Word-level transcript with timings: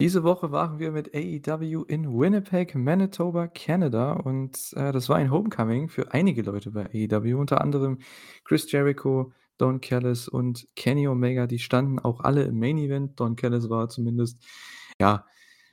Diese 0.00 0.22
Woche 0.22 0.52
waren 0.52 0.78
wir 0.78 0.92
mit 0.92 1.12
AEW 1.12 1.82
in 1.88 2.06
Winnipeg, 2.06 2.76
Manitoba, 2.76 3.48
Kanada 3.48 4.12
und, 4.12 4.72
äh, 4.76 4.92
das 4.92 5.08
war 5.08 5.16
ein 5.16 5.32
Homecoming 5.32 5.88
für 5.88 6.12
einige 6.12 6.42
Leute 6.42 6.70
bei 6.70 6.86
AEW, 6.86 7.36
unter 7.36 7.60
anderem 7.60 7.98
Chris 8.44 8.70
Jericho, 8.70 9.32
Don 9.56 9.80
Callis 9.80 10.28
und 10.28 10.68
Kenny 10.76 11.08
Omega. 11.08 11.48
Die 11.48 11.58
standen 11.58 11.98
auch 11.98 12.20
alle 12.20 12.44
im 12.44 12.60
Main 12.60 12.78
Event. 12.78 13.18
Don 13.18 13.34
Callis 13.34 13.68
war 13.70 13.88
zumindest 13.88 14.40
ja, 15.00 15.26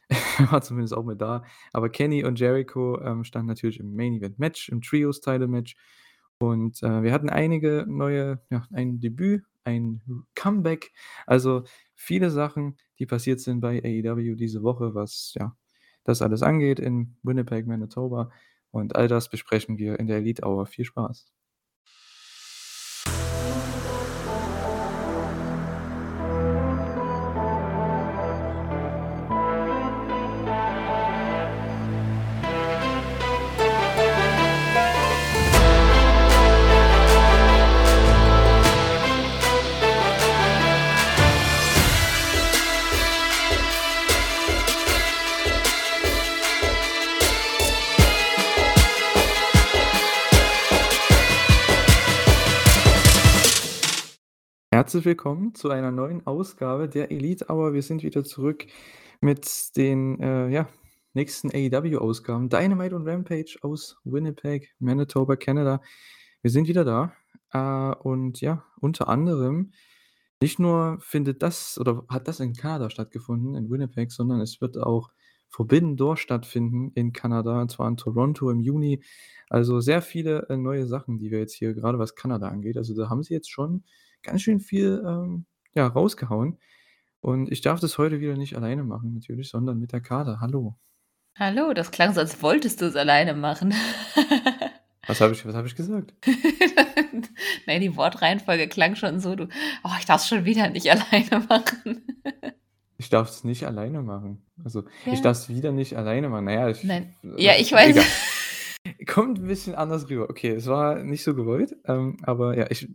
war 0.49 0.61
zumindest 0.63 0.95
auch 0.95 1.05
mit 1.05 1.21
da. 1.21 1.43
Aber 1.71 1.89
Kenny 1.89 2.23
und 2.25 2.39
Jericho, 2.39 2.99
ähm, 3.01 3.23
standen 3.25 3.47
natürlich 3.47 3.79
im 3.79 3.95
Main 3.95 4.15
Event 4.15 4.39
Match, 4.39 4.69
im 4.69 4.81
Trios 4.81 5.21
Title 5.21 5.47
Match. 5.47 5.75
Und, 6.39 6.81
äh, 6.81 7.03
wir 7.03 7.13
hatten 7.13 7.29
einige 7.29 7.85
neue 7.87 8.41
ja, 8.49 8.65
ein 8.73 8.99
Debüt, 8.99 9.43
ein 9.65 10.01
Comeback, 10.35 10.91
also 11.27 11.63
viele 11.95 12.31
Sachen, 12.31 12.77
die 12.99 13.05
passiert 13.05 13.39
sind 13.41 13.61
bei 13.61 13.81
AEW 13.83 14.35
diese 14.35 14.63
Woche, 14.63 14.95
was, 14.95 15.33
ja, 15.39 15.55
das 16.03 16.21
alles 16.21 16.43
angeht 16.43 16.79
in 16.79 17.17
Winnipeg, 17.23 17.67
Manitoba. 17.67 18.31
Und 18.71 18.95
all 18.95 19.07
das 19.07 19.29
besprechen 19.29 19.77
wir 19.77 19.99
in 19.99 20.07
der 20.07 20.17
Elite 20.17 20.43
Hour. 20.45 20.65
Viel 20.67 20.85
Spaß. 20.85 21.34
Herzlich 54.95 55.07
willkommen 55.07 55.53
zu 55.53 55.71
einer 55.71 55.91
neuen 55.91 56.25
Ausgabe 56.25 56.87
der 56.87 57.11
Elite 57.11 57.47
Hour. 57.49 57.73
Wir 57.73 57.81
sind 57.81 58.01
wieder 58.01 58.23
zurück 58.23 58.65
mit 59.19 59.75
den, 59.75 60.21
äh, 60.21 60.47
ja, 60.47 60.69
nächsten 61.13 61.51
AEW-Ausgaben. 61.51 62.47
Dynamite 62.47 62.95
und 62.95 63.05
Rampage 63.05 63.57
aus 63.61 63.97
Winnipeg, 64.05 64.73
Manitoba, 64.79 65.35
Kanada. 65.35 65.81
Wir 66.41 66.49
sind 66.49 66.69
wieder 66.69 66.85
da. 66.85 67.11
Äh, 67.51 67.93
und 68.03 68.39
ja, 68.39 68.63
unter 68.79 69.09
anderem 69.09 69.73
nicht 70.39 70.59
nur 70.59 70.97
findet 71.01 71.43
das 71.43 71.77
oder 71.77 72.05
hat 72.07 72.29
das 72.29 72.39
in 72.39 72.53
Kanada 72.53 72.89
stattgefunden, 72.89 73.55
in 73.55 73.69
Winnipeg, 73.69 74.13
sondern 74.13 74.39
es 74.39 74.61
wird 74.61 74.77
auch 74.77 75.11
Forbidden 75.49 75.97
Door 75.97 76.15
stattfinden 76.15 76.93
in 76.95 77.11
Kanada, 77.11 77.61
und 77.61 77.69
zwar 77.69 77.89
in 77.89 77.97
Toronto 77.97 78.49
im 78.49 78.61
Juni. 78.61 79.03
Also 79.49 79.81
sehr 79.81 80.01
viele, 80.01 80.47
äh, 80.47 80.55
neue 80.55 80.87
Sachen, 80.87 81.17
die 81.17 81.31
wir 81.31 81.39
jetzt 81.39 81.53
hier 81.53 81.73
gerade 81.73 81.99
was 81.99 82.15
Kanada 82.15 82.47
angeht 82.47 82.77
also, 82.77 82.95
da 82.95 83.09
haben 83.09 83.23
sie 83.23 83.33
jetzt 83.33 83.51
schon 83.51 83.83
ganz 84.25 84.41
schön 84.41 84.59
viel, 84.59 85.03
ähm, 85.07 85.45
ja, 85.73 85.87
rausgehauen. 85.87 86.57
Und 87.21 87.51
ich 87.51 87.61
darf 87.61 87.79
das 87.79 87.97
heute 87.97 88.19
wieder 88.19 88.35
nicht 88.37 88.55
alleine 88.55 88.83
machen 88.83 89.13
natürlich, 89.13 89.49
sondern 89.49 89.79
mit 89.79 89.91
der 89.93 90.01
Kader. 90.01 90.39
Hallo. 90.41 90.77
Hallo, 91.37 91.73
das 91.73 91.91
klang 91.91 92.13
so, 92.13 92.19
als 92.21 92.41
wolltest 92.41 92.81
du 92.81 92.85
es 92.85 92.95
alleine 92.95 93.33
machen. 93.33 93.73
Was 95.07 95.21
habe 95.21 95.33
ich 95.33 95.45
was 95.45 95.53
habe 95.53 95.67
ich 95.67 95.75
gesagt? 95.75 96.15
Nein, 97.67 97.81
die 97.81 97.95
Wortreihenfolge 97.95 98.67
klang 98.67 98.95
schon 98.95 99.19
so, 99.19 99.35
du: 99.35 99.47
„Oh, 99.83 99.89
ich 99.99 100.05
darf's 100.05 100.27
schon 100.27 100.45
wieder 100.45 100.67
nicht 100.69 100.89
alleine 100.91 101.45
machen.“ 101.47 102.01
Ich 102.97 103.09
darf 103.11 103.29
es 103.29 103.43
nicht 103.43 103.65
alleine 103.67 104.01
machen. 104.01 104.41
Also, 104.63 104.83
ich 105.05 105.19
Ja. 105.19 105.21
darf 105.25 105.37
es 105.37 105.49
wieder 105.49 105.71
nicht 105.71 105.95
alleine 105.95 106.29
machen. 106.29 106.45
Na 106.45 106.53
ja, 106.53 106.69
ich 106.69 106.83
Nein. 106.83 107.13
äh, 107.23 107.43
Ja, 107.43 107.53
ich 107.55 107.71
weiß. 107.71 107.95
egal. 107.97 108.05
Kommt 109.05 109.37
'n 109.39 109.45
bisschen 109.47 109.75
anders 109.75 110.09
rüber. 110.09 110.27
Okay, 110.29 110.51
es 110.55 110.65
war 110.65 111.03
nicht 111.03 111.23
so 111.23 111.35
gewollt, 111.35 111.75
ähm, 111.85 112.17
aber 112.23 112.57
ja, 112.57 112.65
ich 112.71 112.89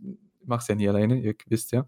mache 0.45 0.61
es 0.61 0.67
ja 0.67 0.75
nie 0.75 0.89
alleine, 0.89 1.19
ihr 1.19 1.35
wisst 1.47 1.71
ja. 1.71 1.85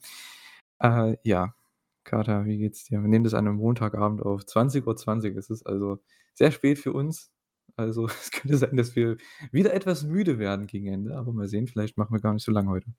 Äh, 0.79 1.17
ja, 1.23 1.55
Kater, 2.03 2.45
wie 2.45 2.57
geht's 2.57 2.85
dir? 2.85 3.01
Wir 3.01 3.07
nehmen 3.09 3.23
das 3.25 3.33
an 3.33 3.45
'nem 3.45 3.55
Montagabend 3.57 4.21
auf. 4.23 4.45
20:20 4.45 5.35
ist 5.37 5.49
es, 5.51 5.65
also 5.65 5.99
sehr 6.33 6.51
spät 6.51 6.79
für 6.79 6.93
uns. 6.93 7.31
Also, 7.77 8.07
es 8.07 8.31
könnte 8.31 8.57
sein, 8.57 8.77
dass 8.77 8.95
wir 8.95 9.17
wieder 9.51 9.73
etwas 9.73 10.03
müde 10.03 10.39
werden 10.39 10.67
gegen 10.67 10.87
Ende, 10.87 11.15
aber 11.17 11.33
mal 11.33 11.47
sehen, 11.47 11.67
vielleicht 11.67 11.97
machen 11.97 12.13
wir 12.15 12.21
gar 12.21 12.33
nicht 12.33 12.45
so 12.45 12.51
lang 12.51 12.69
heute. 12.69 12.93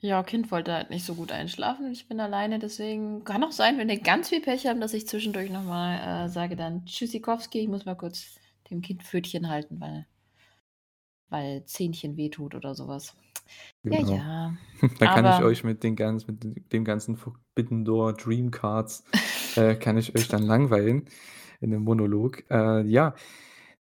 Ja, 0.00 0.22
Kind 0.22 0.50
wollte 0.50 0.72
halt 0.74 0.90
nicht 0.90 1.04
so 1.06 1.14
gut 1.14 1.32
einschlafen. 1.32 1.90
Ich 1.90 2.06
bin 2.08 2.20
alleine, 2.20 2.58
deswegen 2.58 3.24
kann 3.24 3.42
auch 3.44 3.52
sein, 3.52 3.78
wenn 3.78 3.88
wir 3.88 3.98
ganz 4.00 4.28
viel 4.28 4.40
Pech 4.42 4.66
haben, 4.66 4.80
dass 4.80 4.92
ich 4.94 5.06
zwischendurch 5.06 5.50
noch 5.50 5.64
mal, 5.64 6.26
äh, 6.26 6.28
sage 6.28 6.54
dann: 6.56 6.84
„Tschüssikowski, 6.86 7.60
ich 7.60 7.68
muss 7.68 7.84
mal 7.86 7.94
kurz 7.94 8.38
dem 8.70 8.82
Kind 8.82 9.02
Pfötchen 9.02 9.48
halten, 9.48 9.80
weil 9.80 10.06
weil 11.30 11.64
Zähnchen 11.66 12.16
wehtut“ 12.16 12.54
oder 12.54 12.74
so 12.74 12.88
was. 12.88 13.16
Ja, 13.90 13.98
Genau. 13.98 14.10
ja. 14.16 14.56
Dann 14.98 15.10
kann 15.10 15.26
ich 15.26 15.42
Aber 15.42 15.44
euch 15.44 15.64
mit 15.64 15.82
den 15.82 15.96
ganz 15.96 16.26
mit 16.26 16.72
dem 16.72 16.84
ganzen 16.84 17.16
Forbidden 17.16 17.84
Door 17.84 18.14
Dream 18.14 18.50
Cards 18.50 19.04
äh, 19.56 19.76
kann 19.76 19.96
ich 19.96 20.14
euch 20.16 20.28
dann 20.28 20.42
langweilen 20.42 21.06
in 21.60 21.70
'nem 21.70 21.82
Monolog. 21.82 22.44
Äh, 22.50 22.82
ja, 22.86 23.14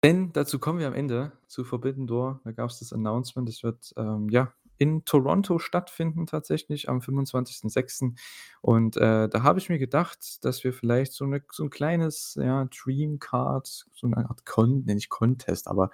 denn 0.03 0.31
dazu 0.33 0.59
kommen 0.59 0.79
wir 0.79 0.87
am 0.87 0.93
Ende 0.95 1.33
zu 1.47 1.63
Forbidden 1.65 2.07
Door. 2.07 2.41
Da 2.45 2.51
gab's 2.53 2.79
das 2.79 2.93
Announcement. 2.93 3.47
Das 3.49 3.63
wird, 3.63 3.93
ähm, 3.97 4.29
ja, 4.29 4.53
in 4.81 5.05
Toronto 5.05 5.59
stattfinden 5.59 6.27
tatsächlich 6.27 6.89
am 6.89 7.01
25.06. 7.01 8.15
Und, 8.61 8.97
äh, 8.97 9.29
da 9.29 9.43
habe 9.43 9.59
ich 9.59 9.69
mir 9.69 9.79
gedacht, 9.79 10.43
dass 10.45 10.63
wir 10.63 10.73
vielleicht 10.73 11.13
so 11.13 11.25
'ne 11.25 11.43
so 11.51 11.63
'n 11.63 11.69
kleines, 11.71 12.35
ja, 12.41 12.65
Dream 12.65 13.19
Card, 13.19 13.67
so 13.93 14.07
'ne 14.07 14.17
Art 14.29 14.45
Con 14.45 14.83
ne, 14.85 14.95
nicht 14.95 15.09
Contest, 15.09 15.67
aber 15.69 15.91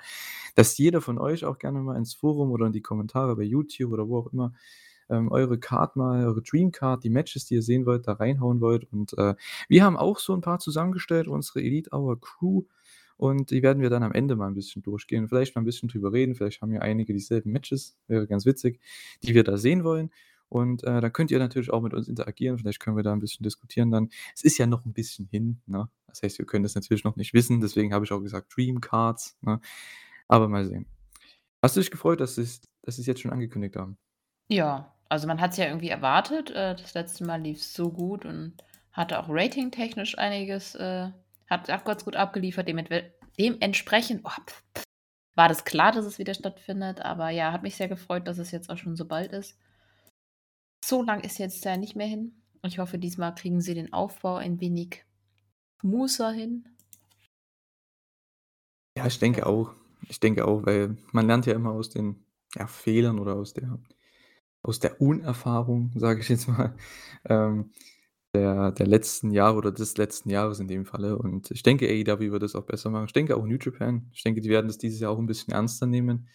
dass 0.55 0.77
jeder 0.77 1.01
von 1.01 1.19
euch 1.19 1.45
auch 1.45 1.59
gerne 1.59 1.79
mal 1.81 1.97
ins 1.97 2.13
Forum 2.15 2.51
oder 2.51 2.67
in 2.67 2.73
die 2.73 2.81
Kommentare 2.81 3.35
bei 3.35 3.43
YouTube 3.43 3.91
oder 3.93 4.07
wo 4.09 4.19
auch 4.19 4.33
immer, 4.33 4.53
ähm, 5.09 5.31
eure 5.31 5.59
Card 5.59 5.95
mal 5.97 6.25
eure 6.25 6.41
Dream 6.43 6.71
Card, 6.71 7.03
die 7.05 7.09
Matches, 7.11 7.45
die 7.47 7.55
ihr 7.55 7.63
sehen 7.63 7.85
wollt, 7.87 8.07
da 8.07 8.13
reinhauen 8.13 8.61
wollt. 8.61 8.91
Und, 8.93 9.17
äh, 9.17 9.35
wir 9.69 9.83
haben 9.85 9.97
auch 9.97 10.19
so 10.19 10.33
'n 10.35 10.41
paar 10.41 10.59
zusammengestellt, 10.59 11.27
unsere 11.29 11.61
Elite 11.61 11.91
Hour 11.93 12.19
Crew. 12.21 12.63
Und 13.17 13.51
die 13.51 13.63
werden 13.63 13.81
wir 13.81 13.89
dann 13.89 14.03
am 14.03 14.11
Ende 14.13 14.35
mal 14.35 14.47
'n 14.49 14.53
bisschen 14.55 14.83
durchgehen, 14.83 15.27
vielleicht 15.27 15.55
mal 15.55 15.61
'n 15.61 15.65
bisschen 15.65 15.89
drüber 15.89 16.13
reden. 16.13 16.35
Vielleicht 16.35 16.61
haben 16.61 16.71
ja 16.73 16.81
einige 16.81 17.13
dieselben 17.13 17.51
Matches, 17.51 17.97
wäre 18.07 18.27
ganz 18.27 18.45
witzig, 18.45 18.79
die 19.23 19.33
wir 19.35 19.43
da 19.43 19.57
sehen 19.57 19.83
wollen. 19.83 20.11
Und, 20.49 20.83
äh, 20.85 21.01
da 21.01 21.09
könnt 21.09 21.31
ihr 21.31 21.39
natürlich 21.39 21.71
auch 21.71 21.81
mit 21.81 21.93
uns 21.93 22.07
interagieren. 22.07 22.57
Vielleicht 22.59 22.79
können 22.79 22.95
wir 22.97 23.03
da 23.03 23.13
'n 23.13 23.19
bisschen 23.19 23.43
diskutieren 23.43 23.91
dann. 23.91 24.09
Es 24.35 24.43
ist 24.43 24.57
ja 24.59 24.67
noch 24.67 24.85
'n 24.85 24.93
bisschen 24.93 25.25
hin, 25.27 25.61
ne? 25.67 25.89
Das 26.07 26.23
heißt, 26.23 26.39
wir 26.39 26.45
können 26.45 26.63
das 26.63 26.75
natürlich 26.75 27.03
noch 27.03 27.15
nicht 27.17 27.33
wissen, 27.33 27.59
deswegen 27.61 27.93
habe 27.93 28.05
ich 28.05 28.11
auch 28.13 28.21
gesagt 28.21 28.55
Dream 28.55 28.81
Cards, 28.81 29.37
ne? 29.41 29.59
Aber 30.29 30.47
mal 30.49 30.65
sehen. 30.65 30.87
Hast 31.63 31.77
du 31.77 31.81
dich 31.81 31.91
gefreut, 31.91 32.21
dass 32.21 32.35
sie's 32.35 32.61
dass 32.83 32.97
sie's 32.97 33.07
jetzt 33.07 33.21
schon 33.21 33.31
angekündigt 33.33 33.75
haben? 33.77 33.97
Ja, 34.51 34.93
also, 35.09 35.27
man 35.27 35.41
hat's 35.41 35.57
ja 35.57 35.65
irgendwie 35.65 35.89
erwartet. 35.89 36.51
Äh, 36.51 36.75
das 36.75 36.93
letzte 36.93 37.25
Mal 37.25 37.41
lief's 37.41 37.73
so 37.73 37.91
gut 37.91 38.23
und 38.25 38.53
hatte 38.93 39.19
auch 39.19 39.27
ratingtechnisch 39.29 40.17
einiges 40.17 40.73
äh, 40.75 41.09
hat 41.49 41.69
auch 41.69 41.83
ganz 41.83 42.03
gut 42.05 42.15
abgeliefert. 42.15 42.67
Dementsprechend 43.37 44.21
oh, 44.23 44.31
war 45.35 45.47
das 45.47 45.65
klar, 45.65 45.91
dass 45.91 46.05
es 46.05 46.19
wieder 46.19 46.33
stattfindet. 46.33 47.01
Aber 47.01 47.29
ja, 47.29 47.51
hat 47.51 47.63
mich 47.63 47.75
sehr 47.75 47.87
gefreut, 47.87 48.27
dass 48.27 48.37
es 48.37 48.51
jetzt 48.51 48.69
auch 48.69 48.77
schon 48.77 48.95
so 48.95 49.05
bald 49.05 49.31
ist. 49.31 49.57
So 50.83 51.03
lang 51.03 51.21
ist 51.21 51.37
jetzt 51.37 51.63
ja 51.65 51.77
nicht 51.77 51.95
mehr 51.95 52.07
hin. 52.07 52.41
Und 52.61 52.73
ich 52.73 52.79
hoffe, 52.79 52.97
diesmal 52.97 53.35
kriegen 53.35 53.61
sie 53.61 53.73
den 53.73 53.93
Aufbau 53.93 54.35
ein 54.35 54.59
wenig 54.59 55.05
smoother 55.81 56.31
hin. 56.31 56.67
Ja, 58.97 59.05
ich 59.05 59.19
denke 59.19 59.45
auch. 59.45 59.73
Ich 60.09 60.19
denke 60.19 60.45
auch, 60.45 60.65
weil 60.65 60.97
man 61.11 61.27
lernt 61.27 61.45
ja 61.45 61.53
immer 61.53 61.71
aus 61.71 61.89
den, 61.89 62.23
ja, 62.55 62.67
Fehlern 62.67 63.19
oder 63.19 63.35
aus 63.35 63.53
der 63.53 63.79
aus 64.67 64.79
der 64.79 65.01
Unerfahrung, 65.01 65.91
sage 65.95 66.19
ich 66.19 66.29
jetzt 66.29 66.47
mal, 66.47 66.75
ähm, 67.25 67.71
der 68.35 68.71
der 68.73 68.87
letzten 68.87 69.31
Jahre 69.31 69.57
oder 69.57 69.71
des 69.71 69.97
letzten 69.97 70.29
Jahres 70.29 70.59
in 70.59 70.67
dem 70.67 70.85
Falle. 70.85 71.17
Und 71.17 71.51
ich 71.51 71.63
denke, 71.63 71.87
AEW 71.87 72.31
wird 72.31 72.43
das 72.43 72.55
auch 72.55 72.65
besser 72.65 72.89
machen. 72.91 73.05
Ich 73.07 73.13
denke 73.13 73.35
auch 73.37 73.45
New 73.45 73.57
Japan. 73.61 74.09
Ich 74.13 74.23
denke, 74.23 74.41
die 74.41 74.49
werden 74.49 74.67
das 74.67 74.77
dieses 74.77 74.99
Jahr 74.99 75.11
auch 75.11 75.19
'n 75.19 75.27
bisschen 75.27 75.53
ernster 75.53 75.87
nehmen, 75.87 76.27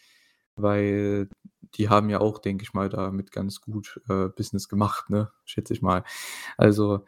weil 0.57 1.29
die 1.77 1.89
haben 1.91 2.11
ja 2.11 2.21
auch, 2.21 2.39
denke 2.41 2.65
ich 2.65 2.75
mal, 2.75 2.89
damit 2.91 3.33
ganz 3.33 3.61
gut, 3.63 4.01
äh, 4.09 4.29
Business 4.31 4.69
gemacht, 4.69 5.11
ne, 5.11 5.31
schätze 5.47 5.75
ich 5.75 5.83
mal. 5.83 6.05
Also, 6.59 7.05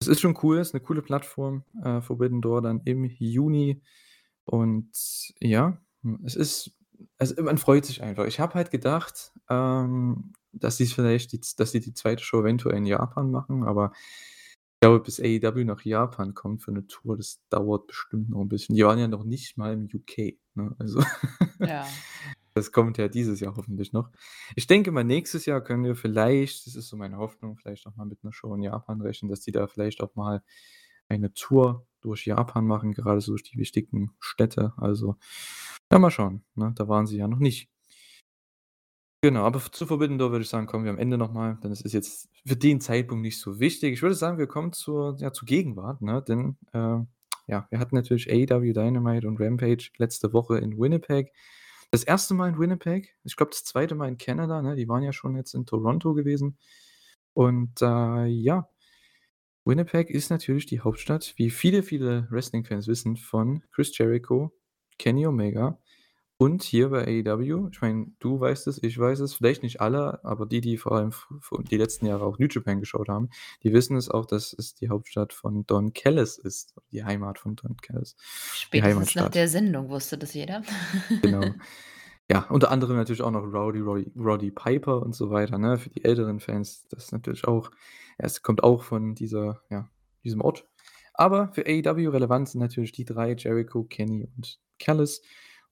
es 0.00 0.08
ist 0.08 0.20
schon 0.22 0.38
cool, 0.44 0.58
ist 0.58 0.74
'ne 0.74 0.80
coole 0.82 1.02
Plattform, 1.02 1.64
äh, 1.84 2.00
Forbidden 2.02 2.42
Door 2.42 2.62
dann 2.62 2.80
im 2.86 3.04
Juni. 3.06 3.82
Und 4.46 4.90
ja, 5.40 5.78
es 6.26 6.36
ist 6.36 6.72
also, 7.18 7.42
man 7.44 7.58
freut 7.58 7.86
sich 7.86 8.02
einfach. 8.04 8.26
Ich 8.26 8.40
habe 8.40 8.54
halt 8.54 8.70
gedacht, 8.72 9.32
ähm, 9.50 10.34
dass 10.60 10.78
sie's 10.78 10.92
vielleicht 10.94 11.32
die 11.32 11.40
dass 11.58 11.72
sie 11.72 11.80
die 11.80 11.94
2. 11.94 12.24
Show 12.24 12.40
eventuell 12.42 12.76
in 12.78 12.86
Japan 12.86 13.30
machen, 13.30 13.64
aber 13.64 13.92
ich 14.76 14.80
glaube, 14.82 15.00
bis 15.04 15.20
AEW 15.20 15.64
nach 15.64 15.82
Japan 15.84 16.34
kommt 16.34 16.62
für 16.62 16.72
'ne 16.72 16.86
Tour, 16.88 17.16
das 17.18 17.42
dauert 17.50 17.86
bestimmt 17.88 18.30
noch 18.30 18.40
'n 18.42 18.48
bisschen. 18.48 18.76
Die 18.76 18.84
waren 18.84 18.98
ja 19.00 19.08
noch 19.08 19.24
nicht 19.24 19.56
mal 19.58 19.72
im 19.74 19.84
UK, 19.94 20.38
ne? 20.56 20.74
Also, 20.78 21.00
Ja. 21.62 21.98
das 22.54 22.72
kommt 22.72 22.98
ja 22.98 23.08
dieses 23.08 23.40
Jahr 23.40 23.56
hoffentlich 23.56 23.92
noch. 23.94 24.10
Ich 24.56 24.66
denke 24.68 24.92
mal, 24.92 25.04
nächstes 25.04 25.46
Jahr 25.46 25.62
können 25.64 25.84
wir 25.84 25.96
vielleicht 25.96 26.66
das 26.68 26.76
ist 26.76 26.88
so 26.88 26.96
meine 26.98 27.18
Hoffnung, 27.18 27.56
vielleicht 27.58 27.86
auch 27.88 27.96
mal 27.96 28.06
mit 28.06 28.24
'ner 28.24 28.32
Show 28.34 28.54
in 28.56 28.62
Japan 28.64 29.00
rechnen, 29.02 29.30
dass 29.30 29.40
die 29.42 29.52
da 29.52 29.66
vielleicht 29.68 30.02
auch 30.02 30.14
mal, 30.16 30.42
eine 31.10 31.32
Tour 31.34 31.86
durch 32.02 32.26
Japan 32.26 32.66
machen, 32.66 32.92
gerade 32.94 33.20
so 33.22 33.32
durch 33.32 33.44
die 33.44 33.58
wichtigen 33.58 34.12
Städte. 34.20 34.74
Also, 34.78 35.16
ja, 35.92 35.98
mal 36.00 36.10
schauen, 36.12 36.44
ne? 36.56 36.72
Da 36.76 36.88
waren 36.88 37.06
sie 37.08 37.18
ja 37.18 37.28
noch 37.28 37.38
nicht. 37.40 37.66
Genau, 39.22 39.44
aber 39.44 39.60
zu 39.72 39.86
Forbidden 39.86 40.18
Door 40.18 40.30
würde 40.32 40.42
ich 40.42 40.48
sagen, 40.48 40.66
kommen 40.66 40.84
wir 40.84 40.90
am 40.92 40.98
Ende 40.98 41.16
noch 41.18 41.32
mal, 41.32 41.58
denn 41.62 41.72
es 41.72 41.80
ist 41.80 41.92
jetzt 41.94 42.28
für 42.46 42.56
den 42.56 42.80
Zeitpunkt 42.80 43.22
nicht 43.22 43.40
so 43.40 43.58
wichtig. 43.58 43.94
Ich 43.94 44.02
würde 44.02 44.14
sagen, 44.14 44.38
wir 44.38 44.46
kommen 44.46 44.72
zur 44.72 45.16
ja, 45.18 45.32
zur 45.32 45.46
Gegenwart, 45.46 46.02
ne? 46.02 46.22
Denn, 46.22 46.56
äh, 46.72 46.98
ja, 47.48 47.66
wir 47.70 47.78
hatten 47.78 47.94
natürlich 47.96 48.30
AEW 48.30 48.72
Dynamite 48.72 49.26
und 49.26 49.40
Rampage 49.40 49.90
letzte 49.96 50.32
Woche 50.32 50.58
in 50.58 50.78
Winnipeg. 50.78 51.32
Das 51.90 52.04
erste 52.04 52.34
Mal 52.34 52.50
in 52.50 52.58
Winnipeg. 52.58 53.16
Ich 53.24 53.36
glaube, 53.36 53.50
das 53.52 53.64
zweite 53.64 53.94
Mal 53.94 54.08
in 54.08 54.18
Kanada, 54.18 54.60
ne? 54.62 54.76
Die 54.76 54.88
waren 54.88 55.02
ja 55.02 55.12
schon 55.12 55.34
jetzt 55.36 55.54
in 55.54 55.64
Toronto 55.66 56.12
gewesen. 56.14 56.58
Und, 57.34 57.80
äh, 57.82 58.26
ja, 58.26 58.68
Winnipeg 59.64 60.10
ist 60.10 60.30
natürlich 60.30 60.66
die 60.66 60.80
Hauptstadt, 60.80 61.34
wie 61.36 61.50
viele, 61.50 61.82
viele 61.82 62.28
Wrestling-Fans 62.30 62.86
wissen, 62.88 63.16
von 63.16 63.62
Chris 63.72 63.96
Jericho, 63.98 64.52
Kenny 64.98 65.26
Omega 65.26 65.78
und 66.38 66.62
hier 66.62 66.90
bei 66.90 67.24
AEW. 67.24 67.68
Ich 67.72 67.80
meine, 67.80 68.12
du 68.18 68.38
weißt 68.38 68.66
es, 68.66 68.82
ich 68.82 68.98
weiß 68.98 69.20
es, 69.20 69.34
vielleicht 69.34 69.62
nicht 69.62 69.80
alle, 69.80 70.24
aber 70.24 70.46
die, 70.46 70.60
die 70.60 70.76
vor 70.76 70.92
allem 70.92 71.12
die 71.70 71.76
letzten 71.76 72.06
Jahre 72.06 72.24
auch 72.24 72.38
New 72.38 72.46
Japan 72.50 72.80
geschaut 72.80 73.08
haben, 73.08 73.30
die 73.62 73.72
wissen 73.72 73.96
es 73.96 74.10
auch, 74.10 74.26
dass 74.26 74.52
es 74.52 74.74
die 74.74 74.88
Hauptstadt 74.88 75.32
von 75.32 75.66
Don 75.66 75.92
Callis 75.92 76.38
ist, 76.38 76.74
die 76.92 77.04
Heimat 77.04 77.38
von 77.38 77.56
Don 77.56 77.76
Callis, 77.76 78.16
die 78.16 78.78
Spätestens 78.78 79.14
nach 79.14 79.28
der 79.30 79.48
Sendung 79.48 79.88
wusste 79.88 80.18
das 80.18 80.34
jeder. 80.34 80.62
Genau. 81.22 81.42
Ja, 82.28 82.46
unter 82.50 82.72
anderem 82.72 82.96
natürlich 82.96 83.22
auch 83.22 83.30
noch 83.30 83.44
Rowdy 83.44 83.78
Roddy 83.78 84.12
Roddy 84.16 84.50
Piper 84.50 85.00
und 85.00 85.14
so 85.14 85.30
weiter, 85.30 85.58
ne? 85.58 85.78
Für 85.78 85.90
die 85.90 86.04
älteren 86.04 86.40
Fans, 86.40 86.86
das 86.88 87.04
ist 87.04 87.12
natürlich 87.12 87.46
auch 87.46 87.70
es 88.18 88.42
kommt 88.42 88.62
auch 88.62 88.82
von 88.82 89.14
dieser 89.14 89.62
ja, 89.70 89.88
diesem 90.24 90.40
Ort. 90.40 90.66
Aber 91.14 91.52
für 91.52 91.64
AEW 91.66 92.10
relevant 92.10 92.48
sind 92.48 92.60
natürlich 92.60 92.92
die 92.92 93.04
3, 93.04 93.34
Jericho, 93.34 93.84
Kenny 93.84 94.28
und 94.36 94.60
Callis. 94.78 95.22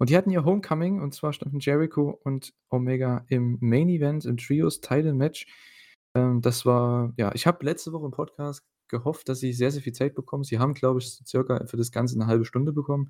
Und 0.05 0.11
die 0.11 0.19
hatten 0.19 0.29
ihr 0.29 0.45
Homecoming 0.45 1.01
und 1.01 1.15
zwar 1.15 1.33
standen 1.33 1.61
Jericho 1.61 2.21
und 2.25 2.53
Omega 2.69 3.25
im 3.31 3.57
Main 3.63 3.89
Event 3.89 4.27
im 4.27 4.37
Trios 4.37 4.83
Title 4.83 5.15
Match. 5.15 5.47
Ähm, 6.15 6.43
das 6.43 6.67
war 6.67 7.15
ja, 7.17 7.35
ich 7.35 7.47
habe 7.47 7.65
letzte 7.65 7.91
Woche 7.95 8.05
im 8.05 8.11
Podcast 8.11 8.63
gehofft, 8.89 9.31
dass 9.31 9.41
sie 9.41 9.55
sehr, 9.55 9.71
sehr 9.71 9.81
viel 9.81 9.95
Zeit 9.95 10.15
bekommen. 10.15 10.45
Sie 10.45 10.59
haben, 10.59 10.75
glaube 10.75 11.01
ich, 11.01 11.07
circa 11.27 11.65
für 11.65 11.79
das 11.79 11.91
Ganze 11.91 12.19
'ne 12.19 12.27
halbe 12.27 12.45
Stunde 12.45 12.75
bekommen. 12.75 13.09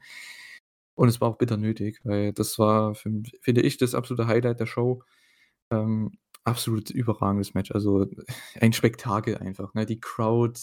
Und 0.94 1.08
es 1.08 1.20
war 1.20 1.30
auch 1.30 1.38
bitter 1.38 1.56
nötig, 1.56 2.00
weil 2.04 2.32
das 2.32 2.60
war 2.60 2.94
für 2.94 3.10
finde 3.40 3.62
ich, 3.62 3.76
das 3.76 3.96
absolute 3.96 4.28
Highlight 4.28 4.60
der 4.60 4.66
Show. 4.66 5.02
Ähm, 5.72 6.12
absolut 6.44 6.90
überragendes 6.90 7.54
Match. 7.54 7.72
Also, 7.72 8.06
ein 8.60 8.72
Spektakel 8.72 9.38
einfach, 9.38 9.74
ne? 9.74 9.86
Die 9.86 10.00
Crowd, 10.00 10.60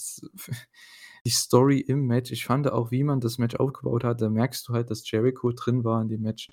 die 1.24 1.30
Story 1.30 1.78
im 1.80 2.06
Match. 2.06 2.32
Ich 2.32 2.44
fand 2.44 2.70
auch, 2.70 2.90
wie 2.90 3.04
man 3.04 3.20
das 3.20 3.38
Match 3.38 3.56
aufgebaut 3.56 4.04
hat, 4.04 4.20
da 4.20 4.28
merkst 4.28 4.68
du 4.68 4.74
halt, 4.74 4.90
dass 4.90 5.08
Jericho 5.10 5.52
drin 5.52 5.84
war 5.84 6.02
in 6.02 6.08
dem 6.08 6.22
Match. 6.22 6.48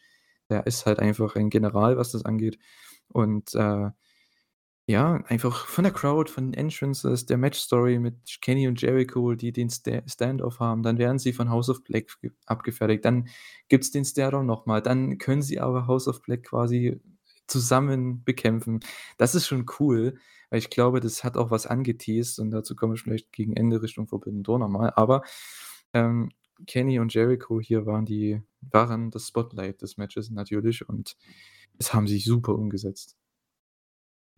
Der 0.49 0.67
ist 0.67 0.85
halt 0.85 0.99
einfach 0.99 1.35
ein 1.35 1.49
General, 1.49 1.97
was 1.97 2.11
das 2.11 2.25
angeht. 2.25 2.59
Und, 3.09 3.53
äh, 3.55 3.89
ja, 4.87 5.23
einfach 5.27 5.67
von 5.67 5.83
der 5.83 5.93
Crowd, 5.93 6.31
von 6.31 6.51
den 6.51 6.53
Entrances, 6.55 7.27
der 7.27 7.37
Match-Story 7.37 7.99
mit 7.99 8.41
Kenny 8.41 8.67
und 8.67 8.81
Jericho, 8.81 9.35
die 9.35 9.51
den 9.51 9.69
Sta 9.69 10.01
Stand-off 10.07 10.59
haben. 10.59 10.81
Dann 10.81 10.97
werden 10.97 11.19
sie 11.19 11.31
von 11.31 11.49
House 11.51 11.69
of 11.69 11.83
Black 11.83 12.07
ge 12.21 12.31
abgefertigt. 12.47 13.05
Dann 13.05 13.27
gibt's 13.67 13.91
den 13.91 14.03
Stare-Down 14.03 14.47
noch 14.47 14.65
mal. 14.65 14.81
Dann 14.81 15.19
können 15.19 15.43
sie 15.43 15.59
aber 15.59 15.85
House 15.85 16.07
of 16.07 16.23
Black 16.23 16.43
quasi 16.43 16.99
zusammen 17.49 18.23
bekämpfen. 18.23 18.79
Das 19.17 19.35
ist 19.35 19.47
schon 19.47 19.65
cool, 19.79 20.19
weil 20.49 20.59
ich 20.59 20.69
glaube, 20.69 20.99
das 20.99 21.23
hat 21.23 21.37
auch 21.37 21.51
was 21.51 21.67
angeteast 21.67 22.39
und 22.39 22.51
dazu 22.51 22.75
komme 22.75 22.95
ich 22.95 23.01
vielleicht 23.01 23.31
gegen 23.31 23.53
Ende 23.55 23.81
Richtung 23.81 24.07
Forbidden 24.07 24.43
Door 24.43 24.59
noch 24.59 24.69
mal. 24.69 24.91
Aber, 24.95 25.23
ähm, 25.93 26.31
Kenny 26.67 26.99
und 26.99 27.13
Jericho 27.13 27.61
hier 27.61 27.85
waren 27.85 28.05
die 28.05 28.41
waren 28.61 29.11
das 29.11 29.27
Spotlight 29.29 29.81
des 29.81 29.97
Matches 29.97 30.29
natürlich 30.29 30.87
und 30.87 31.15
das 31.77 31.93
haben 31.93 32.07
sie 32.07 32.19
super 32.19 32.53
umgesetzt. 32.55 33.17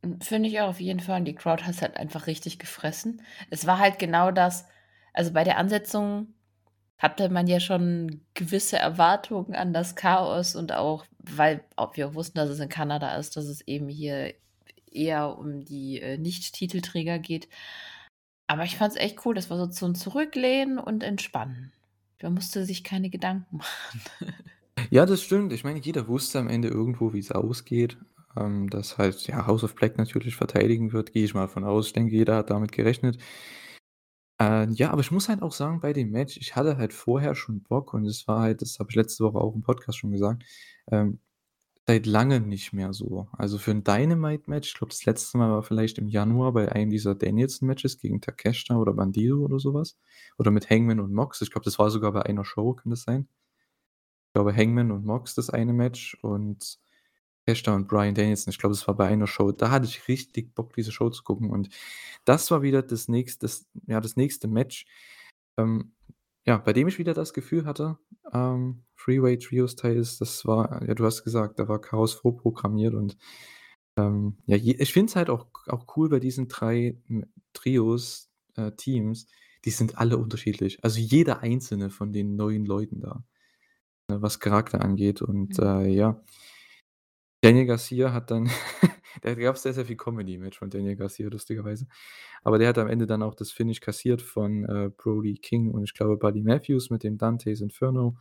Hm, 0.04 0.22
finde 0.22 0.50
ich 0.50 0.60
auch 0.60 0.70
auf 0.70 0.80
jeden 0.80 1.00
Fall. 1.00 1.20
Und 1.20 1.26
die 1.26 1.36
Crowd 1.36 1.64
hat's 1.64 1.82
halt 1.82 1.98
einfach 1.98 2.28
richtig 2.28 2.60
gefressen. 2.60 3.22
Es 3.50 3.66
war 3.66 3.80
halt 3.80 4.00
genau 4.00 4.32
das 4.32 4.66
also, 5.14 5.34
bei 5.34 5.44
der 5.44 5.58
Ansetzung 5.58 6.34
hatte 7.02 7.30
man 7.30 7.48
ja 7.48 7.60
schon 7.60 8.22
gewisse 8.36 8.78
Erwartungen 8.78 9.56
an 9.56 9.74
das 9.74 9.96
Chaos 9.96 10.56
und 10.56 10.72
auch, 10.72 11.06
weil 11.18 11.64
auch 11.76 11.98
wir 11.98 12.14
wussten, 12.14 12.38
dass 12.38 12.50
es 12.50 12.60
in 12.60 12.70
Kanada 12.70 13.16
ist, 13.18 13.36
dass 13.36 13.46
es 13.46 13.62
eben 13.68 13.90
hier 13.90 14.36
eher 14.92 15.36
um 15.40 15.66
die, 15.66 16.00
äh, 16.00 16.18
Nicht-Titelträger 16.18 17.18
geht. 17.18 17.50
Aber 18.46 18.66
ich 18.66 18.78
fand's 18.78 18.98
echt 18.98 19.26
cool. 19.26 19.34
Das 19.34 19.50
war 19.50 19.58
so 19.58 19.66
zum 19.66 19.96
Zurücklehnen 19.96 20.78
und 20.78 21.02
Entspannen. 21.02 21.72
Man 22.22 22.36
musste 22.36 22.66
sich 22.66 22.84
keine 22.84 23.10
Gedanken 23.10 23.58
machen. 23.58 24.02
Ja, 24.92 25.08
das 25.08 25.24
stimmt. 25.24 25.54
Ich 25.54 25.64
meine, 25.64 25.80
jeder 25.80 26.08
wusste 26.08 26.38
am 26.38 26.50
Ende 26.50 26.68
irgendwo, 26.68 27.14
wie's 27.14 27.32
ausgeht. 27.32 27.98
Ähm, 28.38 28.70
dass 28.70 29.00
halt, 29.00 29.26
ja, 29.28 29.48
House 29.48 29.64
of 29.64 29.74
Black 29.74 29.98
natürlich 29.98 30.36
verteidigen 30.36 30.94
wird, 30.94 31.14
gehe 31.14 31.26
ich 31.26 31.34
mal 31.34 31.48
von 31.48 31.64
aus. 31.64 31.88
Ich 31.88 31.94
denke, 31.94 32.16
jeder 32.16 32.36
hat 32.36 32.52
damit 32.52 32.72
gerechnet. 32.72 33.18
Äh, 34.42 34.70
ja, 34.74 34.92
aber 34.92 35.02
ich 35.02 35.12
muss 35.12 35.30
halt 35.30 35.42
auch 35.44 35.52
sagen, 35.52 35.80
bei 35.82 35.94
dem 35.94 36.12
Match, 36.12 36.38
ich 36.38 36.56
hatte 36.56 36.78
halt 36.78 36.94
vorher 36.94 37.36
schon 37.36 37.62
Bock 37.64 37.94
und 37.94 38.06
es 38.06 38.28
war 38.28 38.42
halt 38.42 38.62
das 38.62 38.80
habe 38.80 38.90
ich 38.90 38.96
letzte 38.96 39.24
Woche 39.24 39.38
auch 39.40 39.54
im 39.56 39.62
Podcast 39.62 40.00
schon 40.00 40.12
gesagt, 40.12 40.44
ähm, 40.92 41.20
seit 41.88 42.06
Langem 42.08 42.48
nicht 42.50 42.74
mehr 42.74 42.94
so. 42.94 43.28
Also, 43.34 43.58
für 43.60 43.72
'n 43.72 43.84
Dynamite-Match, 43.86 44.70
ich 44.70 44.76
glaube, 44.76 44.92
das 44.92 45.06
letzte 45.06 45.38
Mal 45.40 45.52
war 45.52 45.64
vielleicht 45.64 45.98
im 46.00 46.08
Januar 46.10 46.54
bei 46.54 46.72
einem 46.72 46.92
dieser 46.92 47.16
Danielson-Matches 47.16 48.00
gegen 48.00 48.22
Takeshita 48.22 48.78
oder 48.78 48.94
Bandido 48.94 49.38
oder 49.44 49.60
so 49.60 49.74
was. 49.76 49.98
Oder 50.40 50.52
mit 50.52 50.70
Hangman 50.72 51.00
und 51.02 51.14
Mox. 51.14 51.42
Ich 51.42 51.52
glaube, 51.52 51.66
das 51.66 51.80
war 51.80 51.92
sogar 51.92 52.14
bei 52.14 52.24
einer 52.24 52.46
Show, 52.46 52.74
kann 52.76 52.92
das 52.92 53.04
sein? 53.04 53.28
Ich 54.32 54.34
glaube, 54.36 54.56
Hangman 54.56 54.92
und 54.92 55.06
Mox 55.06 55.36
das 55.36 55.50
eine 55.50 55.74
Match 55.74 56.18
und 56.22 56.80
Takeshita 57.48 57.76
und 57.76 57.88
Bryan 57.88 58.14
Danielson. 58.16 58.52
Ich 58.52 58.60
glaube, 58.60 58.76
das 58.76 58.88
war 58.88 58.96
bei 58.96 59.08
einer 59.08 59.28
Show. 59.28 59.52
Da 59.52 59.72
hatte 59.72 59.86
ich 59.88 60.08
richtig 60.08 60.54
Bock, 60.56 60.74
diese 60.76 60.92
Show 60.92 61.10
zu 61.10 61.24
gucken 61.24 61.50
und 61.50 61.70
das 62.26 62.52
war 62.52 62.62
wieder 62.62 62.82
das 62.84 63.08
nächst 63.08 63.44
das 63.44 63.68
ja, 63.88 64.00
das 64.02 64.16
nächste 64.18 64.48
Match, 64.48 64.86
ähm, 65.58 65.94
ja, 66.46 66.58
bei 66.58 66.74
dem 66.74 66.88
ich 66.88 67.00
wieder 67.00 67.14
das 67.14 67.34
Gefühl 67.34 67.66
hatte, 67.66 67.98
ähm, 68.34 68.84
Three-Way 68.98 69.40
Trios 69.40 69.76
Titles, 69.76 70.18
das 70.20 70.46
war 70.46 70.86
ja, 70.88 70.96
du 70.96 71.06
hast 71.06 71.24
gesagt, 71.24 71.60
da 71.60 71.68
war 71.68 71.82
Chaos 71.82 72.14
vorprogrammiert 72.14 72.94
und, 72.96 73.18
ähm, 73.98 74.38
ja, 74.48 74.58
je 74.58 74.76
ich 74.80 74.94
finde 74.94 75.10
es 75.12 75.16
halt 75.18 75.30
auch 75.30 75.48
auch 75.68 75.88
cool 75.98 76.10
bei 76.10 76.20
diesen 76.20 76.48
3 76.50 76.98
m 77.10 77.26
Trios 77.54 78.30
äh, 78.58 78.72
Teams, 78.74 79.28
die 79.66 79.72
sind 79.72 79.98
alle 80.00 80.18
unterschiedlich. 80.18 80.84
Also, 80.84 81.00
jeder 81.02 81.42
einzelne 81.42 81.90
von 81.92 82.14
den 82.14 82.36
neuen 82.38 82.66
Leuten 82.66 83.02
da, 83.02 83.24
ne, 84.10 84.22
was 84.22 84.40
Charakter 84.42 84.82
angeht 84.84 85.22
und, 85.24 85.58
Mhm. 85.60 85.64
äh, 85.66 85.88
ja. 85.90 86.22
Daniel 87.42 87.66
Garcia 87.66 88.14
hat 88.14 88.32
dann 88.32 88.50
da 89.22 89.34
gab's 89.34 89.64
sehr, 89.64 89.74
sehr 89.74 89.86
viel 89.86 89.98
Comedy-Match 89.98 90.60
von 90.60 90.70
Daniel 90.70 90.96
Garcia 90.96 91.28
lustigerweise. 91.30 91.88
Aber 92.44 92.58
der 92.60 92.70
hat 92.70 92.78
am 92.78 92.88
Ende 92.88 93.08
dann 93.08 93.24
auch 93.24 93.36
das 93.36 93.52
Finish 93.52 93.80
kassiert 93.82 94.22
von, 94.22 94.66
äh, 94.66 94.90
Brody 94.96 95.36
King 95.36 95.72
und 95.72 95.84
ich 95.84 95.94
glaube 95.94 96.18
Buddy 96.18 96.42
Matthews 96.44 96.90
mit 96.90 97.04
dem 97.04 97.18
Dante's 97.18 97.62
Inferno 97.62 98.18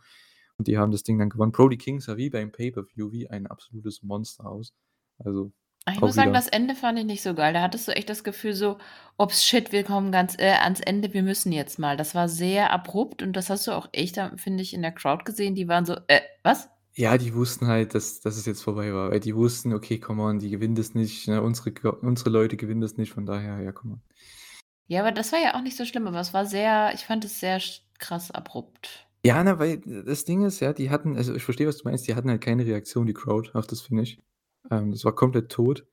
und 0.57 0.67
die 0.67 0.77
haben 0.77 0.91
das 0.91 1.03
Ding 1.03 1.19
dann 1.19 1.29
gewonnen. 1.29 1.51
Brody 1.51 1.77
King 1.77 1.99
sah 2.01 2.17
wie 2.17 2.29
beim 2.29 2.51
Pay-per-View 2.51 3.11
wie 3.11 3.29
ein 3.29 3.47
absolutes 3.47 4.03
Monster 4.03 4.45
aus. 4.47 4.73
Also, 5.19 5.51
ich 5.91 5.99
muss 5.99 6.15
sagen, 6.15 6.31
das 6.33 6.47
Ende 6.47 6.75
fand 6.75 6.99
ich 6.99 7.05
nicht 7.05 7.23
so 7.23 7.33
geil. 7.33 7.53
Da 7.53 7.61
hattest 7.61 7.87
du 7.87 7.91
echt 7.95 8.09
das 8.09 8.23
Gefühl 8.23 8.53
so: 8.53 8.77
„Ups, 9.17 9.43
shit, 9.43 9.71
wir 9.71 9.83
kommen 9.83 10.11
ganz 10.11 10.35
äh, 10.37 10.51
ans 10.61 10.79
Ende, 10.79 11.13
wir 11.13 11.23
müssen 11.23 11.51
jetzt 11.51 11.79
mal.“ 11.79 11.97
Das 11.97 12.13
war 12.15 12.29
sehr 12.29 12.71
abrupt 12.71 13.21
und 13.23 13.33
das 13.33 13.49
hast 13.49 13.67
du 13.67 13.71
auch 13.71 13.89
echt 13.91 14.17
da, 14.17 14.31
finde 14.37 14.61
ich, 14.63 14.73
in 14.73 14.81
der 14.83 14.91
Crowd 14.91 15.23
gesehen. 15.25 15.55
Die 15.55 15.67
waren 15.67 15.85
so: 15.85 15.95
„Äh, 16.07 16.21
was?“ 16.43 16.69
Ja, 16.93 17.17
die 17.17 17.33
wussten 17.33 17.67
halt, 17.67 17.95
dass 17.95 18.19
dass 18.19 18.35
es 18.37 18.45
jetzt 18.45 18.63
vorbei 18.63 18.93
war, 18.93 19.11
weil 19.11 19.19
die 19.21 19.35
wussten: 19.35 19.73
„Okay, 19.73 19.97
come 19.99 20.21
on, 20.23 20.39
die 20.39 20.49
gewinnen 20.49 20.75
das 20.75 20.93
nicht, 20.93 21.27
ne? 21.27 21.41
Unsere 21.41 21.71
unsere 22.01 22.29
Leute 22.29 22.57
gewinnen 22.57 22.81
das 22.81 22.97
nicht, 22.97 23.11
von 23.13 23.25
daher, 23.25 23.59
ja, 23.61 23.71
come 23.71 23.93
on.“ 23.93 24.01
Ja, 24.87 25.01
aber 25.01 25.11
das 25.11 25.31
war 25.31 25.39
ja 25.39 25.55
auch 25.55 25.61
nicht 25.61 25.77
so 25.77 25.85
schlimm, 25.85 26.07
aber 26.07 26.19
es 26.19 26.33
war 26.33 26.45
sehr 26.45 26.91
ich 26.93 27.05
fand 27.05 27.23
es 27.25 27.39
sehr 27.39 27.61
krass 27.99 28.31
abrupt. 28.31 29.07
Ja, 29.23 29.43
ne, 29.43 29.59
weil 29.59 29.77
das 29.79 30.25
Ding 30.25 30.43
ist 30.45 30.59
ja, 30.59 30.73
die 30.73 30.89
hatten 30.89 31.15
also, 31.15 31.35
ich 31.35 31.43
verstehe, 31.43 31.67
was 31.67 31.77
du 31.77 31.87
meinst, 31.87 32.07
die 32.07 32.15
hatten 32.15 32.29
halt 32.29 32.41
keine 32.41 32.65
Reaktion, 32.65 33.05
die 33.05 33.13
Crowd, 33.13 33.51
auf 33.53 33.67
das 33.67 33.81
Finish. 33.81 34.17
Ähm, 34.71 34.91
das 34.91 35.05
war 35.05 35.13
komplett 35.15 35.49
tot. 35.51 35.85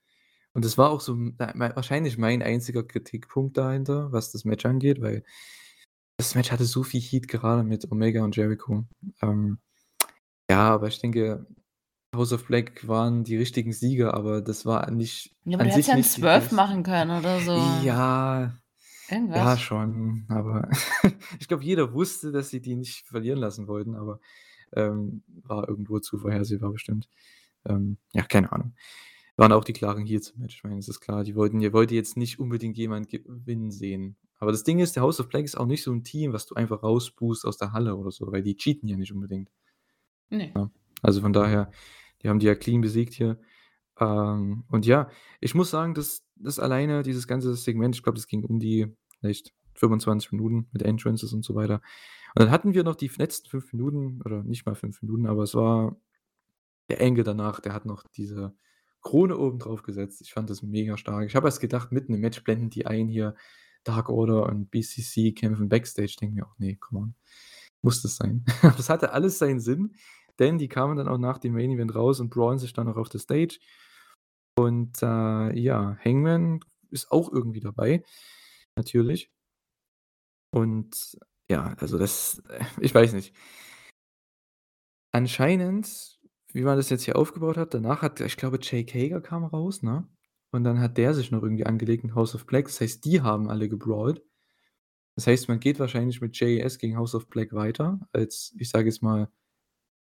Und 0.55 0.65
das 0.65 0.79
war 0.79 0.91
auch 0.91 1.01
so 1.03 1.17
wahrscheinlich 1.17 2.19
mein 2.19 2.43
einziger 2.43 2.83
Kritikpunkt 2.85 3.57
dahinter, 3.59 4.13
was 4.13 4.33
das 4.33 4.45
Match 4.45 4.67
angeht, 4.67 5.01
weil 5.03 5.25
das 6.19 6.35
Match 6.35 6.51
hatte 6.53 6.65
so 6.65 6.83
viel 6.85 7.01
Heat, 7.01 7.29
gerade 7.29 7.65
mit 7.65 7.91
Omega 7.93 8.25
und 8.25 8.37
Jericho. 8.37 8.85
Ähm, 9.23 9.59
ja, 10.51 10.71
aber 10.75 10.89
ich 10.89 10.99
denke, 11.01 11.47
House 12.15 12.33
of 12.33 12.47
Black 12.47 12.87
waren 12.89 13.25
die 13.25 13.37
richtigen 13.37 13.73
Sieger, 13.73 14.15
aber 14.15 14.43
das 14.43 14.67
war 14.67 14.91
nicht 14.91 15.37
Ja, 15.45 15.57
aber 15.57 15.65
an 15.65 15.69
du 15.69 15.71
hättest 15.71 15.89
sich 15.89 15.91
ja 15.91 15.95
'n 15.97 16.03
nicht 16.03 16.17
die 16.17 16.23
Swerve 16.23 16.55
best 16.55 16.55
machen 16.55 16.83
können 16.85 17.11
oder 17.19 17.41
so. 17.41 17.53
Ja, 17.55 18.55
ja 19.35 19.57
Irgendwas. 19.57 19.59
schon, 19.59 20.27
aber 20.29 20.71
ich 21.41 21.49
glaube, 21.49 21.65
jeder 21.65 21.93
wusste, 21.95 22.33
dass 22.33 22.51
sie 22.51 22.61
die 22.63 22.77
nicht 22.77 23.07
verlieren 23.09 23.39
lassen 23.41 23.69
wollten, 23.69 23.95
aber, 23.97 24.21
ähm, 24.75 25.25
war 25.45 25.69
irgendwo 25.69 26.01
zu 26.01 26.19
vorhersehbar 26.19 26.73
bestimmt. 26.73 27.09
Ähm, 27.67 27.99
ja, 28.15 28.23
keine 28.25 28.53
Ahnung. 28.53 28.75
Waren 29.37 29.53
auch 29.53 29.65
die 29.65 29.73
klaren 29.75 30.07
Heels 30.07 30.31
im 30.31 30.41
Match. 30.43 30.57
Ich 30.57 30.65
meine, 30.65 30.77
das 30.77 30.89
ist 30.89 31.01
klar. 31.01 31.25
Die 31.25 31.37
wollten 31.37 31.61
ihr 31.61 31.73
wollte 31.73 31.95
jetzt 31.95 32.17
nicht 32.17 32.39
unbedingt 32.41 32.77
jemand 32.79 33.09
gewinnen 33.11 33.71
sehen. 33.73 34.17
Aber 34.39 34.53
das 34.53 34.65
Ding 34.65 34.81
ist, 34.81 34.97
der 34.97 35.03
House 35.05 35.21
of 35.21 35.29
Black 35.29 35.45
ist 35.45 35.57
auch 35.59 35.67
nicht 35.67 35.83
so 35.85 35.93
'n 35.93 36.05
Team, 36.05 36.33
was 36.33 36.47
du 36.47 36.55
einfach 36.57 36.83
rausboost 36.83 37.47
aus 37.47 37.59
der 37.59 37.73
Halle 37.73 37.97
oder 37.97 38.11
so, 38.13 38.31
weil 38.33 38.43
die 38.43 38.57
cheaten 38.57 38.89
ja 38.89 38.97
nicht 38.97 39.13
unbedingt. 39.13 39.51
Ne. 40.31 40.53
Ja, 40.55 40.71
also 41.03 41.21
von 41.21 41.33
daher, 41.33 41.71
die 42.23 42.29
haben 42.29 42.39
die 42.39 42.47
ja 42.47 42.55
clean 42.55 42.81
besiegt 42.81 43.15
hier. 43.15 43.39
Ähm, 44.01 44.65
und 44.71 44.87
ja, 44.87 45.11
ich 45.41 45.55
muss 45.55 45.71
sagen, 45.71 45.95
dass 45.95 46.25
das 46.37 46.59
alleine 46.59 47.03
dieses 47.03 47.27
ganze 47.27 47.55
Segment 47.55 47.97
ich 47.97 48.03
glaube, 48.03 48.17
das 48.17 48.27
ging 48.27 48.45
um 48.45 48.59
die 48.61 48.87
vielleicht 49.21 49.53
25 49.75 50.33
Minuten 50.33 50.69
mit 50.73 50.83
Entrances 50.83 51.33
und 51.33 51.45
so 51.45 51.55
weiter. 51.55 51.81
Und 52.35 52.43
dann 52.43 52.51
hatten 52.51 52.75
wir 52.75 52.85
noch 52.85 52.97
die 52.97 53.11
letzten 53.17 53.49
5 53.49 53.73
Minuten 53.73 54.21
oder 54.23 54.43
nicht 54.43 54.67
mal 54.67 54.75
5 54.75 55.03
Minuten, 55.03 55.27
aber 55.27 55.43
es 55.43 55.55
war 55.55 55.97
der 56.89 57.01
Angle 57.01 57.25
danach, 57.25 57.61
der 57.61 57.75
hat 57.75 57.87
noch 57.87 58.05
diese 58.17 58.55
Krone 59.03 59.37
oben 59.39 59.59
drauf 59.59 59.83
gesetzt. 59.83 60.21
Ich 60.21 60.33
fand 60.33 60.51
das 60.51 60.63
mega 60.63 60.97
stark. 60.97 61.27
Ich 61.27 61.37
habe 61.37 61.47
erst 61.49 61.61
gedacht, 61.61 61.93
mitten 61.93 62.15
im 62.15 62.21
Match 62.21 62.43
blenden 62.43 62.71
die 62.71 62.87
ein 62.87 63.09
hier, 63.09 63.35
Dark 63.85 64.09
Order 64.09 64.47
und 64.47 64.71
BCC 64.71 65.33
kämpfen 65.33 65.69
Backstage. 65.69 66.17
Denke 66.21 66.35
mir 66.35 66.47
auch: 66.47 66.59
„Ne, 66.59 66.77
come 66.77 67.01
on, 67.01 67.15
muss 67.83 68.03
das 68.03 68.17
sein?“ 68.17 68.45
Das 68.77 68.91
hatte 68.91 69.13
alles 69.13 69.39
seinen 69.39 69.61
Sinn, 69.61 69.95
denn 70.39 70.59
die 70.59 70.69
kamen 70.69 70.97
dann 70.97 71.09
auch 71.09 71.19
nach 71.19 71.39
dem 71.39 71.55
Main 71.55 71.71
Event 71.71 71.95
raus 71.95 72.21
und 72.21 72.31
brawlen 72.31 72.59
sich 72.59 72.73
dann 72.73 72.87
noch 72.87 72.97
auf 72.97 73.09
der 73.09 73.21
Stage. 73.21 73.59
Und, 74.57 75.03
äh, 75.03 75.59
ja, 75.59 75.97
Hangman 76.05 76.61
ist 76.91 77.11
auch 77.13 77.33
irgendwie 77.33 77.61
dabei, 77.61 78.03
natürlich. 78.77 79.31
Und 80.53 81.19
ja, 81.51 81.75
also 81.79 81.99
das 81.99 82.43
ich 82.81 82.95
weiß 82.95 83.13
nicht. 83.13 83.35
Anscheinend, 85.13 86.19
wie 86.53 86.63
man 86.63 86.77
das 86.77 86.91
jetzt 86.91 87.05
hier 87.05 87.17
aufgebaut 87.17 87.57
hat 87.57 87.75
danach 87.75 88.03
hat 88.03 88.21
ich 88.21 88.37
glaube, 88.37 88.59
Jake 88.61 88.93
Hager 88.99 89.21
kam 89.21 89.45
raus, 89.45 89.83
ne? 89.83 90.09
Und 90.51 90.65
dann 90.65 90.81
hat 90.81 90.97
der 90.99 91.15
sich 91.15 91.31
noch 91.31 91.43
irgendwie 91.43 91.67
angelegt 91.67 92.05
mit 92.05 92.15
House 92.15 92.35
of 92.35 92.47
Black. 92.47 92.67
Das 92.67 92.81
heißt, 92.81 93.05
die 93.05 93.21
haben 93.21 93.51
alle 93.51 93.69
gebrawlt. 93.69 94.23
Das 95.17 95.27
heißt, 95.27 95.49
man 95.49 95.61
geht 95.61 95.79
wahrscheinlich 95.81 96.21
mit 96.21 96.39
JAS 96.39 96.79
gegen 96.79 96.97
House 96.97 97.15
of 97.15 97.29
Black 97.29 97.53
weiter 97.53 98.01
als, 98.13 98.55
ich 98.59 98.71
sage 98.71 98.87
jetzt 98.87 99.03
mal, 99.03 99.31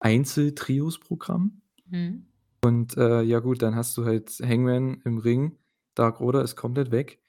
Einzel-Trios-Programm. 0.00 1.62
Mhm. 1.86 2.26
Und, 2.62 2.96
äh, 2.96 3.22
ja 3.22 3.40
gut, 3.40 3.62
dann 3.62 3.76
hast 3.76 3.96
du 3.96 4.04
halt 4.04 4.30
Hangman 4.40 5.00
im 5.04 5.18
Ring. 5.18 5.58
Dark 5.94 6.20
Order 6.20 6.42
ist 6.42 6.56
komplett 6.56 6.90
weg. 6.90 7.20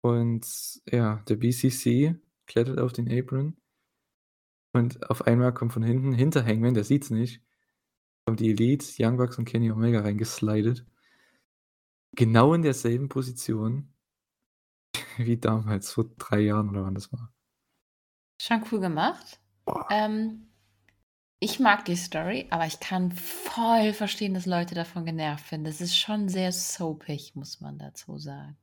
Und 0.00 0.46
ja, 0.86 1.22
der 1.28 1.36
BCC 1.36 2.16
klettert 2.46 2.78
auf 2.78 2.92
den 2.92 3.10
Apron. 3.10 3.56
Und 4.72 5.10
auf 5.10 5.26
einmal 5.26 5.52
kommt 5.52 5.72
von 5.72 5.82
hinten 5.82 6.12
hinter 6.12 6.44
Hangman, 6.44 6.74
der 6.74 6.84
sieht's 6.84 7.10
nicht, 7.10 7.42
kommt 8.24 8.40
die 8.40 8.50
Elite, 8.50 8.86
Young 8.98 9.16
Bucks 9.16 9.38
und 9.38 9.44
Kenny 9.44 9.70
Omega 9.70 10.00
reingeslidet. 10.00 10.86
Genau 12.12 12.54
in 12.54 12.62
derselben 12.62 13.08
Position 13.08 13.92
wie 15.16 15.38
damals 15.38 15.92
vor 15.92 16.04
3 16.18 16.40
Jahren 16.40 16.70
oder 16.70 16.84
wann 16.84 16.94
das 16.94 17.12
war. 17.12 17.32
Schon 18.40 18.64
cool 18.70 18.80
gemacht. 18.80 19.40
Ähm, 19.90 20.49
ich 21.40 21.58
mag 21.58 21.86
die 21.86 21.96
Story, 21.96 22.46
aber 22.50 22.66
ich 22.66 22.80
kann 22.80 23.12
voll 23.12 23.94
verstehen, 23.94 24.34
dass 24.34 24.44
Leute 24.44 24.74
davon 24.74 25.06
genervt 25.06 25.48
sind. 25.48 25.64
Das 25.64 25.80
ist 25.80 25.96
schon 25.96 26.28
sehr 26.28 26.52
soapig, 26.52 27.34
muss 27.34 27.62
man 27.62 27.78
dazu 27.78 28.18
sagen. 28.18 28.56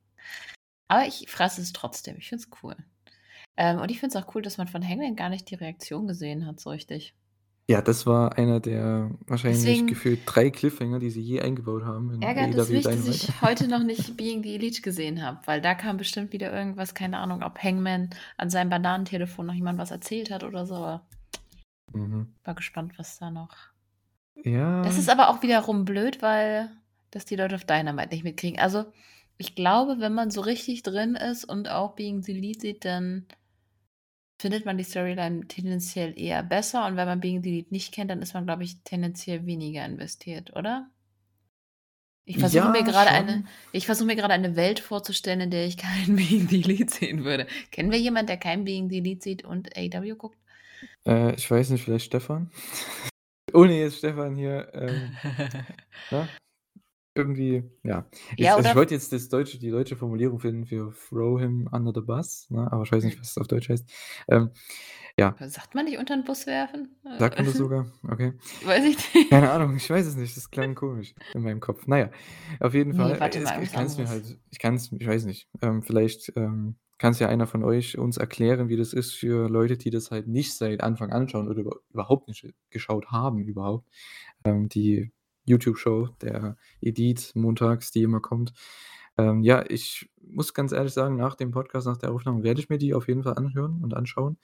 Aber 0.86 1.06
ich 1.06 1.26
fresse 1.28 1.60
es 1.60 1.72
trotzdem. 1.72 2.16
Ich 2.18 2.28
finde 2.28 2.44
es 2.44 2.62
cool. 2.62 2.76
Ähm, 3.56 3.80
und 3.80 3.90
ich 3.90 3.98
finde 3.98 4.16
es 4.16 4.22
auch 4.22 4.32
cool, 4.34 4.42
dass 4.42 4.58
man 4.58 4.68
von 4.68 4.86
Hangman 4.86 5.16
gar 5.16 5.28
nicht 5.28 5.50
die 5.50 5.56
Reaktion 5.56 6.06
gesehen 6.06 6.46
hat, 6.46 6.60
so 6.60 6.70
richtig. 6.70 7.14
Ja, 7.68 7.82
das 7.82 8.06
war 8.06 8.38
einer 8.38 8.60
der 8.60 9.10
wahrscheinlich 9.26 9.60
Deswegen 9.60 9.88
gefühlt 9.88 10.20
3 10.24 10.50
Cliffhanger, 10.50 11.00
die 11.00 11.10
sie 11.10 11.20
je 11.20 11.40
eingebaut 11.40 11.84
haben 11.84 12.14
in 12.14 12.22
ärgert 12.22 12.54
es 12.54 12.68
mich, 12.70 12.84
dass 12.84 13.06
ich 13.06 13.42
heute 13.42 13.68
noch 13.68 13.82
nicht 13.82 14.16
Being 14.16 14.42
the 14.42 14.54
Elite 14.54 14.80
gesehen 14.80 15.22
habe, 15.22 15.40
weil 15.44 15.60
da 15.60 15.74
kam 15.74 15.98
bestimmt 15.98 16.32
wieder 16.32 16.50
irgendwas, 16.50 16.94
keine 16.94 17.18
Ahnung, 17.18 17.42
ob 17.42 17.58
Hangman 17.62 18.08
an 18.38 18.48
seinem 18.48 18.70
Bananentelefon 18.70 19.44
noch 19.44 19.52
jemand 19.52 19.78
was 19.78 19.90
erzählt 19.90 20.30
hat 20.30 20.44
oder 20.44 20.64
so, 20.64 21.00
Mhm. 21.92 22.34
war 22.44 22.54
gespannt, 22.54 22.98
was 22.98 23.18
da 23.18 23.30
noch 23.30 23.56
Das 24.34 24.44
Ja. 24.44 25.00
ist 25.00 25.08
aber 25.10 25.28
auch 25.28 25.42
wiederum 25.42 25.84
blöd, 25.84 26.22
weil 26.22 26.70
das 27.10 27.24
die 27.24 27.36
Leute 27.36 27.54
auf 27.56 27.64
Dynamite 27.64 28.10
nicht 28.14 28.24
mitkriegen. 28.24 28.58
Also, 28.60 28.84
ich 29.36 29.54
glaube, 29.54 30.00
wenn 30.00 30.14
man 30.14 30.30
so 30.30 30.40
richtig 30.40 30.82
drin 30.82 31.14
ist 31.14 31.44
und 31.44 31.68
auch 31.68 31.94
Being 31.94 32.22
the 32.22 32.32
Elite 32.36 32.60
sieht, 32.60 32.84
dann 32.84 33.26
findet 34.40 34.64
man 34.64 34.78
die 34.78 34.84
Storyline 34.84 35.46
tendenziell 35.48 36.18
eher 36.18 36.42
besser 36.42 36.86
und 36.86 36.96
wenn 36.96 37.06
man 37.08 37.20
Being 37.20 37.42
the 37.42 37.50
Elite 37.50 37.72
nicht 37.72 37.92
kennt, 37.92 38.10
dann 38.10 38.22
ist 38.22 38.34
man, 38.34 38.44
glaube 38.46 38.64
ich, 38.64 38.82
tendenziell 38.84 39.46
weniger 39.46 39.84
investiert, 39.84 40.54
oder? 40.56 40.90
Ich 42.24 42.38
versuche 42.38 42.68
mir 42.68 42.80
Ja, 42.80 42.84
grade 42.84 43.10
eine 43.10 43.32
schon. 43.32 43.48
ich 43.72 43.86
versuche 43.86 44.06
mir 44.06 44.22
eine 44.24 44.54
Welt 44.54 44.80
vorzustellen, 44.80 45.40
in 45.40 45.50
der 45.50 45.66
ich 45.66 45.76
kein 45.76 46.14
Being 46.16 46.48
the 46.48 46.60
Elite 46.60 46.92
sehen 46.94 47.24
würde. 47.24 47.46
Kennen 47.70 47.90
wir 47.90 47.98
jemanden, 47.98 48.26
der 48.28 48.36
kein 48.36 48.64
Being 48.64 48.90
the 48.90 48.98
Elite 48.98 49.22
sieht 49.22 49.44
und 49.44 49.76
AEW 49.76 50.14
guckt? 50.16 50.38
Äh, 51.08 51.34
ich 51.36 51.50
weiß 51.50 51.70
nicht, 51.70 51.84
vielleicht 51.84 52.06
Stefan? 52.06 52.50
Ohne 53.54 53.78
jetzt 53.80 53.98
Stefan 53.98 54.36
hier, 54.36 54.72
ähm, 54.74 55.16
ne? 56.10 56.28
Irgendwie, 57.16 57.64
ja. 57.84 58.06
Ich 58.36 58.44
Ja, 58.46 58.56
also, 58.56 58.68
ich 58.70 58.76
wollte 58.76 58.94
jetzt 58.94 59.12
das 59.12 59.28
deutsche 59.28 59.58
die 59.58 59.70
deutsche 59.70 59.96
Formulierung 59.96 60.38
finden 60.40 60.66
für 60.66 60.94
„throw 61.10 61.40
him 61.40 61.68
under 61.72 61.92
the 61.94 62.00
bus“, 62.00 62.46
ne, 62.50 62.70
aber 62.72 62.84
ich 62.84 62.92
weiß 62.92 63.04
nicht, 63.04 63.20
was 63.20 63.34
das 63.34 63.38
auf 63.42 63.48
Deutsch 63.48 63.68
heißt. 63.68 63.90
Ähm, 64.28 64.50
ja. 65.18 65.34
Sagt 65.40 65.74
man 65.74 65.86
nicht 65.86 65.98
unter 65.98 66.14
'n 66.14 66.24
Bus 66.24 66.46
werfen? 66.46 66.96
Sagt 67.18 67.38
man 67.38 67.46
das 67.46 67.56
sogar? 67.56 67.86
Okay. 68.08 68.34
Weiß 68.64 68.84
ich 68.84 69.14
nicht. 69.14 69.30
Keine 69.30 69.50
Ahnung, 69.50 69.76
ich 69.76 69.90
weiß 69.90 70.06
es 70.06 70.16
nicht. 70.16 70.36
Das 70.36 70.50
klang 70.50 70.74
komisch 70.76 71.14
in 71.34 71.42
meinem 71.42 71.60
Kopf. 71.60 71.84
Na 71.86 71.98
ja, 71.98 72.10
auf 72.60 72.74
jeden 72.74 72.94
Fall, 72.94 73.20
warte 73.20 73.38
äh, 73.38 73.42
mal, 73.42 73.62
es 73.62 73.68
ich 73.68 73.74
irgendwas 73.74 73.74
kann's 73.74 73.98
mir 73.98 74.08
halt 74.08 74.38
ich 74.50 74.58
kann's 74.60 74.92
ich 74.92 75.06
weiß 75.06 75.24
nicht. 75.26 75.48
Ähm, 75.62 75.82
vielleicht, 75.82 76.32
ähm, 76.36 76.76
kann's 76.98 77.18
ja 77.20 77.28
einer 77.28 77.46
von 77.46 77.64
euch 77.64 77.96
uns 77.98 78.16
erklären, 78.16 78.68
wie 78.68 78.76
das 78.76 78.92
ist 78.92 79.14
für 79.14 79.48
Leute, 79.48 79.76
die 79.78 79.90
das 79.90 80.10
halt 80.10 80.26
nicht 80.26 80.54
seit 80.54 80.82
Anfang 80.82 81.12
an 81.12 81.28
schauen 81.28 81.48
oder 81.48 81.60
über 81.60 81.76
überhaupt 81.90 82.28
nicht 82.28 82.46
geschaut 82.70 83.10
haben 83.10 83.38
überhaupt. 83.38 83.88
Ähm, 84.44 84.68
die 84.68 85.12
YouTube-Show, 85.46 86.10
der 86.20 86.56
Edit 86.80 87.32
montags, 87.34 87.90
die 87.90 88.02
immer 88.02 88.20
kommt. 88.20 88.52
Ähm, 89.16 89.42
ja, 89.42 89.64
ich 89.68 90.10
muss 90.20 90.54
ganz 90.54 90.72
ehrlich 90.72 90.92
sagen, 90.92 91.16
nach 91.16 91.34
dem 91.34 91.50
Podcast, 91.50 91.86
nach 91.86 91.96
der 91.96 92.12
Aufnahme 92.12 92.42
werde 92.42 92.60
ich 92.60 92.68
mir 92.68 92.78
die 92.78 92.94
auf 92.94 93.08
jeden 93.08 93.22
Fall 93.22 93.34
anhören 93.34 93.80
und 93.82 93.94
anschauen. 93.94 94.38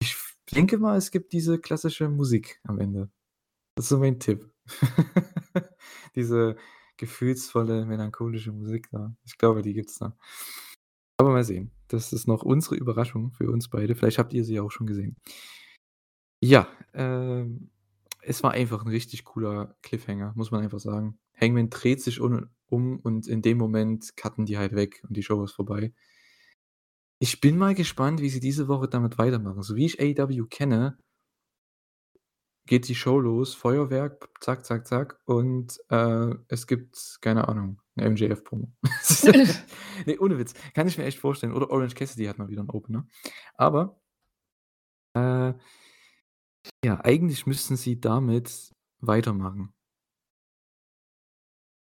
Ich 0.00 0.16
denke 0.52 0.78
mal, 0.78 0.96
es 0.96 1.10
gibt 1.10 1.32
diese 1.32 1.58
klassische 1.58 2.08
Musik 2.08 2.60
am 2.64 2.78
Ende. 2.78 3.10
Das 3.74 3.86
ist 3.86 3.90
so 3.90 3.98
mein 3.98 4.20
Tipp. 4.20 4.50
Diese 6.16 6.56
gefühlsvolle, 6.96 7.86
melancholische 7.86 8.52
Musik 8.52 8.88
da. 8.90 9.14
Ich 9.24 9.38
glaube, 9.38 9.62
die 9.62 9.72
gibt's 9.72 9.98
da. 9.98 10.16
Aber 11.20 11.32
mal 11.32 11.44
sehen. 11.44 11.70
Das 11.88 12.14
ist 12.14 12.26
noch 12.26 12.42
unsere 12.42 12.76
Überraschung 12.76 13.30
für 13.32 13.50
uns 13.50 13.68
beide. 13.68 13.94
Vielleicht 13.94 14.18
habt 14.18 14.32
ihr 14.32 14.42
sie 14.42 14.54
ja 14.54 14.62
auch 14.62 14.70
schon 14.70 14.86
gesehen. 14.86 15.16
Ja, 16.42 16.68
ähm, 16.94 17.70
es 18.22 18.42
war 18.42 18.52
einfach 18.52 18.82
'n 18.84 18.88
richtig 18.88 19.24
cooler 19.24 19.76
Cliffhanger, 19.82 20.32
muss 20.36 20.50
man 20.50 20.62
einfach 20.62 20.80
sagen. 20.80 21.18
Hangman 21.38 21.68
dreht 21.70 22.00
sich 22.02 22.20
un 22.20 22.48
um 22.66 22.98
und 23.00 23.26
in 23.26 23.42
dem 23.42 23.58
Moment 23.58 24.16
cutten 24.16 24.46
die 24.46 24.56
halt 24.56 24.74
weg 24.74 25.02
und 25.08 25.16
die 25.16 25.22
Show 25.22 25.42
ist 25.44 25.52
vorbei. 25.52 25.92
Ich 27.22 27.38
bin 27.42 27.58
mal 27.58 27.74
gespannt, 27.74 28.22
wie 28.22 28.30
sie 28.30 28.40
diese 28.40 28.66
Woche 28.66 28.88
damit 28.88 29.18
weitermachen. 29.18 29.62
So 29.62 29.76
wie 29.76 29.84
ich 29.84 30.00
AEW 30.00 30.46
kenne 30.48 30.96
geht 32.66 32.88
die 32.88 32.94
Show 32.94 33.18
los, 33.18 33.54
Feuerwerk, 33.54 34.28
zack, 34.40 34.64
zack, 34.64 34.86
zack 34.86 35.18
und, 35.24 35.78
äh, 35.90 36.34
es 36.48 36.66
gibt, 36.66 37.18
keine 37.20 37.48
Ahnung, 37.48 37.80
'ne 38.00 38.06
MJF-Promo. 38.06 38.72
Ne, 40.06 40.18
ohne 40.20 40.38
Witz. 40.38 40.54
Kann 40.74 40.88
ich 40.88 40.98
mir 40.98 41.04
echt 41.04 41.18
vorstellen. 41.18 41.52
Oder 41.52 41.70
Orange 41.70 41.94
Cassidy 41.94 42.26
hat 42.26 42.38
mal 42.38 42.48
wieder 42.48 42.62
'n 42.62 42.70
Opener. 42.70 43.06
Aber 43.54 44.00
äh, 45.14 45.52
ja, 46.84 47.00
eigentlich 47.04 47.46
müssten 47.46 47.76
sie 47.76 48.00
damit 48.00 48.72
weitermachen. 49.00 49.72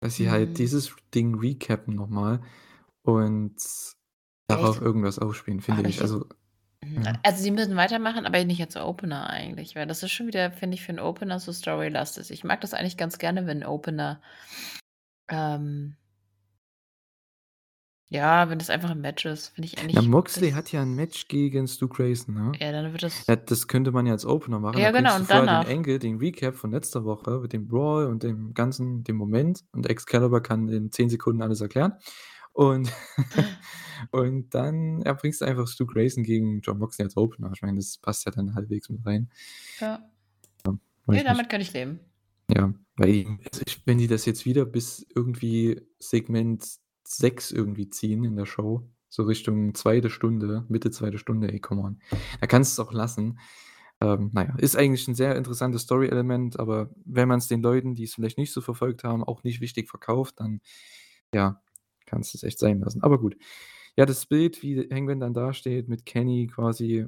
Dass 0.02 0.16
sie 0.16 0.30
halt 0.30 0.58
Mhm. 0.58 0.60
dieses 0.60 0.96
Ding 1.14 1.36
recappen 1.36 1.96
noch 1.96 2.08
mal 2.10 2.42
und 3.04 3.56
darauf 4.48 4.82
Echt? 4.82 4.82
irgendwas 4.82 5.20
aufspielen, 5.20 5.62
finde 5.62 5.84
ich. 5.84 6.02
Also 6.02 6.28
mhm, 6.84 7.04
ja. 7.06 7.20
also, 7.24 7.42
sie 7.44 7.52
müssen 7.52 7.76
weitermachen, 7.76 8.26
aber 8.26 8.44
nicht 8.46 8.62
als 8.62 8.76
Opener 8.78 9.30
eigentlich, 9.30 9.76
weil 9.76 9.88
das 9.88 10.04
ist 10.04 10.12
schon 10.12 10.28
wieder, 10.28 10.52
finde 10.52 10.76
ich, 10.76 10.84
für 10.84 10.92
'n 10.94 11.00
Opener 11.00 11.40
so 11.40 11.52
storylastig. 11.54 12.32
Ich 12.32 12.44
mag 12.44 12.62
das 12.62 12.74
eigentlich 12.74 12.98
ganz 12.98 13.18
gerne, 13.18 13.48
wenn 13.48 13.64
Opener 13.66 14.22
ähm 15.30 15.98
ja, 18.10 18.50
wenn 18.50 18.60
das 18.60 18.70
einfach 18.70 18.92
'n 18.92 19.02
Match 19.02 19.26
ist, 19.26 19.50
finde 19.50 19.68
ich 19.68 19.78
eigentlich 19.80 20.10
Moxley 20.10 20.52
das 20.52 20.56
hat 20.56 20.72
ja 20.72 20.82
'n 20.84 20.96
Match 20.96 21.28
gegen 21.28 21.68
Stu 21.68 21.88
Grayson, 21.88 22.34
ne? 22.36 22.60
Ja, 22.60 22.72
dann 22.72 22.92
wird 22.92 23.04
das 23.04 23.26
Ja, 23.28 23.36
das 23.36 23.68
könnte 23.68 23.92
man 23.92 24.06
ja 24.06 24.14
als 24.14 24.26
Opener 24.26 24.60
machen. 24.60 24.82
Ja, 24.82 24.92
Dann 24.96 25.06
genau, 25.06 25.16
und 25.16 25.26
vorher 25.26 25.48
den. 25.50 25.66
Angle, 25.68 26.00
den 26.00 26.18
Recap 26.18 26.56
von 26.56 26.72
letzter 26.72 27.04
Woche 27.06 27.40
mit 27.42 27.54
dem 27.54 27.68
Brawl 27.68 28.06
und 28.08 28.24
dem 28.24 28.54
ganzen 28.54 29.04
dem 29.04 29.18
Moment 29.18 29.62
und 29.74 29.88
Excalibur 29.90 30.42
kann 30.44 30.70
in 30.70 30.92
10 30.92 31.10
Sekunden 31.10 31.42
alles 31.42 31.62
erklären. 31.62 31.94
Und 32.54 32.92
und 34.12 34.54
dann, 34.56 35.02
ja, 35.06 35.14
bringst 35.14 35.42
du 35.42 35.46
einfach 35.46 35.68
Stu 35.68 35.86
Grayson 35.88 36.24
gegen 36.24 36.62
Jon 36.62 36.80
Moxley 36.80 37.06
als 37.06 37.18
Opener. 37.18 37.52
Ich 37.56 37.62
meine, 37.64 37.78
das 37.78 37.98
passt 37.98 38.26
ja 38.26 38.32
dann 38.32 38.56
halbwegs 38.56 38.90
mit 38.90 39.06
rein. 39.06 39.30
Ja. 39.82 40.10
Ja, 41.12 41.24
nicht. 41.24 41.24
damit 41.24 41.50
kann 41.50 41.62
ich 41.62 41.74
leben. 41.74 42.00
Ja, 42.50 42.74
weil 42.98 43.12
die 43.12 43.28
also 43.52 43.62
ich 43.66 43.82
wenn 43.86 43.98
die 43.98 44.08
das 44.08 44.26
jetzt 44.26 44.46
wieder 44.46 44.66
bis 44.66 45.06
irgendwie 45.16 45.82
Segment 46.00 46.64
6 47.04 47.52
irgendwie 47.52 47.90
ziehen 47.90 48.24
in 48.24 48.36
der 48.36 48.46
Show, 48.46 48.88
so 49.10 49.24
Richtung 49.24 49.74
2. 49.74 50.10
Stunde, 50.10 50.66
Mitte 50.70 50.92
2. 50.92 51.18
Stunde, 51.18 51.52
ey, 51.52 51.60
come 51.60 51.82
on. 51.82 52.00
Da 52.42 52.48
kannst 52.48 52.78
du's 52.78 52.86
auch 52.86 52.94
lassen. 52.94 53.40
Ähm, 54.02 54.30
na 54.34 54.44
ja, 54.46 54.56
ist 54.58 54.76
eigentlich 54.78 55.08
'n 55.08 55.16
sehr 55.16 55.36
interessantes 55.36 55.84
Story-Element, 55.84 56.60
aber 56.60 56.90
wenn 57.06 57.28
man's 57.30 57.48
den 57.48 57.62
Leuten, 57.64 57.96
die's 57.96 58.16
vielleicht 58.16 58.38
nicht 58.38 58.52
so 58.52 58.62
verfolgt 58.62 59.04
haben, 59.04 59.24
auch 59.24 59.44
nicht 59.44 59.62
wichtig 59.62 59.90
verkauft, 59.90 60.36
dann, 60.40 60.60
ja, 61.34 61.62
kannst 62.06 62.34
du's 62.34 62.44
echt 62.44 62.60
sein 62.60 62.80
lassen. 62.82 63.02
Aber 63.04 63.20
gut. 63.20 63.38
Ja, 63.98 64.06
das 64.06 64.26
Bild, 64.28 64.62
wie 64.64 64.90
Hangman 64.92 65.20
dann 65.22 65.34
dasteht 65.34 65.88
mit 65.90 66.06
Kenny 66.06 66.48
quasi, 66.48 67.08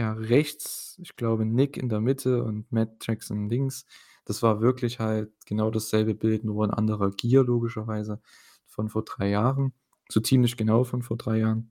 ja, 0.00 0.12
rechts, 0.14 0.98
ich 1.02 1.16
glaube, 1.16 1.46
Nick 1.46 1.76
in 1.78 1.88
der 1.90 2.00
Mitte 2.02 2.44
und 2.44 2.70
Matt 2.72 2.96
Jackson 3.06 3.48
links. 3.50 3.86
Das 4.24 4.42
war 4.42 4.60
wirklich 4.60 5.00
halt 5.00 5.32
genau 5.46 5.70
dasselbe 5.70 6.14
Bild, 6.14 6.44
nur 6.44 6.64
in 6.64 6.70
anderer 6.72 7.10
Gear 7.12 7.44
logischerweise 7.44 8.20
von 8.66 8.88
vor 8.88 9.04
3 9.04 9.28
Jahren, 9.30 9.72
so 10.10 10.20
ziemlich 10.20 10.56
genau 10.56 10.84
von 10.84 11.02
vor 11.02 11.16
3 11.18 11.38
Jahren. 11.38 11.70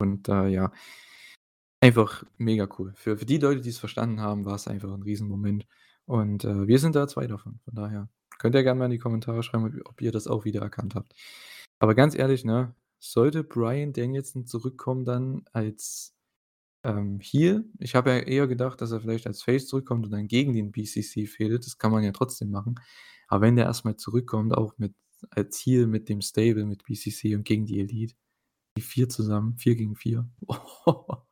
Und, 0.00 0.28
äh, 0.28 0.48
ja 0.48 0.70
einfach 1.82 2.24
mega 2.38 2.66
cool. 2.78 2.92
Für 2.96 3.16
für 3.18 3.26
die 3.26 3.36
Leute, 3.38 3.60
die's 3.60 3.78
verstanden 3.78 4.20
haben, 4.20 4.44
war's 4.46 4.66
einfach 4.68 4.88
'n 4.94 5.02
Riesenmoment. 5.02 5.66
Und, 6.06 6.44
äh, 6.44 6.66
wir 6.66 6.78
sind 6.78 6.96
da 6.96 7.06
2 7.08 7.26
davon. 7.26 7.60
Von 7.64 7.74
daher 7.74 8.08
könnt 8.38 8.54
ihr 8.54 8.62
gerne 8.62 8.78
mal 8.78 8.86
in 8.86 8.92
die 8.92 8.98
Kommentare 8.98 9.42
schreiben, 9.42 9.80
ob 9.84 10.00
ihr 10.00 10.12
das 10.12 10.26
auch 10.26 10.44
wiedererkannt 10.44 10.94
habt. 10.94 11.14
Aber 11.78 11.94
ganz 11.94 12.14
ehrlich, 12.16 12.44
ne, 12.44 12.74
sollte 12.98 13.44
Bryan 13.44 13.92
Danielson 13.92 14.46
zurückkommen 14.46 15.04
dann 15.04 15.44
als, 15.52 16.15
ähm, 16.86 17.20
Heel 17.20 17.64
ich 17.78 17.94
habe 17.94 18.10
ja 18.10 18.18
eher 18.18 18.46
gedacht, 18.46 18.80
dass 18.80 18.92
er 18.92 19.00
vielleicht 19.00 19.26
als 19.26 19.42
Face 19.42 19.66
zurückkommt 19.68 20.06
und 20.06 20.12
dann 20.12 20.28
gegen 20.28 20.52
den 20.54 20.72
BCC 20.72 21.26
fehdet. 21.26 21.66
Das 21.66 21.78
kann 21.78 21.92
man 21.92 22.04
ja 22.04 22.12
trotzdem 22.12 22.50
machen. 22.50 22.76
Aber 23.28 23.42
wenn 23.42 23.56
der 23.56 23.66
erst 23.66 23.84
mal 23.84 23.96
zurückkommt, 23.96 24.54
auch 24.56 24.74
mit 24.78 24.94
als 25.30 25.58
Heel 25.64 25.86
mit 25.86 26.08
dem 26.08 26.20
Stable, 26.22 26.66
mit 26.66 26.84
BCC 26.84 27.34
und 27.36 27.44
gegen 27.44 27.66
die 27.66 27.80
Elite, 27.80 28.14
die 28.78 28.82
4 28.82 29.08
zusammen, 29.08 29.56
4 29.58 29.76
gegen 29.76 29.96
4. 29.96 30.28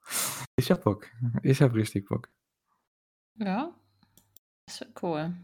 Ich 0.59 0.71
habe 0.71 0.83
Bock. 0.83 1.09
Ich 1.43 1.63
habe 1.63 1.75
richtig 1.75 2.07
Bock. 2.07 2.31
Ja, 3.39 3.75
das 4.67 4.81
wird 4.81 5.03
cool. 5.03 5.35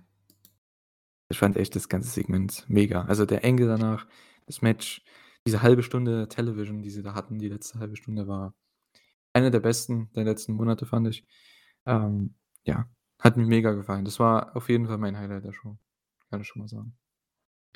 Ich 1.31 1.38
fand 1.38 1.57
echt 1.57 1.76
das 1.76 1.88
ganze 1.88 2.11
Segment 2.11 2.64
mega. 2.69 3.05
Also, 3.05 3.26
der 3.26 3.45
Angle 3.45 3.67
danach, 3.69 4.07
das 4.47 4.62
Match, 4.62 5.02
diese 5.47 5.62
1/2 5.62 5.83
Stunde 5.83 6.29
Television, 6.29 6.83
die 6.83 6.90
sie 6.90 7.02
da 7.02 7.14
hatten, 7.14 7.38
die 7.38 7.49
letzte 7.49 7.79
1/2 7.79 7.97
Stunde 7.97 8.29
war 8.29 8.55
eine 9.33 9.51
der 9.51 9.61
besten 9.61 10.11
der 10.15 10.25
letzten 10.25 10.55
Monate, 10.55 10.87
fand 10.87 11.09
ich. 11.09 11.27
Ähm, 11.87 12.35
ja, 12.65 12.89
hat 13.19 13.37
mir 13.37 13.47
mega 13.47 13.73
gefallen. 13.73 14.05
Das 14.05 14.19
war 14.19 14.57
auf 14.57 14.69
jeden 14.69 14.87
Fall 14.87 14.99
mein 14.99 15.17
Highlight 15.17 15.45
der 15.45 15.53
Show, 15.53 15.79
kann 16.31 16.41
ich 16.41 16.49
schon 16.49 16.63
mal 16.63 16.69
sagen. 16.69 16.97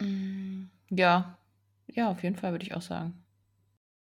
Hm, 0.00 0.70
ja. 0.90 1.38
Ja, 1.86 2.10
auf 2.10 2.22
jeden 2.22 2.36
Fall, 2.36 2.52
würde 2.52 2.64
ich 2.64 2.74
auch 2.74 2.82
sagen. 2.82 3.24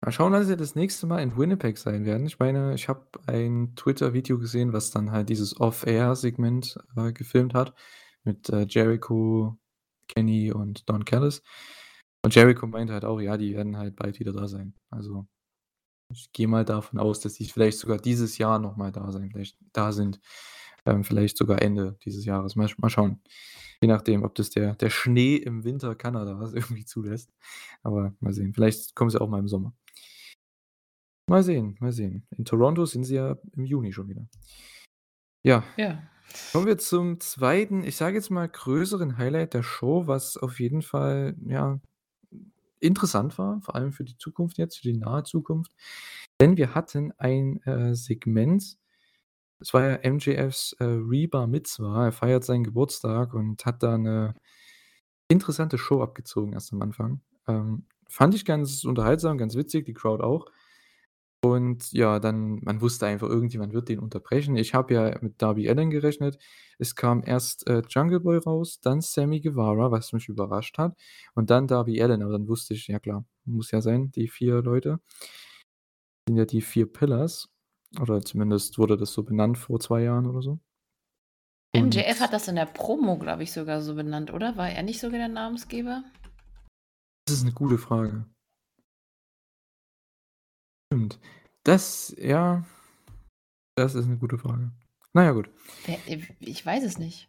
Mal 0.02 0.12
schauen, 0.12 0.32
wann 0.32 0.46
sie 0.46 0.56
das 0.58 0.76
nächste 0.76 1.08
Mal 1.08 1.22
in 1.22 1.38
Winnipeg 1.38 1.78
sein 1.78 2.06
werden. 2.06 2.26
Ich 2.26 2.40
meine, 2.40 2.74
ich 2.74 2.88
habe 2.88 3.06
ein 3.28 3.76
Twitter-Video 3.76 4.40
gesehen, 4.40 4.72
was 4.74 4.92
dann 4.92 5.12
halt 5.12 5.30
dieses 5.30 5.60
Off-Air-Segment, 5.60 6.80
äh, 6.96 7.12
gefilmt 7.12 7.54
hat 7.54 7.74
mit, 8.24 8.50
äh, 8.50 8.66
Jericho, 8.68 9.58
Kenny 10.08 10.52
und 10.52 10.90
Don 10.90 11.06
Callis. 11.06 11.44
Und 12.24 12.34
Jericho 12.34 12.66
meinte 12.68 12.94
halt 12.94 13.06
auch, 13.06 13.20
ja, 13.20 13.38
die 13.38 13.54
werden 13.56 13.78
halt 13.78 13.96
bald 13.98 14.20
wieder 14.20 14.34
da 14.34 14.48
sein. 14.48 14.74
Also, 14.90 15.28
ich 16.12 16.32
gehe 16.32 16.48
mal 16.48 16.66
davon 16.66 17.00
aus, 17.00 17.20
dass 17.20 17.34
die 17.34 17.46
vielleicht 17.46 17.78
sogar 17.78 17.98
dieses 17.98 18.38
Jahr 18.38 18.60
noch 18.60 18.76
mal 18.78 18.92
da 18.92 19.12
sein 19.12 19.30
vielleicht 19.32 19.58
da 19.74 19.92
sind. 19.92 20.20
Ähm, 20.86 21.04
vielleicht 21.04 21.38
sogar 21.38 21.62
Ende 21.62 21.98
dieses 22.06 22.26
Jahres. 22.26 22.56
Mal 22.56 22.70
mal 22.78 22.90
schauen. 22.90 23.22
Je 23.82 23.88
nachdem, 23.88 24.24
ob 24.24 24.36
das 24.36 24.50
der 24.50 24.76
der 24.76 24.90
Schnee 24.90 25.36
im 25.36 25.64
Winter 25.64 25.96
Kanadas 25.96 26.54
irgendwie 26.54 26.86
zulässt. 26.86 27.32
Aber 27.84 28.14
mal 28.20 28.34
sehen. 28.34 28.54
Vielleicht 28.54 28.96
kommen 28.96 29.10
sie 29.10 29.22
auch 29.22 29.30
mal 29.30 29.40
im 29.40 29.48
Sommer. 29.48 29.74
Mal 31.30 31.44
sehen, 31.44 31.78
mal 31.80 31.92
sehen. 31.92 32.26
In 32.38 32.46
Toronto 32.46 32.86
sind 32.86 33.04
sie 33.04 33.16
ja 33.16 33.38
im 33.56 33.64
Juni 33.64 33.94
schon 33.94 34.10
wieder. 34.10 34.28
Ja. 35.44 35.64
Ja. 35.78 36.02
Kommen 36.52 36.66
wir 36.66 36.78
zum 36.78 37.20
2., 37.20 37.84
ich 37.86 37.96
sage 37.96 38.16
jetzt 38.16 38.30
mal, 38.30 38.48
größeren 38.48 39.18
Highlight 39.18 39.54
der 39.54 39.64
Show, 39.64 40.08
was 40.08 40.38
auf 40.38 40.60
jeden 40.60 40.82
Fall, 40.82 41.36
ja, 41.46 41.80
interessant 42.82 43.38
war, 43.38 43.62
vor 43.62 43.76
allem 43.76 43.92
für 43.94 44.04
die 44.06 44.18
Zukunft 44.18 44.58
jetzt, 44.58 44.78
für 44.78 44.84
die 44.84 44.98
nahe 44.98 45.24
Zukunft. 45.24 45.74
Denn 46.42 46.58
wir 46.58 46.76
hatten 46.76 47.14
ein, 47.18 47.62
äh, 47.64 47.96
Segment. 47.96 48.78
Es 49.62 49.74
war 49.74 49.84
ja 49.90 50.00
MJFs, 50.04 50.74
äh, 50.80 50.86
Re-Bar 50.86 51.48
Mitzvah. 51.48 52.06
Er 52.08 52.12
feiert 52.14 52.44
seinen 52.46 52.64
Geburtstag 52.66 53.34
und 53.36 53.66
hat 53.66 53.84
da 53.84 53.98
'ne 53.98 54.36
interessante 55.30 55.78
Show 55.80 56.02
abgezogen 56.04 56.54
erst 56.54 56.74
am 56.74 56.82
Anfang. 56.84 57.22
Ähm, 57.48 57.86
fand 58.10 58.36
ich 58.36 58.46
ganz 58.46 58.84
unterhaltsam, 58.86 59.38
ganz 59.40 59.56
witzig, 59.56 59.86
die 59.86 59.94
Crowd 59.94 60.24
auch. 60.24 60.48
Und 61.44 61.94
ja, 61.94 62.20
dann 62.20 62.60
man 62.64 62.82
wusste 62.82 63.06
einfach, 63.08 63.30
irgendjemand 63.30 63.72
wird 63.74 63.88
den 63.88 64.00
unterbrechen. 64.00 64.58
Ich 64.58 64.74
habe 64.74 64.94
ja 64.94 65.18
mit 65.22 65.42
Darby 65.42 65.70
Allin 65.70 65.90
gerechnet. 65.90 66.38
Es 66.80 66.96
kam 66.96 67.24
erst, 67.26 67.66
äh, 67.68 67.82
Jungle 67.90 68.20
Boy 68.20 68.38
raus, 68.40 68.80
dann 68.82 69.00
Sammy 69.02 69.40
Guevara, 69.40 69.90
was 69.92 70.12
mich 70.12 70.28
überrascht 70.28 70.78
hat, 70.78 70.98
und 71.36 71.50
dann 71.50 71.68
Darby 71.68 72.02
Allin. 72.02 72.24
Aber 72.24 72.34
dann 72.34 72.48
wusste 72.50 72.74
ich: 72.74 72.88
„Ja 72.88 73.00
klar, 73.00 73.26
muss 73.46 73.72
ja 73.72 73.80
sein, 73.82 74.12
die 74.12 74.28
4 74.28 74.62
Leute.“ 74.62 75.00
Sind 76.28 76.38
ja 76.38 76.46
die 76.46 76.62
4 76.62 76.86
Pillars 76.92 77.50
oder 78.00 78.22
zumindest 78.22 78.78
wurde 78.78 78.98
das 78.98 79.14
so 79.14 79.24
benannt 79.24 79.58
vor 79.58 79.80
2 79.80 80.04
Jahren 80.04 80.28
oder 80.28 80.42
so. 80.42 80.60
MJF 81.76 82.20
hat 82.20 82.34
Und 82.34 82.34
das 82.34 82.48
in 82.48 82.56
der 82.56 82.66
Promo, 82.66 83.18
glaube 83.20 83.44
ich, 83.44 83.52
sogar 83.52 83.82
so 83.82 83.94
benannt, 83.94 84.32
oder? 84.34 84.58
War 84.58 84.70
er 84.70 84.82
nicht 84.82 85.00
sogar 85.00 85.20
der 85.20 85.28
Namensgeber? 85.28 86.04
Das 87.28 87.36
ist 87.38 87.44
'ne 87.44 87.52
gute 87.54 87.78
Frage. 87.78 88.26
Stimmt. 90.92 91.20
Das 91.64 92.16
ja 92.18 92.64
das 93.78 93.96
ist 93.96 94.08
'ne 94.08 94.18
gute 94.18 94.38
Frage. 94.38 94.72
Na 95.14 95.24
ja, 95.24 95.32
gut. 95.32 95.50
Ich 96.40 96.66
weiß 96.66 96.84
es 96.84 96.98
nicht. 96.98 97.28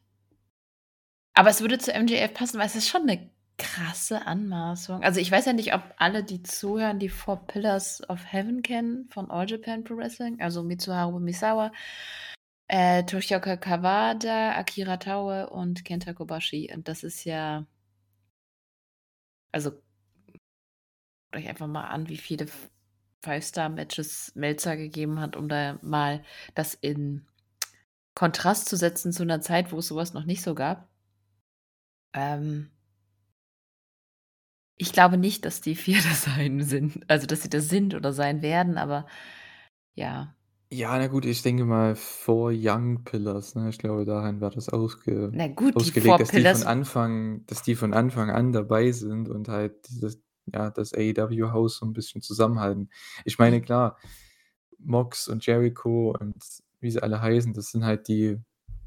Aber 1.36 1.50
es 1.50 1.60
würde 1.60 1.78
zu 1.78 1.92
MJF 1.92 2.34
passen, 2.34 2.58
weil 2.58 2.66
es 2.66 2.76
ist 2.76 2.88
schon 2.88 3.04
'ne 3.06 3.30
krasse 3.58 4.26
Anmaßung. 4.26 5.02
Also, 5.02 5.20
ich 5.20 5.30
weiß 5.30 5.44
ja 5.46 5.52
nicht, 5.52 5.74
ob 5.74 5.82
alle, 5.98 6.24
die 6.24 6.42
zuhören, 6.42 6.98
die 6.98 7.08
4 7.10 7.36
Pillars 7.36 8.02
of 8.08 8.20
Heaven 8.32 8.62
kennen 8.62 9.06
von 9.10 9.30
All 9.30 9.48
Japan 9.48 9.84
Pro 9.84 9.96
Wrestling, 9.96 10.40
also 10.40 10.62
Mitsuharu 10.62 11.20
Misawa, 11.20 11.72
äh, 12.68 13.04
Toshioka 13.04 13.56
Kawada, 13.56 14.52
Akira 14.56 14.96
Taue 14.98 15.50
und 15.50 15.84
Kenta 15.84 16.14
Kobashi. 16.14 16.70
Und 16.74 16.88
das 16.88 17.04
ist 17.04 17.24
ja 17.24 17.66
also 19.54 19.80
euch 21.34 21.48
einfach 21.48 21.66
mal 21.68 21.84
an, 21.86 22.08
wie 22.08 22.16
viele 22.18 22.46
Five-Star-Matches 23.22 24.33
Meltzer 24.35 24.76
gegeben 24.76 25.20
hat, 25.20 25.37
um 25.37 25.48
da 25.48 25.78
mal 25.83 26.22
das 26.54 26.74
in 26.74 27.26
Kontrast 28.14 28.68
zu 28.68 28.76
setzen 28.76 29.12
zu 29.12 29.24
'ner 29.24 29.40
Zeit, 29.42 29.72
wo 29.72 29.78
es 29.78 29.88
so 29.88 29.96
was 29.96 30.14
noch 30.14 30.24
nicht 30.26 30.42
so 30.42 30.54
gab. 30.54 30.88
Ähm 32.14 32.70
ich 34.80 34.92
glaube 34.94 35.18
nicht, 35.18 35.44
dass 35.44 35.61
die 35.61 35.74
4 35.76 35.98
das 36.09 36.22
sein 36.22 36.62
sind 36.62 37.04
also, 37.09 37.26
dass 37.26 37.42
sie 37.42 37.50
das 37.50 37.68
sind 37.68 37.94
oder 37.94 38.12
sein 38.12 38.42
werden, 38.42 38.78
aber 38.78 39.06
ja. 39.94 40.35
Ja, 40.72 40.96
na 40.98 41.09
gut, 41.09 41.24
ich 41.24 41.42
denke 41.42 41.64
mal 41.64 41.96
4 41.96 42.52
Young 42.54 43.02
Pillars, 43.02 43.56
ne? 43.56 43.68
Ich 43.70 43.78
glaube, 43.78 44.04
daran 44.04 44.40
war 44.40 44.50
das 44.50 44.68
ausge 44.68 45.35
Na 45.35 45.46
gut, 45.48 45.80
die 45.80 45.92
4 45.92 46.14
ausgelegt, 46.14 46.20
dass 46.20 46.33
die 46.33 46.44
von 46.44 46.62
Anfang 46.62 47.44
dass 47.46 47.62
die 47.62 47.74
von 47.74 47.92
Anfang 47.92 48.30
an 48.30 48.52
dabei 48.52 48.92
sind 48.92 49.28
und 49.28 49.48
halt 49.48 49.88
dieses 49.88 50.22
ja, 50.54 50.70
das 50.70 50.92
AEW-Haus 50.94 51.76
so 51.78 51.86
'n 51.86 51.92
bisschen 51.92 52.22
zusammenhalten. 52.22 52.90
Ich 53.24 53.38
meine, 53.38 53.60
klar, 53.62 53.96
Mox 54.78 55.28
und 55.28 55.44
Jericho 55.46 56.16
und 56.18 56.36
wie 56.80 56.90
sie 56.90 57.02
alle 57.02 57.20
heißen, 57.20 57.52
das 57.54 57.70
sind 57.72 57.84
halt 57.84 58.08
die 58.08 58.38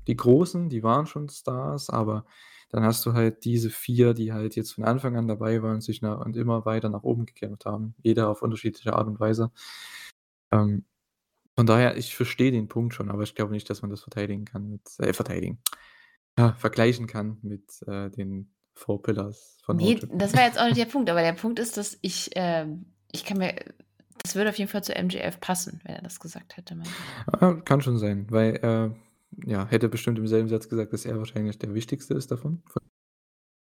die 0.08 0.18
Großen, 0.18 0.70
die 0.70 0.84
waren 0.84 1.06
schon 1.08 1.30
Stars, 1.30 1.90
aber 1.90 2.26
dann 2.70 2.84
hast 2.84 3.06
du 3.06 3.14
halt 3.14 3.46
diese 3.46 3.70
4, 3.70 4.14
die 4.14 4.34
halt 4.34 4.56
jetzt 4.58 4.74
von 4.74 4.84
Anfang 4.84 5.16
an 5.18 5.28
dabei 5.30 5.62
waren, 5.64 5.80
sich 5.82 6.02
na 6.02 6.14
und 6.16 6.36
immer 6.38 6.66
weiter 6.66 6.90
nach 6.90 7.04
oben 7.04 7.26
gekämpft 7.26 7.66
haben, 7.66 7.96
jeder 8.04 8.30
auf 8.30 8.42
unterschiedliche 8.42 8.94
Art 8.96 9.08
und 9.08 9.20
Weise. 9.22 9.52
Ähm, 10.52 10.86
von 11.58 11.66
daher, 11.68 11.98
ich 11.98 12.16
verstehe 12.16 12.52
den 12.52 12.68
Punkt 12.70 12.94
schon, 12.96 13.12
aber 13.12 13.24
ich 13.24 13.36
glaube 13.36 13.54
nicht, 13.54 13.70
dass 13.70 13.82
man 13.84 13.92
das 13.92 14.02
verteidigen 14.04 14.46
kann 14.46 14.70
mit 14.70 14.82
äh, 15.00 15.14
verteidigen, 15.14 15.60
ja, 16.40 16.54
vergleichen 16.56 17.08
kann 17.08 17.40
mit, 17.44 17.82
äh, 17.88 18.10
den 18.12 18.54
4 18.76 18.98
Pillars 19.02 19.58
von 19.64 19.80
All 19.80 19.86
Ne, 19.86 19.94
Japan. 19.94 20.20
das 20.20 20.34
war 20.36 20.44
jetzt 20.46 20.60
auch 20.60 20.66
nicht 20.66 20.78
der 20.78 20.86
Punkt, 20.92 21.10
aber 21.10 21.22
der 21.22 21.34
Punkt 21.34 21.60
ist, 21.60 21.78
dass 21.78 21.98
ich, 22.02 22.32
ähm 22.36 22.86
ich 23.12 23.26
kann 23.26 23.38
mir 23.38 23.54
das 24.24 24.36
würde 24.36 24.50
auf 24.50 24.58
jeden 24.58 24.70
Fall 24.70 24.84
zu 24.84 24.94
MJF 24.94 25.40
passen, 25.42 25.82
wenn 25.84 25.96
er 25.96 26.02
das 26.02 26.20
gesagt 26.20 26.56
hätte. 26.58 26.78
Ah, 27.28 27.56
kann 27.66 27.82
schon 27.82 27.98
sein, 27.98 28.28
weil 28.30 28.56
er 28.56 28.96
ja, 29.46 29.66
hätte 29.68 29.90
bestimmt 29.90 30.18
im 30.20 30.28
selben 30.28 30.48
Satz 30.48 30.70
gesagt, 30.70 30.94
dass 30.94 31.06
er 31.06 31.18
wahrscheinlich 31.18 31.58
der 31.58 31.74
Wichtigste 31.74 32.14
ist 32.14 32.32
davon. 32.32 32.64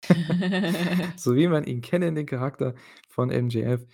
So 1.17 1.35
wie 1.35 1.47
man 1.47 1.65
ihn 1.65 1.81
kenne, 1.81 2.11
den 2.13 2.25
Charakter 2.25 2.73
von 3.09 3.29
MJF. 3.29 3.85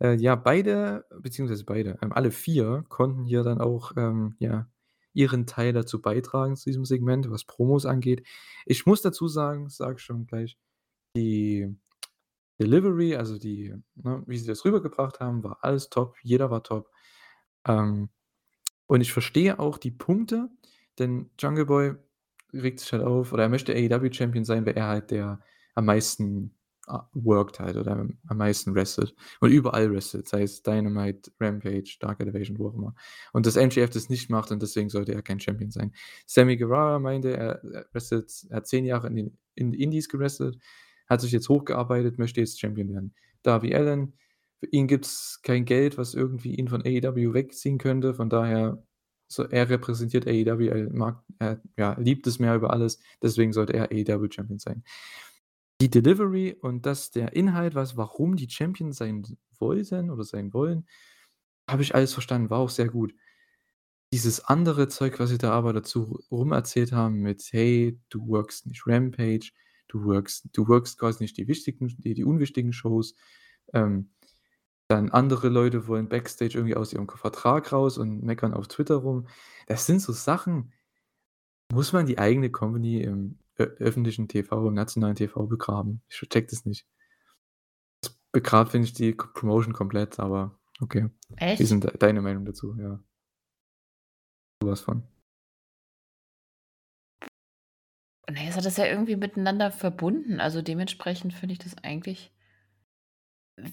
Äh, 0.00 0.14
ja, 0.16 0.34
beide 0.34 1.04
beziehungsweise 1.20 1.64
beide, 1.64 1.98
ähm, 2.02 2.12
alle 2.12 2.30
4 2.30 2.84
konnten 2.88 3.24
hier 3.24 3.42
dann 3.42 3.60
auch, 3.60 3.92
ähm, 3.96 4.34
ja, 4.38 4.66
ihren 5.12 5.46
Teil 5.46 5.72
dazu 5.72 6.00
beitragen 6.00 6.56
zu 6.56 6.70
diesem 6.70 6.84
Segment, 6.84 7.30
was 7.30 7.44
Promos 7.44 7.86
angeht. 7.86 8.26
Ich 8.66 8.86
muss 8.86 9.02
dazu 9.02 9.28
sagen, 9.28 9.68
sage 9.68 9.96
ich 9.96 10.02
schon 10.02 10.26
gleich, 10.26 10.56
die 11.16 11.76
Delivery, 12.60 13.16
also 13.16 13.38
die 13.38 13.74
ne, 13.96 14.22
wie 14.26 14.36
sie 14.38 14.46
das 14.46 14.64
rübergebracht 14.64 15.20
haben, 15.20 15.42
war 15.42 15.58
alles 15.62 15.88
top. 15.90 16.16
Jeder 16.22 16.50
war 16.50 16.62
top. 16.62 16.90
Ähm, 17.66 18.10
und 18.86 19.00
ich 19.00 19.12
verstehe 19.12 19.58
auch 19.58 19.78
die 19.78 19.90
Punkte, 19.90 20.50
denn 20.98 21.30
Jungle 21.38 21.66
Boy 21.66 21.94
regt 22.52 22.80
sich 22.80 22.92
halt 22.92 23.02
auf 23.02 23.32
oder 23.32 23.44
er 23.44 23.48
möchte 23.48 23.72
AEW 23.72 24.12
Champion 24.12 24.44
sein, 24.44 24.66
weil 24.66 24.76
er 24.76 24.88
halt 24.88 25.10
der 25.10 25.40
am 25.74 25.86
meisten 25.86 26.54
worked 27.12 27.60
halt 27.60 27.76
oder 27.76 28.06
am 28.26 28.36
meisten 28.36 28.74
wrestelt 28.74 29.14
und 29.40 29.50
überall 29.50 29.92
wrestelt, 29.92 30.28
sei 30.28 30.42
es 30.42 30.62
Dynamite, 30.62 31.30
Rampage, 31.40 31.96
Dark 32.00 32.20
Elevation, 32.20 32.58
wo 32.58 32.68
auch 32.68 32.74
immer. 32.74 32.94
Und 33.32 33.46
dass 33.46 33.56
MJF 33.56 33.90
das 33.90 34.08
nicht 34.08 34.30
macht 34.30 34.50
und 34.50 34.62
deswegen 34.62 34.90
sollte 34.90 35.12
er 35.14 35.22
kein 35.22 35.40
Champion 35.40 35.70
sein. 35.70 35.92
Sammy 36.26 36.56
Guevara 36.56 36.98
meinte, 36.98 37.36
er 37.36 37.60
wrestelt 37.92 38.30
er 38.50 38.56
hat 38.56 38.66
10 38.66 38.84
Jahre 38.84 39.08
in 39.08 39.16
den 39.16 39.38
in 39.54 39.72
Indies 39.72 40.08
gewrestelt, 40.08 40.58
hat 41.08 41.20
sich 41.20 41.32
jetzt 41.32 41.48
hochgearbeitet, 41.48 42.18
möchte 42.18 42.40
jetzt 42.40 42.60
Champion 42.60 42.92
werden. 42.92 43.14
Darby 43.42 43.74
Allin, 43.74 44.14
für 44.58 44.66
ihn 44.66 44.86
gibt's 44.86 45.40
kein 45.42 45.64
Geld, 45.64 45.98
was 45.98 46.14
irgendwie 46.14 46.54
ihn 46.54 46.68
von 46.68 46.82
AEW 46.82 47.34
wegziehen 47.34 47.78
könnte, 47.78 48.14
von 48.14 48.30
daher 48.30 48.82
so 49.30 49.44
er 49.44 49.70
repräsentiert 49.70 50.26
AEW, 50.26 50.68
er 50.68 50.90
mag 50.92 51.22
er, 51.38 51.60
ja, 51.78 51.96
liebt 51.98 52.26
es 52.26 52.40
mehr 52.40 52.56
über 52.56 52.72
alles, 52.72 52.98
deswegen 53.22 53.52
sollte 53.52 53.74
er 53.74 53.90
AEW 53.92 54.28
Champion 54.30 54.58
sein. 54.58 54.82
Die 55.80 55.88
Delivery 55.90 56.56
und 56.60 56.84
das 56.84 57.10
der 57.10 57.32
Inhalt, 57.34 57.74
was 57.74 57.96
warum 57.96 58.36
die 58.36 58.50
Champion 58.50 58.92
sein 58.92 59.24
wollten 59.58 60.10
oder 60.10 60.24
sein 60.24 60.52
wollen, 60.52 60.86
habe 61.68 61.82
ich 61.82 61.94
alles 61.94 62.12
verstanden, 62.12 62.50
war 62.50 62.58
auch 62.58 62.70
sehr 62.70 62.88
gut. 62.88 63.14
Dieses 64.12 64.44
andere 64.44 64.88
Zeug, 64.88 65.20
was 65.20 65.30
sie 65.30 65.38
da 65.38 65.52
aber 65.52 65.72
dazu 65.72 66.20
rum 66.30 66.52
erzählt 66.52 66.92
haben 66.92 67.20
mit: 67.20 67.42
„Hey, 67.52 67.98
du 68.10 68.26
workst 68.28 68.66
nicht 68.66 68.86
Rampage, 68.86 69.52
du 69.88 70.04
workst 70.04 70.48
du 70.52 70.68
workst 70.68 70.98
quasi 70.98 71.22
nicht 71.22 71.36
die 71.38 71.48
wichtigen 71.48 71.88
die 71.98 72.14
die 72.14 72.24
unwichtigen 72.24 72.72
Shows.“ 72.72 73.14
Ähm, 73.72 74.10
dann 74.88 75.10
andere 75.10 75.48
Leute 75.50 75.86
wollen 75.88 76.08
Backstage 76.08 76.56
irgendwie 76.58 76.76
aus 76.76 76.92
ihrem 76.92 77.08
Vertrag 77.08 77.72
raus 77.72 77.98
und 77.98 78.22
meckern 78.24 78.54
auf 78.54 78.68
Twitter 78.68 78.96
rum. 78.96 79.28
Das 79.68 79.86
sind 79.86 80.00
so 80.02 80.12
Sachen 80.12 80.72
muss 81.72 81.92
man 81.92 82.06
die 82.06 82.18
eigene 82.18 82.50
Company 82.50 83.02
im 83.02 83.38
öffentlichen 83.64 84.28
TV, 84.28 84.68
im 84.68 84.74
nationalen 84.74 85.16
TV 85.16 85.46
begraben? 85.46 86.02
Ich 86.08 86.16
checke 86.16 86.48
das 86.48 86.64
nicht. 86.64 86.86
Das 88.02 88.18
begrabt, 88.32 88.72
finde 88.72 88.86
ich, 88.86 88.92
die 88.92 89.12
Promotion 89.12 89.72
komplett, 89.72 90.18
aber 90.18 90.58
okay. 90.80 91.10
Wie 91.28 91.36
Echt? 91.36 91.66
sind 91.66 91.84
d 91.84 91.90
deine 91.98 92.22
Meinung 92.22 92.44
dazu? 92.44 92.76
Ja. 92.78 93.02
So 94.62 94.68
was 94.68 94.80
von. 94.80 95.02
Na 98.30 98.42
ja, 98.42 98.48
es 98.48 98.56
hat 98.56 98.64
das 98.64 98.76
ja 98.76 98.86
irgendwie 98.86 99.16
miteinander 99.16 99.72
verbunden. 99.72 100.40
Also, 100.40 100.62
dementsprechend 100.62 101.34
finde 101.34 101.54
ich 101.54 101.58
das 101.58 101.76
eigentlich 101.78 102.32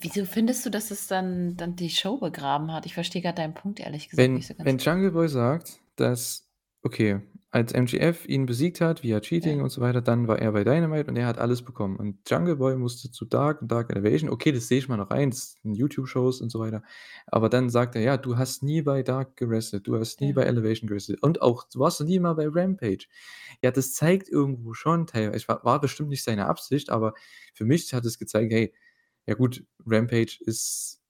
Wieso 0.01 0.25
findest 0.25 0.65
du, 0.65 0.69
dass 0.69 0.91
es 0.91 1.07
dann 1.07 1.55
dann 1.55 1.75
die 1.75 1.89
Show 1.89 2.17
begraben 2.17 2.71
hat? 2.73 2.85
Ich 2.85 2.93
verstehe 2.93 3.21
grad 3.21 3.37
deinen 3.37 3.53
Punkt 3.53 3.79
ehrlich 3.79 4.09
gesagt 4.09 4.17
Wenn 4.17 4.33
nicht 4.33 4.47
so 4.47 4.53
ganz. 4.53 4.65
wenn 4.65 4.77
Jungle 4.77 5.11
Boy 5.11 5.29
sagt, 5.29 5.79
dass 5.95 6.47
okay, 6.83 7.21
als 7.51 7.73
MJF 7.73 8.27
ihn 8.27 8.45
besiegt 8.45 8.81
hat 8.81 9.03
via 9.03 9.19
Ja. 9.41 9.53
Cheating 9.53 9.61
und 9.61 9.69
so 9.69 9.81
weiter, 9.81 10.01
dann 10.01 10.27
war 10.27 10.39
er 10.39 10.51
bei 10.51 10.63
Dynamite 10.65 11.09
und 11.09 11.15
er 11.17 11.27
hat 11.27 11.37
alles 11.37 11.61
bekommen. 11.63 11.97
Und 11.97 12.29
Jungle 12.29 12.57
Boy 12.57 12.75
musste 12.75 13.09
zu 13.11 13.25
Dark 13.25 13.61
und 13.61 13.71
Dark 13.71 13.89
Elevation. 13.91 14.29
Okay, 14.29 14.51
das 14.51 14.67
sehe 14.67 14.79
ich 14.79 14.89
mal 14.89 14.97
noch 14.97 15.09
ein, 15.11 15.31
das 15.31 15.53
sind 15.63 15.75
YouTube-Shows 15.75 16.41
und 16.41 16.49
so 16.51 16.59
weiter. 16.59 16.83
Aber 17.27 17.49
dann 17.49 17.69
sagt 17.69 17.95
er: 17.95 18.01
„Ja, 18.01 18.17
du 18.17 18.37
hast 18.37 18.63
nie 18.63 18.81
bei 18.81 19.01
Dark 19.03 19.37
gewrestelt, 19.37 19.87
du 19.87 19.97
hast 19.97 20.21
nie 20.21 20.33
Ja. 20.33 20.33
bei 20.33 20.43
Elevation 20.43 20.87
gewrestelt 20.89 21.23
und 21.23 21.41
auch 21.41 21.63
du 21.71 21.79
warst 21.79 22.01
nie 22.01 22.19
mal 22.19 22.33
bei 22.35 22.47
Rampage.“ 22.49 23.07
Ja, 23.63 23.71
das 23.71 23.93
zeigt 23.93 24.29
irgendwo 24.29 24.73
schon 24.73 25.07
teilweise 25.07 25.47
war 25.47 25.63
war 25.63 25.81
bestimmt 25.81 26.09
nicht 26.09 26.23
seine 26.23 26.47
Absicht, 26.47 26.89
aber 26.89 27.13
für 27.53 27.65
mich 27.65 27.93
hat 27.93 28.05
es 28.05 28.17
gezeigt: 28.19 28.51
„Hey, 28.53 28.73
ja 29.27 29.35
gut, 29.35 29.63
Rampage 29.85 30.37
ist 30.45 31.01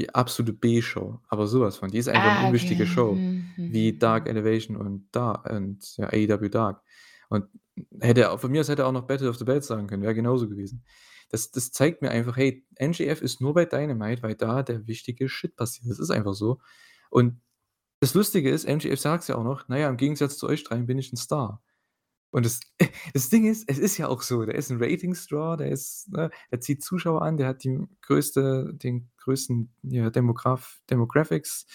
die 0.00 0.14
absolute 0.14 0.52
B-Show, 0.54 1.20
aber 1.28 1.46
so 1.46 1.60
was 1.60 1.76
von. 1.78 1.90
Die 1.90 1.98
ist 1.98 2.08
einfach 2.08 2.32
'ne 2.32 2.38
Ah, 2.38 2.48
okay. 2.50 2.74
unwichtige 2.78 2.86
Show, 2.86 3.24
Mhm, 3.56 3.66
wie 3.66 3.98
mhm, 3.98 3.98
Dark 3.98 4.28
mhm. 4.28 4.28
Elevation 4.28 4.76
und 4.76 5.08
Da 5.12 5.32
und 5.32 5.96
ja, 5.96 6.06
AEW 6.08 6.48
Dark. 6.50 6.82
Und 7.30 7.46
hätte 8.00 8.22
er 8.22 8.38
von 8.38 8.50
mir 8.52 8.60
aus 8.60 8.68
hätte 8.68 8.82
er 8.82 8.88
auch 8.88 8.92
noch 8.92 9.06
Battle 9.06 9.28
of 9.30 9.36
the 9.38 9.44
Belts 9.44 9.66
sagen 9.68 9.86
können, 9.88 10.02
wäre 10.02 10.14
genauso 10.14 10.48
gewesen. 10.48 10.84
Das 11.30 11.50
das 11.50 11.70
zeigt 11.72 12.02
mir 12.02 12.10
einfach: 12.10 12.36
Hey, 12.36 12.66
MJF 12.78 13.22
ist 13.22 13.40
nur 13.40 13.54
bei 13.54 13.64
Dynamite, 13.66 14.22
weil 14.22 14.34
da 14.36 14.62
der 14.62 14.86
wichtige 14.86 15.28
Shit 15.28 15.56
passiert. 15.56 15.90
Das 15.90 15.98
ist 16.00 16.10
einfach 16.10 16.34
so. 16.34 16.60
Und 17.10 17.40
das 18.00 18.14
Lustige 18.14 18.50
ist, 18.50 18.66
MJF 18.66 19.00
sagt's 19.00 19.28
ja 19.28 19.36
auch 19.36 19.44
noch: 19.44 19.64
„Na 19.68 19.78
ja, 19.78 19.88
im 19.90 19.96
Gegensatz 19.98 20.38
zu 20.38 20.48
euch 20.48 20.64
dreien 20.64 20.86
bin 20.86 20.98
ich 20.98 21.12
'n 21.12 21.16
Star.“ 21.18 21.62
Und 22.34 22.44
das 22.46 22.60
das 23.14 23.28
Ding 23.30 23.46
ist, 23.46 23.64
es 23.68 23.78
ist 23.78 23.96
ja 23.96 24.08
auch 24.08 24.22
so, 24.22 24.44
der 24.44 24.56
ist 24.56 24.70
'n 24.72 24.78
Ratings-Draw, 24.82 25.56
der 25.56 25.68
ist 25.70 26.10
ne, 26.12 26.30
er 26.50 26.60
zieht 26.60 26.82
Zuschauer 26.82 27.22
an, 27.22 27.36
der 27.36 27.46
hat 27.48 27.62
die 27.64 27.78
größte 28.02 28.72
den 28.74 29.10
größten, 29.18 29.72
ja, 29.84 30.10
Demograph 30.10 30.80
Demographics, 30.90 31.66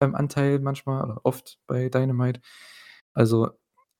ähm, 0.00 0.16
Anteil 0.16 0.58
manchmal 0.60 1.04
oder 1.04 1.20
oft 1.24 1.60
bei 1.68 1.88
Dynamite. 1.88 2.40
Also, 3.14 3.50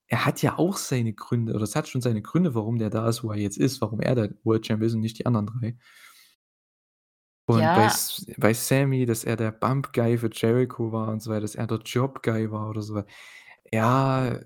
er 0.08 0.26
hat 0.26 0.42
ja 0.42 0.58
auch 0.58 0.76
seine 0.78 1.12
Gründe 1.14 1.54
oder 1.54 1.62
es 1.64 1.76
hat 1.76 1.86
schon 1.88 2.00
seine 2.02 2.22
Gründe, 2.22 2.54
warum 2.56 2.78
der 2.78 2.90
da 2.90 3.08
ist, 3.08 3.22
wo 3.24 3.30
er 3.32 3.38
jetzt 3.38 3.56
ist, 3.58 3.80
warum 3.80 4.00
er 4.00 4.14
der 4.16 4.30
World 4.44 4.64
Champ 4.66 4.82
ist 4.82 4.94
und 4.94 5.00
nicht 5.00 5.18
die 5.20 5.26
anderen 5.26 5.46
3. 5.46 5.76
Und 7.48 7.72
bei 7.72 7.84
Ja. 7.84 7.86
S 7.86 8.24
bei 8.38 8.52
Sammy, 8.54 9.06
dass 9.06 9.24
er 9.24 9.36
der 9.36 9.50
Bump 9.50 9.92
Guy 9.92 10.18
für 10.18 10.30
Jericho 10.32 10.92
war 10.92 11.08
und 11.08 11.20
so 11.22 11.30
weiter, 11.30 11.40
dass 11.42 11.54
er 11.56 11.66
der 11.66 11.78
Job 11.78 12.22
Guy 12.22 12.50
war 12.50 12.70
oder 12.70 12.82
so 12.82 12.94
wa 12.94 13.04
ja, 13.72 14.38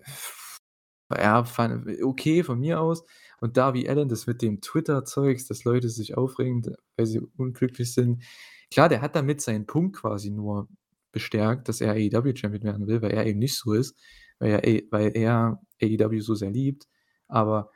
ja, 1.18 1.44
fan 1.44 1.96
okay 2.02 2.42
von 2.42 2.60
mir 2.60 2.80
aus. 2.80 3.04
Und 3.40 3.56
Darby 3.56 3.88
Allin, 3.88 4.08
das 4.08 4.26
mit 4.26 4.42
dem 4.42 4.60
Twitter-Zeugs, 4.60 5.46
dass 5.46 5.64
Leute 5.64 5.88
sich 5.90 6.16
aufregen, 6.16 6.62
weil 6.96 7.06
sie 7.06 7.20
unglücklich 7.36 7.92
sind. 7.92 8.22
Klar, 8.70 8.88
der 8.88 9.02
hat 9.02 9.16
damit 9.16 9.40
seinen 9.40 9.66
Punkt 9.66 9.96
quasi 9.96 10.30
nur 10.30 10.68
bestärkt, 11.12 11.68
dass 11.68 11.80
er 11.80 11.92
AEW 11.92 12.34
Champion 12.36 12.64
werden 12.64 12.86
will, 12.86 13.02
weil 13.02 13.12
er 13.12 13.26
eben 13.26 13.38
nicht 13.38 13.56
so 13.56 13.72
ist, 13.72 13.96
weil 14.38 14.50
er 14.52 14.82
weil 14.90 15.16
er 15.16 15.60
AEW 15.80 16.20
so 16.20 16.34
sehr 16.34 16.50
liebt. 16.50 16.86
Aber 17.28 17.70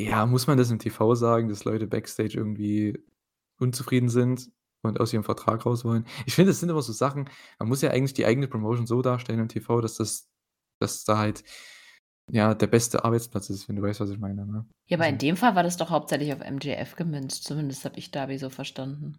ja, 0.00 0.26
muss 0.26 0.46
man 0.46 0.58
das 0.58 0.70
im 0.70 0.78
TV 0.78 1.14
sagen, 1.14 1.48
dass 1.48 1.64
Leute 1.64 1.86
Backstage 1.86 2.36
irgendwie 2.36 2.98
unzufrieden 3.58 4.08
sind 4.08 4.50
und 4.82 5.00
aus 5.00 5.12
ihrem 5.12 5.24
Vertrag 5.24 5.66
raus 5.66 5.84
wollen? 5.84 6.06
Ich 6.26 6.34
finde, 6.34 6.50
das 6.50 6.60
sind 6.60 6.68
immer 6.68 6.82
so 6.82 6.92
Sachen 6.92 7.28
man 7.58 7.68
muss 7.68 7.82
ja 7.82 7.90
eigentlich 7.90 8.14
die 8.14 8.26
eigene 8.26 8.48
Promotion 8.48 8.86
so 8.86 9.02
darstellen 9.02 9.40
im 9.40 9.48
TV, 9.48 9.80
dass 9.80 9.96
das 9.96 10.28
dass 10.80 11.04
da 11.04 11.18
halt, 11.18 11.44
ja, 12.30 12.54
der 12.54 12.66
beste 12.68 13.04
Arbeitsplatz 13.04 13.50
ist, 13.50 13.68
wenn 13.68 13.76
du 13.76 13.82
weißt, 13.82 14.00
was 14.00 14.10
ich 14.10 14.18
meine, 14.18 14.46
ne? 14.46 14.66
Ja, 14.88 14.96
aber 14.96 15.06
in 15.08 15.16
Also 15.16 15.18
dem 15.18 15.36
Fall 15.36 15.54
war 15.54 15.62
das 15.62 15.76
doch 15.76 15.90
hauptsächlich 15.90 16.32
auf 16.32 16.40
MJF 16.40 16.96
gemünzt. 16.96 17.44
Zumindest 17.44 17.84
habe 17.84 17.98
ich 17.98 18.10
Darby 18.10 18.38
so 18.38 18.50
verstanden. 18.50 19.18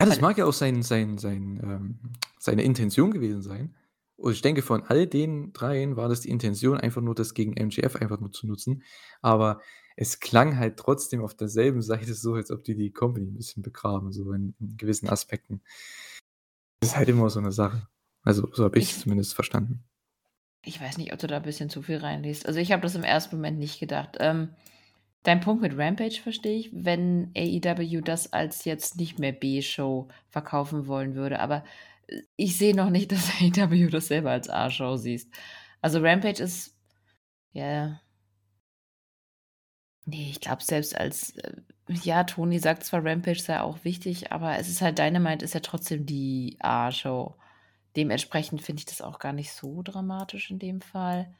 Ja, 0.00 0.06
das 0.06 0.20
Weil 0.20 0.20
mag 0.20 0.36
ja 0.38 0.44
auch 0.46 0.52
sein 0.52 0.82
sein 0.82 1.18
sein 1.18 1.60
ähm, 1.62 1.98
seine 2.38 2.62
Intention 2.62 3.12
gewesen 3.12 3.42
sein. 3.42 3.74
Und 4.16 4.32
ich 4.32 4.42
denke, 4.42 4.62
von 4.62 4.82
all 4.84 5.06
den 5.06 5.52
dreien 5.52 5.96
war 5.96 6.08
das 6.08 6.20
die 6.20 6.30
Intention, 6.30 6.78
einfach 6.78 7.00
nur 7.02 7.14
das 7.14 7.34
gegen 7.34 7.54
MJF 7.56 7.96
einfach 7.96 8.20
nur 8.20 8.30
zu 8.32 8.46
nutzen. 8.46 8.82
Aber 9.22 9.60
es 9.96 10.20
klang 10.20 10.56
halt 10.58 10.76
trotzdem 10.78 11.22
auf 11.22 11.34
derselben 11.34 11.82
Seite 11.82 12.14
so, 12.14 12.34
als 12.34 12.50
ob 12.50 12.64
die 12.64 12.74
die 12.76 12.92
Company 12.92 13.26
'n 13.28 13.34
bisschen 13.36 13.62
begraben, 13.62 14.12
so 14.12 14.32
in 14.32 14.54
in 14.60 14.76
gewissen 14.76 15.08
Aspekten. 15.08 15.62
Ist 16.80 16.96
halt 16.96 17.08
immer 17.08 17.28
so 17.30 17.40
'ne 17.40 17.50
Sache. 17.50 17.88
Also, 18.22 18.48
so 18.52 18.62
habe 18.64 18.78
Ich 18.78 19.00
zumindest 19.00 19.34
verstanden. 19.34 19.84
Ich 20.64 20.80
weiß 20.80 20.98
nicht, 20.98 21.12
ob 21.12 21.18
du 21.18 21.26
da 21.26 21.38
bisschen 21.40 21.68
zu 21.70 21.82
viel 21.82 21.98
reinliest. 21.98 22.46
Also, 22.46 22.60
ich 22.60 22.72
habe 22.72 22.82
das 22.82 22.94
im 22.94 23.04
ersten 23.04 23.36
Moment 23.36 23.58
nicht 23.58 23.80
gedacht. 23.80 24.16
Ähm, 24.20 24.50
dein 25.24 25.40
Punkt 25.40 25.62
mit 25.62 25.76
Rampage 25.78 26.20
verstehe 26.22 26.58
ich, 26.58 26.70
wenn 26.72 27.32
AEW 27.36 28.00
das 28.02 28.32
als 28.32 28.64
jetzt 28.64 28.96
nicht 28.96 29.18
mehr 29.18 29.32
B-Show 29.32 30.08
verkaufen 30.30 30.86
wollen 30.86 31.14
würde. 31.14 31.40
Aber, 31.40 31.64
äh, 32.08 32.22
ich 32.36 32.58
sehe 32.58 32.74
noch 32.76 32.90
nicht, 32.90 33.12
dass 33.12 33.30
AEW 33.40 33.88
das 33.90 34.08
selber 34.08 34.30
als 34.30 34.48
A-Show 34.50 34.96
siehst. 34.96 35.30
Also, 35.82 36.00
Rampage 36.00 36.42
ist 36.42 36.76
ja 37.52 38.00
Ne, 40.06 40.28
ich 40.30 40.40
glaube, 40.40 40.62
selbst 40.62 40.96
als 40.98 41.30
äh, 41.38 41.52
ja, 42.02 42.24
Tony 42.24 42.58
sagt 42.58 42.84
zwar, 42.84 43.04
Rampage 43.04 43.40
sei 43.40 43.60
auch 43.60 43.84
wichtig, 43.84 44.32
aber 44.32 44.58
es 44.58 44.68
ist 44.68 44.82
halt 44.82 44.98
Dynamite 44.98 45.44
ist 45.44 45.54
ja 45.54 45.60
trotzdem 45.60 46.06
die 46.06 46.56
A-Show. 46.60 47.34
Dementsprechend 47.96 48.62
finde 48.62 48.80
ich 48.80 48.86
das 48.86 49.00
auch 49.02 49.18
gar 49.18 49.32
nicht 49.32 49.52
so 49.52 49.82
dramatisch 49.82 50.50
in 50.50 50.58
dem 50.58 50.80
Fall. 50.80 51.34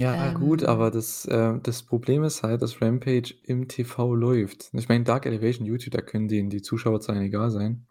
Ja, 0.00 0.28
gut, 0.30 0.62
aber 0.64 0.90
Ähm 0.90 0.92
das 0.92 1.24
äh, 1.26 1.58
das 1.62 1.82
Problem 1.82 2.22
ist 2.22 2.42
halt, 2.42 2.62
dass 2.62 2.80
Rampage 2.82 3.34
im 3.44 3.66
TV 3.68 4.14
läuft. 4.14 4.70
Ich 4.74 4.88
meine, 4.88 5.04
Dark 5.04 5.26
Elevation, 5.26 5.66
YouTube, 5.66 5.92
da 5.92 6.02
können 6.02 6.28
denen 6.28 6.50
die 6.50 6.62
Zuschauerzahlen 6.62 7.22
egal 7.22 7.50
sein. 7.50 7.86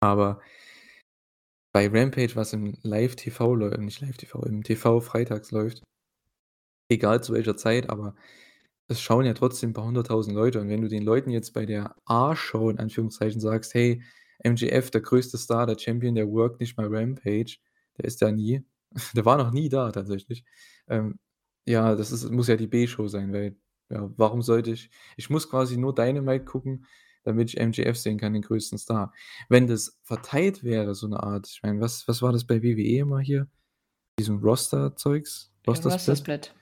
Aber 0.00 0.40
bei 1.72 1.88
Rampage, 1.88 2.36
was 2.36 2.52
im 2.52 2.76
Live-TV 2.82 3.56
läu 3.56 3.76
nicht 3.78 4.00
Live-TV, 4.00 4.44
im 4.44 4.62
TV 4.62 5.00
freitags 5.00 5.50
läuft 5.50 5.82
egal 6.88 7.22
zu 7.22 7.32
welcher 7.34 7.56
Zeit, 7.56 7.88
aber 7.90 8.14
es 8.88 9.00
schauen 9.00 9.24
ja 9.26 9.34
trotzdem 9.34 9.70
'n 9.70 9.74
paar 9.74 9.84
100.000 9.86 10.34
Leute. 10.36 10.60
Und 10.60 10.68
wenn 10.68 10.82
du 10.82 10.88
den 10.88 11.04
Leuten 11.04 11.30
jetzt 11.30 11.52
bei 11.54 11.66
der 11.66 11.94
A-Show 12.06 12.70
in 12.70 12.78
Anführungszeichen 12.78 13.40
sagst: 13.40 13.74
„Hey, 13.74 14.02
MJF, 14.44 14.90
der 14.90 15.00
größte 15.00 15.38
Star, 15.38 15.66
der 15.66 15.78
Champion, 15.78 16.14
der 16.14 16.28
workt 16.30 16.60
nicht 16.60 16.76
mal 16.76 16.86
Rampage, 16.88 17.58
der 17.98 18.04
ist 18.04 18.22
da 18.22 18.30
nie.“ 18.32 18.64
Der 19.14 19.24
war 19.24 19.36
noch 19.38 19.52
nie 19.52 19.68
da 19.68 19.92
tatsächlich. 19.92 20.44
Ähm, 20.88 21.18
ja, 21.66 21.94
das 21.94 22.10
ist 22.12 22.28
muss 22.30 22.48
ja 22.48 22.56
die 22.56 22.66
B-Show 22.66 23.06
sein, 23.08 23.32
weil 23.32 23.56
ja, 23.90 24.10
warum 24.16 24.42
sollte 24.42 24.72
ich 24.72 24.90
ich 25.16 25.30
muss 25.30 25.48
quasi 25.48 25.76
nur 25.76 25.94
Dynamite 25.94 26.44
gucken, 26.44 26.86
damit 27.24 27.50
ich 27.54 27.60
MJF 27.60 27.96
sehen 27.96 28.18
kann, 28.18 28.32
den 28.32 28.42
größten 28.42 28.78
Star. 28.78 29.12
Wenn 29.48 29.66
das 29.68 30.00
verteilt 30.02 30.64
wäre, 30.64 30.94
so 30.94 31.06
'ne 31.06 31.22
Art 31.22 31.48
ich 31.48 31.62
meine, 31.62 31.80
was 31.80 32.08
was 32.08 32.22
war 32.22 32.32
das 32.32 32.44
bei 32.46 32.62
WWE 32.62 32.98
immer 32.98 33.20
hier? 33.20 33.48
Diesem 34.18 34.38
Roster-Zeugs? 34.40 35.52
Roster-Split, 35.66 36.08
Roster-Split. 36.08 36.54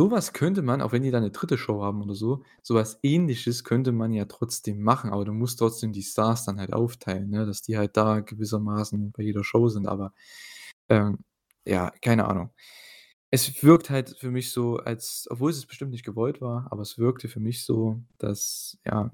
Ne? 0.00 0.06
So 0.06 0.10
was 0.10 0.32
könnte 0.32 0.62
man, 0.62 0.82
auch 0.82 0.92
wenn 0.92 1.02
die 1.02 1.10
da 1.10 1.20
'ne 1.20 1.30
3. 1.32 1.58
Show 1.58 1.82
haben 1.82 2.02
oder 2.02 2.14
so 2.14 2.42
so 2.62 2.74
was 2.74 2.98
Ähnliches 3.02 3.64
könnte 3.64 3.92
man 3.92 4.12
ja 4.12 4.24
trotzdem 4.26 4.82
machen, 4.82 5.10
aber 5.12 5.24
du 5.26 5.32
musst 5.32 5.58
trotzdem 5.60 5.92
die 5.92 6.02
Stars 6.02 6.44
dann 6.46 6.58
halt 6.60 6.72
aufteilen, 6.72 7.30
ne, 7.30 7.46
dass 7.46 7.62
die 7.62 7.78
halt 7.78 7.96
da 7.96 8.20
gewissermaßen 8.20 9.12
bei 9.12 9.22
jeder 9.24 9.44
Show 9.44 9.68
sind, 9.68 9.86
aber, 9.88 10.12
ähm, 10.90 11.18
ja, 11.66 11.92
keine 12.02 12.26
Ahnung. 12.28 12.50
Es 13.30 13.62
wirkt 13.64 13.90
halt 13.90 14.16
für 14.20 14.30
mich 14.32 14.52
so, 14.52 14.78
als 14.78 15.26
obwohl 15.30 15.50
es 15.52 15.66
bestimmt 15.66 15.92
nicht 15.92 16.04
gewollt 16.06 16.40
war, 16.42 16.68
aber 16.72 16.82
es 16.82 16.98
wirkte 16.98 17.28
für 17.28 17.40
mich 17.40 17.64
so, 17.64 18.00
dass, 18.18 18.78
ja, 18.86 19.10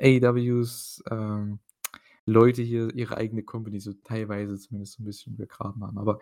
AEWs, 0.00 1.02
ähm, 1.10 1.60
Leute 2.28 2.62
hier 2.62 2.94
ihre 2.94 3.16
eigene 3.16 3.42
Company 3.42 3.80
so 3.80 3.92
teilweise 4.04 4.58
zumindest 4.58 4.94
so 4.94 5.02
'n 5.02 5.06
bisschen 5.06 5.36
begraben 5.36 5.84
haben. 5.84 5.98
Aber, 5.98 6.18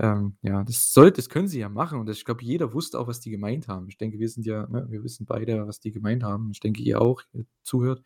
ähm, 0.00 0.36
ja, 0.42 0.64
das 0.64 0.92
soll 0.92 1.10
das 1.12 1.28
können 1.28 1.48
sie 1.48 1.60
ja 1.60 1.68
machen 1.68 1.98
und 2.00 2.08
ich 2.10 2.24
glaube, 2.24 2.44
jeder 2.44 2.72
wusste 2.74 2.98
auch, 3.00 3.08
was 3.08 3.20
die 3.20 3.30
gemeint 3.30 3.68
haben. 3.68 3.88
Ich 3.88 3.98
denke, 3.98 4.18
wir 4.18 4.28
sind 4.28 4.46
ja 4.46 4.66
ne, 4.68 4.86
wir 4.90 5.04
wissen 5.04 5.26
beide, 5.26 5.66
was 5.66 5.80
die 5.80 5.92
gemeint 5.92 6.22
haben. 6.24 6.50
Ich 6.52 6.60
denke, 6.60 6.82
ihr 6.82 7.00
auch, 7.02 7.22
ihr 7.32 7.46
zuhört 7.62 8.02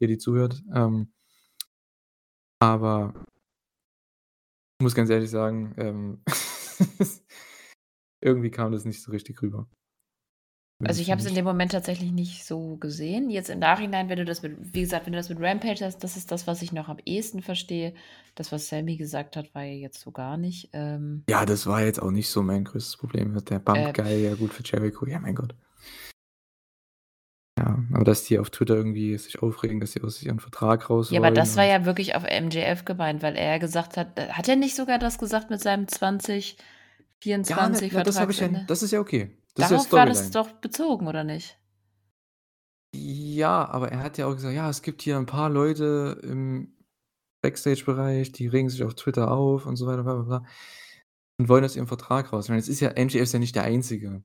ihr, 0.00 0.08
die 0.08 0.18
zuhört. 0.18 0.62
Ähm 0.74 1.08
aber 2.60 3.12
ich 4.80 4.82
muss 4.84 4.94
ganz 4.94 5.10
ehrlich 5.10 5.30
sagen, 5.30 5.74
ähm, 5.78 6.22
irgendwie 8.20 8.50
kam 8.50 8.72
das 8.72 8.84
nicht 8.84 9.02
so 9.02 9.12
richtig 9.12 9.40
rüber. 9.42 9.68
Also, 10.86 11.00
ich 11.00 11.10
habe 11.10 11.20
es 11.20 11.26
in 11.26 11.34
dem 11.34 11.44
Moment 11.44 11.72
tatsächlich 11.72 12.12
nicht 12.12 12.44
so 12.44 12.76
gesehen. 12.76 13.30
Jetzt 13.30 13.50
im 13.50 13.58
Nachhinein, 13.58 14.08
wenn 14.08 14.18
du 14.18 14.24
das 14.24 14.42
mit 14.42 14.56
wie 14.74 14.80
gesagt, 14.80 15.06
wenn 15.06 15.12
du 15.12 15.18
das 15.18 15.28
mit 15.28 15.40
Rampage 15.40 15.84
hast, 15.84 16.04
das 16.04 16.16
ist 16.16 16.30
das, 16.30 16.46
was 16.46 16.62
ich 16.62 16.72
noch 16.72 16.88
am 16.88 16.98
ehesten 17.04 17.42
verstehe. 17.42 17.94
Das, 18.34 18.52
was 18.52 18.68
Sammy 18.68 18.96
gesagt 18.96 19.36
hat, 19.36 19.54
war 19.54 19.62
ja 19.62 19.74
jetzt 19.74 20.00
so 20.00 20.10
gar 20.10 20.36
nicht. 20.36 20.70
Ähm 20.72 21.24
Ja, 21.28 21.46
das 21.46 21.66
war 21.66 21.82
jetzt 21.82 22.02
auch 22.02 22.10
nicht 22.10 22.28
so 22.28 22.42
mein 22.42 22.64
größtes 22.64 22.96
Problem 22.96 23.34
der 23.44 23.56
Äh 23.56 23.60
Bump 23.60 23.94
Guy, 23.94 24.24
ja 24.24 24.34
gut 24.34 24.52
für 24.52 24.62
Jericho, 24.62 25.06
ja, 25.06 25.18
mein 25.20 25.34
Gott. 25.34 25.54
Ja, 27.58 27.78
aber 27.92 28.04
dass 28.04 28.24
die 28.24 28.38
auf 28.38 28.50
Twitter 28.50 28.74
irgendwie 28.74 29.16
sich 29.16 29.40
aufregen, 29.40 29.80
dass 29.80 29.92
sie 29.92 30.02
aus 30.02 30.22
ihrem 30.22 30.40
Vertrag 30.40 30.90
raus 30.90 31.10
Ja, 31.10 31.20
aber 31.20 31.30
das 31.30 31.56
war 31.56 31.64
ja 31.64 31.84
wirklich 31.84 32.16
auf 32.16 32.24
MJF 32.24 32.84
gemeint, 32.84 33.22
weil 33.22 33.36
er 33.36 33.52
ja 33.52 33.58
gesagt 33.58 33.96
hat 33.96 34.18
äh, 34.18 34.28
hat 34.30 34.48
er 34.48 34.56
nicht 34.56 34.74
sogar 34.74 34.98
das 34.98 35.18
gesagt 35.18 35.50
mit 35.50 35.60
seinem 35.60 35.82
Ja, 35.82 36.18
ne 36.18 37.84
2024 37.84 37.92
ne, 37.92 38.02
das 38.02 38.20
habe 38.20 38.32
ich 38.32 38.40
ja 38.40 38.48
das 38.48 38.82
ist 38.82 38.90
ja 38.90 38.98
okay. 38.98 39.30
Das 39.56 39.68
ja 39.70 39.78
Darauf 39.78 39.92
war 39.92 40.04
das 40.06 40.30
doch 40.32 40.50
bezogen, 40.52 41.06
oder 41.06 41.22
nicht? 41.22 41.58
Ja, 42.96 43.64
aber 43.70 43.90
er 43.90 43.98
hat 44.04 44.18
ja 44.18 44.26
auch 44.26 44.34
gesagt: 44.34 44.54
„Ja, 44.54 44.70
es 44.70 44.80
gibt 44.82 45.02
hier 45.02 45.16
'n 45.16 45.26
paar 45.26 45.50
Leute 45.50 46.20
im 46.22 46.74
Backstage-Bereich, 47.42 48.30
die 48.32 48.46
regen 48.46 48.68
sich 48.70 48.84
auf 48.84 48.94
Twitter 48.94 49.30
auf 49.32 49.66
und 49.66 49.76
so 49.76 49.86
weiter, 49.88 50.04
bla 50.04 50.14
bla 50.14 50.22
bla 50.40 50.44
und 51.38 51.48
wollen 51.48 51.64
aus 51.64 51.76
ihrem 51.76 51.88
Vertrag 51.88 52.32
raus.“ 52.32 52.46
Ich 52.46 52.50
meine, 52.50 52.60
es 52.60 52.68
ist 52.68 52.80
ja 52.80 52.90
MJF 52.96 53.22
ist 53.24 53.32
ja 53.34 53.40
nicht 53.40 53.56
der 53.56 53.64
Einzige. 53.64 54.22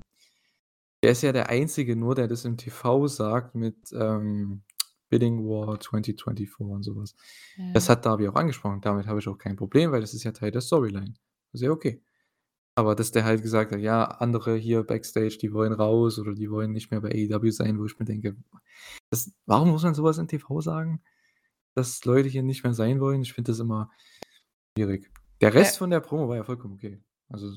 Er 1.03 1.11
ist 1.11 1.21
ja 1.23 1.31
der 1.31 1.49
Einzige 1.49 1.95
nur, 1.95 2.13
der 2.15 2.27
das 2.27 2.43
im 2.45 2.57
TV 2.57 3.07
sagt 3.07 3.55
mit, 3.55 3.77
ähm, 3.93 4.63
Bidding 5.09 5.45
War 5.47 5.79
2024 5.79 6.71
und 6.73 6.83
so 6.83 6.95
was. 6.97 7.15
Das 7.73 7.87
Ja. 7.87 7.89
hat 7.89 8.05
Darby 8.05 8.27
auch 8.27 8.35
angesprochen. 8.35 8.81
Damit 8.81 9.07
habe 9.07 9.19
ich 9.19 9.27
auch 9.29 9.37
kein 9.37 9.55
Problem, 9.55 9.91
weil 9.91 10.01
das 10.01 10.13
ist 10.13 10.23
ja 10.23 10.31
Teil 10.33 10.51
der 10.51 10.61
Storyline. 10.61 11.13
Ist 11.53 11.61
ja 11.63 11.71
okay. 11.71 12.01
Aber 12.75 12.95
dass 12.95 13.11
der 13.11 13.25
halt 13.25 13.41
gesagt 13.43 13.71
hat: 13.73 13.79
„Ja, 13.79 14.05
andere 14.05 14.55
hier 14.57 14.83
Backstage, 14.83 15.37
die 15.41 15.53
wollen 15.53 15.73
raus 15.73 16.19
oder 16.19 16.33
die 16.33 16.49
wollen 16.51 16.71
nicht 16.71 16.91
mehr 16.91 17.01
bei 17.01 17.09
AEW 17.11 17.51
sein“, 17.51 17.79
wo 17.79 17.85
ich 17.85 17.99
mir 17.99 18.05
denke, 18.05 18.37
das 19.11 19.31
warum 19.47 19.71
muss 19.71 19.83
man 19.83 19.95
so 19.95 20.03
was 20.03 20.17
im 20.19 20.27
TV 20.27 20.61
sagen, 20.61 21.01
dass 21.75 22.05
Leute 22.05 22.29
hier 22.29 22.43
nicht 22.43 22.63
mehr 22.63 22.73
sein 22.73 22.99
wollen? 23.01 23.21
Ich 23.23 23.33
finde 23.33 23.51
das 23.51 23.59
immer 23.59 23.91
schwierig. 24.77 25.11
Der 25.41 25.53
Rest 25.53 25.77
von 25.79 25.89
der 25.91 26.01
Promo 26.01 26.29
war 26.29 26.37
ja 26.37 26.43
vollkommen 26.43 26.75
okay. 26.75 26.99
Also, 27.29 27.53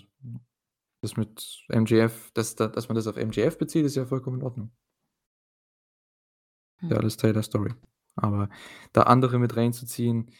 das 1.03 1.17
mit 1.17 1.65
MJF, 1.69 2.31
dass 2.33 2.55
da 2.57 2.69
dass 2.69 2.89
man 2.89 2.97
das 2.97 3.07
auf 3.07 3.17
MJF 3.17 3.59
bezieht, 3.59 3.85
ist 3.85 3.97
ja 3.97 4.07
vollkommen 4.07 4.39
in 4.41 4.45
Ordnung. 4.45 4.73
Ja, 6.83 6.89
Hm. 6.89 6.97
alles 6.99 7.17
Teil 7.17 7.33
der 7.33 7.43
Story. 7.43 7.75
Aber 8.17 8.49
da 8.93 9.03
andere 9.03 9.39
mit 9.39 9.57
reinzuziehen, 9.57 10.31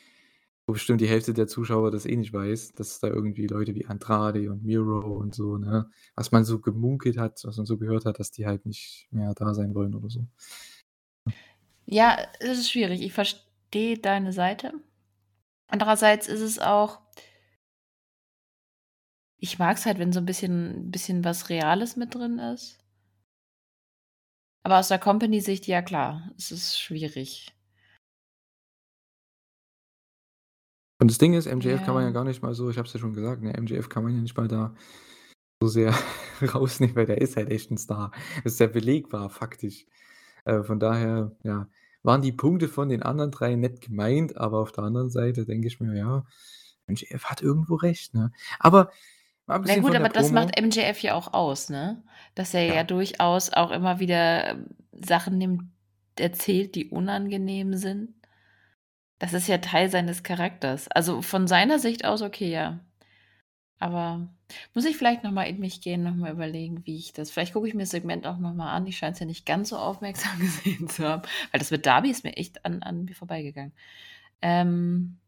wo 0.67 0.73
bestimmt 0.75 1.01
die 1.01 1.09
Hälfte 1.09 1.35
der 1.35 1.47
Zuschauer 1.49 1.91
das 1.91 2.07
eh 2.07 2.17
nicht 2.17 2.33
weiß, 2.33 2.73
dass 2.75 3.01
da 3.01 3.09
irgendwie 3.09 3.47
Leute 3.49 3.75
wie 3.75 3.87
Andrade 3.87 4.51
und 4.51 4.65
Miro 4.65 5.01
und 5.17 5.35
so, 5.35 5.59
ne, 5.59 5.91
was 6.17 6.33
man 6.33 6.45
so 6.45 6.61
gemunkelt 6.61 7.19
hat, 7.19 7.41
was 7.45 7.57
man 7.57 7.67
so 7.67 7.79
gehört 7.79 8.05
hat, 8.07 8.19
dass 8.21 8.31
die 8.33 8.47
halt 8.47 8.67
nicht 8.67 9.09
mehr 9.11 9.35
da 9.35 9.55
sein 9.55 9.75
wollen 9.75 9.95
oder 9.95 10.11
so. 10.11 10.27
Ja, 11.87 12.17
es 12.41 12.59
ist 12.59 12.71
schwierig. 12.71 13.03
Ich 13.03 13.13
verstehe 13.13 13.99
deine 13.99 14.33
Seite. 14.33 14.73
Andererseits 15.69 16.29
ist 16.29 16.41
es 16.43 16.59
auch 16.59 17.01
ich 19.41 19.59
mag's 19.59 19.87
halt, 19.87 19.99
wenn 19.99 20.13
so 20.13 20.21
'n 20.21 20.27
bisschen 20.27 20.91
bisschen 20.91 21.25
was 21.25 21.49
Reales 21.49 21.97
mit 21.97 22.15
drin 22.15 22.39
ist. 22.39 22.79
Aber 24.65 24.79
aus 24.79 24.89
der 24.89 24.99
Company-Sicht, 25.01 25.67
ja 25.67 25.83
klar, 25.83 26.31
es 26.39 26.53
ist 26.53 26.79
schwierig. 26.81 27.53
Und 31.03 31.11
das 31.11 31.19
Ding 31.19 31.35
ist, 31.35 31.47
MJF 31.49 31.83
kann 31.83 31.95
man 31.95 32.05
ja 32.05 32.11
Ja. 32.11 32.13
gar 32.15 32.23
nicht 32.23 32.43
mal 32.43 32.55
so 32.55 32.71
ich 32.71 32.79
habe 32.79 32.87
es 32.87 32.95
ja 32.95 33.01
schon 33.01 33.13
gesagt, 33.13 33.43
ne, 33.43 33.53
MJF 33.55 33.89
kann 33.89 34.05
man 34.05 34.15
ja 34.15 34.23
nicht 34.23 34.37
mal 34.37 34.47
da 34.47 34.73
so 35.63 35.69
sehr 35.69 35.93
rausnehmen, 36.55 36.97
weil 36.97 37.07
der 37.07 37.21
ist 37.21 37.37
halt 37.37 37.51
echt 37.51 37.71
'n 37.73 37.79
Star. 37.79 38.13
Das 38.45 38.55
ist 38.55 38.61
ja 38.61 38.69
belegbar 38.69 39.31
faktisch. 39.31 39.87
Äh, 40.45 40.63
von 40.65 40.81
daher, 40.81 41.33
ja, 41.45 41.69
waren 42.05 42.23
die 42.23 42.33
Punkte 42.33 42.69
von 42.69 42.89
den 42.89 43.03
anderen 43.03 43.33
3 43.33 43.57
nett 43.57 43.81
gemeint, 43.81 44.37
aber 44.37 44.61
auf 44.61 44.73
der 44.73 44.85
anderen 44.85 45.11
Seite 45.11 45.47
denke 45.47 45.69
ich 45.69 45.81
mir: 45.81 45.97
„Ja, 45.97 46.25
MJF 46.89 47.25
hat 47.27 47.43
irgendwo 47.43 47.77
recht“, 47.77 48.15
ne? 48.15 48.33
Aber 48.61 48.91
Na 49.65 49.77
gut, 49.77 49.95
aber 49.97 50.09
das 50.09 50.29
Promo 50.29 50.35
macht 50.35 50.59
MJF 50.61 51.01
ja 51.03 51.15
auch 51.15 51.33
aus, 51.35 51.69
ne? 51.71 52.03
Dass 52.37 52.55
er 52.55 52.65
ja 52.67 52.77
Ja. 52.77 52.85
durchaus 52.85 53.53
auch 53.53 53.71
immer 53.73 54.01
wieder 54.01 54.57
Sachen 54.93 55.39
nimmt 55.39 55.65
erzählt, 56.17 56.75
die 56.77 56.91
unangenehm 56.91 57.75
sind. 57.75 58.15
Das 59.23 59.35
ist 59.35 59.47
ja 59.47 59.59
Teil 59.59 59.89
seines 59.89 60.25
Charakters. 60.25 60.89
Also, 60.89 61.23
von 61.23 61.47
seiner 61.47 61.79
Sicht 61.79 62.05
aus 62.05 62.23
okay, 62.23 62.51
ja. 62.51 62.81
Aber 63.79 64.29
muss 64.75 64.85
ich 64.85 64.97
vielleicht 64.97 65.23
noch 65.23 65.31
mal 65.31 65.45
in 65.45 65.61
mich 65.61 65.81
gehen, 65.81 66.03
noch 66.03 66.17
mal 66.17 66.33
überlegen, 66.33 66.85
wie 66.87 66.97
ich 66.97 67.13
das 67.13 67.31
vielleicht 67.31 67.53
gucke 67.53 67.69
ich 67.69 67.75
mir 67.75 67.85
das 67.85 67.91
Segment 67.91 68.27
auch 68.27 68.39
noch 68.39 68.53
mal 68.53 68.73
an. 68.73 68.85
Ich 68.89 68.99
scheine 68.99 69.13
es 69.13 69.21
ja 69.21 69.27
nicht 69.27 69.47
ganz 69.47 69.69
so 69.69 69.79
aufmerksam 69.79 70.37
gesehen 70.41 70.89
zu 70.89 71.05
haben, 71.09 71.23
weil 71.53 71.61
das 71.61 71.71
mit 71.71 71.87
Darby 71.87 72.11
ist 72.11 72.25
mir 72.25 72.37
echt 72.37 72.65
an 72.65 72.83
an 72.83 73.05
mir 73.05 73.15
vorbeigegangen. 73.15 73.73
Ähm, 74.41 75.19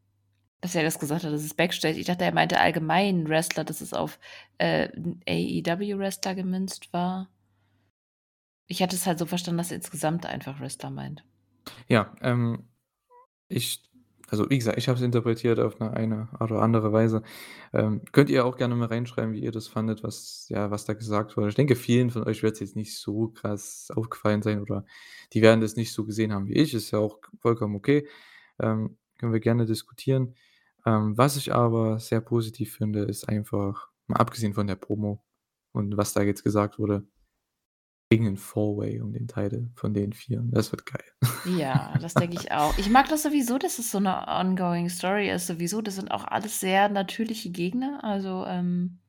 dass 0.60 0.74
er 0.74 0.82
das 0.82 0.98
gesagt 0.98 1.22
hat, 1.22 1.32
das 1.32 1.44
ist 1.44 1.56
Backstage. 1.56 2.00
Ich 2.00 2.06
dachte, 2.06 2.24
er 2.24 2.34
meinte 2.34 2.58
allgemein 2.58 3.28
Wrestler, 3.28 3.62
dass 3.62 3.80
es 3.80 3.92
auf, 3.94 4.18
äh, 4.58 4.88
AEW-Wrestler 5.28 6.34
gemünzt 6.34 6.92
war. 6.92 7.28
Ich 8.66 8.82
hatte 8.82 8.96
es 8.96 9.06
halt 9.06 9.20
so 9.20 9.26
verstanden, 9.26 9.58
dass 9.58 9.70
er 9.70 9.76
insgesamt 9.76 10.26
einfach 10.26 10.58
Wrestler 10.58 10.90
meint. 10.90 11.22
Ja, 11.86 12.12
ähm, 12.22 12.64
ich 13.48 13.82
also, 14.30 14.48
wie 14.50 14.58
gesagt, 14.58 14.78
ich 14.78 14.88
habe 14.88 14.96
es 14.98 15.04
interpretiert 15.04 15.60
auf 15.60 15.78
'ne 15.80 15.92
eine 15.92 16.28
oder 16.40 16.62
andere 16.62 16.92
Weise. 16.92 17.22
Ähm, 17.74 18.02
könnt 18.12 18.30
ihr 18.30 18.46
auch 18.46 18.56
gerne 18.56 18.74
mal 18.74 18.86
reinschreiben, 18.88 19.34
wie 19.34 19.40
ihr 19.40 19.52
das 19.52 19.68
fandet, 19.68 20.02
was 20.02 20.46
ja, 20.48 20.70
was 20.70 20.86
da 20.86 20.94
gesagt 20.94 21.36
wurde. 21.36 21.50
Ich 21.50 21.54
denke, 21.54 21.76
vielen 21.76 22.10
von 22.10 22.24
euch 22.24 22.42
wird's 22.42 22.60
jetzt 22.60 22.74
nicht 22.76 22.96
so 22.98 23.28
krass 23.28 23.90
aufgefallen 23.94 24.42
sein 24.42 24.60
oder 24.62 24.84
die 25.34 25.42
werden 25.42 25.60
das 25.60 25.76
nicht 25.76 25.92
so 25.92 26.04
gesehen 26.06 26.32
haben 26.32 26.48
wie 26.48 26.54
ich. 26.54 26.72
Ist 26.74 26.90
ja 26.90 26.98
auch 27.00 27.18
vollkommen 27.40 27.76
okay. 27.76 28.08
Ähm, 28.60 28.96
können 29.18 29.32
wir 29.32 29.40
gerne 29.40 29.66
diskutieren. 29.66 30.34
Ähm, 30.86 31.16
was 31.18 31.36
ich 31.36 31.52
aber 31.54 31.98
sehr 32.00 32.20
positiv 32.20 32.74
finde, 32.76 33.02
ist 33.04 33.28
einfach 33.28 33.88
mal 34.06 34.16
abgesehen 34.18 34.54
von 34.54 34.66
der 34.66 34.76
Promo 34.76 35.22
und 35.72 35.96
was 35.96 36.12
da 36.14 36.22
jetzt 36.22 36.44
gesagt 36.44 36.78
wurde 36.78 37.04
irgend 38.10 38.26
'nen 38.28 38.36
Four-Way 38.36 39.00
um 39.00 39.12
den 39.12 39.28
Title 39.28 39.70
von 39.76 39.94
den 39.94 40.12
4. 40.12 40.42
Das 40.50 40.72
wird 40.72 40.86
geil. 40.86 41.04
Ja, 41.46 41.98
das 41.98 42.16
denke 42.16 42.36
ich 42.36 42.52
auch. 42.52 42.78
Ich 42.78 42.88
mag 42.88 43.06
das 43.10 43.22
sowieso, 43.22 43.58
dass 43.58 43.78
es 43.78 43.90
so 43.90 44.00
'ne 44.00 44.26
ongoing 44.26 44.88
Story 44.88 45.28
ist 45.30 45.46
sowieso. 45.46 45.82
Das 45.82 45.96
sind 45.96 46.10
auch 46.10 46.24
alles 46.24 46.58
sehr 46.58 46.88
natürliche 46.88 47.50
Gegner. 47.50 48.02
Also, 48.02 48.46
ähm, 48.46 49.00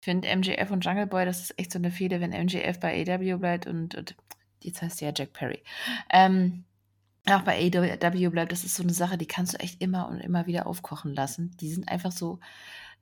ich 0.00 0.06
finde 0.06 0.28
MJF 0.28 0.70
und 0.72 0.84
Jungle 0.84 1.06
Boy, 1.06 1.24
das 1.26 1.40
ist 1.42 1.58
echt 1.58 1.72
so 1.72 1.78
'ne 1.80 1.90
Fehde, 1.92 2.20
wenn 2.20 2.32
MJF 2.32 2.80
bei 2.80 2.92
AEW 3.06 3.38
bleibt 3.38 3.66
und 3.66 3.94
und 3.96 4.16
jetzt 4.62 4.82
heißt 4.82 5.00
ja 5.02 5.12
Jack 5.16 5.32
Perry. 5.34 5.62
Ähm, 6.10 6.64
auch 7.30 7.42
bei 7.42 7.58
AEW 7.58 8.30
bleibt, 8.30 8.52
das 8.52 8.64
ist 8.64 8.76
so 8.76 8.84
'ne 8.84 8.94
Sache, 8.94 9.18
die 9.18 9.26
kannst 9.28 9.54
du 9.54 9.60
echt 9.60 9.82
immer 9.82 10.08
und 10.08 10.20
immer 10.20 10.46
wieder 10.46 10.66
aufkochen 10.66 11.14
lassen. 11.14 11.52
Die 11.60 11.72
sind 11.72 11.88
einfach 11.88 12.12
so 12.12 12.40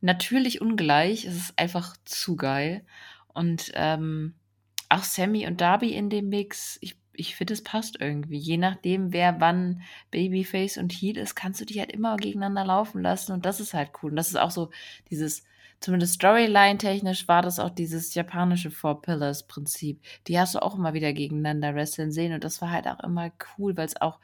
natürlich 0.03 0.61
ungleich. 0.63 1.27
Es 1.27 1.37
ist 1.37 1.59
einfach 1.59 1.97
zu 2.07 2.37
geil. 2.37 2.87
Und, 3.35 3.73
ähm, 3.75 4.37
auch 4.91 5.05
Sammy 5.05 5.47
und 5.47 5.61
Darby 5.61 5.93
in 5.95 6.11
dem 6.11 6.29
Mix. 6.29 6.79
Ich 6.83 6.97
ich 7.21 7.37
finde, 7.37 7.53
es 7.53 7.63
passt 7.63 8.01
irgendwie. 8.01 8.39
Je 8.39 8.57
nachdem, 8.57 9.13
wer 9.13 9.41
wann 9.41 9.83
Babyface 10.11 10.79
und 10.79 10.93
Heel 10.93 11.19
ist, 11.19 11.35
kannst 11.35 11.61
du 11.61 11.65
die 11.65 11.79
halt 11.79 11.93
immer 11.93 12.17
gegeneinander 12.17 12.65
laufen 12.65 13.03
lassen 13.03 13.33
und 13.33 13.45
das 13.45 13.61
ist 13.61 13.75
halt 13.75 13.91
cool. 14.03 14.11
Und 14.11 14.17
das 14.17 14.29
ist 14.29 14.37
auch 14.37 14.51
so 14.51 14.71
dieses, 15.11 15.45
zumindest 15.81 16.15
Storyline-technisch 16.15 17.29
war 17.29 17.43
das 17.43 17.59
auch 17.59 17.71
dieses 17.71 18.15
japanische 18.15 18.71
Four 18.71 19.03
Pillars-Prinzip. 19.03 20.01
Die 20.27 20.39
hast 20.39 20.55
du 20.55 20.63
auch 20.63 20.77
immer 20.77 20.95
wieder 20.95 21.13
gegeneinander 21.13 21.75
wresteln 21.75 22.11
sehen 22.11 22.33
und 22.33 22.43
das 22.43 22.63
war 22.63 22.71
halt 22.71 22.87
auch 22.87 23.01
immer 23.01 23.31
cool, 23.59 23.77
weil 23.77 23.87
es 23.87 24.01
auch, 24.01 24.19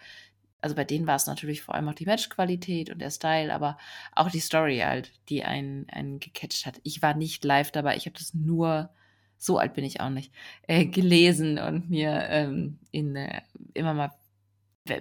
also 0.63 0.75
bei 0.75 0.85
denen 0.85 1.07
war 1.07 1.17
es 1.17 1.27
natürlich 1.27 1.63
vor 1.63 1.75
allem 1.75 1.89
auch 1.89 1.95
die 1.95 2.07
Matchqualität 2.07 2.91
und 2.91 3.01
der 3.01 3.11
Style, 3.11 3.53
aber 3.55 3.77
auch 4.15 4.31
die 4.31 4.41
Story 4.41 4.79
halt, 4.79 5.13
die 5.29 5.45
einen, 5.45 5.89
einen 5.91 6.19
gecatcht 6.19 6.67
hat. 6.67 6.81
Ich 6.83 7.03
war 7.03 7.15
nicht 7.15 7.45
live 7.45 7.73
dabei, 7.73 7.97
ich 7.97 8.07
habe 8.07 8.19
das 8.19 8.33
nur 8.33 8.91
so 9.39 9.59
alt 9.59 9.75
bin 9.75 9.85
ich 9.85 10.01
auch 10.01 10.11
nicht, 10.11 10.33
äh, 10.63 10.87
gelesen 10.87 11.59
und 11.59 11.91
mir 11.91 12.27
ähm, 12.29 12.79
in, 12.91 13.17
äh, 13.17 13.43
immer 13.75 13.95
mal 13.95 14.13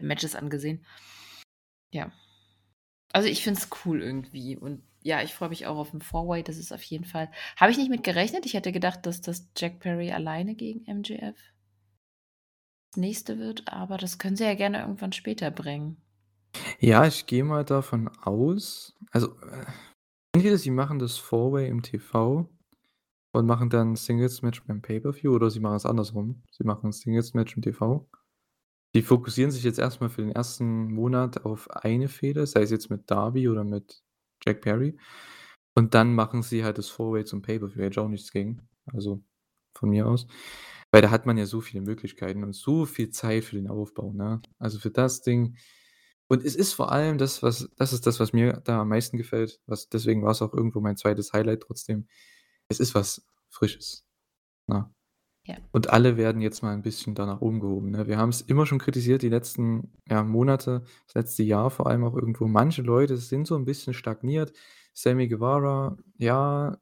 Matches 0.01 0.35
angesehen. 0.35 0.85
Ja. 1.91 2.11
Also 3.13 3.27
ich 3.27 3.43
finde 3.43 3.59
es 3.59 3.69
cool 3.85 4.01
irgendwie. 4.01 4.57
Und 4.57 4.83
ja, 5.03 5.21
ich 5.21 5.33
freue 5.33 5.49
mich 5.49 5.67
auch 5.67 5.77
auf 5.77 5.91
den 5.91 6.01
Four-Way. 6.01 6.43
Das 6.43 6.57
ist 6.57 6.73
auf 6.73 6.83
jeden 6.83 7.05
Fall. 7.05 7.31
Habe 7.55 7.71
ich 7.71 7.77
nicht 7.77 7.89
mit 7.89 8.03
gerechnet. 8.03 8.45
Ich 8.45 8.55
hätte 8.55 8.71
gedacht, 8.71 9.05
dass 9.05 9.21
das 9.21 9.47
Jack 9.55 9.79
Perry 9.79 10.11
alleine 10.11 10.55
gegen 10.55 10.81
MJF 10.91 11.37
das 12.91 13.01
nächste 13.01 13.37
wird, 13.39 13.67
aber 13.67 13.97
das 13.97 14.17
können 14.17 14.35
sie 14.35 14.45
ja 14.45 14.55
gerne 14.55 14.79
irgendwann 14.79 15.11
später 15.11 15.51
bringen. 15.51 15.97
Ja, 16.79 17.05
ich 17.05 17.25
gehe 17.25 17.43
mal 17.43 17.65
davon 17.65 18.07
aus. 18.21 18.95
Also, 19.11 19.37
äh, 19.41 19.65
entweder 20.33 20.57
sie 20.57 20.71
machen 20.71 20.99
das 20.99 21.17
Four-Way 21.17 21.67
im 21.67 21.81
TV 21.81 22.49
und 23.35 23.45
machen 23.45 23.69
dann 23.69 23.95
Singles-Match 23.95 24.63
beim 24.63 24.81
Pay-per-View 24.81 25.33
oder 25.33 25.49
sie 25.49 25.59
machen 25.59 25.75
es 25.75 25.85
andersrum. 25.85 26.43
Sie 26.51 26.63
machen 26.63 26.91
Singles-Match 26.91 27.55
im 27.55 27.61
TV. 27.61 28.07
Die 28.95 29.01
fokussieren 29.01 29.51
sich 29.51 29.63
jetzt 29.63 29.79
erstmal 29.79 30.09
für 30.09 30.21
den 30.21 30.31
ersten 30.31 30.91
Monat 30.93 31.43
auf 31.45 31.69
eine 31.69 32.07
Fehde, 32.07 32.47
sei 32.47 32.61
es 32.61 32.71
jetzt 32.71 32.89
mit 32.89 33.11
Darby 33.11 33.49
oder 33.49 33.63
mit 33.63 34.03
Jack 34.45 34.61
Perry. 34.61 34.97
Und 35.75 35.93
dann 35.93 36.15
machen 36.15 36.43
sie 36.43 36.63
halt 36.63 36.77
das 36.77 36.89
Four-Way 36.89 37.25
zum 37.25 37.41
Pay-per-View. 37.41 37.81
Hätte 37.83 38.01
auch 38.01 38.07
nichts 38.07 38.31
gegen. 38.31 38.69
Also, 38.93 39.21
von 39.77 39.89
mir 39.89 40.07
aus. 40.07 40.27
Weil 40.91 41.01
da 41.01 41.11
hat 41.11 41.25
man 41.25 41.37
ja 41.37 41.45
so 41.45 41.59
viele 41.59 41.81
Möglichkeiten 41.83 42.43
und 42.43 42.53
so 42.53 42.85
viel 42.85 43.09
Zeit 43.09 43.43
für 43.43 43.57
den 43.57 43.67
Aufbau, 43.67 44.13
ne? 44.13 44.41
Also, 44.59 44.79
für 44.79 44.91
das 44.91 45.21
Ding 45.21 45.57
und 46.27 46.43
es 46.43 46.55
ist 46.55 46.73
vor 46.73 46.91
allem 46.91 47.17
das, 47.17 47.43
was 47.43 47.69
das 47.77 47.93
ist 47.93 48.07
das, 48.07 48.19
was 48.19 48.33
mir 48.33 48.61
da 48.63 48.81
am 48.81 48.89
meisten 48.89 49.17
gefällt, 49.17 49.61
was 49.67 49.89
deswegen 49.89 50.23
war 50.23 50.31
es 50.31 50.41
auch 50.41 50.53
irgendwo 50.53 50.79
mein 50.79 50.97
zweites 50.97 51.33
Highlight 51.33 51.61
trotzdem. 51.61 52.07
Es 52.69 52.79
ist 52.79 52.95
was 52.95 53.25
Frisches, 53.49 54.05
ne? 54.67 54.89
Ja. 55.47 55.57
Und 55.71 55.91
alle 55.91 56.17
werden 56.17 56.41
jetzt 56.41 56.63
mal 56.63 56.73
ein 56.73 56.81
bisschen 56.81 57.13
da 57.13 57.27
nach 57.27 57.41
oben 57.41 57.59
gehoben, 57.59 57.91
ne? 57.91 58.07
Wir 58.07 58.17
es 58.19 58.41
immer 58.41 58.65
schon 58.65 58.79
kritisiert, 58.79 59.21
die 59.21 59.29
letzten, 59.29 59.91
ja, 60.09 60.23
Monate, 60.23 60.83
das 61.05 61.13
letzte 61.13 61.43
Jahr 61.43 61.69
vor 61.69 61.87
allem 61.87 62.03
auch 62.03 62.15
irgendwo. 62.15 62.47
Manche 62.47 62.81
Leute 62.81 63.17
sind 63.17 63.45
so 63.45 63.55
ein 63.55 63.65
bisschen 63.65 63.93
stagniert. 63.93 64.53
Sammy 64.93 65.27
Guevara, 65.27 65.97
ja, 66.17 66.77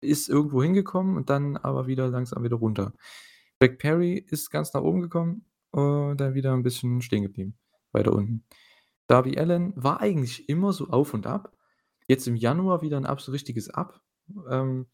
ist 0.00 0.30
irgendwo 0.30 0.62
hingekommen 0.62 1.16
und 1.16 1.28
dann 1.28 1.58
aber 1.58 1.86
wieder 1.86 2.08
langsam 2.08 2.42
wieder 2.42 2.56
runter. 2.56 2.94
Jack 3.60 3.78
Perry 3.78 4.14
ist 4.14 4.50
ganz 4.50 4.72
nach 4.72 4.80
oben 4.80 5.02
gekommen 5.02 5.44
und 5.70 6.18
dann 6.18 6.34
wieder 6.34 6.54
ein 6.54 6.62
bisschen 6.62 7.02
stehen 7.02 7.22
geblieben, 7.22 7.58
weiter 7.92 8.12
unten. 8.12 8.46
Darby 9.08 9.38
Allin 9.38 9.74
war 9.76 10.00
eigentlich 10.00 10.48
immer 10.48 10.72
so 10.72 10.88
auf 10.88 11.12
und 11.12 11.26
ab. 11.26 11.52
Jetzt 12.08 12.26
im 12.26 12.36
Januar 12.36 12.80
wieder 12.80 12.96
ein 12.96 13.06
absolut 13.06 13.34
richtiges 13.34 13.68
Up. 13.68 14.00
Ähm 14.48 14.86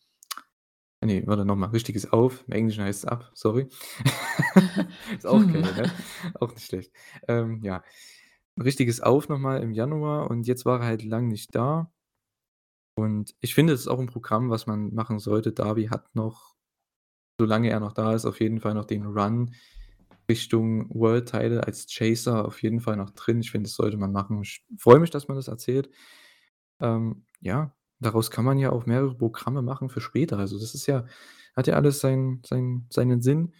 Ne, 1.06 1.22
warte 1.26 1.44
noch 1.44 1.56
mal, 1.56 1.66
richtiges 1.70 2.12
Auf. 2.12 2.44
Im 2.48 2.54
Englischen 2.54 2.82
heißt 2.84 3.04
es 3.04 3.10
Up, 3.10 3.30
sorry. 3.34 3.68
Ist 5.16 5.26
auch 5.26 5.46
geil, 5.52 5.72
ne? 5.74 5.92
Auch 6.40 6.52
nicht 6.54 6.66
schlecht. 6.66 6.92
Ähm, 7.28 7.60
ja, 7.62 7.82
richtiges 8.62 9.00
Auf 9.00 9.28
noch 9.28 9.38
mal 9.38 9.62
im 9.62 9.72
Januar 9.72 10.30
und 10.30 10.46
jetzt 10.46 10.64
war 10.66 10.80
er 10.80 10.86
halt 10.86 11.04
lang 11.04 11.28
nicht 11.28 11.54
da. 11.54 11.90
Und 12.98 13.34
ich 13.40 13.54
finde, 13.54 13.72
das 13.74 13.80
ist 13.82 13.88
auch 13.88 13.98
'n 13.98 14.06
Programm, 14.06 14.48
was 14.50 14.66
man 14.66 14.94
machen 14.94 15.18
sollte. 15.18 15.52
Darby 15.52 15.86
hat 15.88 16.14
noch, 16.14 16.54
solange 17.40 17.70
er 17.70 17.80
noch 17.80 17.92
da 17.92 18.14
ist, 18.14 18.26
auf 18.26 18.40
jeden 18.40 18.60
Fall 18.60 18.74
noch 18.74 18.86
den 18.86 19.06
Run 19.06 19.54
Richtung 20.30 20.88
World 20.94 21.30
Title 21.30 21.64
als 21.64 21.86
Chaser 21.88 22.46
auf 22.46 22.62
jeden 22.62 22.80
Fall 22.80 22.96
noch 22.96 23.10
drin. 23.10 23.40
Ich 23.40 23.52
finde, 23.52 23.68
das 23.68 23.76
sollte 23.76 23.98
man 23.98 24.12
machen. 24.12 24.42
Ich 24.42 24.64
freue 24.78 25.00
mich, 25.00 25.10
dass 25.10 25.28
man 25.28 25.36
das 25.38 25.48
erzählt. 25.48 25.90
Ähm, 26.80 27.26
ja, 27.42 27.75
daraus 28.00 28.30
kann 28.30 28.44
man 28.44 28.58
ja 28.58 28.70
auch 28.72 28.86
mehrere 28.86 29.14
Programme 29.16 29.62
machen 29.62 29.88
für 29.90 30.00
später. 30.00 30.38
Also, 30.38 30.58
das 30.58 30.74
ist 30.74 30.86
ja 30.86 31.06
hat 31.56 31.66
ja 31.68 31.74
alles 31.76 32.00
seinen 32.00 32.42
seinen 32.46 32.86
seinen 32.90 33.22
Sinn. 33.22 33.54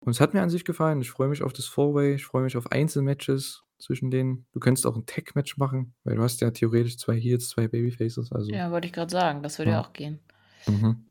Und 0.00 0.12
es 0.12 0.20
hat 0.20 0.34
mir 0.34 0.42
an 0.42 0.50
sich 0.50 0.64
gefallen. 0.64 1.00
Ich 1.02 1.10
freue 1.12 1.28
mich 1.28 1.42
auf 1.42 1.52
das 1.54 1.66
Four-Way, 1.66 2.14
ich 2.16 2.26
freue 2.26 2.44
mich 2.44 2.56
auf 2.58 2.72
Einzelmatches 2.72 3.64
zwischen 3.78 4.10
denen. 4.12 4.46
Du 4.52 4.60
könntest 4.60 4.86
auch 4.86 4.96
'n 4.96 5.06
Tag-Match 5.06 5.58
machen, 5.58 5.94
weil 6.04 6.16
du 6.16 6.22
hast 6.22 6.40
ja 6.42 6.50
theoretisch 6.52 6.98
2 6.98 7.18
Heels, 7.20 7.48
2 7.50 7.68
Babyfaces, 7.68 8.32
also 8.32 8.60
Ja, 8.60 8.70
wollte 8.70 8.86
ich 8.86 8.92
grad 8.94 9.10
sagen, 9.10 9.42
das 9.42 9.58
würde 9.58 9.72
ja 9.72 9.80
auch 9.80 9.92
gehen. 9.92 10.18
Mhm. 10.68 11.08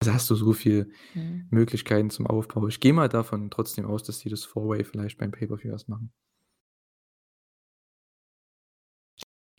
Also, 0.00 0.12
hast 0.14 0.30
du 0.30 0.34
so 0.36 0.52
viel 0.54 0.92
Mhm. 1.14 1.50
Möglichkeiten 1.50 2.10
zum 2.10 2.26
Aufbau. 2.28 2.68
Ich 2.68 2.80
gehe 2.80 2.92
mal 2.94 3.08
davon 3.10 3.50
trotzdem 3.50 3.86
aus, 3.86 4.02
dass 4.04 4.20
die 4.20 4.30
das 4.30 4.44
Four-Way 4.44 4.84
vielleicht 4.84 5.18
beim 5.18 5.32
Pay-per-View 5.32 5.70
erst 5.72 5.88
machen. 5.90 6.12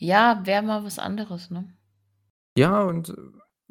Ja, 0.02 0.46
wäre 0.46 0.62
mal 0.64 0.84
was 0.84 0.98
anderes, 1.00 1.50
ne? 1.52 1.74
Ja, 2.58 2.82
und, 2.84 3.16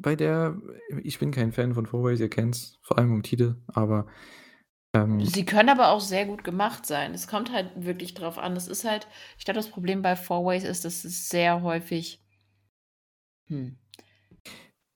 bei 0.01 0.15
der 0.15 0.57
ich 1.03 1.19
bin 1.19 1.31
kein 1.31 1.51
Fan 1.51 1.73
von 1.73 1.85
Four-Ways, 1.85 2.19
ihr 2.21 2.29
kennt's, 2.29 2.77
vor 2.81 2.97
allem 2.97 3.11
um 3.11 3.21
Titel, 3.23 3.55
aber, 3.67 4.07
ähm 4.93 5.19
Sie 5.25 5.45
können 5.45 5.69
aber 5.69 5.89
auch 5.89 5.99
sehr 6.01 6.25
gut 6.25 6.43
gemacht 6.43 6.85
sein. 6.85 7.13
Es 7.13 7.27
kommt 7.27 7.51
halt 7.51 7.71
wirklich 7.75 8.13
drauf 8.13 8.37
an. 8.37 8.55
Es 8.55 8.67
ist 8.67 8.85
halt 8.85 9.07
ich 9.37 9.45
glaube, 9.45 9.57
das 9.59 9.69
Problem 9.69 10.01
bei 10.01 10.15
Four-Ways 10.15 10.63
ist, 10.63 10.85
dass 10.85 11.03
es 11.03 11.29
sehr 11.29 11.61
häufig 11.63 12.19
hm 13.47 13.77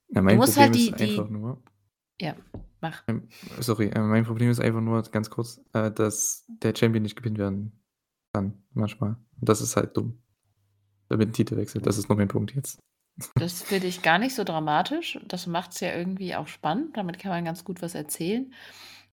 du 0.08 0.22
mein 0.22 0.36
musst 0.36 0.54
Problem 0.54 0.72
halt 0.72 0.74
die 0.74 0.88
ist 0.90 1.00
einfach 1.00 1.26
die 1.26 1.32
nur 1.32 1.62
ja, 2.20 2.36
mach. 2.80 3.02
ähm, 3.08 3.28
sorry, 3.58 3.88
äh, 3.88 4.00
mein 4.00 4.24
Problem 4.24 4.50
ist 4.50 4.60
einfach 4.60 4.80
nur 4.80 5.02
ganz 5.02 5.28
kurz, 5.30 5.60
äh, 5.72 5.90
dass 5.90 6.46
der 6.62 6.74
Champion 6.76 7.02
nicht 7.02 7.16
gepinnt 7.16 7.38
werden 7.38 7.82
kann 8.32 8.62
manchmal. 8.72 9.16
Und 9.40 9.48
das 9.48 9.60
ist 9.60 9.76
halt 9.76 9.96
dumm. 9.96 10.22
Damit 11.08 11.28
'n 11.28 11.32
Titel 11.32 11.56
wechselt. 11.56 11.86
Das 11.86 11.98
ist 11.98 12.08
nur 12.08 12.16
mein 12.16 12.28
Punkt 12.28 12.54
jetzt. 12.54 12.78
Das 13.36 13.62
finde 13.62 13.86
ich 13.86 14.02
gar 14.02 14.18
nicht 14.18 14.34
so 14.34 14.42
dramatisch. 14.44 15.18
Das 15.26 15.46
macht's 15.46 15.80
ja 15.80 15.94
irgendwie 15.94 16.34
auch 16.34 16.48
spannend. 16.48 16.96
Damit 16.96 17.18
kann 17.18 17.30
man 17.30 17.44
ganz 17.44 17.64
gut 17.64 17.80
was 17.82 17.94
erzählen. 17.94 18.52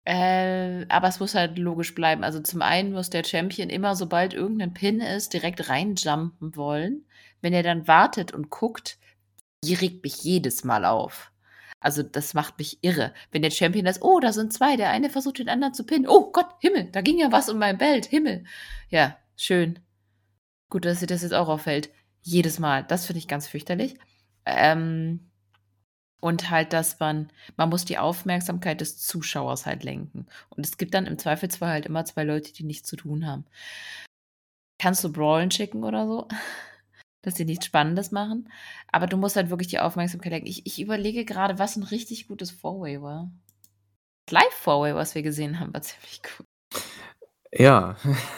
Äh, 0.06 0.86
aber 0.90 1.08
es 1.08 1.20
muss 1.20 1.36
halt 1.36 1.58
logisch 1.58 1.96
bleiben. 1.96 2.24
Also, 2.24 2.40
zum 2.42 2.62
einen 2.62 2.94
muss 2.94 3.10
der 3.10 3.24
Champion 3.24 3.70
immer, 3.70 3.96
sobald 3.96 4.34
irgend 4.34 4.58
'nen 4.60 4.74
Pin 4.74 5.00
ist, 5.02 5.34
direkt 5.34 5.70
reinjumpen 5.70 6.56
wollen. 6.56 7.06
Wenn 7.42 7.54
er 7.54 7.64
dann 7.64 7.88
wartet 7.88 8.34
und 8.34 8.50
guckt, 8.52 9.00
die 9.64 9.76
regt 9.76 10.04
mich 10.04 10.24
jedes 10.24 10.64
Mal 10.66 10.86
auf. 10.86 11.32
Also, 11.82 12.04
das 12.04 12.34
macht 12.36 12.60
mich 12.60 12.80
irre. 12.84 13.14
Wenn 13.32 13.44
der 13.44 13.52
Champion 13.52 13.86
ist: 13.88 14.02
„Oh, 14.04 14.20
da 14.22 14.34
sind 14.34 14.54
2, 14.54 14.78
der 14.78 14.92
eine 14.92 15.10
versucht, 15.10 15.40
den 15.40 15.50
anderen 15.50 15.74
zu 15.76 15.86
pinnen. 15.86 16.08
Oh 16.10 16.32
Gott, 16.32 16.50
Himmel, 16.62 16.90
da 16.92 17.02
ging 17.02 17.20
ja 17.20 17.32
was 17.32 17.50
um 17.50 17.60
mein 17.60 17.78
Belt, 17.80 18.06
Himmel.“ 18.08 18.46
Ja, 18.90 19.18
schön. 19.38 19.80
Gut, 20.70 20.86
dass 20.86 21.00
dir 21.02 21.08
das 21.08 21.24
jetzt 21.24 21.34
auch 21.36 21.50
auffällt. 21.50 21.90
Jedes 22.28 22.58
Mal. 22.58 22.84
Das 22.84 23.06
finde 23.06 23.20
ich 23.20 23.28
ganz 23.28 23.48
fürchterlich. 23.48 23.96
Ähm, 24.48 25.20
und 26.22 26.50
halt, 26.50 26.74
dass 26.74 27.00
man 27.00 27.30
man 27.58 27.70
muss 27.70 27.86
die 27.86 28.00
Aufmerksamkeit 28.00 28.82
des 28.82 28.98
Zuschauers 28.98 29.66
halt 29.68 29.84
lenken. 29.84 30.26
Und 30.50 30.66
es 30.66 30.78
gibt 30.78 30.96
dann 30.96 31.06
im 31.06 31.20
Zweifelsfall 31.20 31.70
halt 31.70 31.86
immer 31.86 32.04
2 32.06 32.24
Leute, 32.24 32.52
die 32.54 32.64
nichts 32.64 32.90
zu 32.90 32.96
tun 32.96 33.28
haben. 33.28 33.46
Kannst 34.80 35.04
du 35.04 35.12
brawlen 35.12 35.52
schicken 35.52 35.84
oder 35.84 36.06
so, 36.08 36.28
dass 37.24 37.36
sie 37.36 37.46
nichts 37.46 37.66
Spannendes 37.68 38.12
machen, 38.12 38.50
aber 38.92 39.08
du 39.08 39.18
musst 39.18 39.36
halt 39.36 39.50
wirklich 39.50 39.70
die 39.70 39.80
Aufmerksamkeit 39.80 40.32
lenken. 40.34 40.48
Ich 40.48 40.66
ich 40.66 40.82
überlege 40.82 41.26
grade, 41.26 41.60
was 41.60 41.78
'n 41.78 41.84
richtig 41.84 42.28
gutes 42.28 42.52
Four-Way 42.52 43.02
war. 43.02 43.32
Live 44.32 44.54
Four-Way, 44.54 44.96
was 44.96 45.16
wir 45.16 45.24
gesehen 45.24 45.60
haben, 45.60 45.74
war 45.74 45.82
ziemlich 45.84 46.22
gut. 46.24 46.48
Ja. 47.52 47.96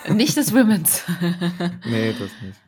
Nicht 0.09 0.37
das 0.37 0.53
Women's. 0.53 1.03
Ne, 1.85 2.13
das 2.13 2.31
nicht. 2.41 2.59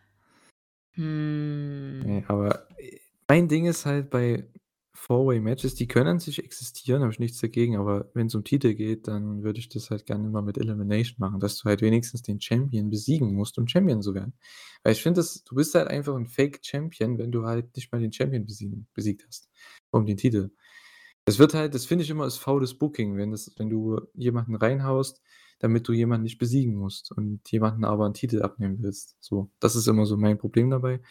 Hm. 0.99 2.01
Ne, 2.03 2.23
aber, 2.27 2.67
äh, 2.77 2.97
mein 3.27 3.47
Ding 3.47 3.65
ist 3.65 3.85
halt 3.85 4.09
bei 4.09 4.47
Four-Way-Matches, 4.93 5.75
die 5.75 5.87
können 5.87 6.19
sich 6.19 6.43
existieren, 6.43 7.01
habe 7.03 7.11
ich 7.13 7.19
nichts 7.19 7.39
dagegen, 7.39 7.77
aber 7.77 8.09
wenn's 8.13 8.35
um 8.35 8.43
Titel 8.43 8.73
geht, 8.73 9.07
dann 9.07 9.43
würde 9.43 9.59
ich 9.59 9.69
das 9.69 9.89
halt 9.91 10.05
gerne 10.05 10.27
immer 10.27 10.41
mit 10.41 10.57
Elimination 10.57 11.15
machen, 11.19 11.39
dass 11.39 11.57
du 11.57 11.65
halt 11.69 11.81
wenigstens 11.81 12.21
den 12.21 12.41
Champion 12.41 12.89
besiegen 12.89 13.33
musst, 13.33 13.57
um 13.57 13.67
Champion 13.67 14.01
zu 14.01 14.13
werden. 14.13 14.33
Weil 14.83 14.93
ich 14.93 15.01
finde 15.03 15.23
du 15.45 15.55
bist 15.55 15.73
halt 15.75 15.87
einfach 15.87 16.15
'n 16.15 16.27
Fake 16.27 16.59
Champion, 16.63 17.17
wenn 17.17 17.31
du 17.31 17.45
halt 17.45 17.75
nicht 17.75 17.91
mal 17.91 18.01
den 18.01 18.11
Champion 18.13 18.45
besiegen 18.45 18.87
besiegt 18.93 19.25
hast 19.27 19.49
um 19.91 20.05
den 20.05 20.17
Titel. 20.17 20.51
Das 21.25 21.39
wird 21.39 21.53
halt 21.53 21.75
das 21.75 21.85
finde 21.85 22.03
ich 22.03 22.09
immer 22.09 22.25
ist 22.27 22.37
faules 22.37 22.77
Booking, 22.77 23.17
wenn 23.17 23.31
das 23.31 23.53
wenn 23.57 23.69
du 23.69 24.01
jemanden 24.15 24.55
reinhaust, 24.55 25.21
damit 25.59 25.87
du 25.87 25.93
jemanden 25.93 26.23
nicht 26.23 26.39
besiegen 26.39 26.75
musst 26.75 27.11
und 27.11 27.49
jemanden 27.51 27.85
aber 27.85 28.05
'n 28.05 28.13
Titel 28.13 28.41
abnehmen 28.41 28.77
willst, 28.81 29.17
so. 29.19 29.51
Das 29.59 29.75
ist 29.75 29.87
immer 29.87 30.05
so 30.05 30.17
mein 30.17 30.37
Problem 30.37 30.69
dabei. 30.69 31.01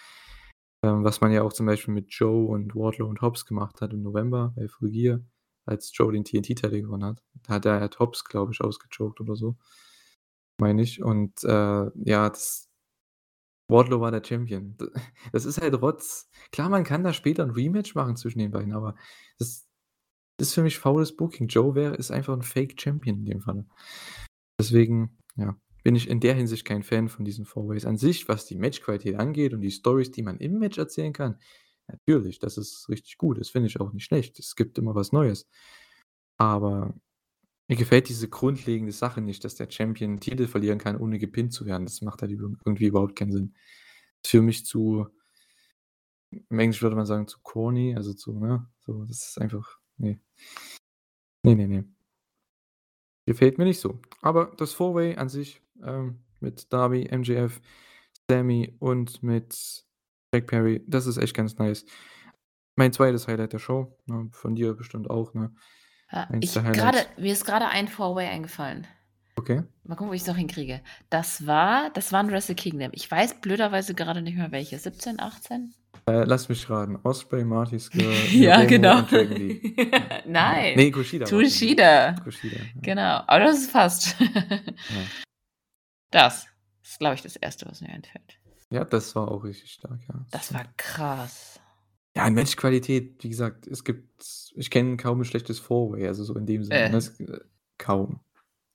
Ähm, 0.85 1.05
was 1.05 1.21
man 1.21 1.33
ja 1.33 1.43
auch 1.43 1.53
zum 1.53 1.67
Beispiel 1.67 1.95
mit 1.95 2.11
Joe 2.13 2.47
und 2.49 2.75
Wardlow 2.75 3.09
und 3.09 3.21
Hobbs 3.23 3.47
gemacht 3.47 3.81
hat 3.81 3.93
im 3.93 4.03
November 4.03 4.53
bei 4.57 4.69
Full 4.69 4.91
Gear, 4.91 5.21
als 5.67 5.91
Joe 5.97 6.13
den 6.13 6.25
TNT-Title 6.25 6.83
gewonnen 6.83 7.05
hat. 7.05 7.23
Da 7.45 7.55
hat 7.55 7.67
er 7.67 7.81
halt 7.81 7.99
Hobbs, 7.99 8.25
glaube 8.25 8.53
ich, 8.53 8.61
ausgechoked 8.61 9.21
oder 9.21 9.37
so. 9.37 9.57
Meine 10.61 10.83
ich. 10.83 11.03
Und 11.03 11.43
äh, 11.45 11.91
ja, 12.05 12.29
das 12.31 12.69
Wardlow 13.71 14.01
war 14.01 14.11
der 14.11 14.25
Champion. 14.25 14.77
Das 15.33 15.45
ist 15.45 15.61
halt 15.61 15.81
Rotz. 15.81 16.31
Klar, 16.53 16.69
man 16.71 16.85
kann 16.85 17.05
da 17.05 17.13
später 17.13 17.43
ein 17.45 17.51
Rematch 17.51 17.95
machen 17.95 18.17
zwischen 18.17 18.39
den 18.39 18.51
beiden, 18.51 18.73
aber 18.73 18.95
das 19.39 19.67
ist 20.41 20.55
für 20.55 20.63
mich 20.63 20.79
faules 20.79 21.17
Booking. 21.17 21.49
Joe 21.49 21.75
wäre 21.75 21.97
ist 21.97 22.11
einfach 22.11 22.35
ein 22.35 22.43
Fake-Champion 22.43 23.19
in 23.19 23.25
dem 23.27 23.41
Fall. 23.41 23.67
Deswegen, 24.61 25.17
ja, 25.37 25.57
bin 25.85 25.95
ich 25.95 26.09
in 26.09 26.21
der 26.21 26.35
Hinsicht 26.35 26.65
kein 26.65 26.83
Fan 26.83 27.09
von 27.09 27.25
diesen 27.25 27.45
Four-Ways. 27.45 27.85
An 27.87 27.97
sich, 27.97 28.29
was 28.29 28.45
die 28.47 28.57
Matchqualität 28.57 29.15
angeht 29.17 29.55
und 29.55 29.61
die 29.61 29.71
Stories, 29.71 30.11
die 30.11 30.23
man 30.23 30.39
im 30.39 30.59
Match 30.59 30.79
erzählen 30.79 31.13
kann, 31.13 31.39
natürlich, 31.87 32.39
das 32.41 32.59
ist 32.59 32.89
richtig 32.89 33.19
gut. 33.19 33.39
Das 33.39 33.51
finde 33.51 33.69
ich 33.69 33.81
auch 33.81 33.93
nicht 33.93 34.05
schlecht. 34.05 34.39
Es 34.39 34.57
gibt 34.57 34.77
immer 34.79 34.95
was 34.95 35.13
Neues. 35.13 35.49
Aber 36.39 36.95
mir 37.69 37.77
gefällt 37.77 38.09
diese 38.11 38.29
grundlegende 38.29 38.93
Sache 38.93 39.21
nicht, 39.23 39.45
dass 39.45 39.57
der 39.57 39.71
Champion 39.71 40.15
'n 40.17 40.21
Titel 40.21 40.49
verlieren 40.49 40.79
kann, 40.79 40.97
ohne 40.99 41.19
gepinnt 41.19 41.53
zu 41.55 41.67
werden. 41.67 41.87
Das 41.87 42.03
macht 42.03 42.23
halt 42.23 42.33
irgendwie 42.33 42.87
überhaupt 42.87 43.17
keinen 43.17 43.33
Sinn. 43.33 43.55
Ist 44.25 44.31
für 44.33 44.43
mich 44.43 44.67
zu 44.67 45.09
im 46.51 46.59
Englisch 46.59 46.83
würde 46.83 46.97
man 46.97 47.07
sagen, 47.07 47.27
zu 47.29 47.39
corny, 47.43 47.95
also 47.97 48.13
zu, 48.15 48.39
ne? 48.39 48.67
So, 48.81 49.05
das 49.05 49.29
ist 49.29 49.41
einfach 49.41 49.79
ne. 49.99 50.21
Ne, 51.45 51.55
ne, 51.55 51.67
ne. 51.69 51.85
Gefällt 53.29 53.59
mir 53.59 53.65
nicht 53.65 53.79
so. 53.81 54.01
Aber 54.23 54.53
das 54.57 54.73
Four-Way 54.73 55.17
an 55.17 55.29
sich, 55.29 55.61
ähm, 55.85 56.21
mit 56.41 56.73
Darby, 56.73 57.07
MJF, 57.15 57.61
Sammy 58.31 58.75
und 58.79 59.23
mit 59.23 59.85
Jack 60.35 60.47
Perry, 60.47 60.83
das 60.87 61.07
ist 61.07 61.19
echt 61.19 61.35
ganz 61.37 61.59
nice. 61.59 61.85
Mein 62.77 62.91
zweites 62.91 63.29
Highlight 63.29 63.53
der 63.53 63.59
Show, 63.59 63.99
ne, 64.07 64.31
von 64.33 64.55
dir 64.55 64.73
bestimmt 64.73 65.11
auch, 65.11 65.35
ne? 65.35 65.53
Ja, 66.11 66.23
Eins 66.25 66.57
ich 66.57 66.63
grade 66.63 67.05
mir 67.19 67.31
ist 67.35 67.45
gerade 67.45 67.69
ein 67.69 67.87
Four-Way 67.89 68.29
eingefallen. 68.29 68.87
Okay. 69.37 69.63
Mal 69.85 69.97
gucken, 69.97 70.09
ob 70.09 70.15
ich's 70.15 70.27
noch 70.27 70.37
hinkriege. 70.37 70.81
Das 71.11 71.47
war 71.47 71.91
das 71.91 72.13
war 72.13 72.21
'n 72.21 72.31
Wrestle 72.31 72.55
Kingdom. 72.55 72.93
Ich 72.95 73.11
weiß 73.11 73.43
blöderweise 73.43 73.95
gerade 73.95 74.23
nicht 74.23 74.39
mehr 74.39 74.53
welches. 74.53 74.85
17, 74.85 75.21
18? 75.21 75.75
Äh, 76.09 76.25
lass 76.25 76.49
mich 76.49 76.69
raten. 76.71 76.97
Ospreay, 77.03 77.45
Marty 77.45 77.79
Scurll, 77.79 78.13
Ja, 78.33 78.65
genau. 78.65 79.03
Nein. 80.27 80.77
Ne, 80.77 80.91
Kushida. 80.91 81.27
Kushida. 81.27 82.15
Kushida, 82.25 82.57
ja. 82.57 82.63
Genau, 82.83 83.23
aber 83.27 83.41
das 83.41 83.59
ist 83.59 83.71
fast. 83.71 84.17
Ja. 84.21 84.27
Das 86.11 86.47
ist, 86.83 86.99
glaube 87.01 87.17
ich, 87.17 87.21
das 87.23 87.37
Erste, 87.37 87.67
was 87.67 87.83
mir 87.83 87.91
einfällt. 87.91 88.39
Ja, 88.71 88.83
das 88.85 89.15
war 89.15 89.31
auch 89.31 89.45
richtig 89.45 89.71
stark, 89.73 90.01
ja. 90.09 90.25
Das 90.31 90.55
war 90.55 90.65
krass. 90.79 91.61
Ja, 92.17 92.27
in 92.27 92.33
Matchqualität, 92.35 93.23
wie 93.23 93.29
gesagt, 93.29 93.67
es 93.67 93.85
gibt 93.85 94.25
ich 94.55 94.71
kenne 94.71 94.97
kaum 94.97 95.21
'n 95.21 95.25
schlechtes 95.27 95.59
Four-Way, 95.59 96.07
also 96.09 96.25
so 96.25 96.35
in 96.35 96.47
dem 96.47 96.65
Sinne, 96.65 96.79
Äh. 96.81 96.89
ne? 96.89 96.97
Äh, 96.97 97.41
kaum. 97.77 98.21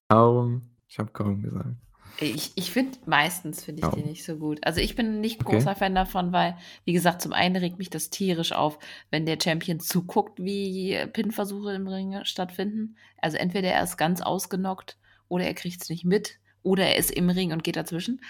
Kaum. 0.10 0.70
Ich 0.88 1.00
habe 1.00 1.12
kaum 1.12 1.42
gesagt. 1.42 1.76
Ich 2.20 2.52
ich 2.56 2.72
finde 2.72 3.00
meistens 3.06 3.64
finde 3.64 3.82
ich 3.82 3.90
die 3.90 4.02
Kaum. 4.02 4.04
nicht 4.04 4.24
so 4.24 4.38
gut. 4.38 4.60
Also, 4.64 4.80
ich 4.82 4.96
bin 4.96 5.20
nicht 5.20 5.42
Okay. 5.42 5.44
großer 5.44 5.76
Fan 5.76 5.96
davon, 5.96 6.32
weil, 6.32 6.58
wie 6.86 6.94
gesagt, 6.94 7.22
zum 7.22 7.34
einen 7.34 7.56
regt 7.56 7.80
mich 7.80 7.90
das 7.90 8.10
tierisch 8.12 8.52
auf, 8.52 8.78
wenn 9.10 9.26
der 9.26 9.40
Champion 9.42 9.80
zuguckt, 9.80 10.40
wie 10.44 10.98
Pin-Versuche 11.12 11.74
im 11.74 11.88
Ring 11.88 12.24
stattfinden. 12.24 12.98
Also, 13.18 13.38
entweder 13.38 13.70
er 13.70 13.84
ist 13.84 13.98
ganz 13.98 14.22
ausgenockt 14.22 14.98
oder 15.28 15.46
er 15.46 15.54
kriegt's 15.56 15.90
nicht 15.90 16.06
mit 16.06 16.40
oder 16.62 16.86
er 16.86 16.98
ist 16.98 17.12
im 17.12 17.30
Ring 17.30 17.52
und 17.52 17.64
geht 17.64 17.76
dazwischen. 17.78 18.22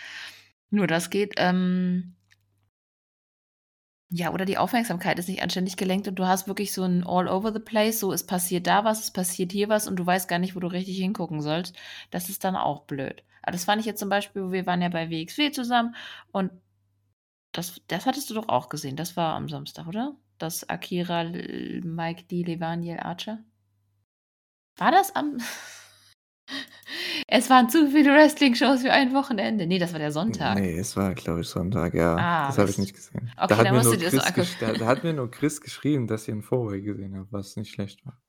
Nur 0.70 0.88
das 0.88 1.10
geht. 1.10 1.34
Ähm 1.38 2.16
ja, 4.16 4.32
oder 4.32 4.46
die 4.46 4.60
Aufmerksamkeit 4.60 5.18
ist 5.18 5.28
nicht 5.28 5.42
anständig 5.42 5.76
gelenkt 5.76 6.08
und 6.08 6.16
du 6.16 6.28
hast 6.28 6.48
wirklich 6.48 6.72
so 6.72 6.84
'n 6.84 7.04
all 7.06 7.28
over 7.28 7.52
the 7.52 7.60
place, 7.60 8.00
so 8.00 8.14
es 8.14 8.24
passiert 8.26 8.68
da 8.68 8.84
was, 8.86 9.00
es 9.02 9.12
passiert 9.12 9.52
hier 9.52 9.70
was 9.70 9.88
und 9.88 9.96
du 9.96 10.06
weißt 10.06 10.28
gar 10.30 10.38
nicht, 10.40 10.56
wo 10.56 10.60
du 10.60 10.68
richtig 10.68 10.98
hingucken 10.98 11.42
sollst. 11.42 11.76
Das 12.12 12.30
ist 12.30 12.44
dann 12.44 12.56
auch 12.56 12.84
blöd. 12.84 13.24
Aber 13.42 13.52
das 13.54 13.66
fand 13.66 13.80
ich 13.82 13.88
jetzt 13.88 14.00
zum 14.00 14.10
Beispiel 14.10 14.52
wir 14.52 14.66
waren 14.68 14.82
ja 14.84 14.90
bei 14.90 15.10
WXW 15.10 15.52
zusammen 15.52 15.96
und 16.32 16.52
das 17.54 17.82
das 17.88 18.06
hattest 18.06 18.30
du 18.30 18.36
doch 18.36 18.50
auch 18.50 18.70
gesehen. 18.70 18.96
Das 18.98 19.18
war 19.18 19.36
am 19.36 19.50
Samstag, 19.50 19.88
oder? 19.88 20.16
Das 20.40 20.70
Akira 20.70 21.24
Mike 21.26 22.24
D. 22.26 22.44
Levaniel 22.44 23.00
Archer? 23.00 23.40
War 24.78 24.92
das 24.92 25.16
am 25.16 25.38
Es 27.28 27.50
waren 27.50 27.70
zu 27.70 27.90
viele 27.90 28.12
Wrestling-Shows 28.14 28.82
für 28.82 28.92
ein 28.92 29.14
Wochenende. 29.14 29.66
Ne, 29.66 29.80
das 29.80 29.92
war 29.94 30.00
der 30.00 30.12
Sonntag. 30.12 30.60
Ne, 30.60 30.78
es 30.78 30.96
war, 30.96 31.14
glaube 31.14 31.42
ich, 31.42 31.48
Sonntag, 31.48 31.94
ja. 31.94 32.16
Ah, 32.18 32.48
Das 32.48 32.58
habe 32.58 32.70
ich 32.70 32.78
nicht 32.78 32.94
gesehen. 32.94 33.30
Okay, 33.38 33.48
Da 33.48 33.58
hat 33.58 33.64
dann 33.66 33.74
mir 33.74 33.78
musst 33.80 33.86
nur 33.86 33.94
du 33.94 34.00
dir 34.00 34.12
das 34.12 34.34
Chris 34.34 34.58
da 34.60 34.74
da 34.74 34.86
hat 34.88 35.04
mir 35.04 35.14
nur 35.14 35.32
Chris 35.32 35.62
geschrieben, 35.62 36.08
dass 36.08 36.28
ihr 36.28 36.34
'n 36.36 36.42
Four-Way 36.42 36.82
gesehen 36.82 37.18
habt, 37.18 37.32
was 37.32 37.56
nicht 37.56 37.72
schlecht 37.72 38.06
war. 38.06 38.20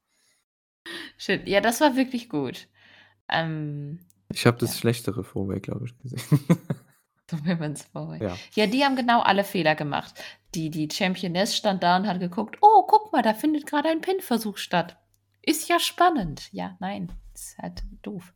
Shit, 1.17 1.49
ja, 1.49 1.61
das 1.61 1.81
war 1.81 1.97
wirklich 1.97 2.29
gut. 2.29 2.69
Ähm, 3.29 4.01
Ich 4.33 4.47
habe 4.47 4.59
das 4.59 4.75
ja. 4.75 4.81
schlechtere 4.81 5.25
Four-Way, 5.25 5.61
glaube 5.61 5.87
ich, 5.87 5.99
gesehen. 5.99 6.21
So 7.31 7.39
Women's. 7.39 7.89
Ja. 8.21 8.37
Ja, 8.55 8.67
die 8.67 8.85
haben 8.85 8.97
genau 8.97 9.21
alle 9.23 9.45
Fehler 9.45 9.75
gemacht. 9.75 10.15
Die 10.55 10.69
die 10.69 10.89
Championess 10.93 11.57
stand 11.57 11.83
da 11.83 11.97
und 11.97 12.07
hat 12.07 12.21
geguckt: 12.21 12.59
„Oh, 12.61 12.85
guck 12.87 13.13
mal, 13.13 13.23
da 13.23 13.33
findet 13.33 13.67
grade 13.67 13.89
ein 13.89 14.03
Pin-Versuch 14.03 14.59
statt. 14.59 14.99
Ist 15.41 15.69
ja 15.71 15.81
spannend.“ 15.81 16.51
Ja, 16.53 16.77
nein, 16.81 17.11
ist 17.35 17.59
halt 17.59 17.83
doof. 18.03 18.33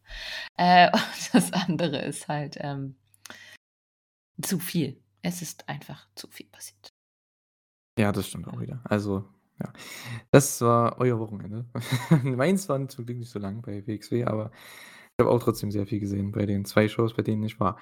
Äh, 0.56 0.90
und 0.92 1.30
das 1.34 1.52
andere 1.52 1.98
ist 2.02 2.28
halt, 2.28 2.58
ähm 2.60 2.96
zu 4.42 4.58
viel. 4.58 5.00
Es 5.22 5.42
ist 5.42 5.68
einfach 5.68 6.06
zu 6.14 6.28
viel 6.28 6.46
passiert. 6.46 6.92
Ja, 7.98 8.12
das 8.12 8.28
stimmt 8.28 8.48
auch 8.48 8.60
wieder. 8.60 8.80
Also, 8.84 9.28
ja. 9.60 9.72
Das 10.30 10.60
war 10.60 10.98
euer 10.98 11.18
Wochenende. 11.18 11.66
Meins 12.22 12.68
waren 12.68 12.88
zum 12.88 13.06
Glück 13.06 13.18
nicht 13.18 13.30
so 13.30 13.38
lang 13.38 13.60
bei 13.62 13.86
WXW, 13.86 14.24
aber 14.24 14.52
ich 14.52 15.24
habe 15.24 15.30
auch 15.30 15.42
trotzdem 15.42 15.72
sehr 15.72 15.86
viel 15.86 15.98
gesehen 15.98 16.30
bei 16.30 16.46
den 16.46 16.64
2 16.64 16.88
Shows, 16.88 17.14
bei 17.14 17.22
denen 17.22 17.42
ich 17.42 17.58
war. 17.58 17.80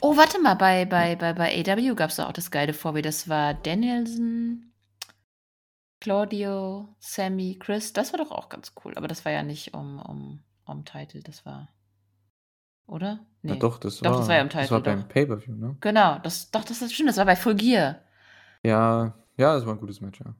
Oh, 0.00 0.16
warte 0.16 0.40
mal, 0.40 0.54
bei 0.54 0.86
bei 0.86 1.14
bei 1.16 1.34
bei 1.34 1.62
AEW 1.62 1.94
gab's 1.94 2.16
doch 2.16 2.28
auch 2.28 2.32
das 2.32 2.50
geile 2.50 2.72
Four-Way. 2.72 3.02
Das 3.02 3.28
war 3.28 3.52
Danielson, 3.52 4.72
Claudio, 6.00 6.96
Sammy, 6.98 7.58
Chris. 7.60 7.92
Das 7.92 8.14
war 8.14 8.18
doch 8.18 8.30
auch 8.30 8.48
ganz 8.48 8.72
cool, 8.82 8.94
aber 8.96 9.08
das 9.08 9.26
war 9.26 9.32
ja 9.32 9.42
nicht 9.42 9.74
um 9.74 10.00
um 10.00 10.42
um 10.72 10.84
Title, 10.84 11.22
das 11.22 11.44
war 11.46 11.68
oder? 12.88 13.26
Ja 13.46 13.54
Ne. 13.54 13.56
doch, 13.56 13.78
das 13.78 14.02
Doch, 14.02 14.16
das 14.16 14.28
war 14.28 14.36
ja 14.36 14.40
war 14.40 14.44
um 14.44 14.48
das 14.48 14.70
Title, 14.70 14.70
war 14.70 14.82
beim. 14.82 15.08
Pay-per-View, 15.08 15.54
ne? 15.56 15.76
Genau, 15.80 16.18
das 16.18 16.50
doch, 16.50 16.64
das 16.64 16.82
ist 16.82 16.92
stimmt, 16.92 17.08
das 17.08 17.16
war 17.16 17.24
bei 17.26 17.36
Full 17.36 17.54
Gear. 17.56 18.00
Ja, 18.64 19.14
ja, 19.38 19.54
das 19.54 19.64
war 19.66 19.72
'n 19.74 19.78
gutes 19.80 20.00
Match, 20.00 20.20
ja. 20.20 20.34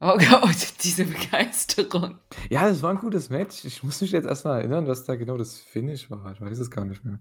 Oh 0.00 0.16
Gott, 0.18 0.74
diese 0.82 1.04
Begeisterung. 1.04 2.18
Ja, 2.50 2.68
das 2.68 2.82
war 2.82 2.90
'n 2.92 2.98
gutes 2.98 3.30
Match. 3.30 3.64
Ich 3.64 3.82
muss 3.82 4.00
mich 4.00 4.12
jetzt 4.12 4.26
erst 4.26 4.44
mal 4.44 4.58
erinnern, 4.58 4.86
was 4.86 5.04
da 5.04 5.16
genau 5.16 5.36
das 5.36 5.58
Finish 5.60 6.10
war. 6.10 6.32
Ich 6.32 6.40
weiß 6.40 6.58
es 6.58 6.70
gar 6.70 6.84
nicht 6.84 7.04
mehr. 7.04 7.20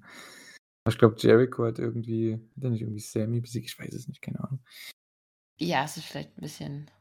Ich 0.90 0.98
glaube, 0.98 1.16
Jericho 1.20 1.66
hat 1.66 1.80
irgendwie 1.80 2.36
hat 2.58 2.64
er 2.64 2.70
nicht 2.72 2.82
irgendwie 2.82 3.00
Sammy 3.02 3.42
besiegt? 3.42 3.68
Ich 3.68 3.80
weiß 3.80 3.94
es 3.94 4.08
nicht, 4.08 4.22
keine 4.22 4.42
Ahnung. 4.44 4.62
Ja, 5.60 5.84
es 5.86 5.98
ist 5.98 6.06
vielleicht 6.06 6.38
'n 6.38 6.42
bisschen 6.42 6.92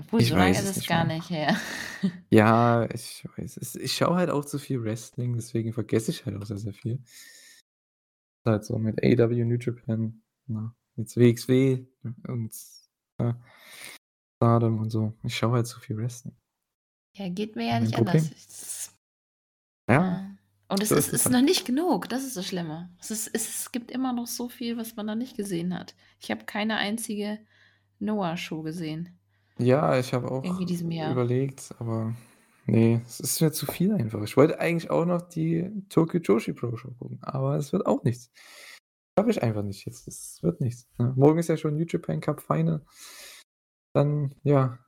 obwohl, 0.00 0.20
Ich 0.20 0.28
so 0.28 0.36
lange 0.36 0.52
ist 0.52 0.76
es 0.76 0.86
gar 0.86 1.04
mehr. 1.04 1.16
nicht 1.16 1.30
her. 1.30 1.56
Ja, 2.30 2.88
ich 2.94 3.26
weiß 3.36 3.56
es. 3.56 3.74
Ich 3.74 3.96
schaue 3.96 4.16
halt 4.16 4.30
auch 4.30 4.44
zu 4.44 4.58
viel 4.58 4.82
Wrestling, 4.84 5.34
deswegen 5.34 5.72
vergesse 5.72 6.10
ich 6.12 6.24
halt 6.26 6.36
auch 6.36 6.46
sehr, 6.46 6.58
sehr 6.58 6.72
viel. 6.72 7.02
Halt 8.46 8.64
so 8.64 8.78
mit 8.78 9.02
AEW, 9.02 9.44
New 9.44 9.56
Japan, 9.58 10.22
ne, 10.46 10.72
jetzt 10.96 11.16
WXW 11.16 11.84
und, 12.28 12.54
ja, 13.20 13.40
Stardom 14.36 14.78
und 14.80 14.90
so. 14.90 15.12
Ich 15.24 15.36
schaue 15.36 15.54
halt 15.54 15.66
zu 15.66 15.80
viel 15.80 15.96
Wrestling. 15.96 16.36
Ja, 17.16 17.28
geht 17.28 17.56
mir 17.56 17.66
ja 17.66 17.80
nicht 17.80 17.94
Problem. 17.94 18.16
anders. 18.22 18.94
Ja. 19.90 20.36
Und 20.68 20.82
es 20.82 20.90
so 20.90 20.96
ist 20.96 21.08
ist 21.08 21.14
ist 21.14 21.24
halt. 21.24 21.32
noch 21.34 21.40
nicht 21.42 21.64
genug, 21.64 22.08
das 22.08 22.24
ist 22.24 22.36
das 22.36 22.46
Schlimme. 22.46 22.94
Es 23.00 23.10
ist 23.10 23.30
es 23.34 23.72
gibt 23.72 23.90
immer 23.90 24.12
noch 24.12 24.26
so 24.26 24.48
viel, 24.48 24.76
was 24.76 24.96
man 24.96 25.06
noch 25.06 25.14
nicht 25.16 25.36
gesehen 25.36 25.74
hat. 25.76 25.94
Ich 26.20 26.30
habe 26.30 26.44
keine 26.44 26.76
einzige 26.76 27.38
Noah-Show 27.98 28.62
gesehen. 28.62 29.17
Ja, 29.58 29.98
ich 29.98 30.12
habe 30.14 30.26
Irgendwie 30.28 30.50
auch 30.50 30.66
diesem 30.66 30.90
Jahr. 30.90 31.12
überlegt, 31.12 31.74
aber 31.78 32.14
ne, 32.66 33.02
es 33.06 33.20
ist 33.20 33.40
mir 33.40 33.50
zu 33.52 33.66
viel 33.66 33.92
einfach. 33.92 34.22
Ich 34.22 34.36
wollte 34.36 34.58
eigentlich 34.60 34.90
auch 34.90 35.04
noch 35.04 35.22
die 35.22 35.70
Tokyo 35.88 36.20
Joshi 36.20 36.52
Pro 36.52 36.76
Show 36.76 36.92
gucken, 36.98 37.18
aber 37.22 37.56
es 37.56 37.72
wird 37.72 37.86
auch 37.86 38.04
nichts. 38.04 38.30
Schaffe 39.18 39.30
ich 39.30 39.42
einfach 39.42 39.62
nicht 39.62 39.84
jetzt. 39.86 40.06
Es 40.06 40.42
wird 40.42 40.60
nichts, 40.60 40.88
ne? 40.98 41.12
Morgen 41.16 41.38
ist 41.38 41.48
ja 41.48 41.56
schon 41.56 41.76
New 41.76 41.86
Japan 41.88 42.20
Cup 42.20 42.40
Final. 42.40 42.84
Dann, 43.94 44.34
ja 44.44 44.78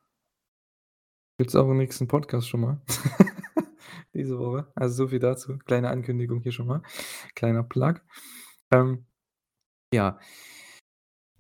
gibt's 1.41 1.57
auch 1.57 1.67
'n 1.71 1.79
nächsten 1.79 2.07
Podcast 2.07 2.47
schon 2.51 2.61
mal 2.61 2.83
diese 4.15 4.39
Woche. 4.39 4.71
Also, 4.75 4.95
so 4.95 5.09
viel 5.09 5.21
dazu. 5.21 5.57
Kleine 5.65 5.89
Ankündigung 5.89 6.43
hier 6.43 6.53
schon 6.53 6.67
mal. 6.67 6.83
Kleiner 7.35 7.63
Plug. 7.63 7.95
Ähm, 8.71 9.07
ja. 9.95 10.19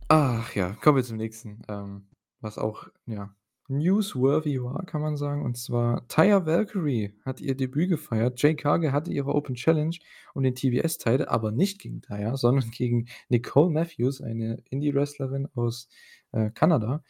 Ach 0.09 0.55
ja, 0.55 0.73
kommen 0.81 0.97
wir 0.97 1.05
zum 1.05 1.19
nächsten, 1.19 1.61
ähm, 1.69 2.09
was 2.41 2.59
auch, 2.59 2.89
ja, 3.07 3.35
newsworthy 3.69 4.63
war, 4.63 4.85
kann 4.87 5.01
man 5.03 5.17
sagen. 5.17 5.45
Und 5.45 5.57
zwar 5.57 6.07
Taya 6.09 6.45
Valkyrie 6.47 7.15
hat 7.25 7.41
ihr 7.41 7.55
Debüt 7.57 7.89
gefeiert. 7.89 8.41
Jade 8.43 8.57
Cargill 8.57 8.93
hatte 8.93 9.13
ihre 9.13 9.35
Open 9.35 9.55
Challenge 9.55 9.97
um 10.35 10.43
den 10.43 10.55
TBS-Title, 10.57 11.31
aber 11.31 11.53
nicht 11.53 11.81
gegen 11.81 12.03
Taya, 12.03 12.37
sondern 12.39 12.71
gegen 12.73 13.07
Nicole 13.29 13.71
Matthews, 13.71 14.21
eine 14.23 14.63
Indie-Wrestlerin 14.71 15.49
aus, 15.55 15.89
äh, 16.33 16.51
Kanada. 16.51 17.05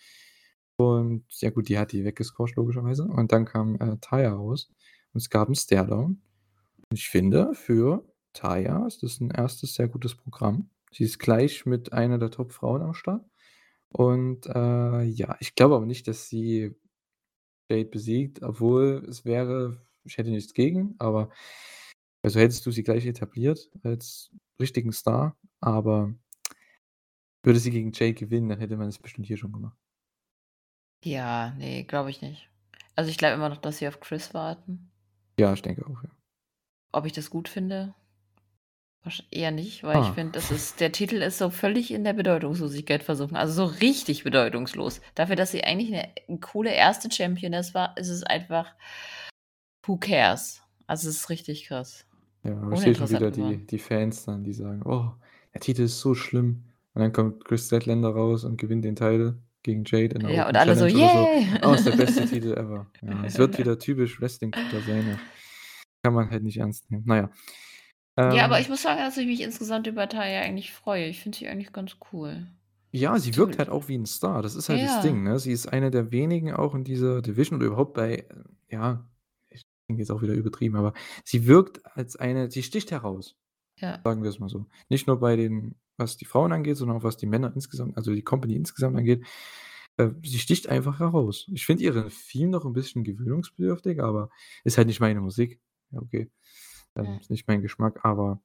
Und 0.76 1.24
ja 1.40 1.50
gut, 1.50 1.68
die 1.68 1.78
hat 1.78 1.92
die 1.92 2.04
weggesquasht 2.04 2.56
logischerweise. 2.56 3.04
Und 3.06 3.32
dann 3.32 3.44
kam, 3.46 3.76
äh, 3.76 3.98
Taya 4.00 4.32
raus 4.34 4.70
und 5.14 5.18
es 5.22 5.30
gab 5.30 5.48
'n 5.48 5.54
Staredown. 5.56 6.22
Und 6.90 6.98
ich 6.98 7.08
finde, 7.10 7.54
für 7.54 8.04
Taya 8.34 8.86
ist 8.86 9.02
das 9.04 9.20
'n 9.20 9.32
1. 9.32 9.74
sehr 9.76 9.88
gutes 9.88 10.16
Programm. 10.16 10.70
Sie 10.92 11.04
ist 11.04 11.18
gleich 11.20 11.66
mit 11.66 11.92
einer 11.94 12.18
der 12.18 12.30
Top-Frauen 12.32 12.82
am 12.82 12.94
Start. 12.94 13.29
Und, 13.92 14.46
äh, 14.46 15.02
ja, 15.02 15.36
ich 15.40 15.54
glaube 15.54 15.76
aber 15.76 15.86
nicht, 15.86 16.08
dass 16.08 16.28
sie 16.28 16.74
Jade 17.70 17.86
besiegt, 17.86 18.42
obwohl 18.42 19.04
es 19.08 19.24
wäre 19.24 19.86
ich 20.04 20.16
hätte 20.18 20.30
nichts 20.30 20.54
gegen, 20.54 20.94
aber 20.98 21.30
also, 22.22 22.38
hättest 22.38 22.66
du 22.66 22.70
sie 22.70 22.82
gleich 22.82 23.06
etabliert 23.06 23.70
als 23.82 24.30
richtigen 24.60 24.92
Star, 24.92 25.38
aber 25.60 26.14
würde 27.42 27.58
sie 27.58 27.70
gegen 27.70 27.92
Jade 27.92 28.12
gewinnen, 28.12 28.50
dann 28.50 28.58
hätte 28.58 28.76
man 28.76 28.86
das 28.86 28.98
bestimmt 28.98 29.26
hier 29.26 29.38
schon 29.38 29.52
gemacht. 29.52 29.78
Ja, 31.02 31.54
ne, 31.54 31.84
glaube 31.84 32.10
ich 32.10 32.20
nicht. 32.20 32.50
Also, 32.94 33.10
ich 33.10 33.16
glaube 33.16 33.36
immer 33.36 33.48
noch, 33.48 33.56
dass 33.56 33.78
sie 33.78 33.88
auf 33.88 34.00
Chris 34.00 34.34
warten. 34.34 34.90
Ja, 35.38 35.54
ich 35.54 35.62
denke 35.62 35.86
auch, 35.86 36.02
ja. 36.02 36.10
Ob 36.92 37.06
ich 37.06 37.12
das 37.12 37.30
gut 37.30 37.48
finde? 37.48 37.94
Eher 39.30 39.50
nicht, 39.50 39.82
weil 39.82 40.00
ich 40.00 40.10
Ah. 40.10 40.12
finde, 40.12 40.32
das 40.32 40.50
ist 40.50 40.80
der 40.80 40.92
Titel 40.92 41.22
ist 41.22 41.38
so 41.38 41.48
völlig 41.50 41.90
in 41.92 42.04
der 42.04 42.12
Bedeutungslosigkeit 42.12 43.02
versunken, 43.02 43.36
also, 43.36 43.54
so 43.54 43.64
richtig 43.80 44.24
bedeutungslos. 44.24 45.00
Dafür, 45.14 45.36
dass 45.36 45.52
sie 45.52 45.64
eigentlich 45.64 45.90
'ne 45.90 46.08
'n 46.28 46.40
coole 46.40 46.70
1. 46.70 47.10
Championess 47.10 47.72
war, 47.74 47.96
ist 47.96 48.08
es 48.08 48.22
einfach 48.24 48.74
who 49.86 49.96
cares? 49.98 50.60
Also, 50.86 51.08
es 51.08 51.16
ist 51.16 51.30
richtig 51.30 51.64
krass. 51.66 52.04
Ja, 52.44 52.56
aber 52.58 52.72
ich 52.72 52.80
sehe 52.80 52.94
schon 52.94 53.10
wieder 53.10 53.30
die 53.30 53.66
die 53.66 53.78
Fans 53.78 54.24
dann, 54.24 54.44
die 54.44 54.52
sagen: 54.54 54.82
„Oh, 54.86 55.12
der 55.52 55.60
Titel 55.60 55.82
ist 55.82 56.00
so 56.00 56.14
schlimm.“ 56.14 56.64
Und 56.94 57.02
dann 57.02 57.12
kommt 57.12 57.44
Kris 57.44 57.66
Statlander 57.66 58.08
raus 58.10 58.44
und 58.44 58.56
gewinnt 58.58 58.84
den 58.84 58.96
Title 58.96 59.42
gegen 59.62 59.84
Jade 59.84 60.14
in 60.16 60.22
'ner 60.22 60.32
Ja, 60.32 60.46
und 60.48 60.56
Open 60.56 60.56
alle 60.56 60.76
so: 60.76 60.86
Challenge 60.86 61.06
so. 61.08 61.26
„Yay!“ 61.26 61.58
„Oh, 61.60 61.74
ist 61.74 61.84
der 61.84 61.92
beste 61.92 62.24
Titel 62.24 62.52
ever.“ 62.56 62.90
Ja, 63.02 63.24
es 63.26 63.36
wird 63.36 63.58
wieder 63.58 63.78
typisch 63.78 64.20
Wrestling-Gucker 64.20 64.80
sein, 64.80 65.06
ja. 65.06 65.20
Kann 66.02 66.14
man 66.14 66.30
halt 66.30 66.44
nicht 66.44 66.58
ernst 66.58 66.90
nehmen. 66.90 67.04
Na 67.06 67.30
ja. 68.28 68.34
Ja, 68.34 68.44
aber 68.44 68.60
Ähm 68.60 68.60
ich 68.60 68.68
muss 68.68 68.82
sagen, 68.82 69.00
dass 69.00 69.16
ich 69.16 69.26
mich 69.26 69.40
insgesamt 69.40 69.86
über 69.86 70.08
Taya 70.08 70.42
eigentlich 70.42 70.72
freue. 70.72 71.06
Ich 71.06 71.20
finde 71.22 71.38
sie 71.38 71.48
eigentlich 71.48 71.72
ganz 71.72 71.96
cool. 72.12 72.46
Ja, 72.94 73.18
sie 73.20 73.36
wirkt 73.36 73.58
halt 73.58 73.68
auch 73.68 73.86
wie 73.86 73.94
'n 73.94 74.04
Star. 74.06 74.42
Das 74.42 74.56
ist 74.56 74.68
halt 74.68 74.82
das 74.82 74.98
Ding, 74.98 75.22
Ja. 75.22 75.22
ne? 75.22 75.38
Sie 75.38 75.52
ist 75.52 75.68
eine 75.68 75.92
der 75.92 76.10
wenigen 76.10 76.52
auch 76.52 76.74
in 76.74 76.82
dieser 76.82 77.22
Division 77.22 77.58
oder 77.58 77.66
überhaupt 77.68 77.94
bei 77.94 78.26
ja, 78.68 79.08
ich 79.48 79.62
klingt 79.86 80.00
jetzt 80.00 80.10
auch 80.10 80.22
wieder 80.22 80.34
übertrieben, 80.34 80.74
aber 80.76 80.92
sie 81.24 81.46
wirkt 81.46 81.80
als 81.96 82.16
eine 82.16 82.50
sie 82.50 82.64
sticht 82.64 82.90
heraus, 82.90 83.36
Ja. 83.78 84.04
sagen 84.04 84.22
wir's 84.24 84.38
mal 84.40 84.48
so. 84.50 84.66
Nicht 84.90 85.06
nur 85.08 85.20
bei 85.20 85.36
den 85.36 85.76
was 85.98 86.16
die 86.18 86.26
Frauen 86.26 86.52
angeht, 86.52 86.76
sondern 86.78 86.98
auch 86.98 87.04
was 87.04 87.16
die 87.18 87.26
Männer 87.26 87.52
insgesamt 87.54 87.96
also, 87.98 88.14
die 88.14 88.22
Company 88.24 88.56
insgesamt 88.56 88.96
angeht. 88.98 89.24
Äh, 89.98 90.10
sie 90.24 90.38
sticht 90.40 90.68
einfach 90.68 91.00
heraus. 91.00 91.48
Ich 91.54 91.66
finde 91.66 91.84
ihre 91.84 92.08
Theme 92.10 92.50
noch 92.52 92.64
'n 92.66 92.72
bisschen 92.74 93.04
gewöhnungsbedürftig, 93.04 94.02
aber 94.02 94.30
ist 94.64 94.78
halt 94.78 94.88
nicht 94.88 95.00
meine 95.00 95.20
Musik. 95.22 95.60
Ja, 95.92 96.00
okay. 96.02 96.30
Ähm, 97.00 97.14
Mhm. 97.14 97.18
ist 97.20 97.30
nicht 97.30 97.48
mein 97.48 97.62
Geschmack, 97.62 98.04
aber 98.04 98.40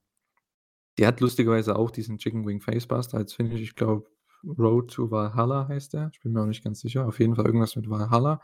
die 0.97 1.05
hat 1.07 1.19
lustigerweise 1.21 1.75
auch 1.77 1.91
diesen 1.91 2.17
Chicken 2.17 2.45
Wing 2.45 2.61
Facebuster 2.61 3.17
als 3.17 3.33
Finish. 3.33 3.61
Ich 3.61 3.75
glaube, 3.75 4.09
Road 4.57 4.91
to 4.93 5.09
Valhalla 5.11 5.67
heißt 5.67 5.93
der. 5.93 6.09
Ich 6.13 6.21
bin 6.21 6.33
mir 6.33 6.41
auch 6.41 6.45
nicht 6.47 6.63
ganz 6.63 6.79
sicher. 6.81 7.07
Auf 7.07 7.19
jeden 7.19 7.35
Fall 7.35 7.45
irgendwas 7.45 7.75
mit 7.75 7.89
Valhalla. 7.89 8.41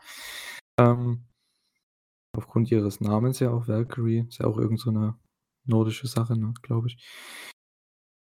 Ähm 0.78 1.24
aufgrund 2.34 2.70
ihres 2.70 3.00
Namens 3.00 3.40
ja 3.40 3.50
auch 3.50 3.68
Valkyrie, 3.68 4.24
ist 4.28 4.38
ja 4.38 4.46
auch 4.46 4.56
irgend 4.58 4.80
so 4.80 4.90
'ne 4.90 5.14
nordische 5.64 6.06
Sache, 6.06 6.34
ne, 6.36 6.54
glaube 6.62 6.88
ich. 6.88 6.96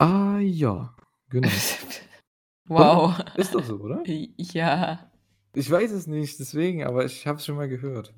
Ah, 0.01 0.39
ja, 0.41 0.95
genau. 1.29 1.49
Wow. 2.69 3.19
Ist 3.37 3.55
doch 3.55 3.65
so, 3.65 3.77
oder? 3.81 4.03
Ja. 4.39 5.11
Ich 5.55 5.71
weiß 5.71 5.91
es 5.93 6.07
nicht, 6.07 6.39
deswegen, 6.41 6.85
aber 6.85 7.05
ich 7.05 7.27
habe 7.27 7.39
es 7.39 7.45
schon 7.47 7.57
mal 7.57 7.69
gehört. 7.69 8.15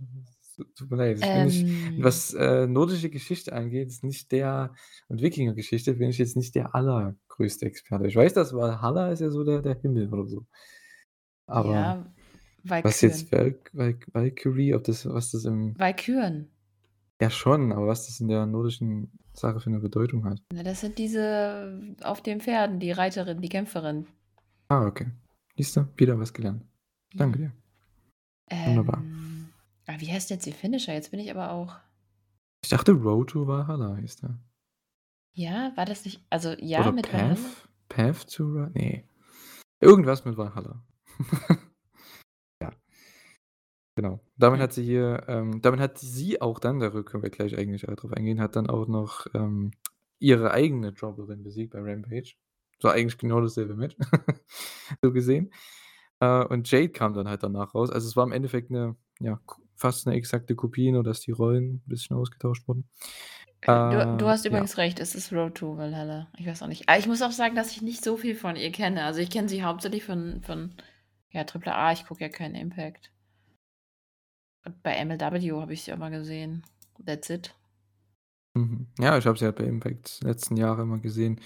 Tut 0.77 0.91
mir 0.91 0.97
leid. 0.97 1.19
Ich 1.19 1.25
Ähm 1.33 1.51
was, 1.97 2.35
äh, 2.35 2.67
nordische 2.67 3.11
Geschichte 3.11 3.53
angeht, 3.53 3.89
ist 3.89 4.05
nicht 4.05 4.31
der 4.33 4.75
und 5.09 5.21
Wikingergeschichte 5.23 5.95
bin 5.95 6.11
ich 6.11 6.19
jetzt 6.19 6.37
nicht 6.37 6.55
der 6.55 6.75
allergrößte 6.75 7.67
Experte. 7.67 8.07
Ich 8.07 8.17
weiß, 8.17 8.33
dass 8.35 8.53
Valhalla 8.53 9.11
ist 9.13 9.21
ja 9.21 9.31
so 9.31 9.45
der 9.45 9.63
der 9.63 9.75
Himmel 9.81 10.13
oder 10.13 10.27
so. 10.27 10.47
Aber 11.47 11.73
Ja, 11.73 12.07
was 12.65 13.01
jetzt 13.03 13.31
Valkyrie, 13.33 14.75
ob 14.75 14.85
das 14.85 15.07
was 15.07 15.31
das 15.33 15.45
im 15.45 15.79
Walküren. 15.79 16.49
Ja 17.21 17.31
schon, 17.31 17.73
aber 17.73 17.87
was 17.87 18.07
das 18.07 18.21
in 18.21 18.29
der 18.29 18.47
nordischen 18.47 19.13
Sache 19.35 19.61
für 19.61 19.71
'ne 19.71 19.81
Bedeutung 19.81 20.25
hat. 20.25 20.41
Na, 20.53 20.63
das 20.63 20.81
sind 20.81 20.99
diese 20.99 21.95
auf 22.03 22.23
den 22.23 22.41
Pferden, 22.41 22.81
die 22.81 22.93
Reiterin, 22.93 23.41
die 23.41 23.49
Kämpferin. 23.49 24.07
Ah, 24.69 24.87
okay. 24.87 25.07
Siehst 25.57 25.77
du, 25.77 25.87
wieder 25.97 26.19
was 26.19 26.33
gelernt. 26.33 26.63
Danke 27.17 27.39
dir. 27.39 27.53
Wunderbar. 28.67 29.03
Ah, 29.87 29.97
wie 29.99 30.11
heißt 30.11 30.31
jetzt 30.31 30.47
ihr 30.47 30.55
Finisher? 30.55 30.95
Jetzt 30.95 31.11
bin 31.11 31.21
ich 31.21 31.31
aber 31.31 31.51
auch 31.51 31.77
Ich 32.63 32.71
dachte, 32.71 32.93
Road 32.93 33.31
to 33.31 33.47
Valhalla 33.47 33.97
hieß 33.97 34.17
der. 34.17 34.39
Ja, 35.37 35.73
war 35.77 35.85
das 35.85 36.05
nicht 36.05 36.25
also, 36.31 36.55
ja, 36.59 36.81
Oder 36.81 36.93
mit 36.93 37.13
Valhalla? 37.13 37.35
Path? 37.35 37.69
Path 37.89 38.33
to 38.35 38.45
Ra 38.53 38.71
ne. 38.75 39.05
Irgendwas 39.81 40.25
mit 40.25 40.37
Valhalla. 40.37 40.85
Ja. 42.63 42.71
Genau. 43.99 44.21
Damit 44.37 44.61
hat 44.61 44.73
sie 44.73 44.83
hier 44.83 45.23
ähm, 45.29 45.61
damit 45.63 45.79
hat 45.81 45.99
sie 45.99 46.41
auch 46.41 46.59
dann, 46.59 46.81
da 46.81 46.91
können 46.91 47.23
wir 47.23 47.31
gleich 47.31 47.57
eigentlich 47.57 47.89
auch 47.89 47.95
drauf 47.95 48.13
eingehen, 48.13 48.41
hat 48.41 48.57
dann 48.57 48.69
auch 48.69 48.89
noch, 48.89 49.27
ähm, 49.35 49.71
ihre 50.19 50.51
eigene 50.51 50.89
Jobberin 50.91 51.43
besiegt 51.45 51.73
bei 51.73 51.81
Rampage. 51.81 52.35
War 52.83 52.93
eigentlich 52.93 53.19
genau 53.19 53.41
dasselbe 53.41 53.77
Match, 53.77 53.97
so 55.03 55.13
gesehen. 55.13 55.53
Äh, 56.21 56.45
und 56.47 56.71
Jade 56.71 56.91
kam 56.91 57.15
dann 57.15 57.29
halt 57.29 57.43
danach 57.43 57.75
raus. 57.75 57.91
Also, 57.91 58.09
es 58.09 58.17
war 58.17 58.25
im 58.27 58.33
Endeffekt 58.33 58.71
'ne 58.71 58.97
ja, 59.21 59.37
k 59.47 59.57
fast 59.85 60.07
'ne 60.07 60.15
exakte 60.15 60.55
Kopie, 60.57 60.93
nur 60.93 61.05
dass 61.05 61.21
die 61.21 61.33
Rollen 61.33 61.77
'n 61.77 61.83
bisschen 61.87 62.17
ausgetauscht 62.17 62.67
wurden. 62.69 62.89
Äh, 63.67 63.73
du 63.91 64.07
du 64.17 64.29
hast 64.29 64.45
ja. 64.51 64.65
übrigens 64.65 64.77
recht, 64.79 64.99
es 65.01 65.15
ist 65.15 65.33
Road 65.33 65.55
to 65.57 65.77
Valhalla. 65.77 66.29
Ich 66.39 66.47
weiß 66.47 66.63
auch 66.63 66.67
nicht. 66.69 66.89
Aber 66.89 66.99
ich 66.99 67.07
muss 67.07 67.23
auch 67.23 67.31
sagen, 67.33 67.55
dass 67.55 67.71
ich 67.73 67.83
nicht 67.83 68.03
so 68.05 68.17
viel 68.17 68.35
von 68.35 68.57
ihr 68.57 68.73
kenne. 68.73 69.05
Also, 69.05 69.21
ich 69.21 69.31
kenne 69.31 69.49
sie 69.49 69.63
hauptsächlich 69.63 70.05
von 70.05 70.43
von, 70.43 70.75
ja, 71.31 71.45
Triple 71.45 71.75
A. 71.75 71.93
Ich 71.93 72.07
gucke 72.07 72.23
ja 72.23 72.29
keinen 72.29 72.55
Impact. 72.55 73.11
Und 74.65 74.83
bei 74.83 74.95
MLW 75.05 75.53
habe 75.61 75.75
ich 75.75 75.83
sie 75.85 75.93
auch 75.93 75.99
mal 75.99 76.11
gesehen. 76.11 76.63
That's 77.05 77.29
it. 77.31 77.55
Mhm. 78.57 78.87
Ja, 79.01 79.19
ich 79.19 79.27
habe 79.27 79.37
sie 79.37 79.45
halt 79.47 79.57
bei 79.57 79.65
Impact 79.65 80.21
letzten 80.23 80.57
Jahre 80.57 80.83
immer 80.83 80.99
gesehen. 81.01 81.41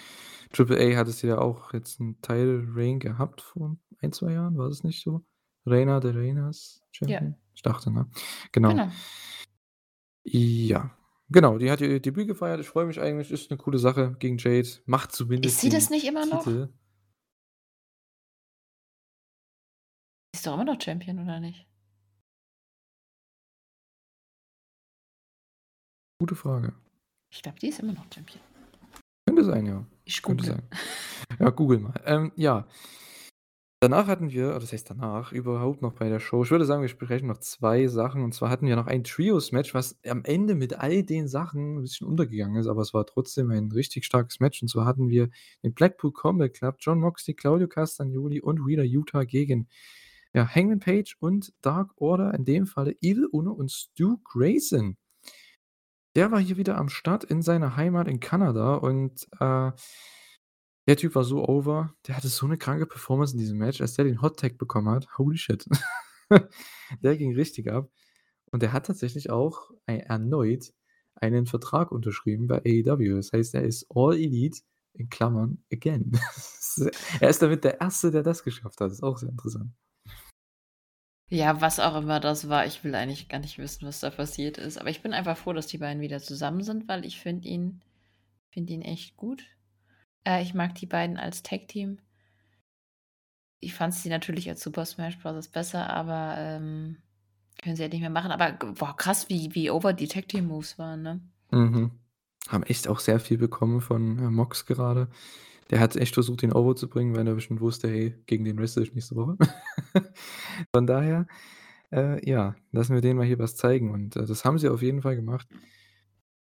Triple 0.53 0.78
A 0.78 0.97
hatte 0.99 1.11
sie 1.12 1.28
ja 1.28 1.39
auch 1.39 1.72
jetzt 1.72 2.01
'n 2.01 2.20
Title 2.22 2.64
Reign 2.74 2.99
gehabt 3.01 3.41
vor 3.43 3.76
1, 4.01 4.12
2 4.12 4.32
Jahren, 4.32 4.59
war 4.59 4.68
das 4.68 4.84
nicht 4.84 5.03
so? 5.03 5.24
Reina 5.66 6.01
de 6.01 6.12
Reinas 6.12 6.82
Ja. 7.07 7.28
Ich 7.59 7.62
dachte, 7.62 7.90
ne? 7.90 8.06
Genau. 8.52 8.68
Genau. 8.68 8.88
Ja, 10.24 10.96
genau, 11.28 11.59
die 11.59 11.72
hat 11.72 11.80
ihr 11.80 11.98
Debüt 11.98 12.28
gefeiert. 12.28 12.61
Ich 12.61 12.68
freue 12.68 12.86
mich 12.86 13.00
eigentlich, 13.00 13.32
ist 13.32 13.50
'ne 13.50 13.56
coole 13.56 13.80
Sache 13.80 14.14
gegen 14.20 14.38
Jade. 14.38 14.68
Macht 14.86 15.11
Ist 15.11 15.16
zumindest 15.16 15.59
sie 15.61 15.68
das 15.68 15.90
nicht 15.90 16.06
immer 16.06 16.24
noch? 16.24 16.44
Titel 16.44 16.68
Ist 20.32 20.46
doch 20.46 20.54
immer 20.54 20.64
noch 20.66 20.80
Champion, 20.80 21.18
oder 21.18 21.40
nicht? 21.40 21.66
Gute 26.20 26.36
Frage. 26.36 26.74
Ich 27.32 27.42
glaube, 27.42 27.59
die 27.59 27.68
ist 27.68 27.80
immer 27.80 27.92
noch 27.92 28.06
Champion. 28.14 28.40
Könnte 29.26 29.44
sein, 29.44 29.66
ja. 29.66 29.84
Ich 30.04 30.22
Könnte 30.22 30.44
google. 30.44 30.62
sein. 30.70 31.38
Ja, 31.40 31.50
google 31.50 31.78
mal. 31.80 32.00
Ähm, 32.06 32.32
ja. 32.36 32.68
Danach 33.82 34.08
hatten 34.08 34.32
wir 34.32 34.48
oder 34.48 34.60
was 34.62 34.72
heißt 34.72 34.90
danach, 34.90 35.30
überhaupt 35.30 35.82
noch 35.82 35.92
bei 35.92 36.08
der 36.08 36.18
Show 36.18 36.42
ich 36.42 36.50
würde 36.50 36.64
sagen, 36.64 36.80
wir 36.82 36.86
besprechen 36.88 37.28
noch 37.28 37.38
2 37.38 37.86
Sachen. 37.86 38.24
Und 38.24 38.34
zwar 38.34 38.50
hatten 38.50 38.66
wir 38.66 38.74
noch 38.74 38.88
ein 38.88 39.04
Trios-Match, 39.04 39.72
was 39.72 39.96
am 40.04 40.24
Ende 40.24 40.56
mit 40.56 40.80
all 40.80 41.04
den 41.04 41.28
Sachen 41.28 41.76
'n 41.78 41.82
bisschen 41.82 42.08
untergegangen 42.08 42.56
ist, 42.60 42.66
aber 42.66 42.82
es 42.82 42.92
war 42.92 43.06
trotzdem 43.06 43.50
ein 43.52 43.70
richtig 43.70 44.04
starkes 44.04 44.40
Match. 44.40 44.60
Und 44.62 44.68
zwar 44.68 44.84
hatten 44.84 45.08
wir 45.08 45.28
den 45.62 45.74
Blackpool 45.74 46.12
Combat 46.12 46.52
Club, 46.52 46.76
Jon 46.80 46.98
Moxley, 46.98 47.34
Claudio 47.34 47.68
Castagnoli 47.68 48.40
und 48.40 48.66
Wheeler 48.66 48.82
Yuta 48.82 49.22
gegen, 49.22 49.68
ja, 50.34 50.44
Hangman 50.52 50.80
Page 50.80 51.16
und 51.20 51.52
Dark 51.62 51.92
Order, 51.98 52.34
in 52.34 52.44
dem 52.44 52.66
Falle 52.66 52.96
Evil 53.00 53.26
Uno 53.30 53.52
und 53.52 53.70
Stu 53.70 54.16
Grayson. 54.24 54.96
Der 56.16 56.30
war 56.30 56.40
hier 56.40 56.56
wieder 56.56 56.76
am 56.78 56.88
Start 56.88 57.24
in 57.24 57.42
seiner 57.42 57.76
Heimat 57.76 58.08
in 58.08 58.20
Kanada 58.20 58.74
und, 58.76 59.28
äh, 59.40 59.72
der 60.89 60.97
Typ 60.97 61.14
war 61.14 61.22
so 61.24 61.47
over. 61.47 61.95
Der 62.07 62.16
hatte 62.16 62.28
so 62.28 62.47
'ne 62.47 62.57
kranke 62.57 62.86
Performance 62.86 63.34
in 63.34 63.39
diesem 63.39 63.59
Match, 63.59 63.80
als 63.82 63.95
der 63.95 64.07
den 64.07 64.22
Hot 64.22 64.41
Tag 64.41 64.57
bekommen 64.57 64.89
hat. 64.89 65.18
Holy 65.18 65.36
shit. 65.36 65.68
Der 67.03 67.16
ging 67.16 67.34
richtig 67.34 67.70
ab. 67.70 67.91
Und 68.51 68.62
der 68.62 68.72
hat 68.72 68.86
tatsächlich 68.86 69.30
auch 69.30 69.70
ei 69.86 69.99
erneut 69.99 70.72
einen 71.14 71.45
Vertrag 71.47 71.93
unterschrieben 71.93 72.47
bei 72.47 72.62
AEW. 72.64 73.16
Das 73.16 73.32
heißt, 73.32 73.55
er 73.55 73.62
ist 73.62 73.86
All 73.95 74.14
Elite 74.14 74.61
in 74.95 75.09
Klammern 75.11 75.62
again. 75.72 76.12
Er 77.20 77.28
ist 77.28 77.43
damit 77.43 77.64
der 77.64 77.82
1., 77.82 78.03
der 78.03 78.22
das 78.22 78.45
geschafft 78.45 78.80
hat. 78.80 78.93
Ist 78.93 79.03
auch 79.03 79.18
sehr 79.18 79.30
interessant. 79.30 79.72
Ja, 81.28 81.61
was 81.61 81.80
auch 81.80 81.97
immer 81.97 82.20
das 82.20 82.49
war. 82.49 82.66
Ich 82.66 82.84
will 82.84 82.95
eigentlich 82.95 83.28
gar 83.28 83.41
nicht 83.41 83.59
wissen, 83.59 83.86
was 83.86 84.01
da 84.01 84.11
passiert 84.11 84.59
ist. 84.59 84.78
Aber 84.78 84.89
ich 84.89 85.03
bin 85.03 85.12
einfach 85.12 85.36
froh, 85.36 85.53
dass 85.53 85.66
die 85.66 85.78
beiden 85.78 86.01
wieder 86.01 86.20
zusammen 86.20 86.62
sind, 86.62 86.86
weil 86.89 87.05
ich 87.05 87.18
finde 87.20 87.49
ihn 87.49 87.82
finde 88.51 88.72
ihn 88.72 88.82
echt 88.82 89.16
gut. 89.16 89.45
Äh, 90.28 90.42
ich 90.42 90.54
mag 90.54 90.74
die 90.76 90.86
beiden 90.86 91.16
als 91.16 91.42
Tag-Team. 91.42 91.98
Ich 93.60 93.74
fand 93.74 93.94
sie 93.94 94.08
natürlich 94.08 94.48
als 94.48 94.62
Super 94.62 94.84
Smash 94.84 95.18
Bros. 95.18 95.48
besser, 95.48 95.90
aber, 95.90 96.34
ähm, 96.38 96.98
können 97.62 97.76
sie 97.76 97.82
halt 97.82 97.92
nicht 97.92 98.00
mehr 98.02 98.10
machen. 98.10 98.30
Aber 98.32 98.52
boah, 98.52 98.96
krass, 98.96 99.28
wie 99.28 99.54
wie 99.54 99.70
over 99.70 99.92
die 99.92 100.08
Tag 100.08 100.28
Team 100.28 100.46
Moves 100.46 100.78
waren, 100.78 101.02
ne? 101.02 101.20
Mhm. 101.50 101.90
Haben 102.48 102.62
echt 102.64 102.88
auch 102.88 103.00
sehr 103.00 103.20
viel 103.20 103.38
bekommen 103.38 103.80
von, 103.80 104.18
äh, 104.18 104.30
Mox 104.30 104.66
gerade. 104.66 105.08
Der 105.70 105.80
hat 105.80 105.96
echt 105.96 106.14
versucht, 106.14 106.42
ihn 106.42 106.52
over 106.52 106.76
zu 106.76 106.88
bringen, 106.88 107.16
weil 107.16 107.26
er 107.26 107.34
bestimmt 107.34 107.60
wusste: 107.60 107.88
„Hey, 107.88 108.14
gegen 108.26 108.44
den 108.44 108.58
wrestle 108.58 108.82
ich 108.84 108.94
nächste 108.94 109.16
Woche.“ 109.16 109.36
Von 110.74 110.86
daher, 110.86 111.26
äh, 111.92 112.26
ja, 112.28 112.56
lassen 112.72 112.94
wir 112.94 113.02
denen 113.02 113.18
mal 113.18 113.26
hier 113.26 113.38
was 113.38 113.56
zeigen 113.56 113.90
und, 113.92 114.16
äh, 114.16 114.26
das 114.26 114.44
haben 114.44 114.58
sie 114.58 114.68
auf 114.70 114.82
jeden 114.82 115.02
Fall 115.02 115.16
gemacht. 115.16 115.48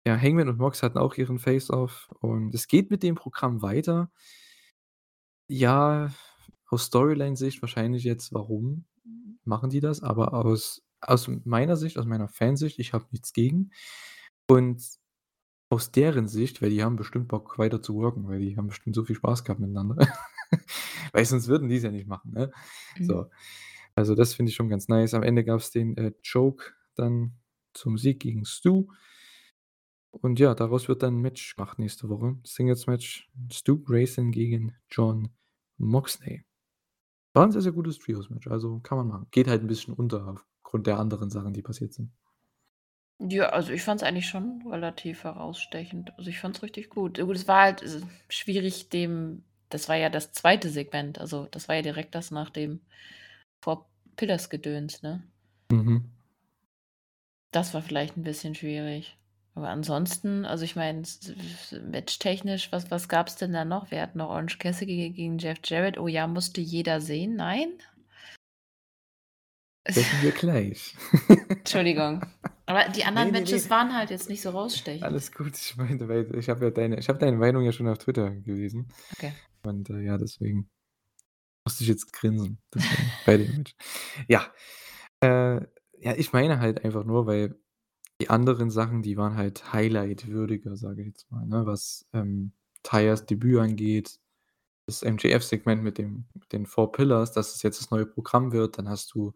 Ja, 0.06 0.16
Hangman 0.16 0.48
und 0.48 0.58
Mox 0.58 0.82
hatten 0.82 0.98
auch 0.98 1.14
ihren 1.16 1.40
Face 1.40 1.68
Off 1.68 2.08
und 2.20 2.54
es 2.54 2.68
geht 2.68 2.90
mit 2.90 3.02
dem 3.02 3.16
Programm 3.16 3.60
weiter. 3.60 4.10
Ja, 5.48 6.12
aus 6.68 6.84
Storyline-Sicht 6.84 7.60
wahrscheinlich 7.60 8.04
jetzt, 8.04 8.32
warum 8.32 8.84
machen 9.44 9.70
die 9.70 9.80
das? 9.80 10.02
Aber 10.02 10.32
aus 10.32 10.86
aus 11.00 11.28
meiner 11.44 11.76
Sicht, 11.76 11.98
aus 11.98 12.06
meiner 12.06 12.28
Fansicht, 12.28 12.78
ich 12.78 12.92
habe 12.92 13.06
nichts 13.10 13.32
gegen. 13.32 13.70
Und 14.48 14.82
aus 15.68 15.90
deren 15.90 16.28
Sicht, 16.28 16.62
weil 16.62 16.70
die 16.70 16.84
haben 16.84 16.96
bestimmt 16.96 17.28
Bock 17.28 17.58
weiter 17.58 17.82
zu 17.82 17.96
worken, 17.96 18.28
weil 18.28 18.38
die 18.40 18.56
haben 18.56 18.68
bestimmt 18.68 18.94
so 18.94 19.04
viel 19.04 19.16
Spaß 19.16 19.44
gehabt 19.44 19.60
miteinander. 19.60 19.96
Weil 21.12 21.24
sonst 21.24 21.48
würden 21.48 21.68
die's 21.68 21.82
ja 21.82 21.90
nicht 21.90 22.06
machen, 22.06 22.32
ne? 22.32 22.52
Mhm. 22.96 23.04
So. 23.04 23.30
Also, 23.96 24.14
das 24.14 24.34
finde 24.34 24.50
ich 24.50 24.56
schon 24.56 24.68
ganz 24.68 24.86
nice. 24.86 25.14
Am 25.14 25.24
Ende 25.24 25.42
gab's 25.42 25.72
den, 25.72 25.96
äh, 25.96 26.12
Choke 26.24 26.74
dann 26.94 27.32
zum 27.74 27.98
Sieg 27.98 28.20
gegen 28.20 28.44
Stu. 28.44 28.86
Und 30.14 30.38
ja, 30.40 30.54
daraus 30.54 30.88
wird 30.88 31.02
dann 31.02 31.16
'n 31.16 31.20
Match 31.22 31.56
gemacht 31.56 31.78
nächste 31.78 32.08
Woche. 32.08 32.36
Singles-Match, 32.44 33.28
Stu 33.52 33.78
Grayson 33.82 34.30
gegen 34.30 34.74
Jon 34.90 35.30
Moxley. 35.78 36.44
War 37.34 37.44
'n 37.46 37.52
sehr, 37.52 37.62
sehr 37.62 37.72
gutes 37.72 37.98
Trios-Match, 37.98 38.48
also 38.48 38.80
kann 38.80 38.98
man 38.98 39.08
machen. 39.08 39.26
Geht 39.32 39.48
halt 39.48 39.62
'n 39.62 39.68
bisschen 39.68 39.94
unter 39.94 40.36
aufgrund 40.64 40.86
der 40.88 40.98
anderen 41.00 41.30
Sachen, 41.30 41.52
die 41.54 41.62
passiert 41.62 41.94
sind. 41.94 42.12
Ja, 43.20 43.48
also 43.48 43.72
ich 43.72 43.82
fand's 43.82 44.02
eigentlich 44.02 44.28
schon 44.28 44.62
relativ 44.70 45.24
herausstechend. 45.24 46.12
Also, 46.18 46.28
ich 46.28 46.38
fand's 46.38 46.62
richtig 46.62 46.90
gut. 46.90 47.18
Gut, 47.18 47.36
es 47.36 47.48
war 47.48 47.62
halt, 47.62 47.82
äh, 47.82 48.00
schwierig, 48.28 48.90
dem 48.90 49.42
das 49.70 49.88
war 49.88 49.96
ja 49.96 50.10
das 50.10 50.30
2. 50.32 50.68
Segment, 50.68 51.18
also 51.18 51.46
das 51.50 51.66
war 51.68 51.74
ja 51.76 51.82
direkt 51.82 52.14
das 52.14 52.30
nach 52.30 52.50
dem 52.50 52.80
Four 53.62 53.88
Pillars 54.16 54.50
Gedöns, 54.50 55.02
ne? 55.02 55.22
Mhm. 55.72 56.06
Das 57.54 57.74
war 57.74 57.82
vielleicht 57.82 58.16
'n 58.16 58.22
bisschen 58.24 58.54
schwierig. 58.54 59.16
Aber 59.56 59.70
ansonsten 59.70 60.44
also 60.44 60.64
ich 60.64 60.76
meine, 60.76 61.02
matchtechnisch, 61.90 62.70
was 62.72 62.90
was 62.90 63.08
gab's 63.08 63.36
denn 63.36 63.54
da 63.54 63.64
noch? 63.64 63.90
Wir 63.90 64.02
hatten 64.02 64.18
noch 64.18 64.28
Orange 64.28 64.58
Cassidy 64.58 65.10
gegen 65.10 65.38
Jeff 65.38 65.58
Jarrett. 65.64 65.98
Oh 65.98 66.08
ja, 66.08 66.26
musste 66.26 66.60
jeder 66.60 67.00
sehen? 67.00 67.36
Nein? 67.36 67.70
Sprechen 69.88 70.22
wir 70.22 70.32
gleich. 70.32 70.96
Entschuldigung. 71.48 72.22
Aber 72.66 72.88
die 72.90 73.04
anderen 73.04 73.28
Ne, 73.28 73.32
ne, 73.32 73.38
ne. 73.38 73.44
Matches 73.44 73.70
waren 73.70 73.94
halt 73.96 74.10
jetzt 74.10 74.28
nicht 74.28 74.42
so 74.42 74.50
rausstechend. 74.50 75.04
Alles 75.04 75.32
gut. 75.32 75.56
Ich 75.56 75.76
meinte, 75.76 76.08
weil 76.08 76.34
ich 76.36 76.48
habe 76.48 76.66
ja 76.66 76.70
deine 76.70 76.98
ich 76.98 77.08
habe 77.08 77.18
deine 77.18 77.36
Meinung 77.36 77.64
ja 77.64 77.72
schon 77.72 77.88
auf 77.88 77.98
Twitter 77.98 78.30
gelesen. 78.30 78.88
Okay. 79.14 79.32
Und, 79.62 79.88
äh, 79.90 80.00
ja, 80.00 80.18
deswegen 80.18 80.68
musste 81.64 81.84
ich 81.84 81.88
jetzt 81.88 82.12
grinsen, 82.12 82.58
bei 83.26 83.36
dem 83.38 83.56
Match. 83.56 83.74
Ja, 84.28 84.52
äh, 85.20 85.56
ja, 85.98 86.14
ich 86.16 86.32
meine 86.32 86.60
halt 86.60 86.84
einfach 86.84 87.04
nur, 87.04 87.26
weil 87.26 87.56
die 88.20 88.30
anderen 88.30 88.70
Sachen, 88.70 89.02
die 89.02 89.16
waren 89.16 89.36
halt 89.36 89.72
highlightwürdiger, 89.72 90.76
sage 90.76 91.02
ich 91.02 91.08
jetzt 91.08 91.30
mal, 91.30 91.46
ne, 91.46 91.66
was, 91.66 92.06
ähm, 92.12 92.52
Tayyas 92.82 93.26
Debüt 93.26 93.58
angeht, 93.60 94.20
das 94.86 95.02
MJF-Segment 95.02 95.82
mit 95.84 95.98
dem 95.98 96.26
mit 96.34 96.52
den 96.52 96.66
Four 96.66 96.92
Pillars, 96.92 97.32
dass 97.32 97.54
es 97.56 97.62
jetzt 97.62 97.80
das 97.80 97.90
neue 97.92 98.06
Programm 98.06 98.52
wird. 98.52 98.78
Dann 98.78 98.88
hast 98.88 99.14
du 99.14 99.34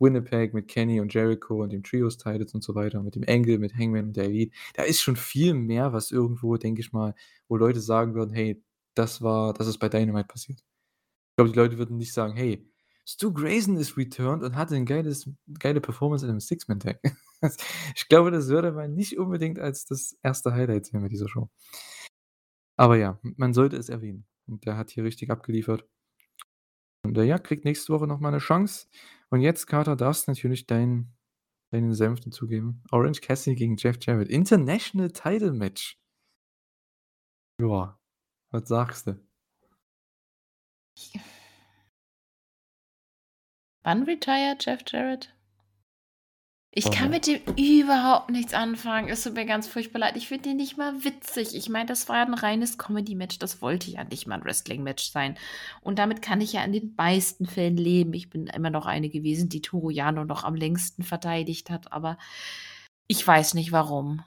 Winnipeg 0.00 0.54
mit 0.54 0.68
Kenny 0.68 1.00
und 1.00 1.14
Jericho 1.14 1.62
und 1.62 1.72
den 1.72 1.82
Trios-Titles 1.84 2.54
und 2.54 2.64
so 2.64 2.74
weiter, 2.76 3.02
mit 3.02 3.16
dem 3.16 3.24
Angle, 3.28 3.58
mit 3.58 3.74
Hangman 3.76 4.06
und 4.08 4.16
der 4.16 4.24
Elite. 4.26 4.52
Da 4.74 4.84
ist 4.84 5.02
schon 5.02 5.16
viel 5.16 5.54
mehr, 5.54 5.92
was 5.94 6.10
irgendwo, 6.12 6.56
denke 6.58 6.80
ich 6.82 6.92
mal 6.92 7.14
wo 7.48 7.56
Leute 7.58 7.80
sagen 7.80 8.14
würden: 8.14 8.34
„Hey, 8.34 8.62
das 8.94 9.22
war 9.22 9.54
das 9.54 9.68
ist 9.68 9.78
bei 9.80 9.88
Dynamite 9.90 10.28
passiert.“ 10.28 10.60
Ich 11.32 11.36
glaube, 11.38 11.50
die 11.52 11.56
Leute 11.58 11.78
würden 11.78 11.96
nicht 11.98 12.12
sagen: 12.14 12.36
„Hey, 12.36 12.68
Stu 13.06 13.32
Grayson 13.34 13.76
is 13.78 13.96
returned 13.98 14.44
und 14.44 14.56
hatte 14.56 14.82
geiles 14.84 15.30
geile 15.60 15.80
Performance 15.82 16.26
in 16.26 16.32
'nem 16.32 16.40
Six-Man-Tag.“ 16.40 17.00
Ich 17.96 18.08
glaube, 18.08 18.30
das 18.30 18.48
würde 18.48 18.72
man 18.72 18.94
nicht 18.94 19.18
unbedingt 19.18 19.58
als 19.58 19.84
das 19.86 20.16
1. 20.22 20.52
Highlight 20.52 20.86
sehen 20.86 21.02
bei 21.02 21.08
dieser 21.08 21.28
Show. 21.28 21.48
Aber 22.78 22.96
ja, 22.96 23.18
man 23.36 23.54
sollte 23.54 23.76
es 23.76 23.88
erwähnen. 23.88 24.26
Und 24.46 24.66
der 24.66 24.76
hat 24.76 24.90
hier 24.90 25.04
richtig 25.04 25.30
abgeliefert. 25.30 25.86
Und, 27.04 27.16
ja, 27.18 27.38
kriegt 27.38 27.64
nächste 27.64 27.92
Woche 27.92 28.06
noch 28.06 28.20
mal 28.20 28.30
'ne 28.32 28.38
Chance. 28.38 28.88
Und 29.30 29.40
jetzt, 29.40 29.66
Carter, 29.66 29.96
darfst 29.96 30.28
natürlich 30.28 30.66
deinen 30.66 31.12
deinen 31.72 31.94
Senf 31.94 32.20
dazugeben. 32.20 32.82
Orange 32.92 33.20
Cassidy 33.22 33.56
gegen 33.56 33.76
Jeff 33.76 33.98
Jarrett. 34.00 34.28
International 34.28 35.10
Title 35.10 35.52
Match. 35.52 35.96
Ja, 37.60 37.98
was 38.50 38.68
sagst 38.68 39.06
du? 39.06 39.26
Wann 43.84 44.02
retired 44.04 44.64
Jeff 44.64 44.82
Jarrett? 44.86 45.35
Ich 46.78 46.90
kann 46.90 47.08
Boah. 47.08 47.14
mit 47.14 47.26
dem 47.26 47.40
überhaupt 47.56 48.28
nichts 48.28 48.52
anfangen. 48.52 49.08
Es 49.08 49.22
tut 49.22 49.32
mir 49.32 49.46
ganz 49.46 49.66
furchtbar 49.66 50.00
leid. 50.00 50.16
Ich 50.18 50.28
finde 50.28 50.50
den 50.50 50.58
nicht 50.58 50.76
mal 50.76 51.04
witzig. 51.04 51.54
Ich 51.56 51.70
meine, 51.70 51.86
das 51.86 52.06
war 52.10 52.16
ja 52.18 52.24
'n 52.26 52.34
reines 52.34 52.76
Comedy-Match. 52.76 53.38
Das 53.38 53.62
wollte 53.62 53.90
ja 53.90 54.04
nicht 54.04 54.26
mal 54.26 54.34
'n 54.38 54.44
Wrestling-Match 54.44 55.10
sein. 55.10 55.38
Und 55.80 55.98
damit 55.98 56.20
kann 56.20 56.42
ich 56.42 56.52
ja 56.52 56.62
in 56.62 56.74
den 56.74 56.92
meisten 56.94 57.46
Fällen 57.46 57.78
leben. 57.78 58.12
Ich 58.12 58.28
bin 58.28 58.48
immer 58.48 58.68
noch 58.68 58.84
eine 58.84 59.08
gewesen, 59.08 59.48
die 59.48 59.62
Toru 59.62 59.88
Yano 59.88 60.26
noch 60.26 60.44
am 60.44 60.54
längsten 60.54 61.02
verteidigt 61.02 61.70
hat, 61.70 61.92
aber 61.92 62.18
ich 63.06 63.26
weiß 63.26 63.54
nicht 63.54 63.72
warum. 63.72 64.22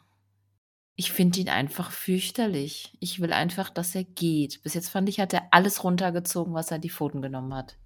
Ich 0.96 1.12
finde 1.12 1.40
ihn 1.42 1.50
einfach 1.50 1.92
fürchterlich. 1.92 2.98
Ich 3.00 3.20
will 3.20 3.32
einfach, 3.32 3.70
dass 3.70 3.94
er 3.94 4.06
geht. 4.06 4.64
Bis 4.64 4.74
jetzt 4.74 4.90
fand 4.90 5.08
ich, 5.08 5.20
hat 5.20 5.34
er 5.34 5.50
alles 5.52 5.84
runtergezogen, 5.84 6.56
was 6.56 6.72
er 6.72 6.78
in 6.78 6.82
die 6.82 6.90
Pfoten 6.90 7.22
genommen 7.22 7.54
hat 7.54 7.78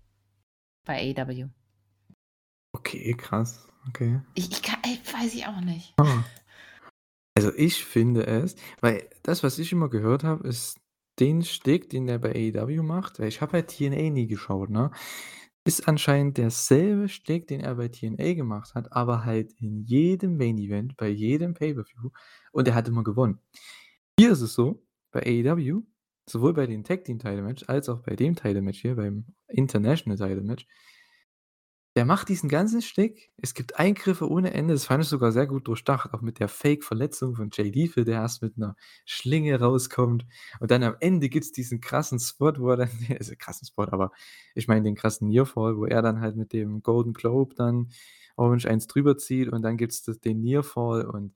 bei 0.85 1.13
AEW. 1.17 1.49
Okay, 2.71 3.13
krass. 3.17 3.67
Okay. 3.89 4.21
Ich 4.35 4.51
ich 4.51 4.61
ka 4.61 4.77
ey, 4.83 4.99
weiß 5.11 5.33
ich 5.33 5.45
auch 5.47 5.61
nicht. 5.61 5.93
Ah. 5.97 6.23
Also, 7.35 7.51
ich 7.55 7.83
finde 7.83 8.25
es 8.27 8.55
weil 8.81 9.09
das, 9.23 9.43
was 9.43 9.59
ich 9.59 9.71
immer 9.71 9.89
gehört 9.89 10.23
habe, 10.23 10.47
ist 10.47 10.79
den 11.19 11.43
Shtick, 11.43 11.89
den 11.89 12.07
der 12.07 12.19
bei 12.19 12.31
AEW 12.31 12.83
macht 12.83 13.19
weil 13.19 13.27
ich 13.27 13.41
habe 13.41 13.53
halt 13.53 13.67
TNA 13.69 14.09
nie 14.09 14.27
geschaut, 14.27 14.69
ne, 14.69 14.91
ist 15.65 15.87
anscheinend 15.87 16.37
derselbe 16.37 17.07
Shtick, 17.07 17.47
den 17.47 17.61
er 17.61 17.75
bei 17.75 17.87
TNA 17.87 18.33
gemacht 18.33 18.75
hat, 18.75 18.91
aber 18.91 19.23
halt 19.25 19.53
in 19.59 19.83
jedem 19.83 20.37
Main 20.37 20.57
Event, 20.57 20.97
bei 20.97 21.07
jedem 21.09 21.53
Pay-per-View 21.53 22.09
und 22.51 22.67
er 22.67 22.75
hat 22.75 22.87
immer 22.87 23.03
gewonnen. 23.03 23.39
Hier 24.19 24.31
ist 24.31 24.41
es 24.41 24.53
so, 24.53 24.83
bei 25.11 25.21
AEW, 25.21 25.83
sowohl 26.29 26.53
bei 26.53 26.67
den 26.67 26.83
Tag 26.83 27.05
Team 27.05 27.19
Title 27.19 27.43
Match 27.43 27.63
als 27.67 27.89
auch 27.89 28.01
bei 28.01 28.15
dem 28.15 28.35
Title 28.35 28.61
Match 28.61 28.81
hier, 28.81 28.95
beim 28.95 29.25
International 29.47 30.17
Title 30.17 30.43
Match 30.43 30.67
der 31.95 32.05
macht 32.05 32.29
diesen 32.29 32.49
ganzen 32.49 32.81
Shtick. 32.81 33.31
Es 33.37 33.53
gibt 33.53 33.77
Eingriffe 33.79 34.27
ohne 34.29 34.53
Ende. 34.53 34.73
Das 34.73 34.85
fand 34.85 35.03
ich 35.03 35.09
sogar 35.09 35.31
sehr 35.31 35.45
gut 35.47 35.67
durchdacht, 35.67 36.13
auch 36.13 36.21
mit 36.21 36.39
der 36.39 36.47
Fake-Verletzung 36.47 37.35
von 37.35 37.49
Jay 37.53 37.69
Lethal, 37.69 38.03
der 38.05 38.15
erst 38.21 38.41
mit 38.41 38.57
'ner 38.57 38.75
Schlinge 39.05 39.59
rauskommt. 39.59 40.25
Und 40.59 40.71
dann 40.71 40.83
am 40.83 40.95
Ende 40.99 41.29
gibt's 41.29 41.51
diesen 41.51 41.81
krassen 41.81 42.19
Spot, 42.19 42.53
wo 42.57 42.69
er 42.71 42.77
dann 42.77 42.89
also 43.19 43.33
krassen 43.37 43.67
Spot, 43.67 43.83
aber 43.91 44.11
ich 44.55 44.67
meine 44.67 44.83
den 44.83 44.95
krassen 44.95 45.27
Nearfall, 45.27 45.77
wo 45.77 45.85
er 45.85 46.01
dann 46.01 46.19
halt 46.21 46.35
mit 46.35 46.51
dem 46.53 46.81
Golden 46.81 47.13
Globe 47.13 47.53
dann 47.55 47.89
Orange 48.37 48.67
eins 48.67 48.87
drüber 48.87 49.17
zieht 49.17 49.49
und 49.49 49.61
dann 49.61 49.77
gibt's 49.77 50.01
das 50.03 50.19
den 50.19 50.41
Nearfall 50.41 51.05
und 51.05 51.35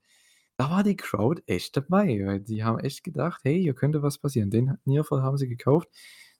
da 0.56 0.70
war 0.70 0.82
die 0.82 0.96
Crowd 0.96 1.42
echt 1.46 1.76
dabei, 1.76 2.22
weil 2.26 2.40
die 2.40 2.64
haben 2.64 2.78
echt 2.80 3.04
gedacht: 3.04 3.40
„Hey, 3.44 3.60
hier 3.62 3.74
könnte 3.74 4.02
was 4.02 4.18
passieren.“ 4.18 4.50
Den 4.50 4.76
Nearfall 4.84 5.22
haben 5.22 5.36
sie 5.38 5.48
gekauft. 5.48 5.88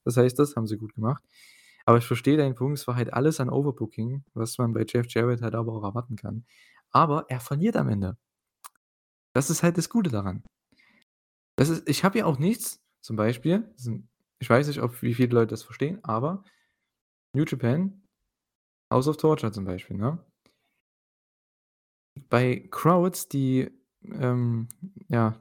Das 0.05 0.17
heißt, 0.17 0.39
das 0.39 0.57
haben 0.57 0.67
sie 0.67 0.77
gut 0.79 0.95
gemacht. 0.95 1.23
Aber 1.89 1.97
ich 1.97 2.07
verstehe 2.07 2.37
deinen 2.37 2.55
Punkt. 2.55 2.79
Es 2.79 2.87
war 2.87 2.97
halt 2.97 3.15
alles 3.15 3.41
an 3.41 3.49
Overbooking, 3.49 4.23
was 4.35 4.59
man 4.59 4.75
bei 4.75 4.85
Jeff 4.87 5.07
Jarrett 5.09 5.41
halt 5.41 5.55
aber 5.55 5.73
auch 5.73 5.83
erwarten 5.83 6.17
kann. 6.17 6.45
Aber 6.91 7.25
er 7.31 7.41
verliert 7.41 7.77
am 7.77 7.89
Ende. 7.89 8.19
Das 9.35 9.49
ist 9.49 9.63
halt 9.63 9.79
das 9.79 9.89
Gute 9.89 10.11
daran. 10.11 10.45
Das 11.57 11.71
ist 11.71 11.89
ich 11.89 12.05
habe 12.05 12.19
ja 12.19 12.27
auch 12.27 12.39
nichts 12.39 12.79
zum 13.01 13.17
Beispiel, 13.17 13.75
ich 14.39 14.51
weiß 14.51 14.67
nicht, 14.69 14.83
ob 14.83 15.01
wie 15.01 15.15
viele 15.15 15.33
Leute 15.33 15.47
das 15.53 15.63
verstehen, 15.63 16.05
aber 16.05 16.45
New 17.35 17.45
Japan, 17.45 18.03
House 18.93 19.09
of 19.09 19.17
Torture 19.17 19.51
zum 19.51 19.65
Beispiel, 19.65 19.97
ne? 19.97 20.23
Bei 22.29 22.69
Crowds, 22.71 23.29
die, 23.29 23.71
ähm, 24.05 24.69
ja, 25.09 25.41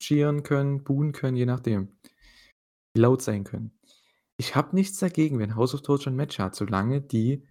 cheeren 0.00 0.44
können, 0.44 0.82
buhen 0.82 1.12
können, 1.12 1.36
je 1.36 1.44
nachdem, 1.44 1.88
laut 2.96 3.20
sein 3.20 3.44
können. 3.44 3.73
Ich 4.40 4.56
habe 4.56 4.74
nichts 4.74 4.98
dagegen, 4.98 5.38
wenn 5.38 5.54
House 5.54 5.74
of 5.74 5.82
Torture 5.82 6.10
'n 6.12 6.16
Match 6.16 6.38
hat, 6.38 6.54
solange 6.56 7.00
die 7.00 7.46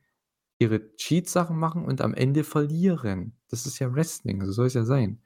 ihre 0.59 0.95
Cheat-Sachen 0.95 1.57
machen 1.57 1.86
und 1.86 2.01
am 2.01 2.13
Ende 2.13 2.43
verlieren. 2.43 3.39
Das 3.49 3.65
ist 3.67 3.79
ja 3.79 3.93
Wrestling, 3.93 4.45
so 4.45 4.51
soll's 4.53 4.75
ja 4.75 4.86
sein. 4.86 5.21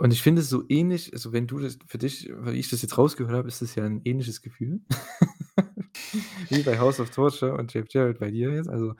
Und 0.00 0.12
ich 0.12 0.20
finde 0.22 0.42
es 0.42 0.50
so 0.50 0.64
ähnlich 0.68 1.12
also, 1.14 1.32
wenn 1.32 1.46
du 1.46 1.58
das 1.58 1.78
für 1.86 1.96
dich 1.98 2.28
wie 2.28 2.58
ich 2.58 2.68
das 2.68 2.82
jetzt 2.82 2.98
rausgehört 2.98 3.34
habe, 3.34 3.48
ist 3.48 3.62
das 3.62 3.74
ja 3.74 3.84
'n 3.86 4.02
ähnliches 4.04 4.42
Gefühl. 4.42 4.80
Wie 6.50 6.62
bei 6.62 6.78
House 6.78 7.00
of 7.00 7.10
Torture 7.10 7.54
und 7.56 7.72
Jeff 7.74 7.86
Jarrett 7.90 8.18
bei 8.20 8.30
dir 8.30 8.52
jetzt. 8.52 8.68
Also, 8.68 8.94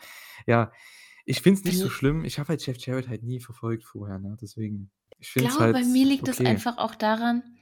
ja, 0.46 0.72
ich 1.26 1.42
finde 1.42 1.60
es 1.60 1.64
nicht 1.66 1.78
so 1.80 1.90
schlimm. 1.90 2.24
Ich 2.24 2.38
habe 2.38 2.48
halt 2.50 2.66
Jeff 2.66 2.78
Jarrett 2.78 3.08
halt 3.08 3.22
nie 3.24 3.40
verfolgt 3.40 3.84
vorher, 3.84 4.18
ne? 4.18 4.36
Deswegen, 4.40 4.90
ich 5.18 5.30
Ich 5.32 5.32
finde 5.32 5.52
es 5.52 5.58
glaube, 5.58 5.68
bei 5.70 5.82
halt 5.82 5.84
mir 5.84 6.06
liegt 6.06 6.28
es 6.28 6.40
okay. 6.40 6.44
einfach 6.44 6.78
auch 6.78 6.94
daran 6.94 7.55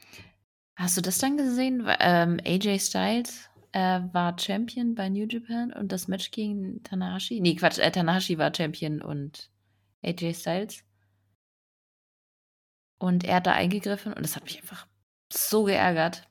hast 0.77 0.97
du 0.97 1.01
das 1.01 1.19
dann 1.19 1.37
gesehen? 1.37 1.87
Ähm, 2.01 2.39
AJ 2.45 2.79
Styles, 2.81 3.49
äh, 3.73 4.01
war 4.13 4.39
Champion 4.39 4.95
bei 4.95 5.09
New 5.09 5.27
Japan 5.29 5.73
und 5.73 5.91
das 5.93 6.09
Match 6.09 6.31
gegen 6.31 6.83
Tanahashi 6.83 7.41
ne, 7.41 7.57
Quatsch, 7.57 7.79
äh, 7.79 7.91
Tanahashi 7.91 8.39
war 8.39 8.55
Champion 8.55 9.03
und 9.03 9.51
AJ 10.03 10.35
Styles. 10.35 10.85
Und 12.99 13.25
er 13.25 13.37
hat 13.37 13.47
da 13.47 13.53
eingegriffen 13.53 14.13
und 14.13 14.23
das 14.23 14.37
hat 14.37 14.45
mich 14.45 14.61
einfach 14.61 14.87
so 15.33 15.65
geärgert. 15.65 16.29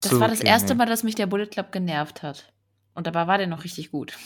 Das 0.00 0.10
So, 0.12 0.20
war 0.20 0.28
das 0.28 0.40
okay, 0.40 0.48
erste. 0.48 0.74
Mal, 0.74 0.86
dass 0.86 1.02
mich 1.02 1.14
der 1.14 1.26
Bullet 1.26 1.46
Club 1.46 1.72
genervt 1.72 2.22
hat. 2.22 2.52
Und 2.94 3.06
dabei 3.06 3.26
war 3.26 3.38
der 3.38 3.46
noch 3.46 3.64
richtig 3.64 3.90
gut. 3.90 4.16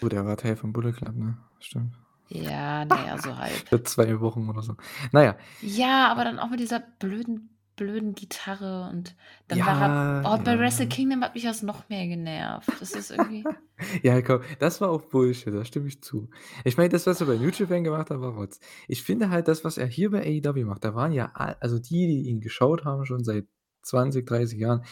Gut, 0.00 0.12
er 0.12 0.26
war 0.26 0.36
Teil 0.36 0.56
vom 0.56 0.72
Bullet 0.72 0.92
Club, 0.92 1.14
ne? 1.16 1.38
Stimmt. 1.60 1.94
Ja, 2.28 2.84
na 2.84 3.06
ja, 3.06 3.18
so 3.18 3.36
halb. 3.36 3.68
Für 3.68 3.82
2 3.82 4.20
Wochen 4.20 4.48
oder 4.48 4.62
so. 4.62 4.76
Na 5.12 5.22
ja. 5.22 5.36
Ja, 5.60 6.08
aber 6.08 6.24
dann 6.24 6.38
auch 6.38 6.50
mit 6.50 6.60
dieser 6.60 6.80
blöden 6.80 7.50
blöden 7.82 8.14
Gitarre 8.14 8.88
und 8.90 9.14
dann 9.48 9.58
war 9.60 9.80
er 9.80 10.22
Ja, 10.24 10.34
oh, 10.34 10.38
bei 10.44 10.58
Wrestle 10.58 10.86
ja. 10.86 10.90
Kingdom 10.90 11.22
hat 11.22 11.34
mich 11.34 11.44
das 11.44 11.62
noch 11.62 11.88
mehr 11.88 12.06
genervt. 12.06 12.68
Das 12.80 12.94
ist 12.94 13.10
irgendwie 13.10 13.44
Ja, 14.02 14.20
komm, 14.22 14.42
das 14.60 14.80
war 14.80 14.90
auch 14.90 15.02
Bullshit, 15.02 15.52
da 15.52 15.64
stimme 15.64 15.88
ich 15.88 16.02
zu. 16.02 16.28
Ich 16.64 16.76
meine, 16.76 16.88
das, 16.90 17.06
was 17.06 17.20
er 17.20 17.26
bei 17.26 17.36
New 17.36 17.48
Japan 17.50 17.82
gemacht 17.84 18.10
hat, 18.10 18.20
war 18.20 18.32
Rotz. 18.34 18.60
Ich 18.86 19.02
finde 19.02 19.30
halt 19.30 19.48
das, 19.48 19.64
was 19.64 19.76
er 19.78 19.86
hier 19.86 20.10
bei 20.10 20.22
AEW 20.24 20.64
macht, 20.64 20.84
da 20.84 20.94
waren 20.94 21.12
ja 21.12 21.32
also 21.32 21.78
die, 21.78 22.06
die 22.06 22.28
ihn 22.28 22.40
geschaut 22.40 22.84
haben 22.84 23.04
schon 23.06 23.24
seit 23.24 23.46
20, 23.82 24.26
30 24.26 24.58
Jahren, 24.58 24.84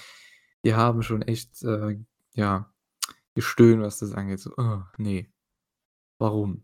die 0.65 0.75
haben 0.75 1.03
schon 1.03 1.23
echt, 1.23 1.63
äh, 1.63 1.99
ja, 2.35 2.73
gestöhnt, 3.35 3.83
was 3.83 3.99
das 3.99 4.13
angeht. 4.13 4.41
So: 4.41 4.53
„Oh, 4.57 4.81
ne. 4.99 5.29
Warum?“ 6.19 6.63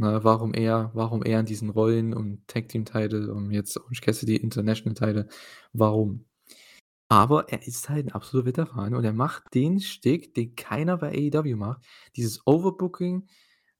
Ne, 0.00 0.22
warum 0.22 0.54
er 0.54 0.92
warum 0.94 1.24
er 1.24 1.40
in 1.40 1.46
diesen 1.46 1.70
Rollen 1.70 2.14
und 2.14 2.46
Tag 2.46 2.68
Team 2.68 2.84
Title 2.84 3.34
und 3.34 3.50
jetzt 3.50 3.76
Orange 3.80 4.00
Cassidy 4.00 4.36
International 4.36 4.94
Title, 4.94 5.28
warum? 5.72 6.24
Aber 7.08 7.48
er 7.50 7.66
ist 7.68 7.88
halt 7.90 8.06
'n 8.08 8.12
absoluter 8.12 8.46
Veteran 8.48 8.94
und 8.94 9.04
er 9.04 9.12
macht 9.14 9.54
den 9.54 9.80
Shtick, 9.80 10.34
den 10.34 10.56
keiner 10.56 10.98
bei 10.98 11.10
AEW 11.12 11.56
macht. 11.56 11.82
Dieses 12.16 12.46
Overbooking 12.46 13.28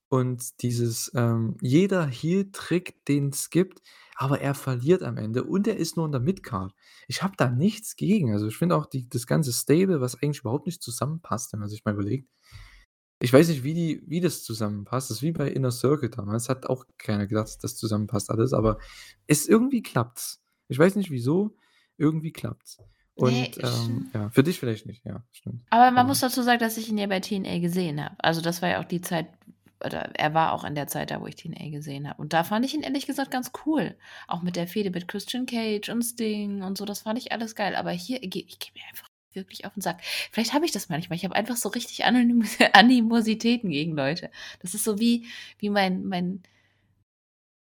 und 0.08 0.62
dieses, 0.62 1.12
ähm 1.16 1.56
jeder 1.62 2.06
Heel-Trick, 2.06 3.04
den's 3.08 3.50
gibt, 3.50 3.82
aber 4.16 4.40
er 4.40 4.54
verliert 4.54 5.02
am 5.04 5.18
Ende 5.18 5.44
und 5.44 5.68
er 5.68 5.76
ist 5.78 5.96
nur 5.96 6.06
in 6.06 6.12
der 6.12 6.20
Midcard. 6.22 6.74
Ich 7.08 7.22
habe 7.22 7.34
da 7.38 7.50
nichts 7.50 7.96
gegen. 7.96 8.32
Also, 8.34 8.48
ich 8.48 8.56
finde 8.58 8.76
auch 8.76 8.86
die 8.86 9.08
das 9.08 9.26
ganze 9.28 9.52
Stable, 9.52 10.00
was 10.02 10.16
eigentlich 10.22 10.40
überhaupt 10.40 10.66
nicht 10.66 10.82
zusammenpasst, 10.82 11.52
wenn 11.52 11.60
man 11.60 11.68
sich 11.70 11.84
mal 11.84 11.94
überlegt. 11.94 12.28
Ich 13.20 13.32
weiß 13.32 13.48
nicht, 13.48 13.64
wie 13.64 13.74
die 13.74 14.02
wie 14.06 14.20
das 14.20 14.44
zusammenpasst. 14.44 15.10
Das 15.10 15.18
ist 15.18 15.22
wie 15.22 15.32
bei 15.32 15.48
Inner 15.48 15.72
Circle 15.72 16.10
damals. 16.10 16.48
Hat 16.48 16.66
auch 16.66 16.84
keiner 16.98 17.26
gedacht, 17.26 17.46
dass 17.46 17.58
das 17.58 17.76
zusammenpasst 17.76 18.30
alles, 18.30 18.52
aber 18.52 18.78
es 19.26 19.48
irgendwie 19.48 19.82
klappt's. 19.82 20.40
Ich 20.68 20.78
weiß 20.78 20.94
nicht 20.96 21.10
wieso, 21.10 21.56
irgendwie 21.96 22.32
klappt's. 22.32 22.78
Ne, 22.78 22.84
Und, 23.16 23.32
ich 23.32 23.58
ähm, 23.58 24.10
ja, 24.14 24.30
für 24.30 24.44
dich 24.44 24.60
vielleicht 24.60 24.86
nicht, 24.86 25.04
ja, 25.04 25.24
stimmt. 25.32 25.64
Aber 25.70 25.86
man 25.86 25.98
Aber 25.98 26.08
muss 26.08 26.20
dazu 26.20 26.42
sagen, 26.42 26.60
dass 26.60 26.76
ich 26.76 26.88
ihn 26.88 26.98
ja 26.98 27.08
bei 27.08 27.18
TNA 27.18 27.58
gesehen 27.58 28.02
habe. 28.02 28.14
Also, 28.18 28.40
das 28.40 28.62
war 28.62 28.68
ja 28.68 28.80
auch 28.80 28.84
die 28.84 29.00
Zeit 29.00 29.26
oder 29.84 30.10
er 30.14 30.34
war 30.34 30.52
auch 30.52 30.64
in 30.64 30.74
der 30.74 30.88
Zeit 30.88 31.10
da, 31.10 31.20
wo 31.20 31.26
ich 31.26 31.36
TNA 31.36 31.70
gesehen 31.70 32.08
habe. 32.08 32.20
Und 32.20 32.32
da 32.32 32.44
fand 32.44 32.64
ich 32.64 32.74
ihn 32.74 32.82
ehrlich 32.82 33.06
gesagt 33.06 33.30
ganz 33.30 33.52
cool. 33.64 33.96
Auch 34.26 34.42
mit 34.42 34.56
der 34.56 34.66
Fehde 34.66 34.90
mit 34.90 35.08
Christian 35.08 35.46
Cage 35.46 35.88
und 35.88 36.02
Sting 36.02 36.62
und 36.62 36.78
so, 36.78 36.84
das 36.84 37.00
fand 37.02 37.18
ich 37.18 37.32
alles 37.32 37.54
geil. 37.54 37.76
Aber 37.76 37.90
hier 37.90 38.18
gehe 38.20 38.44
ich 38.44 38.58
gehe 38.58 38.72
mir 38.74 38.82
einfach 38.88 39.07
wirklich 39.38 39.64
auf 39.66 39.74
den 39.74 39.80
Sack. 39.82 40.00
Vielleicht 40.32 40.52
habe 40.54 40.64
ich 40.66 40.72
das 40.72 40.88
manchmal. 40.88 41.16
Ich 41.16 41.24
habe 41.24 41.34
einfach 41.36 41.56
so 41.56 41.68
richtig 41.70 42.04
Animositäten 42.74 43.70
gegen 43.70 43.96
Leute. 43.96 44.30
Das 44.60 44.74
ist 44.74 44.84
so 44.84 44.98
wie 45.00 45.26
wie 45.58 45.70
mein 45.70 46.04
mein 46.06 46.42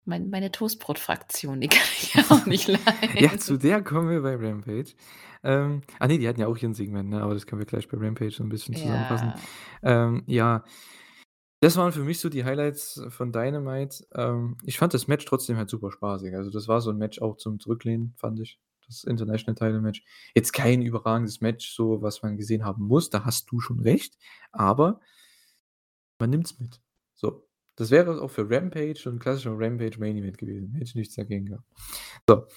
mein 0.05 0.29
meine 0.29 0.51
Toastbrot-Fraktion, 0.51 1.59
die 1.59 1.67
kann 1.67 1.85
ich 1.99 2.13
ja 2.13 2.23
auch 2.29 2.45
nicht 2.45 2.67
leiden. 2.67 3.17
Ja, 3.19 3.37
zu 3.37 3.57
der 3.57 3.83
kommen 3.83 4.09
wir 4.09 4.21
bei 4.21 4.35
Rampage. 4.35 4.93
Ähm, 5.43 5.81
ah 5.99 6.07
ne, 6.07 6.17
die 6.17 6.27
hatten 6.27 6.39
ja 6.39 6.47
auch 6.47 6.57
hier 6.57 6.69
'n 6.69 6.73
Segment, 6.73 7.09
ne, 7.09 7.21
aber 7.21 7.33
das 7.33 7.45
können 7.45 7.59
wir 7.59 7.65
gleich 7.65 7.87
bei 7.87 7.97
Rampage 7.97 8.31
so 8.31 8.43
'n 8.43 8.49
bisschen 8.49 8.75
zusammenfassen. 8.75 9.33
Ja. 9.83 10.05
Ähm, 10.07 10.23
ja, 10.27 10.63
das 11.61 11.77
waren 11.77 11.91
für 11.93 12.03
mich 12.03 12.19
so 12.19 12.29
die 12.29 12.45
Highlights 12.45 13.01
von 13.09 13.31
Dynamite. 13.31 14.05
Ähm, 14.15 14.57
ich 14.63 14.77
fand 14.77 14.93
das 14.93 15.07
Match 15.07 15.25
trotzdem 15.25 15.57
halt 15.57 15.69
super 15.69 15.91
spaßig. 15.91 16.35
Also, 16.35 16.51
das 16.51 16.67
war 16.67 16.81
so 16.81 16.91
'n 16.91 16.97
Match 16.97 17.21
auch 17.21 17.37
zum 17.37 17.59
Zurücklehnen, 17.59 18.13
fand 18.17 18.39
ich, 18.41 18.59
das 18.87 19.03
International 19.03 19.55
Title 19.55 19.81
Match. 19.81 20.03
Jetzt 20.33 20.53
kein 20.53 20.81
überragendes 20.81 21.41
Match, 21.41 21.73
so 21.73 22.01
was 22.01 22.23
man 22.23 22.37
gesehen 22.37 22.65
haben 22.65 22.85
muss, 22.85 23.09
da 23.09 23.25
hast 23.25 23.51
du 23.51 23.59
schon 23.59 23.79
recht, 23.79 24.17
aber 24.51 24.99
man 26.19 26.29
nimmt's 26.29 26.59
mit. 26.59 26.81
So, 27.15 27.47
das 27.75 27.91
wäre 27.91 28.21
auch 28.21 28.31
für 28.31 28.49
Rampage 28.49 29.03
'n 29.05 29.19
klassischer 29.19 29.53
Rampage 29.57 29.99
Main 29.99 30.17
Event 30.17 30.37
gewesen. 30.37 30.73
Hätte 30.73 30.85
ich 30.85 30.95
nichts 30.95 31.15
dagegen 31.15 31.45
gehabt. 31.45 31.65
So. 32.27 32.47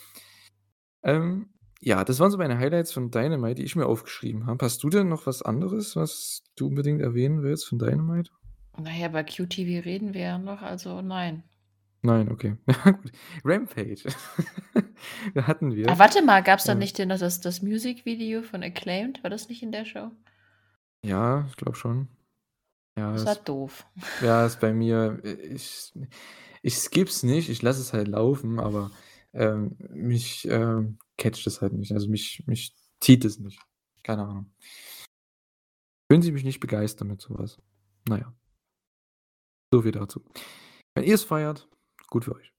Ähm, 1.03 1.51
ja, 1.83 2.05
das 2.05 2.20
waren 2.20 2.31
so 2.31 2.37
meine 2.39 2.59
Highlights 2.59 2.93
von 2.93 3.11
Dynamite, 3.11 3.55
die 3.57 3.64
ich 3.64 3.74
mir 3.74 3.87
aufgeschrieben 3.87 4.47
habe. 4.47 4.64
Hast 4.64 4.83
du 4.83 4.91
denn 4.91 5.09
noch 5.09 5.26
was 5.26 5.43
anderes, 5.43 5.97
was 5.97 6.43
du 6.57 6.66
unbedingt 6.66 7.01
erwähnen 7.01 7.43
willst 7.43 7.66
von 7.66 7.78
Dynamite? 7.78 8.31
Na 8.78 8.95
ja, 8.95 9.09
bei 9.09 9.24
QTV 9.24 9.85
reden 9.85 10.14
wir 10.14 10.20
ja 10.20 10.39
noch, 10.39 10.62
also 10.62 11.01
nein. 11.01 11.43
Nein, 12.03 12.30
okay. 12.30 12.57
Ja 12.66 12.90
gut. 12.92 13.12
Rampage. 13.44 14.05
Da 15.34 15.46
hatten 15.46 15.72
Ah, 15.72 15.74
wir, 15.74 15.98
warte 15.98 16.22
mal, 16.22 16.42
gab's 16.42 16.64
da 16.64 16.72
ähm 16.72 16.78
nicht 16.78 16.98
den 16.98 17.09
das 17.09 17.40
das 17.40 17.62
Musikvideo 17.62 18.42
von 18.42 18.62
Acclaimed? 18.62 19.22
War 19.22 19.30
das 19.30 19.48
nicht 19.48 19.62
in 19.62 19.72
der 19.72 19.86
Show? 19.86 20.11
Ja, 21.05 21.46
ich 21.48 21.57
glaube 21.57 21.74
schon. 21.76 22.09
Ja, 22.98 23.12
Das 23.12 23.24
war 23.24 23.34
das 23.34 23.44
doof. 23.44 23.86
ja, 24.22 24.44
ist 24.44 24.61
bei 24.61 24.74
mir 24.74 25.20
ich 25.24 25.92
ich 26.62 26.76
skippe 26.76 27.11
nicht, 27.26 27.48
ich 27.48 27.62
lasse 27.62 27.80
es 27.80 27.94
halt 27.94 28.09
laufen, 28.09 28.61
aber, 28.61 28.90
ähm, 29.32 29.76
mich, 29.90 30.46
ähm, 30.48 30.98
catcht 31.16 31.46
es 31.46 31.62
halt 31.62 31.72
nicht. 31.72 31.92
Also, 31.92 32.09
mich 32.11 32.44
mich 32.46 32.74
zieht 33.01 33.24
es 33.24 33.38
nicht. 33.38 33.59
Keine 34.03 34.22
Ahnung. 34.26 34.53
Können 36.11 36.22
Sie 36.22 36.32
mich 36.32 36.44
nicht 36.44 36.61
begeistern 36.61 37.09
mit 37.09 37.22
so 37.22 37.38
was. 37.38 37.59
Na 38.09 38.18
ja. 38.18 38.34
So 39.72 39.80
viel 39.82 39.92
dazu. 39.92 40.22
Wenn 40.94 41.05
ihr's 41.05 41.22
feiert, 41.24 41.68
gut 42.11 42.24
für 42.24 42.34
euch. 42.34 42.52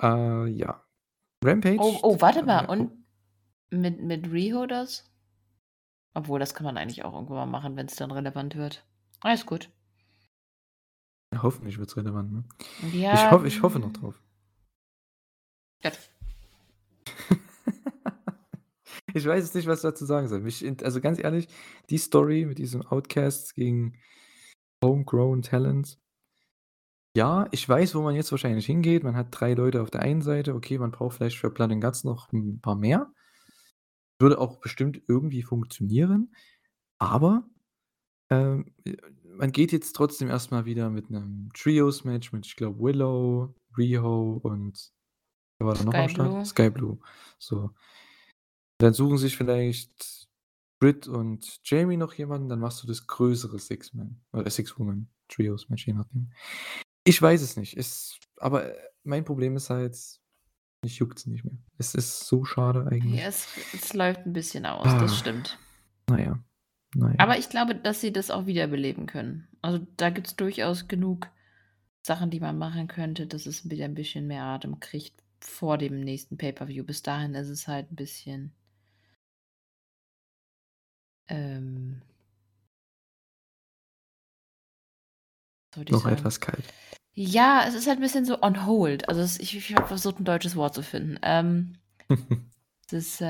Äh, 0.00 0.46
ja. 0.48 0.84
Rampage 1.44 1.78
Oh, 1.80 1.98
oh, 2.02 2.20
warte 2.20 2.42
mal, 2.44 2.62
ja, 2.62 2.68
oh. 2.68 2.72
und 2.72 3.04
mit 3.70 4.00
mit 4.00 4.30
Riho 4.30 4.66
das? 4.66 5.04
Obwohl, 6.14 6.40
das 6.40 6.54
kann 6.54 6.64
man 6.64 6.76
eigentlich 6.76 7.04
auch 7.04 7.14
irgendwann 7.14 7.36
mal 7.36 7.46
machen, 7.46 7.76
wenn's 7.76 7.96
dann 7.96 8.10
relevant 8.10 8.56
wird. 8.56 8.84
Alles 9.20 9.46
gut. 9.46 9.70
Ja, 11.32 11.42
hoffentlich 11.42 11.78
wird's 11.78 11.96
relevant, 11.96 12.32
ne? 12.32 12.44
Ich 12.82 12.94
Ja, 12.94 13.30
hoffe 13.30 13.46
ich 13.46 13.62
hoffe 13.62 13.78
noch 13.78 13.88
hm. 13.88 13.94
drauf. 13.94 14.22
Gut. 15.82 15.98
Ich 19.14 19.24
weiß 19.24 19.42
jetzt 19.42 19.54
nicht, 19.54 19.66
was 19.66 19.78
ich 19.78 19.90
dazu 19.90 20.04
sagen 20.04 20.28
soll. 20.28 20.40
Mich 20.40 20.64
also, 20.82 21.00
ganz 21.00 21.18
ehrlich, 21.18 21.48
die 21.88 21.96
Story 21.96 22.44
mit 22.44 22.58
diesem 22.58 22.82
Outcasts 22.82 23.54
gegen 23.54 23.98
Homegrown 24.84 25.40
Talent 25.40 25.98
ja, 27.18 27.48
ich 27.52 27.68
weiß, 27.68 27.94
wo 27.94 28.02
man 28.02 28.14
jetzt 28.16 28.32
wahrscheinlich 28.32 28.66
hingeht. 28.66 29.04
Man 29.04 29.16
hat 29.16 29.28
3 29.32 29.54
Leute 29.54 29.82
auf 29.82 29.90
der 29.90 30.02
einen 30.02 30.22
Seite. 30.22 30.54
Okay, 30.54 30.78
man 30.78 30.92
braucht 30.92 31.16
vielleicht 31.16 31.38
für 31.38 31.50
Blood 31.50 31.72
and 31.72 31.82
Guts 31.82 32.04
noch 32.04 32.32
'n 32.32 32.60
paar 32.62 32.76
mehr. 32.76 33.12
Würde 34.20 34.38
auch 34.40 34.58
bestimmt 34.60 35.00
irgendwie 35.06 35.42
funktionieren, 35.42 36.34
aber, 36.98 37.44
ähm, 38.30 38.74
äh, 38.84 38.96
man 39.24 39.52
geht 39.52 39.72
jetzt 39.72 39.94
trotzdem 39.94 40.28
erst 40.28 40.50
mal 40.52 40.66
wieder 40.66 40.90
mit 40.90 41.10
'nem 41.10 41.50
Trios-Match 41.54 42.32
mit, 42.32 42.46
ich 42.46 42.56
glaube, 42.56 42.80
Willow, 42.80 43.54
Riho 43.78 44.40
und 44.42 44.92
wer 45.58 45.68
war 45.68 45.76
da 45.76 45.84
noch 45.84 45.98
am 45.98 46.06
Sky 46.06 46.08
Start? 46.08 46.44
Blue. 46.44 46.44
Sky 46.44 46.70
Blue. 46.70 46.98
So. 47.38 47.70
Dann 48.80 48.92
suchen 48.94 49.18
sich 49.18 49.36
vielleicht 49.36 50.28
Britt 50.80 51.08
und 51.08 51.58
Jamie 51.64 51.96
noch 51.96 52.14
jemanden, 52.14 52.48
dann 52.48 52.60
machst 52.60 52.80
du 52.82 52.86
das 52.86 53.08
größere 53.08 53.58
Six-Man 53.58 54.20
oder 54.32 54.48
Six-Woman 54.48 55.08
Trios-Match, 55.28 55.88
je 55.88 55.94
nachdem. 55.94 56.30
Ich 57.08 57.22
weiß 57.22 57.40
es 57.40 57.56
nicht. 57.56 57.74
Es 57.78 58.18
aber 58.36 58.74
mein 59.02 59.24
Problem 59.24 59.56
ist 59.56 59.70
halt, 59.70 59.96
mich 60.84 60.98
juckt's 60.98 61.26
nicht 61.26 61.44
mehr. 61.44 61.58
Es 61.78 61.94
ist 61.94 62.26
so 62.26 62.44
schade 62.44 62.86
eigentlich. 62.90 63.22
Ja, 63.22 63.28
es 63.28 63.46
es 63.72 63.92
läuft 63.94 64.26
'n 64.26 64.32
bisschen 64.32 64.66
aus, 64.66 64.84
Ah. 64.84 64.98
das 64.98 65.16
stimmt. 65.16 65.58
Na 66.10 66.18
ja. 66.20 66.38
Na 66.94 67.14
ja. 67.14 67.16
Aber 67.20 67.36
ich 67.36 67.48
glaube, 67.48 67.74
dass 67.74 68.00
sie 68.00 68.12
das 68.12 68.30
auch 68.30 68.46
wiederbeleben 68.46 69.06
können. 69.06 69.48
Also, 69.60 69.84
da 69.96 70.08
gibt's 70.10 70.36
durchaus 70.36 70.86
genug 70.86 71.28
Sachen, 72.02 72.30
die 72.30 72.40
man 72.40 72.58
machen 72.58 72.88
könnte, 72.88 73.26
dass 73.26 73.46
es 73.46 73.68
wieder 73.70 73.86
'n 73.86 73.94
bisschen 73.94 74.26
mehr 74.28 74.44
Atem 74.44 74.80
kriegt 74.80 75.14
vor 75.40 75.78
dem 75.78 76.00
nächsten 76.00 76.38
Pay-per-View. 76.38 76.84
Bis 76.84 77.02
dahin 77.02 77.34
ist 77.34 77.48
es 77.50 77.68
halt 77.68 77.90
'n 77.92 77.96
bisschen 77.96 78.52
ähm 81.28 82.00
Noch 85.90 86.06
etwas 86.06 86.40
kalt. 86.40 86.64
Ja, 87.20 87.64
es 87.66 87.74
ist 87.74 87.88
halt 87.88 87.98
'n 87.98 88.00
bisschen 88.00 88.24
so 88.24 88.40
on 88.42 88.64
hold. 88.64 89.08
Also, 89.08 89.20
es 89.22 89.40
ich 89.40 89.56
ich 89.56 89.74
habe 89.74 89.88
versucht, 89.88 90.20
'n 90.20 90.24
deutsches 90.24 90.54
Wort 90.54 90.72
zu 90.74 90.82
finden. 90.84 91.18
Ähm, 91.22 91.74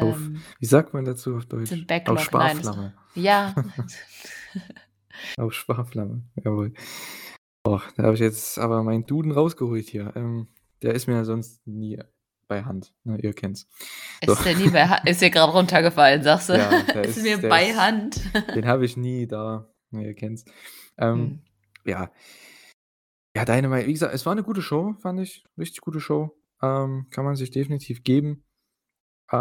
Auf 0.01 0.17
ähm 0.19 0.43
wie 0.61 0.67
sagt 0.67 0.93
man 0.93 1.07
dazu 1.07 1.37
auf 1.37 1.47
Deutsch? 1.47 1.73
Auf 1.73 1.87
Backlog, 1.87 2.17
nein, 2.17 2.59
es 2.59 2.67
Sparflamme. 2.67 2.93
Ja. 3.15 3.55
Auf 5.39 5.55
Sparflamme, 5.55 6.23
jawohl. 6.45 6.75
Och, 7.67 7.83
da 7.97 8.03
habe 8.03 8.15
ich 8.15 8.21
jetzt 8.21 8.59
aber 8.59 8.83
meinen 8.83 9.07
Duden 9.07 9.33
rausgeholt 9.33 9.89
hier. 9.89 10.13
Ähm, 10.17 10.49
der 10.83 10.93
ist 10.95 11.07
mir 11.07 11.15
ja 11.15 11.25
sonst 11.25 11.67
nie 11.67 11.99
bei 12.47 12.65
Hand, 12.65 12.93
ne? 13.05 13.19
Ihr 13.23 13.33
kennt's. 13.33 13.67
So. 14.27 14.33
Ist 14.35 14.45
der 14.45 14.55
nie 14.57 14.69
bei 14.69 14.87
Ha 14.87 14.97
ist 15.07 15.23
dir 15.23 15.31
grad 15.31 15.55
runtergefallen, 15.55 16.23
sagst 16.23 16.51
du? 16.51 16.59
Ja, 16.59 16.71
der 16.83 17.05
Ist 17.05 17.17
ist 17.17 17.23
mir 17.25 17.39
der 17.39 17.49
bei 17.49 17.71
ist 17.71 17.79
Hand. 17.79 18.21
den 18.55 18.67
habe 18.67 18.85
ich 18.85 18.99
nie 18.99 19.27
da, 19.27 19.67
ne, 19.91 20.05
ihr 20.09 20.15
kennt's. 20.15 20.45
Ähm, 20.99 21.19
Mhm. 21.19 21.43
ja. 21.87 22.11
Ja, 23.39 23.45
Dynamite, 23.45 23.87
wie 23.87 23.93
gesagt, 23.93 24.13
es 24.15 24.27
war 24.27 24.35
'ne 24.35 24.43
gute 24.43 24.63
Show, 24.63 24.95
fand 25.01 25.21
ich. 25.21 25.45
Richtig 25.57 25.81
gute 25.81 26.01
Show. 26.01 26.37
Ähm, 26.61 27.07
kann 27.11 27.25
man 27.25 27.37
sich 27.37 27.51
definitiv 27.53 28.03
geben. 28.03 28.43
Äh, 29.33 29.37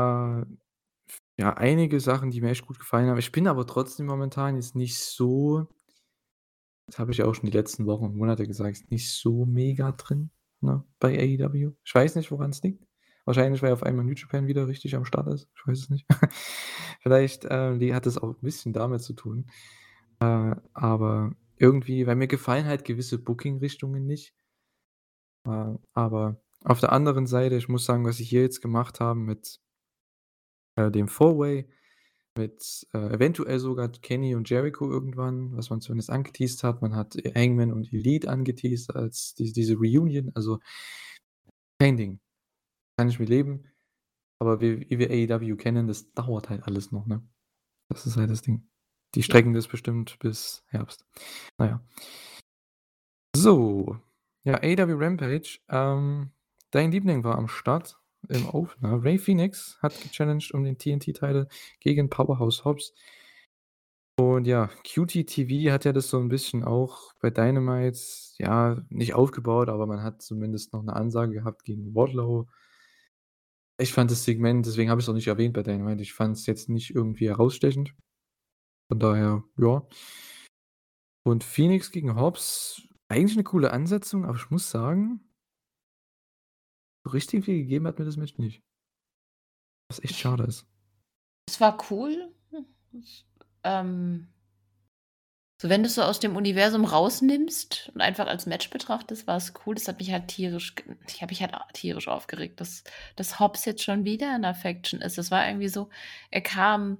ja, 1.39 1.53
einige 1.57 1.99
Sachen, 2.01 2.31
die 2.31 2.41
mir 2.41 2.51
echt 2.51 2.67
gut 2.67 2.79
gefallen 2.79 3.09
haben. 3.09 3.19
Ich 3.19 3.31
bin 3.31 3.47
aber 3.47 3.67
trotzdem 3.67 4.07
momentan 4.07 4.55
jetzt 4.55 4.75
nicht 4.75 4.99
so 4.99 5.67
das 6.87 6.99
habe 6.99 7.11
ich 7.11 7.17
ja 7.17 7.25
auch 7.25 7.35
schon 7.35 7.49
die 7.49 7.55
letzten 7.57 7.85
Wochen 7.85 8.05
und 8.05 8.15
Monate 8.15 8.47
gesagt, 8.47 8.89
nicht 8.91 9.11
so 9.13 9.45
mega 9.45 9.91
drin, 9.91 10.31
ne, 10.61 10.83
bei 10.99 11.17
AEW. 11.19 11.73
Ich 11.83 11.93
weiß 11.93 12.15
nicht, 12.15 12.31
woran's 12.31 12.61
liegt. 12.63 12.85
Wahrscheinlich, 13.25 13.61
weil 13.61 13.73
auf 13.73 13.83
einmal 13.83 14.05
New 14.05 14.13
Japan 14.13 14.47
wieder 14.47 14.67
richtig 14.69 14.95
am 14.95 15.03
Start 15.03 15.27
ist. 15.27 15.49
Ich 15.57 15.67
weiß 15.67 15.79
es 15.79 15.89
nicht. 15.89 16.05
Vielleicht, 17.01 17.43
äh, 17.45 17.93
hat 17.93 18.05
das 18.05 18.17
auch 18.17 18.29
'n 18.29 18.41
bisschen 18.41 18.71
damit 18.71 19.01
zu 19.01 19.13
tun. 19.13 19.47
Äh, 20.21 20.55
aber 20.73 21.33
irgendwie 21.59 22.07
weil 22.07 22.15
mir 22.15 22.27
gefallen 22.27 22.65
halt 22.65 22.85
gewisse 22.85 23.17
Booking-Richtungen 23.19 24.05
nicht. 24.05 24.33
Äh, 25.47 25.75
aber 25.93 26.41
auf 26.63 26.79
der 26.79 26.91
anderen 26.91 27.27
Seite, 27.27 27.55
ich 27.55 27.69
muss 27.69 27.85
sagen, 27.85 28.05
was 28.05 28.17
sie 28.17 28.23
hier 28.25 28.41
jetzt 28.41 28.61
gemacht 28.61 28.99
haben 28.99 29.25
mit 29.25 29.59
äh, 30.75 30.91
dem 30.91 31.07
Four-Way, 31.07 31.69
mit, 32.37 32.87
äh, 32.93 33.15
eventuell 33.15 33.59
sogar 33.59 33.89
Kenny 33.89 34.35
und 34.35 34.49
Jericho 34.49 34.89
irgendwann, 34.89 35.55
was 35.57 35.69
man 35.69 35.81
zumindest 35.81 36.09
angeteased 36.11 36.63
hat. 36.63 36.81
Man 36.81 36.95
hat 36.95 37.15
Hangman 37.35 37.73
und 37.73 37.91
Elite 37.91 38.29
angeteased 38.29 38.95
als 38.95 39.33
diese 39.35 39.53
diese 39.53 39.75
Reunion. 39.75 40.31
Also 40.35 40.59
kein 41.79 41.97
Ding. 41.97 42.19
Kann 42.97 43.09
ich 43.09 43.19
mit 43.19 43.29
leben. 43.29 43.65
Aber 44.39 44.61
wie 44.61 44.87
wie 44.89 44.99
wir 44.99 45.09
AEW 45.09 45.55
kennen, 45.57 45.87
das 45.87 46.11
dauert 46.13 46.49
halt 46.49 46.63
alles 46.63 46.91
noch, 46.91 47.07
ne? 47.07 47.27
Das 47.89 48.05
ist 48.05 48.17
halt 48.17 48.29
das 48.29 48.41
Ding. 48.43 48.67
Die 49.17 49.23
strecken 49.23 49.53
das 49.53 49.67
bestimmt 49.67 50.19
bis 50.19 50.63
Herbst. 50.67 51.03
Na 51.57 51.65
ja. 51.65 51.81
So, 53.35 53.97
ja, 54.43 54.59
AEW 54.61 54.93
Rampage. 54.95 55.57
Ähm, 55.69 56.29
dein 56.69 56.91
Liebling 56.91 57.23
war 57.23 57.35
am 57.35 57.47
Start 57.47 57.99
im 58.29 58.47
Opener. 58.47 59.03
Rey 59.03 59.17
Fénix 59.17 59.79
hat 59.81 59.99
gechallenged 59.99 60.53
um 60.53 60.63
den 60.63 60.77
TNT-Title 60.77 61.47
gegen 61.79 62.11
Powerhouse 62.11 62.63
Hobbs. 62.63 62.93
Und 64.19 64.45
ja, 64.47 64.67
QT 64.83 65.25
TV 65.25 65.71
hat 65.71 65.85
ja 65.85 65.93
das 65.93 66.09
so 66.09 66.17
'n 66.19 66.27
bisschen 66.29 66.63
auch 66.63 67.13
bei 67.19 67.29
Dynamite, 67.31 67.99
ja, 68.39 68.77
nicht 68.89 69.13
aufgebaut, 69.15 69.69
aber 69.69 69.85
man 69.87 70.01
hat 70.03 70.21
zumindest 70.21 70.73
noch 70.73 70.83
'ne 70.83 70.95
Ansage 70.95 71.33
gehabt 71.33 71.63
gegen 71.63 71.93
Wardlow. 71.95 72.47
Ich 73.79 73.93
fand 73.93 74.09
das 74.09 74.23
Segment 74.23 74.65
deswegen 74.65 74.89
habe 74.89 74.99
ich's 75.01 75.09
auch 75.09 75.13
nicht 75.13 75.27
erwähnt 75.27 75.53
bei 75.53 75.61
Dynamite. 75.61 76.01
Ich 76.01 76.13
fand's 76.13 76.47
jetzt 76.47 76.67
nicht 76.67 76.95
irgendwie 76.95 77.27
herausstechend. 77.29 77.93
Von 78.91 78.99
daher, 78.99 79.43
ja. 79.57 79.87
Und 81.25 81.43
Fénix 81.43 81.91
gegen 81.91 82.15
Hobbs, 82.15 82.81
eigentlich 83.09 83.35
'ne 83.35 83.43
coole 83.43 83.71
Ansetzung, 83.71 84.25
aber 84.25 84.37
ich 84.37 84.49
muss 84.49 84.69
sagen 84.71 85.21
so 87.05 87.11
richtig 87.11 87.45
viel 87.45 87.57
gegeben 87.59 87.87
hat 87.87 87.99
mir 87.99 88.05
das 88.05 88.17
Match 88.17 88.37
nicht. 88.37 88.61
Was 89.91 89.99
echt 90.03 90.15
schade 90.17 90.43
ist. 90.43 90.67
Es 91.47 91.61
war 91.61 91.77
cool. 91.89 92.33
Es 92.93 93.25
ähm 93.63 94.27
so, 95.61 95.69
wenn 95.69 95.81
du's 95.81 95.95
so 95.95 96.03
aus 96.03 96.19
dem 96.19 96.35
Universum 96.35 96.85
rausnimmst 96.85 97.89
und 97.95 98.01
einfach 98.01 98.27
als 98.27 98.45
Match 98.45 98.69
betrachtest, 98.69 99.25
war's 99.25 99.53
cool. 99.65 99.73
Das 99.73 99.87
hat 99.87 99.97
mich 99.99 100.11
halt 100.11 100.27
tierisch 100.27 100.75
ich 101.07 101.21
habe 101.23 101.31
mich 101.31 101.41
halt 101.41 101.55
tierisch 101.73 102.07
aufgeregt, 102.07 102.61
dass 102.61 102.83
dass 103.15 103.39
Hobbs 103.39 103.65
jetzt 103.65 103.83
schon 103.83 104.05
wieder 104.05 104.35
in 104.35 104.41
'ner 104.41 104.53
Faction 104.53 105.01
ist. 105.01 105.17
Das 105.17 105.31
war 105.31 105.47
irgendwie 105.47 105.67
so 105.69 105.89
er 106.29 106.41
kam 106.41 106.99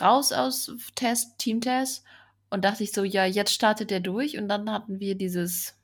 raus 0.00 0.32
aus 0.32 0.68
f 0.68 0.90
Taz 0.94 1.36
Team 1.38 1.60
Taz 1.60 2.02
und 2.50 2.64
dachte 2.64 2.84
ich 2.84 2.92
so: 2.92 3.04
„Ja, 3.04 3.24
jetzt 3.26 3.52
startet 3.54 3.92
er 3.92 4.00
durch.“ 4.00 4.38
Und 4.38 4.48
dann 4.48 4.70
hatten 4.70 5.00
wir 5.00 5.14
dieses 5.16 5.74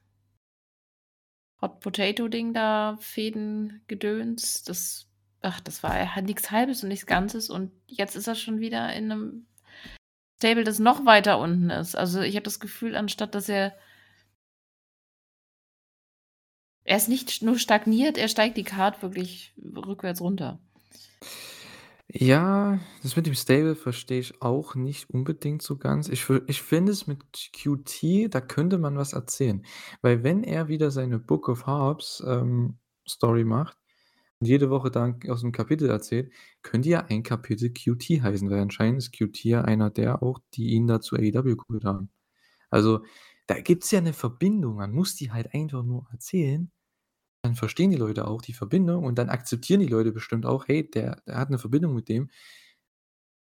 Hot 1.61 1.81
Potato 1.81 2.29
Ding 2.29 2.55
da, 2.55 2.97
Fädengedöns. 3.01 4.63
Das 4.65 5.07
ach, 5.43 5.61
das 5.61 5.83
war 5.83 5.97
ja 5.99 6.21
nix 6.23 6.51
Halbes 6.51 6.83
und 6.83 6.89
nichts 6.89 7.07
Ganzes. 7.07 7.51
Und 7.51 7.73
jetzt 7.87 8.17
ist 8.17 8.27
er 8.29 8.35
schon 8.35 8.61
wieder 8.61 8.93
in 8.93 9.09
'nem 9.09 9.47
Stable, 10.39 10.65
das 10.65 10.79
noch 10.81 11.07
weiter 11.07 11.39
unten 11.41 11.71
ist. 11.71 11.97
Also, 11.97 12.21
ich 12.23 12.37
habe 12.37 12.45
das 12.45 12.61
Gefühl, 12.61 12.97
anstatt 12.97 13.35
dass 13.35 13.49
er 13.49 13.75
er 16.87 16.97
ist 16.97 17.09
nicht 17.09 17.43
nur 17.43 17.59
stagniert, 17.59 18.17
er 18.19 18.29
steigt 18.29 18.57
die 18.57 18.65
Card 18.65 19.03
wirklich 19.03 19.53
rückwärts 19.77 20.21
runter. 20.21 20.59
Ja, 22.11 22.81
das 23.03 23.17
mit 23.17 23.27
dem 23.27 23.35
Stable 23.35 23.75
verstehe 23.77 24.19
ich 24.21 24.41
auch 24.41 24.75
nicht 24.75 25.11
unbedingt 25.11 25.61
so 25.61 25.77
ganz. 25.77 26.09
Ich 26.09 26.27
ich 26.47 26.63
finde 26.63 26.91
es 26.93 27.07
mit 27.07 27.21
QT, 27.53 28.29
da 28.31 28.41
könnte 28.41 28.79
man 28.79 28.97
was 28.97 29.13
erzählen. 29.13 29.63
Weil 30.01 30.23
wenn 30.23 30.43
er 30.43 30.69
wieder 30.69 30.91
seine 30.91 31.19
Book 31.19 31.49
of 31.51 31.67
Hobbs, 31.67 32.23
ähm, 32.27 32.79
Story 33.07 33.45
macht 33.45 33.77
und 34.41 34.47
jede 34.49 34.71
Woche 34.71 34.91
dann 34.91 35.21
aus 35.29 35.43
'nem 35.43 35.53
Kapitel 35.53 35.91
erzählt, 35.91 36.33
könnte 36.63 36.89
ja 36.89 37.01
ein 37.07 37.23
Kapitel 37.23 37.71
QT 37.73 38.23
heißen, 38.23 38.49
weil 38.51 38.61
anscheinend 38.61 38.99
ist 38.99 39.13
QT 39.13 39.45
ja 39.45 39.63
einer 39.63 39.91
der 39.91 40.23
auch, 40.23 40.39
die 40.55 40.69
ihn 40.71 40.87
da 40.87 41.01
zu 41.03 41.17
AEW 41.17 41.57
geholt 41.57 41.85
haben. 41.85 42.11
Also, 42.71 43.05
da 43.49 43.61
gibt's 43.61 43.91
ja 43.93 44.01
'ne 44.03 44.13
Verbindung. 44.15 44.77
Man 44.77 44.93
muss 44.93 45.17
die 45.17 45.33
halt 45.33 45.55
einfach 45.55 45.85
nur 45.85 46.07
erzählen. 46.13 46.71
Dann 47.45 47.55
verstehen 47.55 47.91
die 47.91 47.97
Leute 47.97 48.27
auch 48.27 48.43
die 48.43 48.53
Verbindung 48.53 49.05
und 49.05 49.17
dann 49.17 49.29
akzeptieren 49.29 49.81
die 49.81 49.87
Leute 49.87 50.11
bestimmt 50.13 50.45
auch: 50.47 50.67
„Hey, 50.67 50.89
der 50.91 51.23
der 51.27 51.37
hat 51.37 51.51
'ne 51.51 51.59
Verbindung 51.59 51.95
mit 51.95 52.09
dem.“ 52.09 52.31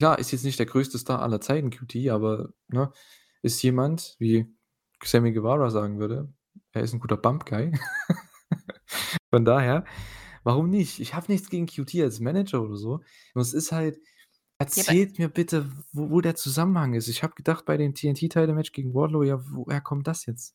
Klar, 0.00 0.18
ist 0.18 0.32
jetzt 0.32 0.44
nicht 0.44 0.58
der 0.58 0.66
größte 0.66 0.98
Star 0.98 1.20
aller 1.22 1.40
Zeiten, 1.40 1.70
QT, 1.70 2.10
aber, 2.10 2.52
ne, 2.68 2.92
ist 3.42 3.62
jemand, 3.62 4.16
wie 4.18 4.46
Sammy 5.04 5.32
Guevara 5.32 5.70
sagen 5.70 5.98
würde, 5.98 6.32
er 6.72 6.82
ist 6.82 6.92
'n 6.94 7.00
guter 7.00 7.16
Bump 7.16 7.46
Guy. 7.46 7.72
Von 9.30 9.44
daher, 9.44 9.84
warum 10.44 10.70
nicht? 10.70 11.00
Ich 11.00 11.14
habe 11.14 11.30
nichts 11.32 11.50
gegen 11.50 11.66
QT 11.66 11.94
als 12.02 12.20
Manager 12.20 12.62
oder 12.62 12.76
so. 12.76 13.00
Nur 13.34 13.42
es 13.42 13.54
ist 13.54 13.72
halt 13.72 13.98
Ja, 14.76 14.84
erzählt 14.86 15.18
mir 15.18 15.28
bitte, 15.30 15.70
wo 15.92 16.10
wo 16.10 16.20
der 16.22 16.36
Zusammenhang 16.36 16.94
ist. 16.94 17.08
Ich 17.08 17.22
habe 17.24 17.34
gedacht 17.36 17.64
bei 17.66 17.76
dem 17.78 17.94
TNT-Title-Match 17.94 18.72
gegen 18.72 18.94
Wardlow, 18.94 19.22
ja, 19.24 19.40
woher 19.52 19.80
kommt 19.82 20.06
das 20.08 20.26
jetzt? 20.26 20.52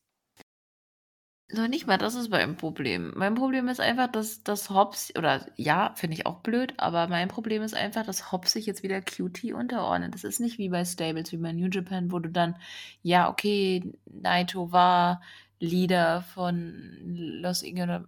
Noch 1.50 1.66
nicht 1.66 1.86
mal 1.86 1.96
das 1.96 2.14
ist 2.14 2.28
mein 2.28 2.56
Problem. 2.56 3.12
Mein 3.16 3.34
Problem 3.34 3.68
ist 3.68 3.80
einfach, 3.80 4.08
dass 4.08 4.42
dass 4.42 4.68
Hobbs 4.68 5.14
oder 5.16 5.46
ja, 5.56 5.94
finde 5.96 6.14
ich 6.14 6.26
auch 6.26 6.40
blöd, 6.40 6.74
aber 6.76 7.08
mein 7.08 7.28
Problem 7.28 7.62
ist 7.62 7.74
einfach, 7.74 8.04
dass 8.04 8.30
Hobbs 8.32 8.52
sich 8.52 8.66
jetzt 8.66 8.82
wieder 8.82 9.00
QT 9.00 9.54
unterordnet. 9.54 10.12
Das 10.14 10.24
ist 10.24 10.40
nicht 10.40 10.58
wie 10.58 10.68
bei 10.68 10.84
Stables, 10.84 11.32
wie 11.32 11.38
bei 11.38 11.52
New 11.52 11.68
Japan, 11.70 12.12
wo 12.12 12.18
du 12.18 12.28
dann 12.28 12.56
ja, 13.02 13.30
okay, 13.30 13.94
Naito 14.04 14.72
war 14.72 15.22
Leader 15.58 16.22
von 16.34 16.98
Los 17.06 17.62
Ingoda 17.62 18.04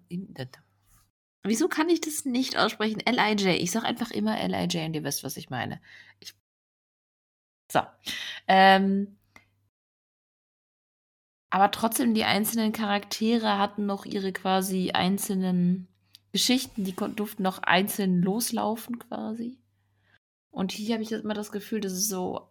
Wieso 1.43 1.69
kann 1.69 1.89
ich 1.89 2.03
das 2.03 2.27
nicht 2.27 2.59
aussprechen? 2.59 3.01
LIJ. 3.07 3.57
Ich 3.63 3.71
sage 3.71 3.87
einfach 3.87 4.11
immer 4.11 4.37
LIJ 4.47 4.85
und 4.85 4.95
ihr 4.95 5.05
wisst, 5.05 5.25
was 5.25 5.39
ich 5.39 5.49
meine. 5.49 5.81
Ich 6.21 6.35
so, 7.73 7.81
ähm 8.49 9.17
aber 11.51 11.71
trotzdem, 11.71 12.15
die 12.15 12.25
einzelnen 12.25 12.73
Charaktere 12.73 13.59
hatten 13.59 13.87
noch 13.87 14.05
ihre 14.05 14.33
quasi 14.33 14.93
einzelnen 14.93 15.89
Geschichten, 16.33 16.85
die 16.85 16.95
durften 16.95 17.43
noch 17.43 17.63
einzeln 17.63 18.23
loslaufen 18.23 18.99
quasi. 18.99 19.59
Und 20.51 20.73
hier 20.73 20.95
habe 20.95 21.03
ich 21.03 21.11
jetzt 21.11 21.25
immer 21.25 21.35
das 21.35 21.53
Gefühl, 21.53 21.81
das 21.81 21.93
ist 21.93 22.09
so 22.09 22.51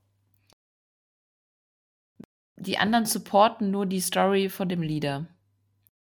die 2.58 2.78
anderen 2.78 3.06
supporten 3.06 3.72
nur 3.72 3.86
die 3.86 4.02
Story 4.02 4.50
von 4.50 4.70
dem 4.70 4.82
Leader. 4.82 5.28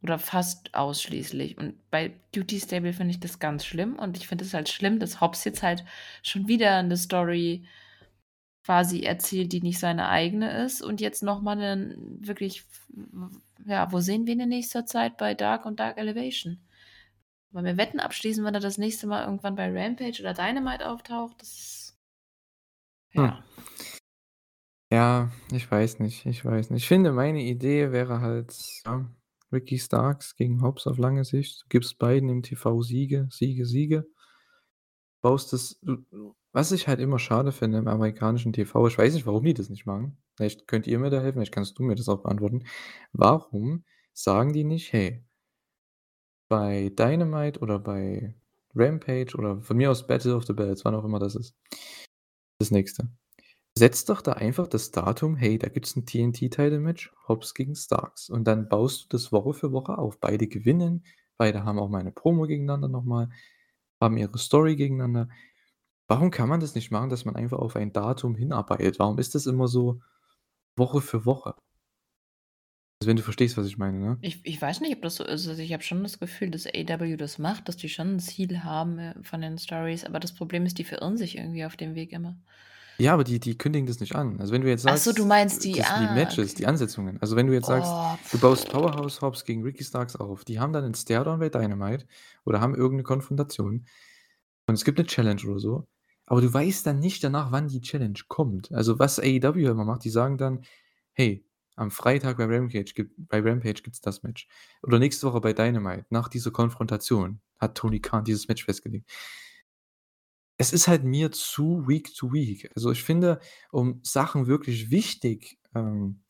Oder 0.02 0.18
fast 0.18 0.74
ausschließlich. 0.74 1.58
Und 1.58 1.74
bei 1.90 2.12
Duty 2.32 2.60
Stable 2.60 2.92
finde 2.92 3.10
ich 3.12 3.20
das 3.20 3.38
ganz 3.38 3.64
schlimm. 3.64 3.96
Und 3.98 4.16
ich 4.16 4.28
finde 4.28 4.44
es 4.44 4.54
halt 4.54 4.68
schlimm, 4.68 4.98
dass 5.00 5.20
Hobbs 5.20 5.44
jetzt 5.44 5.62
halt 5.62 5.84
schon 6.22 6.48
wieder 6.48 6.82
'ne 6.82 6.96
Story 6.96 7.66
quasi 8.66 9.02
erzählt, 9.02 9.52
die 9.52 9.62
nicht 9.62 9.78
seine 9.78 10.08
eigene 10.08 10.64
ist. 10.64 10.82
Und 10.82 11.00
jetzt 11.00 11.22
noch 11.22 11.40
mal 11.42 11.56
'nen 11.56 12.18
wirklich 12.26 12.64
ja, 13.66 13.90
wo 13.92 14.00
sehen 14.00 14.26
wir 14.26 14.34
ihn 14.34 14.40
in 14.40 14.48
nächster 14.50 14.86
Zeit? 14.86 15.16
Bei 15.18 15.34
Dark 15.34 15.66
und 15.66 15.80
Dark 15.80 15.98
Elevation. 15.98 16.60
Wollen 17.52 17.66
wir 17.66 17.76
Wetten 17.78 18.00
abschließen, 18.00 18.44
wann 18.44 18.54
er 18.54 18.60
das 18.60 18.78
nächste 18.78 19.06
Mal 19.08 19.24
irgendwann 19.24 19.56
bei 19.56 19.68
Rampage 19.70 20.20
oder 20.20 20.34
Dynamite 20.34 20.88
auftaucht? 20.88 21.36
Das 21.40 21.96
Hm. 23.14 23.24
ja. 23.24 23.42
Ja, 24.92 25.32
ich 25.52 25.68
weiß 25.70 25.98
nicht, 25.98 26.26
ich 26.26 26.44
weiß 26.44 26.70
nicht. 26.70 26.82
Ich 26.84 26.88
finde, 26.88 27.12
meine 27.12 27.42
Idee 27.42 27.90
wäre 27.92 28.20
halt, 28.20 28.54
ja, 28.84 29.10
Ricky 29.52 29.78
Starks 29.78 30.36
gegen 30.36 30.62
Hobbs 30.62 30.86
auf 30.86 30.98
lange 30.98 31.24
Sicht. 31.24 31.62
Du 31.62 31.66
gibst 31.68 31.98
beiden 31.98 32.28
im 32.28 32.42
TV 32.42 32.82
Siege, 32.82 33.28
Siege, 33.30 33.66
Siege. 33.66 34.06
Baust 35.22 35.52
du 35.52 35.58
du 35.82 36.36
was 36.56 36.72
ich 36.72 36.88
halt 36.88 37.00
immer 37.00 37.20
schade 37.20 37.52
finde 37.52 37.78
im 37.78 37.88
amerikanischen 37.88 38.52
TV, 38.54 38.88
ich 38.88 38.98
weiß 38.98 39.14
nicht, 39.14 39.26
warum 39.26 39.44
die 39.44 39.54
das 39.54 39.70
nicht 39.70 39.86
machen. 39.86 40.18
Vielleicht 40.36 40.68
könnt 40.68 40.88
ihr 40.88 40.98
mir 41.00 41.10
da 41.10 41.18
helfen, 41.20 41.38
vielleicht 41.38 41.52
kannst 41.54 41.78
du 41.78 41.84
mir 41.84 41.96
das 41.96 42.08
auch 42.10 42.22
beantworten. 42.24 42.64
Warum 43.12 43.84
sagen 44.14 44.52
die 44.54 44.64
nicht: 44.64 44.92
„Hey“ 44.92 45.24
bei 46.50 46.90
Dynamite 46.96 47.58
oder 47.60 47.78
bei 47.80 48.34
Rampage 48.74 49.36
oder 49.36 49.60
von 49.62 49.76
mir 49.76 49.90
aus 49.90 50.06
Battle 50.06 50.36
of 50.36 50.44
the 50.46 50.52
Bells, 50.52 50.84
wann 50.84 50.94
auch 50.94 51.04
immer 51.04 51.18
das 51.18 51.34
ist 51.34 51.56
das 52.60 52.70
Nächste. 52.70 53.08
Setz 53.78 54.04
doch 54.06 54.22
da 54.22 54.34
einfach 54.34 54.68
das 54.68 54.90
Datum: 54.92 55.36
„Hey, 55.36 55.58
da 55.58 55.68
gibt's 55.68 55.96
'n 55.96 56.06
TNT-Title-Match, 56.06 57.12
Hobbs 57.28 57.54
gegen 57.54 57.74
Starks.“ 57.76 58.30
Und 58.30 58.44
dann 58.46 58.68
baust 58.68 59.04
du 59.04 59.08
das 59.10 59.32
Woche 59.32 59.54
für 59.54 59.72
Woche 59.72 59.98
auf. 59.98 60.20
Beide 60.20 60.48
gewinnen, 60.48 61.04
beide 61.38 61.64
haben 61.64 61.78
auch 61.80 61.88
mal 61.90 62.04
'ne 62.04 62.12
Promo 62.12 62.44
gegeneinander 62.46 62.88
noch 62.88 63.04
mal, 63.04 63.30
haben 64.00 64.16
ihre 64.18 64.38
Story 64.38 64.76
gegeneinander. 64.76 65.28
Warum 66.10 66.30
kann 66.30 66.48
man 66.48 66.60
das 66.60 66.74
nicht 66.76 66.92
machen, 66.92 67.10
dass 67.10 67.24
man 67.24 67.34
einfach 67.34 67.58
auf 67.58 67.74
ein 67.74 67.92
Datum 67.92 68.36
hinarbeitet? 68.36 68.98
Warum 69.00 69.18
ist 69.18 69.34
das 69.34 69.46
immer 69.46 69.66
so 69.66 70.00
Woche 70.76 71.00
für 71.02 71.26
Woche? 71.26 71.54
Also, 73.02 73.08
wenn 73.10 73.16
du 73.16 73.22
verstehst, 73.22 73.56
was 73.58 73.66
ich 73.66 73.76
meine, 73.78 73.98
ne? 73.98 74.22
Ich 74.22 74.40
ich 74.46 74.60
weiß 74.60 74.80
nicht, 74.80 74.96
ob 74.96 75.02
das 75.02 75.16
so 75.16 75.24
ist. 75.24 75.46
Also, 75.46 75.60
ich 75.62 75.72
habe 75.72 75.82
schon 75.82 76.02
das 76.02 76.18
Gefühl, 76.18 76.50
dass 76.50 76.66
AEW 76.66 77.16
das 77.18 77.38
macht, 77.38 77.68
dass 77.68 77.76
die 77.76 77.88
schon 77.90 78.14
'n 78.16 78.20
Ziel 78.20 78.64
haben, 78.64 78.98
äh, 78.98 79.14
von 79.22 79.40
den 79.42 79.58
Stories, 79.58 80.04
aber 80.04 80.20
das 80.20 80.34
Problem 80.34 80.64
ist, 80.64 80.78
die 80.78 80.84
verirren 80.84 81.16
sich 81.18 81.36
irgendwie 81.36 81.64
auf 81.66 81.76
dem 81.76 81.94
Weg 81.94 82.12
immer. 82.12 82.36
Ja, 83.00 83.12
aber 83.12 83.24
die 83.24 83.38
die 83.40 83.58
kündigen 83.58 83.86
das 83.86 84.00
nicht 84.00 84.14
an. 84.16 84.40
Also, 84.40 84.52
wenn 84.54 84.62
du 84.62 84.68
jetzt 84.68 84.82
Ach 84.88 84.96
so, 84.96 85.12
du 85.12 85.24
sagst, 85.24 85.24
meinst 85.24 85.64
die 85.64 85.80
das 85.80 85.92
die 85.92 86.08
ah, 86.08 86.08
Matches, 86.08 86.54
die 86.54 86.64
okay. 86.64 86.66
Ansetzungen. 86.66 87.20
Also, 87.20 87.36
wenn 87.36 87.46
du 87.46 87.52
jetzt 87.52 87.66
sagst, 87.66 87.98
Oh. 87.98 88.18
du 88.30 88.38
baust 88.38 88.70
Powerhouse 88.70 89.20
Hobbs 89.20 89.44
gegen 89.44 89.62
Ricky 89.62 89.84
Starks 89.84 90.16
auf, 90.16 90.44
die 90.46 90.58
haben 90.58 90.72
dann 90.72 90.84
'n 90.84 90.94
Staredown 90.94 91.38
bei 91.38 91.50
Dynamite 91.50 92.06
oder 92.46 92.60
haben 92.62 92.74
irgend 92.74 92.96
'ne 92.96 93.02
Konfrontation 93.02 93.86
und 94.68 94.74
es 94.74 94.84
gibt 94.84 94.98
'ne 94.98 95.06
Challenge 95.06 95.42
oder 95.48 95.60
so, 95.60 95.88
aber 96.26 96.40
du 96.40 96.52
weißt 96.52 96.86
dann 96.86 96.98
nicht 96.98 97.22
danach, 97.24 97.52
wann 97.52 97.68
die 97.68 97.80
Challenge 97.80 98.18
kommt. 98.28 98.72
Also, 98.72 98.98
was 98.98 99.18
AEW 99.20 99.70
immer 99.70 99.84
macht, 99.84 100.04
die 100.04 100.10
sagen 100.10 100.38
dann: 100.38 100.64
„Hey, 101.12 101.44
am 101.76 101.90
Freitag 101.90 102.38
bei 102.38 102.44
Rampage 102.46 102.92
gibt 102.94 103.12
bei 103.28 103.40
Rampage 103.40 103.82
gibt's 103.82 104.00
das 104.00 104.22
Match.“ 104.22 104.48
Oder 104.82 104.98
nächste 104.98 105.26
Woche 105.26 105.40
bei 105.40 105.52
Dynamite 105.52 106.06
nach 106.10 106.28
dieser 106.28 106.50
Konfrontation 106.50 107.40
hat 107.58 107.76
Tony 107.76 108.00
Khan 108.00 108.24
dieses 108.24 108.48
Match 108.48 108.64
festgelegt. 108.64 109.08
Es 110.58 110.72
ist 110.72 110.88
halt 110.88 111.04
mir 111.04 111.32
zu 111.32 111.86
Week 111.86 112.14
to 112.14 112.32
Week. 112.32 112.70
Also, 112.74 112.90
ich 112.90 113.02
finde, 113.04 113.40
um 113.70 114.00
Sachen 114.02 114.46
wirklich 114.46 114.90
wichtig, 114.90 115.58
ähm, 115.74 116.22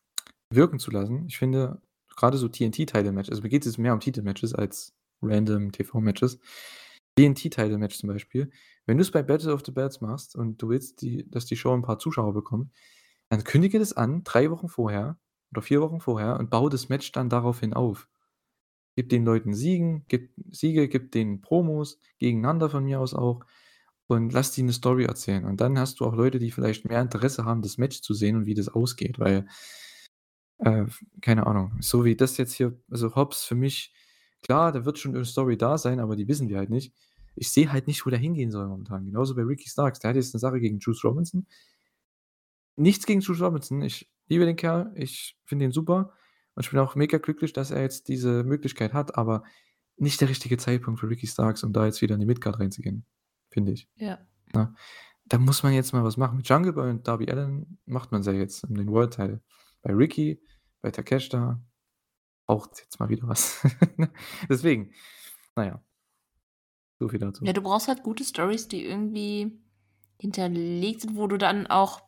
wirken 0.51 0.79
zu 0.79 0.91
lassen 0.91 1.27
ich 1.29 1.39
finde, 1.39 1.81
grade 2.17 2.39
so 2.39 2.49
TNT-Title-Matches 2.49 3.31
also, 3.31 3.43
mir 3.43 3.49
geht's 3.51 3.67
jetzt 3.67 3.79
mehr 3.79 3.95
um 3.95 4.01
Titelmatches 4.01 4.55
als 4.55 4.95
random 5.23 5.73
TV-Matches. 5.73 6.39
TNT-Title-Match 7.19 7.99
zum 7.99 8.09
Beispiel, 8.11 8.51
wenn 8.87 8.99
du's 8.99 9.11
bei 9.13 9.23
Battle 9.23 9.53
of 9.55 9.63
the 9.67 9.73
Bells 9.73 10.01
machst 10.01 10.37
und 10.37 10.63
du 10.63 10.69
willst 10.71 11.03
die 11.03 11.29
dass 11.31 11.47
die 11.47 11.57
Show 11.57 11.75
'n 11.75 11.83
paar 11.83 11.99
Zuschauer 12.01 12.35
bekommt, 12.35 12.73
dann 13.31 13.45
kündige 13.45 13.79
das 13.81 13.93
an, 13.95 14.25
3 14.25 14.51
Wochen 14.53 14.69
vorher 14.69 15.19
oder 15.53 15.63
4 15.63 15.81
Wochen 15.83 16.01
vorher 16.01 16.39
und 16.41 16.51
baue 16.51 16.71
das 16.71 16.89
Match 16.91 17.13
dann 17.13 17.29
daraufhin 17.31 17.75
auf. 17.75 18.09
Gib 18.97 19.11
den 19.11 19.25
Leuten 19.27 19.55
Siegen 19.55 20.05
gib 20.09 20.33
Siege, 20.53 20.89
gib 20.89 21.13
denen 21.13 21.41
Promos 21.43 21.99
gegeneinander 22.21 22.71
von 22.71 22.85
mir 22.85 23.01
aus 23.01 23.15
auch 23.15 23.45
und 24.09 24.33
lass 24.35 24.53
die 24.53 24.63
'ne 24.65 24.73
Story 24.75 25.05
erzählen. 25.07 25.45
Und 25.47 25.61
dann 25.63 25.79
hast 25.81 26.01
du 26.01 26.07
auch 26.07 26.15
Leute, 26.17 26.39
die 26.41 26.51
vielleicht 26.53 26.87
mehr 26.87 27.03
Interesse 27.03 27.45
haben, 27.47 27.63
das 27.63 27.79
Match 27.79 28.03
zu 28.03 28.15
sehen 28.15 28.37
und 28.37 28.47
wie 28.47 28.55
das 28.55 28.69
ausgeht, 28.71 29.19
weil 29.21 29.47
äh, 30.61 30.87
keine 31.21 31.47
Ahnung, 31.47 31.73
so 31.81 32.05
wie 32.05 32.17
das 32.17 32.37
jetzt 32.39 32.55
hier 32.55 32.79
also, 32.91 33.15
Hobbs 33.15 33.45
für 33.45 33.55
mich 33.55 33.93
klar, 34.43 34.73
da 34.73 34.85
wird 34.85 34.99
schon 34.99 35.13
'ne 35.13 35.25
Story 35.25 35.57
da 35.59 35.77
sein, 35.79 36.01
aber 36.01 36.17
die 36.17 36.29
wissen 36.29 36.49
wir 36.49 36.59
halt 36.59 36.71
nicht. 36.71 36.93
Ich 37.37 37.51
sehe 37.53 37.71
halt 37.73 37.87
nicht, 37.87 38.05
wo 38.07 38.11
der 38.11 38.19
hingehen 38.19 38.51
soll 38.51 38.67
momentan. 38.67 39.05
Genauso 39.07 39.35
bei 39.35 39.43
Ricky 39.43 39.69
Starks. 39.69 39.99
Der 40.01 40.11
hat 40.11 40.17
jetzt 40.17 40.35
'ne 40.35 40.41
Sache 40.41 40.59
gegen 40.61 40.79
Juice 40.79 41.05
Robinson. 41.05 41.47
Nichts 42.77 43.07
gegen 43.07 43.21
Juice 43.21 43.41
Robinson. 43.41 43.81
Ich 43.83 44.11
liebe 44.29 44.45
den 44.45 44.57
Kerl. 44.57 44.93
Ich 44.97 45.39
finde 45.45 45.65
ihn 45.67 45.73
super 45.73 46.13
und 46.55 46.65
ich 46.65 46.71
bin 46.71 46.79
auch 46.81 46.95
mega 46.95 47.19
glücklich, 47.19 47.53
dass 47.53 47.71
er 47.71 47.83
jetzt 47.83 48.09
diese 48.09 48.45
Möglichkeit 48.45 48.93
hat, 48.93 49.17
aber 49.17 49.45
nicht 49.97 50.21
der 50.21 50.29
richtige 50.29 50.59
Zeitpunkt 50.59 51.01
für 51.01 51.09
Ricky 51.09 51.27
Starks, 51.27 51.63
um 51.65 51.73
da 51.73 51.87
jetzt 51.87 52.03
wieder 52.03 52.15
in 52.15 52.21
die 52.21 52.27
Midcard 52.27 52.59
reinzugehen, 52.61 53.07
finde 53.51 53.73
ich, 53.73 53.89
Ja. 53.97 54.19
ne? 54.55 54.75
Da 55.29 55.39
muss 55.39 55.63
man 55.65 55.73
jetzt 55.73 55.93
mal 55.93 56.05
was 56.05 56.17
machen. 56.17 56.37
Mit 56.37 56.49
Jungle 56.49 56.73
Boy 56.73 56.89
und 56.91 57.09
Darby 57.09 57.29
Allin 57.31 57.79
macht 57.87 58.13
man's 58.13 58.27
ja 58.27 58.33
jetzt 58.33 58.63
um 58.65 58.75
den 58.77 58.89
World 58.89 59.13
Title. 59.15 59.43
Bei 59.83 59.93
Ricky, 59.93 60.41
bei 60.83 60.91
Takeshita 60.93 61.61
braucht's 62.47 62.81
jetzt 62.81 63.01
mal 63.01 63.09
wieder 63.09 63.27
was. 63.27 63.61
Deswegen, 64.49 64.93
na 65.57 65.67
ja. 65.67 65.85
So 67.01 67.09
viel 67.09 67.19
dazu. 67.19 67.45
Ja, 67.45 67.53
du 67.53 67.63
brauchst 67.63 67.89
halt 67.89 68.03
gute 68.03 68.25
Stories, 68.25 68.69
die 68.69 68.85
irgendwie 68.85 69.59
hinterlegt 70.21 71.03
sind, 71.03 71.17
wo 71.17 71.27
du 71.27 71.37
dann 71.37 71.67
auch 71.67 72.03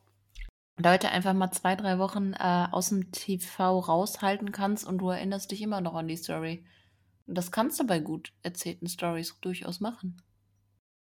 Leute 0.81 1.11
einfach 1.11 1.35
mal 1.35 1.51
2, 1.51 1.77
3 1.77 1.99
Wochen, 1.99 2.33
äh, 2.33 2.67
aus'm 2.71 3.11
TV 3.11 3.79
raushalten 3.81 4.53
kannst 4.53 4.87
und 4.87 4.99
du 4.99 5.09
erinnerst 5.11 5.51
dich 5.51 5.61
immer 5.61 5.81
noch 5.81 5.95
an 5.95 6.09
die 6.09 6.17
Story. 6.17 6.65
Und 7.27 7.37
das 7.37 7.53
kannst 7.53 7.79
du 7.81 7.87
bei 7.87 7.99
gut 7.99 8.33
erzählten 8.43 8.89
Stories 8.89 9.39
durchaus 9.41 9.81
machen. 9.81 10.23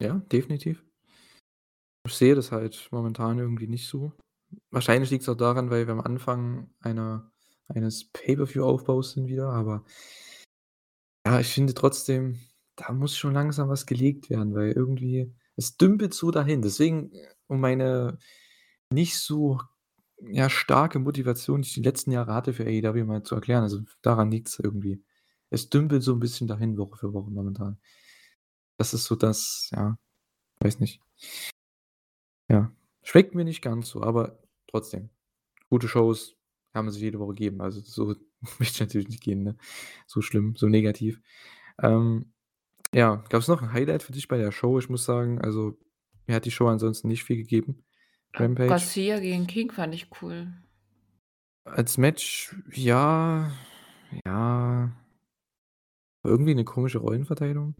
Ja, 0.01 0.15
definitiv. 0.31 0.83
Ich 2.07 2.13
sehe 2.13 2.35
das 2.35 2.51
halt 2.51 2.87
momentan 2.91 3.37
irgendwie 3.37 3.67
nicht 3.67 3.87
so. 3.87 4.13
Wahrscheinlich 4.71 5.11
liegt's 5.11 5.29
auch 5.29 5.35
daran, 5.35 5.69
weil 5.69 5.87
wir 5.87 5.93
am 5.93 6.01
Anfang 6.01 6.69
einer 6.79 7.31
eines 7.67 8.11
Pay-per-View-Aufbaus 8.11 9.13
sind 9.13 9.27
wieder, 9.27 9.49
aber 9.49 9.83
ja, 11.25 11.39
ich 11.39 11.47
finde 11.47 11.73
trotzdem, 11.73 12.39
da 12.77 12.91
muss 12.93 13.17
schon 13.17 13.33
langsam 13.33 13.69
was 13.69 13.85
gelegt 13.85 14.29
werden, 14.29 14.53
weil 14.55 14.71
irgendwie 14.71 15.33
es 15.55 15.77
dümpelt 15.77 16.13
so 16.13 16.31
dahin. 16.31 16.61
Deswegen, 16.61 17.11
um 17.47 17.59
meine 17.61 18.17
nicht 18.91 19.17
so, 19.19 19.59
ja, 20.21 20.49
starke 20.49 20.99
Motivation, 20.99 21.61
die 21.63 21.67
ich 21.69 21.73
die 21.75 21.81
letzten 21.83 22.11
Jahre 22.11 22.33
hatte 22.35 22.53
für 22.53 22.65
AEW 22.65 23.05
mal 23.05 23.23
zu 23.23 23.35
erklären, 23.35 23.63
also, 23.63 23.81
daran 24.03 24.31
liegt's 24.31 24.59
irgendwie. 24.59 25.03
Es 25.51 25.69
dümpelt 25.69 26.03
so 26.03 26.13
'n 26.13 26.19
bisschen 26.19 26.47
dahin 26.47 26.77
Woche 26.77 26.97
für 26.97 27.13
Woche 27.13 27.31
momentan. 27.31 27.79
Das 28.79 28.93
ist 28.93 29.05
so 29.05 29.15
das 29.15 29.69
ja, 29.73 29.97
weiß 30.61 30.79
nicht. 30.81 31.01
Ja, 32.49 32.71
schmeckt 33.03 33.33
mir 33.35 33.43
nicht 33.43 33.61
ganz 33.61 33.89
so, 33.89 34.03
aber 34.03 34.39
trotzdem. 34.67 35.09
Gute 35.69 35.87
Shows 35.87 36.35
kann 36.73 36.85
man 36.85 36.93
sich 36.93 37.03
jede 37.03 37.19
Woche 37.19 37.33
geben. 37.35 37.61
Also, 37.61 37.81
so 37.81 38.15
möchte 38.59 38.75
ich 38.75 38.79
natürlich 38.81 39.09
nicht 39.09 39.23
gehen, 39.23 39.43
ne? 39.43 39.57
So 40.07 40.21
schlimm, 40.21 40.55
so 40.57 40.67
negativ. 40.69 41.21
Ähm, 41.81 42.33
ja, 42.95 43.23
gab's 43.29 43.47
noch 43.49 43.61
'n 43.61 43.73
Highlight 43.73 44.03
für 44.03 44.13
dich 44.13 44.27
bei 44.27 44.37
der 44.37 44.51
Show? 44.51 44.79
Ich 44.79 44.89
muss 44.89 45.05
sagen, 45.05 45.41
also, 45.41 45.77
mir 46.27 46.35
hat 46.37 46.45
die 46.45 46.51
Show 46.51 46.67
ansonsten 46.67 47.07
nicht 47.09 47.23
viel 47.25 47.37
gegeben, 47.37 47.85
Äh, 48.33 48.43
Rampage. 48.43 48.65
Garcia 48.65 49.19
gegen 49.19 49.47
King 49.47 49.71
fand 49.71 49.93
ich 49.93 50.07
cool. 50.21 50.51
Als 51.67 51.97
Match, 51.97 52.55
ja, 52.75 53.51
ja. 54.25 54.91
Irgendwie 56.25 56.55
'ne 56.55 56.65
komische 56.65 56.97
Rollenverteilung. 56.99 57.75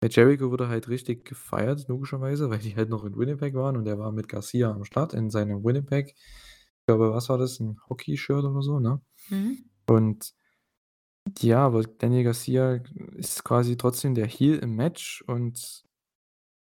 Bei 0.00 0.08
Jericho 0.08 0.50
wurde 0.50 0.68
halt 0.68 0.88
richtig 0.88 1.24
gefeiert, 1.26 1.88
logischerweise, 1.88 2.50
weil 2.50 2.58
die 2.60 2.76
halt 2.76 2.90
noch 2.90 3.04
in 3.04 3.16
Winnipeg 3.16 3.54
waren 3.54 3.76
und 3.76 3.86
er 3.88 3.98
war 3.98 4.12
mit 4.12 4.28
Garcia 4.28 4.70
am 4.72 4.84
Start 4.84 5.14
in 5.14 5.30
seinem 5.30 5.64
Winnipeg 5.64 6.14
ich 6.16 6.86
glaube, 6.86 7.12
was 7.14 7.28
war 7.30 7.38
das, 7.38 7.60
'n 7.60 7.78
Hockey-Shirt 7.90 8.44
oder 8.44 8.62
so, 8.62 8.80
ne? 8.80 9.00
Mhm. 9.30 9.64
Und 9.88 10.32
ja, 11.40 11.66
aber 11.66 11.82
Daniel 11.82 12.24
Garcia 12.24 12.80
ist 13.16 13.44
quasi 13.44 13.76
trotzdem 13.76 14.14
der 14.14 14.26
Heel 14.26 14.58
im 14.58 14.74
Match 14.74 15.22
und 15.26 15.84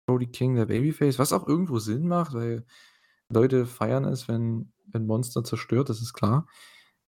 Brody 0.06 0.28
King 0.28 0.56
der 0.56 0.66
Babyface, 0.66 1.20
was 1.20 1.34
auch 1.34 1.48
irgendwo 1.48 1.80
Sinn 1.80 2.08
macht, 2.08 2.34
weil 2.34 2.66
Leute 3.30 3.66
feiern 3.66 4.06
es, 4.06 4.28
wenn 4.28 4.72
wenn 4.94 5.06
Monster 5.06 5.44
zerstört, 5.44 5.90
das 5.90 6.02
ist 6.02 6.14
klar. 6.14 6.48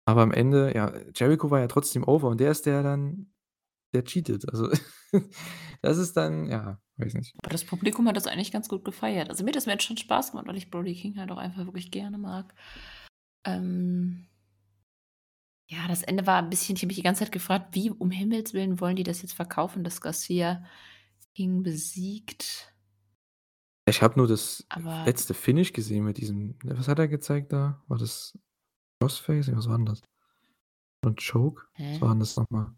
Aber 0.04 0.22
am 0.22 0.32
Ende, 0.32 0.72
ja, 0.74 0.92
Jericho 1.14 1.50
war 1.50 1.60
ja 1.60 1.66
trotzdem 1.66 2.04
over 2.04 2.28
und 2.28 2.40
der 2.40 2.52
ist 2.52 2.66
der 2.66 2.82
dann 2.82 3.32
der 3.92 4.04
cheatet. 4.04 4.48
Also, 4.48 4.70
das 5.82 5.98
ist 5.98 6.16
dann 6.16 6.46
ja, 6.46 6.80
weiß 6.96 7.14
nicht. 7.14 7.34
Aber 7.42 7.50
das 7.50 7.64
Publikum 7.64 8.06
hat 8.08 8.16
das 8.16 8.26
eigentlich 8.26 8.52
ganz 8.52 8.68
gut 8.68 8.84
gefeiert. 8.84 9.28
Also, 9.30 9.44
mir 9.44 9.50
hat 9.50 9.56
das 9.56 9.66
Match 9.66 9.86
schon 9.86 9.96
Spaß 9.96 10.30
gemacht, 10.30 10.46
weil 10.46 10.56
ich 10.56 10.70
Brody 10.70 10.94
King 10.94 11.18
halt 11.18 11.30
auch 11.30 11.38
einfach 11.38 11.66
wirklich 11.66 11.90
gerne 11.90 12.18
mag. 12.18 12.54
Ähm 13.44 14.26
ja, 15.68 15.88
das 15.88 16.02
Ende 16.02 16.26
war 16.26 16.40
'n 16.42 16.50
bisschen 16.50 16.76
ich 16.76 16.82
habe 16.82 16.88
mich 16.88 16.96
die 16.96 17.02
ganze 17.02 17.20
Zeit 17.24 17.32
gefragt: 17.32 17.74
„Wie 17.74 17.90
um 17.90 18.10
Himmels 18.10 18.54
Willen 18.54 18.80
wollen 18.80 18.96
die 18.96 19.02
das 19.02 19.22
jetzt 19.22 19.34
verkaufen, 19.34 19.84
dass 19.84 20.00
Garcia 20.00 20.64
King 21.34 21.62
besiegt?“ 21.62 22.72
Ich 23.88 24.02
habe 24.02 24.18
nur 24.18 24.26
das 24.26 24.66
Aber 24.70 25.06
letzte 25.06 25.32
Finish 25.32 25.72
gesehen 25.72 26.04
mit 26.04 26.18
diesem 26.18 26.56
was 26.64 26.88
hat 26.88 26.98
er 26.98 27.06
gezeigt 27.06 27.52
da? 27.52 27.84
War 27.86 27.98
das 27.98 28.36
Crossface? 29.00 29.48
Ne, 29.48 29.56
was 29.56 29.68
war 29.68 29.76
'n 29.78 29.86
das? 29.86 30.00
So 31.04 31.10
'n 31.10 31.16
Choke? 31.16 31.64
Was 31.92 32.00
Hä? 32.00 32.06
war 32.08 32.12
'n 32.14 32.20
das 32.20 32.36
noch 32.36 32.50
mal? 32.50 32.76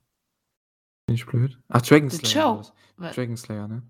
Bin 1.09 1.15
ich 1.15 1.25
blöd? 1.25 1.59
Ach, 1.71 1.81
Dragon 1.83 2.11
Slayer 2.11 2.45
war 2.45 2.53
Choke. 2.53 2.59
das. 2.59 2.75
Dragon 3.11 3.37
Slayer, 3.39 3.67
ne? 3.67 3.83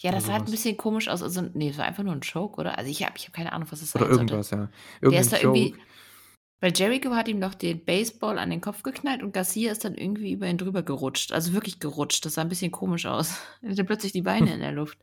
Ja, 0.00 0.12
das 0.12 0.26
sah 0.26 0.34
halt 0.34 0.46
'n 0.46 0.50
was. 0.50 0.50
bisschen 0.50 0.76
komisch 0.76 1.08
aus. 1.08 1.22
Also, 1.22 1.40
ne, 1.40 1.70
es 1.70 1.78
war 1.78 1.86
einfach 1.86 2.02
nur 2.02 2.12
'n 2.12 2.20
Choke, 2.20 2.60
oder? 2.60 2.76
Also, 2.76 2.90
ich 2.90 3.02
habe 3.04 3.14
ich 3.16 3.24
habe 3.24 3.32
keine 3.32 3.52
Ahnung, 3.52 3.68
was 3.72 3.80
es 3.80 3.92
Oder 3.94 4.08
sein 4.08 4.12
sollte. 4.12 4.36
irgendwas, 4.36 4.50
ja. 4.50 4.68
Der 5.10 5.20
Irgend 5.20 5.20
'nen 5.22 5.30
ist 5.30 5.32
da 5.32 5.38
irgendwie. 5.38 5.76
Weil 6.60 6.72
Jericho 6.76 7.10
hat 7.14 7.28
ihm 7.28 7.40
doch 7.40 7.54
den 7.54 7.84
Baseball 7.84 8.38
an 8.38 8.50
den 8.50 8.60
Kopf 8.60 8.82
geknallt 8.82 9.22
und 9.22 9.32
Garcia 9.34 9.72
ist 9.72 9.84
dann 9.84 9.94
irgendwie 9.96 10.32
über 10.32 10.48
ihn 10.48 10.58
drüber 10.58 10.82
gerutscht. 10.82 11.32
Also, 11.32 11.52
wirklich 11.52 11.80
gerutscht. 11.80 12.24
Das 12.26 12.34
sah 12.34 12.42
'n 12.42 12.48
bisschen 12.48 12.70
komisch 12.72 13.06
aus. 13.06 13.34
Er 13.62 13.70
hatte 13.72 13.84
plötzlich 13.84 14.12
die 14.12 14.22
Beine 14.22 14.54
in 14.54 14.60
der 14.60 14.72
Luft. 14.72 14.98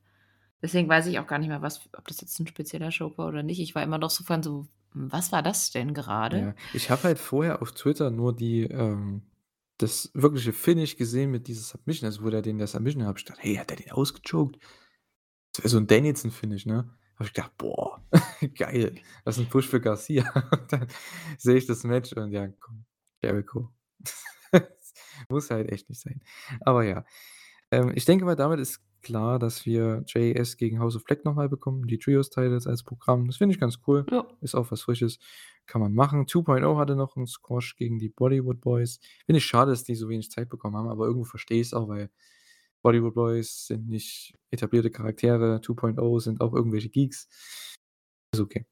Deswegen 0.64 0.90
weiß 0.90 1.08
ich 1.08 1.20
auch 1.20 1.28
gar 1.28 1.40
nicht 1.40 1.50
mehr, 1.50 1.62
was 1.64 1.82
ob 1.98 2.08
das 2.08 2.22
jetzt 2.22 2.40
'n 2.40 2.48
spezieller 2.48 2.90
Joke 2.90 3.18
war 3.20 3.28
oder 3.30 3.44
nicht. 3.44 3.60
Ich 3.62 3.76
war 3.76 3.84
immer 3.84 3.98
noch 4.00 4.12
so 4.12 4.24
von 4.26 4.44
so: 4.44 4.68
„Hm, 4.94 5.12
was 5.12 5.32
war 5.34 5.44
das 5.44 5.72
denn 5.72 5.94
gerade?“ 5.94 6.48
Ja, 6.48 6.56
ich 6.72 6.90
habe 6.90 7.04
halt 7.04 7.20
vorher 7.20 7.62
auf 7.62 7.72
Twitter 7.74 8.10
nur 8.10 8.36
die, 8.36 8.64
ähm 8.64 9.24
das 9.80 10.12
wirkliche 10.14 10.54
Finish 10.54 10.98
gesehen 10.98 11.32
mit 11.32 11.48
dieser 11.48 11.62
Submission, 11.64 12.06
also, 12.06 12.24
wo 12.24 12.30
der 12.30 12.42
den 12.44 12.60
der 12.60 12.68
Submission 12.68 13.04
habe 13.06 13.18
ich 13.20 13.26
gedacht: 13.26 13.40
„Hey, 13.44 13.56
hat 13.56 13.70
der 13.72 13.78
den 13.78 13.92
ausgechoked?“ 13.92 14.60
Das 15.54 15.64
wäre 15.66 15.70
so 15.70 15.78
'n 15.80 15.88
Danielson-Finish, 15.88 16.66
ne? 16.68 16.90
Habe 17.16 17.26
ich 17.26 17.34
gedacht: 17.34 17.58
„Boah, 17.58 18.02
geil, 18.58 18.96
das 19.26 19.38
ist 19.38 19.46
'n 19.46 19.50
Push 19.50 19.68
für 19.70 19.82
Garcia.“ 19.82 20.24
Und 20.52 20.72
dann 20.74 20.88
sehe 21.38 21.56
ich 21.58 21.66
das 21.68 21.84
Match 21.84 22.14
und 22.14 22.32
ja, 22.32 22.48
komm, 22.60 22.86
Jericho. 23.22 23.70
Muss 25.30 25.52
halt 25.52 25.72
echt 25.72 25.90
nicht 25.90 26.02
sein. 26.02 26.22
Aber 26.62 26.84
ja, 26.84 27.06
ähm, 27.72 27.92
ich 27.96 28.06
denke 28.06 28.26
mal, 28.26 28.36
damit 28.36 28.60
ist 28.60 28.82
klar, 29.02 29.40
dass 29.40 29.66
wir 29.66 30.04
JAS 30.08 30.58
gegen 30.58 30.80
House 30.80 30.96
of 30.96 31.06
Black 31.06 31.26
noch 31.26 31.36
mal 31.36 31.50
bekommen, 31.50 31.88
die 31.88 32.00
Trios-Titles 32.00 32.68
als 32.68 32.84
Programm. 32.84 33.28
Das 33.28 33.38
finde 33.38 33.54
ich 33.56 33.60
ganz 33.62 33.80
cool. 33.88 34.06
Ja. 34.12 34.26
Ist 34.42 34.56
auch 34.56 34.72
was 34.72 34.82
Frisches, 34.84 35.20
kann 35.68 35.82
man 35.82 35.94
machen. 35.94 36.28
2.0 36.28 36.78
hatte 36.78 36.96
noch 36.96 37.18
'n 37.18 37.28
Squash 37.28 37.76
gegen 37.78 38.00
die 38.00 38.10
Bollywood 38.10 38.62
Boys. 38.62 39.00
Finde 39.26 39.40
ich 39.40 39.46
schade, 39.46 39.72
dass 39.72 39.84
die 39.84 39.96
so 39.96 40.10
wenig 40.10 40.32
Zeit 40.32 40.50
bekommen 40.50 40.78
haben, 40.78 40.90
aber 40.90 41.06
irgendwo 41.08 41.26
verstehe 41.26 41.62
ich's 41.62 41.74
auch, 41.74 41.88
weil 41.90 42.10
Bollywood 42.84 43.16
Boys 43.16 43.68
sind 43.68 43.88
nicht 43.90 44.36
etablierte 44.52 44.92
Charaktere, 44.92 45.62
2.0 45.62 46.22
sind 46.22 46.42
auch 46.42 46.54
irgendwelche 46.54 46.90
Geeks. 46.90 47.28
Ist 48.34 48.42
okay. 48.42 48.66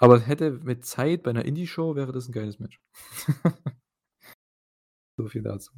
Aber 0.00 0.20
hätte 0.20 0.52
mit 0.52 0.86
Zeit 0.86 1.22
bei 1.24 1.32
'ner 1.32 1.44
Indie-Show 1.44 1.96
wäre 1.96 2.12
das 2.12 2.28
'n 2.28 2.32
geiles 2.32 2.58
Match. 2.60 2.80
So 5.18 5.26
viel 5.26 5.42
dazu. 5.42 5.72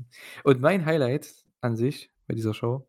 Und 0.45 0.61
mein 0.61 0.85
Highlight 0.85 1.47
an 1.63 1.75
sich 1.75 2.11
bei 2.27 2.35
dieser 2.35 2.53
Show 2.53 2.87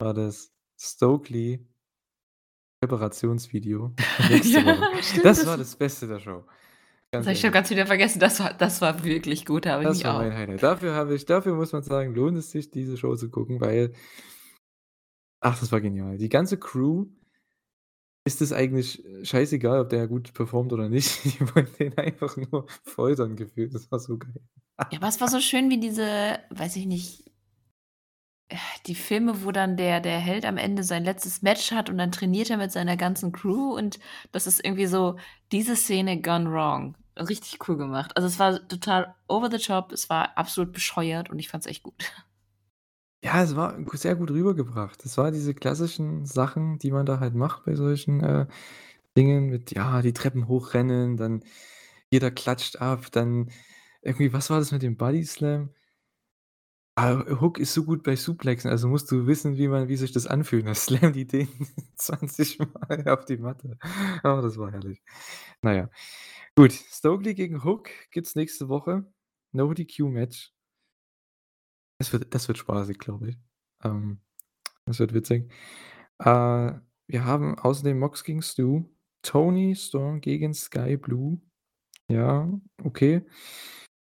war 0.00 0.14
das 0.14 0.52
Stokely 0.80 1.66
Präparationsvideo 2.82 3.92
nächste 4.30 4.60
Ja, 4.60 4.92
das 5.22 5.44
war 5.46 5.56
das 5.56 5.74
Beste 5.74 6.06
der 6.06 6.20
Show. 6.20 6.44
Das 7.10 7.20
Ganz 7.20 7.26
habe 7.26 7.34
ich 7.34 7.40
schon 7.40 7.52
ganz 7.52 7.70
wieder 7.70 7.86
vergessen. 7.86 8.20
Das 8.20 8.38
war 8.40 8.52
das 8.52 8.82
war 8.82 9.02
wirklich 9.02 9.46
gut, 9.46 9.64
habe 9.66 9.82
ich 9.82 9.88
Das 9.88 10.04
war 10.04 10.16
auch 10.16 10.18
mein 10.20 10.34
Highlight. 10.34 10.62
Dafür 10.62 10.94
habe 10.94 11.14
ich 11.14 11.24
dafür 11.24 11.54
muss 11.54 11.72
man 11.72 11.82
sagen, 11.82 12.14
lohnt 12.14 12.36
es 12.36 12.50
sich, 12.50 12.70
diese 12.70 12.98
Show 12.98 13.16
zu 13.16 13.30
gucken, 13.30 13.60
weil 13.60 13.94
ach, 15.40 15.58
das 15.58 15.72
war 15.72 15.80
genial. 15.80 16.18
Die 16.18 16.28
ganze 16.28 16.58
Crew 16.58 17.06
ist 18.26 18.42
es 18.42 18.52
eigentlich, 18.52 19.02
scheißegal, 19.22 19.80
ob 19.80 19.88
der 19.88 20.06
gut 20.06 20.34
performt 20.34 20.74
oder 20.74 20.90
nicht. 20.90 21.24
Die 21.24 21.40
wollen 21.54 21.68
den 21.78 21.96
einfach 21.96 22.36
nur 22.36 22.66
foltern 22.82 23.36
gefühlt. 23.36 23.74
Das 23.74 23.90
war 23.90 23.98
so 24.00 24.18
geil. 24.18 24.42
Ja, 24.92 24.98
aber 24.98 25.08
es 25.08 25.20
war 25.20 25.28
so 25.28 25.40
schön 25.40 25.70
wie 25.70 25.80
diese, 25.80 26.38
weiß 26.50 26.76
ich 26.76 26.84
nicht 26.84 27.27
die 28.86 28.94
Filme, 28.94 29.44
wo 29.44 29.52
dann 29.52 29.76
der 29.76 30.00
der 30.00 30.18
Held 30.18 30.44
am 30.46 30.56
Ende 30.56 30.82
sein 30.82 31.04
letztes 31.04 31.42
Match 31.42 31.72
hat 31.72 31.90
und 31.90 31.98
dann 31.98 32.12
trainiert 32.12 32.50
er 32.50 32.56
mit 32.56 32.72
seiner 32.72 32.96
ganzen 32.96 33.32
Crew 33.32 33.76
und 33.76 33.98
das 34.32 34.46
ist 34.46 34.64
irgendwie 34.64 34.86
so 34.86 35.16
diese 35.52 35.76
Szene 35.76 36.20
gone 36.22 36.50
wrong. 36.50 36.96
Richtig 37.16 37.68
cool 37.68 37.76
gemacht. 37.76 38.16
Also, 38.16 38.28
es 38.28 38.38
war 38.38 38.66
total 38.68 39.14
over 39.26 39.50
the 39.50 39.58
top, 39.58 39.92
es 39.92 40.08
war 40.08 40.36
absolut 40.38 40.72
bescheuert 40.72 41.30
und 41.30 41.38
ich 41.38 41.48
fand's 41.48 41.66
echt 41.66 41.82
gut. 41.82 42.12
Ja, 43.24 43.42
es 43.42 43.56
war 43.56 43.76
sehr 43.94 44.14
gut 44.14 44.30
rübergebracht. 44.30 45.04
Das 45.04 45.18
war 45.18 45.32
diese 45.32 45.52
klassischen 45.52 46.24
Sachen, 46.24 46.78
die 46.78 46.92
man 46.92 47.04
da 47.04 47.18
halt 47.18 47.34
macht 47.34 47.64
bei 47.64 47.74
solchen, 47.74 48.20
äh, 48.22 48.46
Dingen 49.16 49.50
mit, 49.50 49.72
ja, 49.72 50.02
die 50.02 50.12
Treppen 50.12 50.48
hochrennen, 50.48 51.16
dann 51.16 51.44
jeder 52.10 52.30
klatscht 52.30 52.76
ab, 52.80 53.10
dann 53.12 53.50
irgendwie 54.02 54.32
was 54.32 54.50
war 54.50 54.60
das 54.60 54.72
mit 54.72 54.82
dem 54.82 54.96
Bodyslam? 54.96 55.70
Ah, 57.00 57.24
Hook 57.40 57.60
ist 57.60 57.74
so 57.74 57.84
gut 57.84 58.02
bei 58.02 58.16
Suplexen, 58.16 58.68
also 58.72 58.88
musst 58.88 59.08
du 59.12 59.28
wissen, 59.28 59.56
wie 59.56 59.68
man 59.68 59.86
wie 59.86 59.96
sich 59.96 60.10
das 60.10 60.26
anfühlt. 60.26 60.66
Dann 60.66 60.74
slammt 60.74 61.14
die 61.14 61.28
den 61.28 61.46
20 61.94 62.58
Mal 62.58 63.08
auf 63.08 63.24
die 63.24 63.36
Matte. 63.36 63.78
Oh, 64.24 64.40
das 64.42 64.58
war 64.58 64.72
herrlich. 64.72 65.00
Na 65.62 65.74
ja. 65.76 65.90
Gut, 66.56 66.72
Stokely 66.72 67.34
gegen 67.34 67.62
Hook 67.62 67.88
gibt's 68.10 68.34
nächste 68.34 68.68
Woche. 68.68 69.06
No-DQ-Match. 69.52 70.52
Das 71.98 72.12
wird 72.12 72.34
das 72.34 72.48
wird 72.48 72.58
spaßig, 72.58 72.98
glaube 72.98 73.28
ich. 73.30 73.38
Ähm, 73.84 74.18
das 74.84 74.98
wird 74.98 75.14
witzig. 75.14 75.52
Äh, 76.18 76.72
wir 77.06 77.24
haben 77.24 77.60
außerdem 77.60 77.96
Mox 77.96 78.24
gegen 78.24 78.42
Stu, 78.42 78.86
Toni 79.22 79.76
Storm 79.76 80.20
gegen 80.20 80.52
Skye 80.52 80.96
Blue. 80.96 81.40
Ja, 82.08 82.50
okay. 82.82 83.24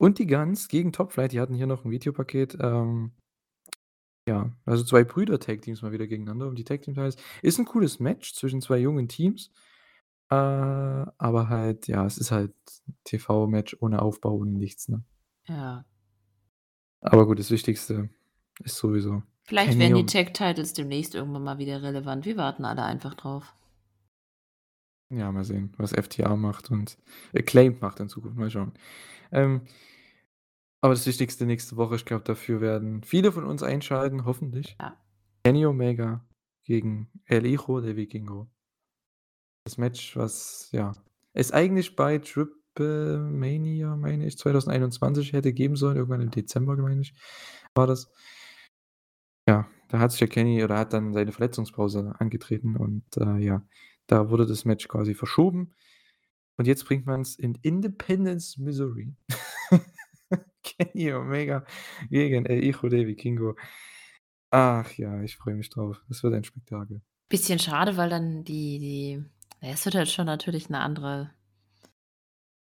Und 0.02 0.20
die 0.20 0.28
Guns 0.28 0.68
gegen 0.68 0.92
Top 0.92 1.12
Flight, 1.14 1.32
die 1.32 1.40
hatten 1.40 1.56
hier 1.56 1.68
noch 1.68 1.86
'n 1.86 1.92
Videopaket, 1.92 2.58
ähm 2.62 3.12
ja, 4.28 4.52
also 4.66 4.84
2 4.84 5.04
Brüder-Tag-Teams 5.04 5.82
mal 5.84 5.92
wieder 5.92 6.08
gegeneinander 6.08 6.48
um 6.48 6.56
die 6.56 6.64
Tag-Team-Titles. 6.64 7.16
Ist 7.44 7.60
'n 7.60 7.66
cooles 7.66 8.00
Match 8.00 8.34
zwischen 8.34 8.60
2 8.62 8.80
jungen 8.80 9.08
Teams, 9.08 9.52
äh, 10.32 10.36
aber 10.36 11.50
halt 11.50 11.88
ja, 11.88 12.06
es 12.06 12.18
ist 12.18 12.32
halt 12.32 12.54
TV-Match 13.06 13.78
ohne 13.82 14.02
Aufbau 14.02 14.36
und 14.36 14.54
nichts, 14.54 14.90
ne? 14.90 15.04
Ja. 15.48 15.86
Aber 17.04 17.26
gut, 17.26 17.40
das 17.40 17.52
Wichtigste 17.52 18.10
ist 18.64 18.78
sowieso 18.78 19.24
Vielleicht 19.48 19.78
werden 19.78 19.94
die 19.94 20.02
Om 20.02 20.08
Tag 20.08 20.34
Titles 20.34 20.74
demnächst 20.74 21.14
irgendwann 21.14 21.44
mal 21.44 21.58
wieder 21.60 21.84
relevant. 21.84 22.26
Wir 22.26 22.36
warten 22.36 22.66
alle 22.66 22.84
einfach 22.84 23.14
drauf. 23.14 23.54
Ja, 25.10 25.32
mal 25.32 25.44
sehen, 25.44 25.74
was 25.78 25.94
FTR 25.94 26.36
macht 26.36 26.72
und 26.72 26.98
Acclaimed 27.36 27.82
macht 27.82 28.00
in 28.00 28.10
Zukunft. 28.10 28.38
Mal 28.38 28.50
schauen. 28.50 28.74
Ähm 29.32 29.62
aber 30.82 30.94
das 30.94 31.08
Wichtigste 31.08 31.46
nächste 31.46 31.78
Woche, 31.78 31.96
ich 31.96 32.06
glaube, 32.06 32.24
dafür 32.24 32.62
werden 32.62 33.04
viele 33.04 33.32
von 33.32 33.46
uns 33.46 33.64
einschalten, 33.64 34.26
hoffentlich. 34.26 34.76
Ja. 34.80 34.98
Kenny 35.44 35.66
Omega 35.66 36.24
gegen 36.64 37.10
El 37.26 37.44
Hijo 37.44 37.82
de 37.82 37.96
Vikingo. 37.96 38.50
Das 39.64 39.78
Match, 39.78 40.16
was, 40.16 40.70
ja 40.72 40.94
es 41.36 41.52
eigentlich 41.52 41.96
bei 41.96 42.18
Triplemania, 42.18 43.96
meine 43.96 44.26
ich, 44.26 44.38
2021 44.38 45.34
hätte 45.34 45.54
geben 45.54 45.76
sollen, 45.76 45.98
irgendwann 45.98 46.22
im 46.22 46.32
Dezember, 46.32 46.76
meine 46.78 47.02
ich, 47.02 47.14
war 47.76 47.88
das. 47.88 48.12
Ja, 49.48 49.68
da 49.90 50.00
hat 50.00 50.12
sich 50.12 50.22
ja 50.22 50.28
Kenny 50.28 50.64
oder 50.64 50.78
hat 50.78 50.94
dann 50.94 51.14
seine 51.14 51.32
Verletzungspause 51.32 52.16
angetreten 52.20 52.78
und, 52.78 53.04
äh, 53.18 53.38
ja, 53.38 53.62
da 54.08 54.30
wurde 54.30 54.46
das 54.46 54.66
Match 54.66 54.88
quasi 54.88 55.14
verschoben. 55.16 55.74
Und 56.58 56.68
jetzt 56.68 56.86
bringt 56.86 57.06
man's 57.06 57.36
in 57.36 57.56
Independence, 57.62 58.58
Missouri. 58.58 59.14
Kenny 60.64 61.14
Omega 61.14 61.66
gegen 62.10 62.46
El 62.46 62.62
Hijo 62.62 62.90
de 62.90 63.08
Vikingo. 63.08 63.56
Ach 64.52 64.92
ja, 64.94 65.22
ich 65.22 65.38
freue 65.38 65.56
mich 65.56 65.70
drauf. 65.70 66.02
Das 66.10 66.24
wird 66.24 66.34
ein 66.34 66.44
Spektakel. 66.44 67.02
Bisschen 67.30 67.60
schade, 67.60 67.98
weil 67.98 68.10
dann 68.10 68.44
die 68.44 68.80
die 68.80 69.26
es 69.62 69.86
wird 69.86 69.96
halt 69.96 70.10
schon 70.10 70.28
natürlich 70.28 70.70
'ne 70.70 70.80
andere 70.80 71.32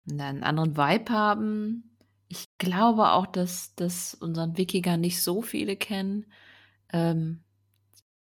'nen 0.07 0.43
anderen 0.45 0.77
Vibe 0.77 1.13
haben. 1.13 1.97
Ich 2.29 2.47
glaube 2.59 3.11
auch, 3.13 3.27
dass 3.27 3.75
dass 3.75 4.15
unseren 4.15 4.57
Wikinger 4.57 4.97
nicht 4.97 5.21
so 5.23 5.43
viele 5.43 5.77
kennen. 5.77 6.27
Ähm, 6.93 7.43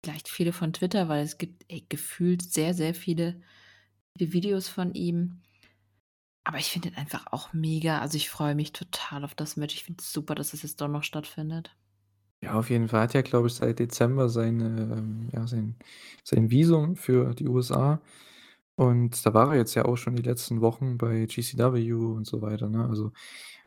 vielleicht 0.05 0.29
viele 0.29 0.53
von 0.53 0.73
Twitter, 0.73 1.09
weil 1.09 1.23
es 1.23 1.37
gibt, 1.37 1.65
ey, 1.67 1.85
gefühlt 1.89 2.41
sehr, 2.41 2.73
sehr 2.73 2.93
viele 2.95 3.41
Videos 4.17 4.67
von 4.69 4.93
ihm. 4.93 5.41
Aber 6.43 6.57
ich 6.59 6.71
finde 6.71 6.89
ihn 6.89 6.95
einfach 6.95 7.27
auch 7.31 7.53
mega. 7.53 7.99
Also, 7.99 8.17
ich 8.17 8.29
freue 8.29 8.55
mich 8.55 8.71
total 8.73 9.23
auf 9.25 9.35
das 9.35 9.57
Match. 9.57 9.75
Ich 9.75 9.83
finde 9.83 10.01
es 10.01 10.11
super, 10.13 10.33
dass 10.35 10.53
es 10.53 10.63
jetzt 10.63 10.79
doch 10.81 10.87
noch 10.87 11.03
stattfindet. 11.03 11.75
Ja, 12.41 12.53
auf 12.53 12.69
jeden 12.69 12.87
Fall. 12.89 13.01
Hat 13.01 13.13
ja, 13.13 13.21
glaube 13.21 13.47
ich, 13.47 13.53
seit 13.55 13.79
Dezember 13.79 14.29
seine, 14.29 14.65
ähm 14.97 15.29
ja, 15.33 15.47
sein 15.47 15.75
sein 16.23 16.49
Visum 16.51 16.95
für 16.95 17.33
die 17.33 17.47
USA. 17.47 18.01
Und 18.75 19.25
da 19.25 19.33
war 19.33 19.51
er 19.53 19.57
jetzt 19.59 19.75
ja 19.75 19.85
auch 19.85 19.97
schon 19.97 20.15
die 20.15 20.23
letzten 20.23 20.61
Wochen 20.61 20.97
bei 20.97 21.25
GCW 21.27 21.93
und 21.93 22.27
so 22.27 22.41
weiter, 22.41 22.69
ne? 22.69 22.87
Also, 22.89 23.11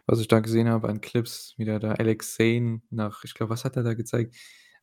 was 0.06 0.20
ich 0.20 0.28
da 0.28 0.40
gesehen 0.40 0.68
habe 0.68 0.88
an 0.88 1.00
Clips, 1.00 1.54
wie 1.58 1.64
der 1.66 1.80
da 1.80 1.92
Alex 1.94 2.34
Zane 2.36 2.82
nach 2.90 3.24
ich 3.24 3.34
glaube, 3.34 3.50
was 3.50 3.64
hat 3.64 3.76
er 3.76 3.82
da 3.84 3.94
gezeigt? 3.94 4.36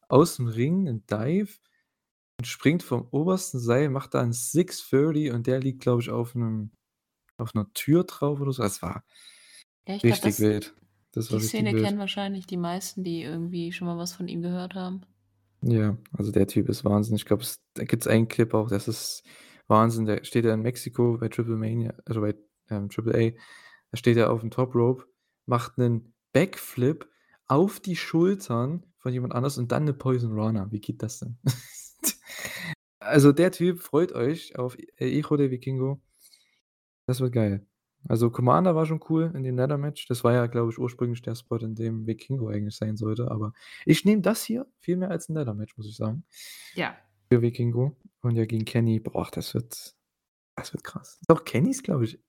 Aus'm 0.10 0.48
Ring 0.50 0.88
'n 0.88 1.06
Dive 1.08 1.60
und 2.40 2.48
springt 2.48 2.84
vom 2.84 3.08
obersten 3.12 3.60
Seil, 3.60 3.90
macht 3.90 4.14
da 4.16 4.22
'n 4.24 4.34
630 4.34 5.32
und 5.32 5.48
der 5.48 5.60
liegt, 5.62 5.82
glaube 5.82 6.02
ich, 6.04 6.10
auf 6.12 6.36
'nem 6.36 6.72
auf 7.38 7.54
'ner 7.56 7.72
Tür 7.74 8.06
drauf 8.06 8.42
oder 8.42 8.54
so. 8.54 8.64
Es 8.64 8.82
war 8.84 9.06
Ja, 9.88 9.98
richtig 10.04 10.18
das 10.18 10.42
wild. 10.42 10.76
Das 11.14 11.32
die 11.32 11.40
war 11.40 11.42
richtig 11.42 11.72
Szene 11.72 11.74
wild. 11.74 11.92
kennen 11.92 12.00
wahrscheinlich 12.00 12.48
die 12.48 12.58
meisten, 12.58 13.04
die 13.04 13.22
irgendwie 13.24 13.72
schon 13.74 13.88
mal 13.88 13.98
was 13.98 14.14
von 14.14 14.28
ihm 14.30 14.42
gehört 14.44 14.76
haben. 14.76 15.06
Ja, 15.64 15.98
also 16.12 16.32
der 16.32 16.48
Typ 16.48 16.70
ist 16.70 16.84
Wahnsinn. 16.86 17.16
Ich 17.16 17.26
glaube, 17.26 17.44
es 17.44 17.62
da 17.74 17.84
gibt's 17.86 18.08
einen 18.08 18.28
Clip 18.28 18.54
auch, 18.54 18.70
das 18.70 18.88
ist 18.88 19.24
Wahnsinn. 19.68 20.06
Da 20.06 20.24
steht 20.24 20.46
er 20.46 20.54
in 20.54 20.62
Mexiko 20.62 21.18
bei 21.18 21.30
Triplemania 21.30 21.94
also 22.06 22.22
bei, 22.22 22.36
ähm, 22.70 22.90
Triple 22.90 23.14
A. 23.16 23.32
Da 23.92 23.98
steht 23.98 24.18
er 24.18 24.32
auf'm 24.32 24.52
Top 24.52 24.76
Rope, 24.76 25.06
macht 25.46 25.78
'nen 25.78 26.14
Backflip 26.34 27.10
auf 27.48 27.80
die 27.80 27.96
Schultern 27.96 28.86
von 29.06 29.14
jemand 29.14 29.36
anders 29.36 29.60
und 29.60 29.72
dann 29.72 29.86
'ne 29.86 29.94
Poison 29.94 30.34
Rana. 30.34 30.72
Wie 30.72 30.80
geht 30.82 31.04
das 31.04 31.20
denn? 31.20 31.38
Also, 33.00 33.32
der 33.34 33.52
Typ 33.52 33.82
freut 33.82 34.14
euch 34.14 34.58
auf 34.58 34.78
El 34.98 35.10
Hijo 35.12 35.38
de 35.38 35.52
Vikingo. 35.52 36.02
Das 37.10 37.20
wird 37.20 37.34
geil. 37.34 37.66
Also, 38.08 38.30
Commander 38.32 38.76
war 38.76 38.86
schon 38.86 39.00
cool 39.10 39.32
in 39.36 39.44
dem 39.44 39.56
Ladder-Match. 39.58 40.08
Das 40.08 40.24
war 40.24 40.34
ja, 40.34 40.46
glaube 40.48 40.72
ich, 40.72 40.78
ursprünglich 40.80 41.22
der 41.24 41.36
Spot, 41.36 41.58
in 41.58 41.76
dem 41.76 42.06
Vikingo 42.08 42.48
eigentlich 42.50 42.76
sein 42.76 42.98
sollte, 42.98 43.32
aber 43.32 43.54
ich 43.86 44.06
nehme 44.06 44.22
das 44.22 44.44
hier 44.44 44.68
viel 44.80 44.98
mehr 44.98 45.10
als 45.12 45.30
'n 45.30 45.36
Ladder-Match, 45.36 45.78
muss 45.78 45.88
ich 45.88 45.96
sagen. 45.96 46.26
Ja. 46.74 46.96
für 47.32 47.42
Vikingo 47.42 47.96
und 48.22 48.36
ja 48.36 48.46
gegen 48.46 48.66
Kenny. 48.66 49.00
Boah, 49.00 49.28
das 49.32 49.54
wird 49.56 49.96
das 50.56 50.74
wird 50.74 50.84
krass. 50.84 51.20
Doch, 51.28 51.46
Kenny 51.46 51.72
ist, 51.72 51.84
glaube 51.84 52.06
ich, 52.06 52.20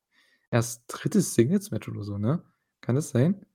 erst 0.51 0.85
drittes 0.89 1.35
Singles-Match 1.35 1.89
oder 1.89 2.05
so, 2.05 2.19
ne? 2.19 2.45
Kann 2.83 2.97
das 2.97 3.11
sein? 3.11 3.47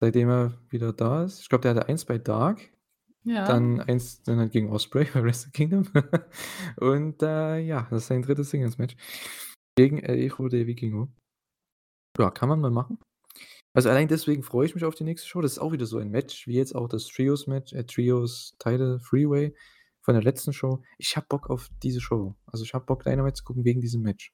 Seitdem 0.00 0.28
er 0.28 0.58
wieder 0.70 0.92
da 0.92 1.24
ist. 1.24 1.40
Ich 1.40 1.48
glaube, 1.48 1.62
der 1.62 1.74
hatte 1.74 1.88
eins 1.88 2.04
bei 2.04 2.18
Dark, 2.18 2.60
Ja. 3.24 3.46
dann 3.46 3.80
eins 3.80 4.22
dann 4.22 4.38
halt 4.38 4.52
gegen 4.52 4.70
Osprey 4.70 5.04
bei 5.12 5.22
Wrestle 5.24 5.50
Kingdom. 5.52 5.84
Und, 6.76 7.22
äh, 7.22 7.58
ja, 7.58 7.86
das 7.90 8.02
ist 8.02 8.08
sein 8.08 8.22
drittes 8.22 8.50
Singles-Match 8.50 8.96
gegen 9.76 9.98
El 9.98 10.16
Hijo 10.18 10.48
de 10.48 10.66
Vikingo. 10.66 11.08
Ja, 12.18 12.30
kann 12.30 12.48
man 12.48 12.60
mal 12.60 12.70
machen. 12.70 12.98
Also, 13.74 13.90
allein 13.90 14.08
deswegen 14.08 14.42
freue 14.42 14.66
ich 14.66 14.74
mich 14.74 14.84
auf 14.84 14.94
die 14.94 15.04
nächste 15.04 15.28
Show. 15.28 15.40
Das 15.40 15.52
ist 15.52 15.58
auch 15.58 15.72
wieder 15.72 15.86
so 15.86 15.98
ein 15.98 16.10
Match, 16.10 16.46
wie 16.46 16.54
jetzt 16.54 16.74
auch 16.74 16.88
das 16.88 17.06
Trios-Match 17.06 17.72
äh, 17.74 17.84
Trios 17.84 18.54
Title 18.58 18.98
Freeway 18.98 19.54
von 20.02 20.14
der 20.14 20.22
letzten 20.22 20.52
Show. 20.52 20.82
Ich 20.96 21.16
habe 21.16 21.26
Bock 21.28 21.50
auf 21.50 21.68
diese 21.82 22.00
Show. 22.00 22.34
Also, 22.46 22.64
ich 22.64 22.74
habe 22.74 22.86
Bock, 22.86 23.04
Dynamite 23.04 23.34
zu 23.34 23.44
gucken 23.44 23.64
wegen 23.64 23.80
diesem 23.80 24.02
Match. 24.02 24.32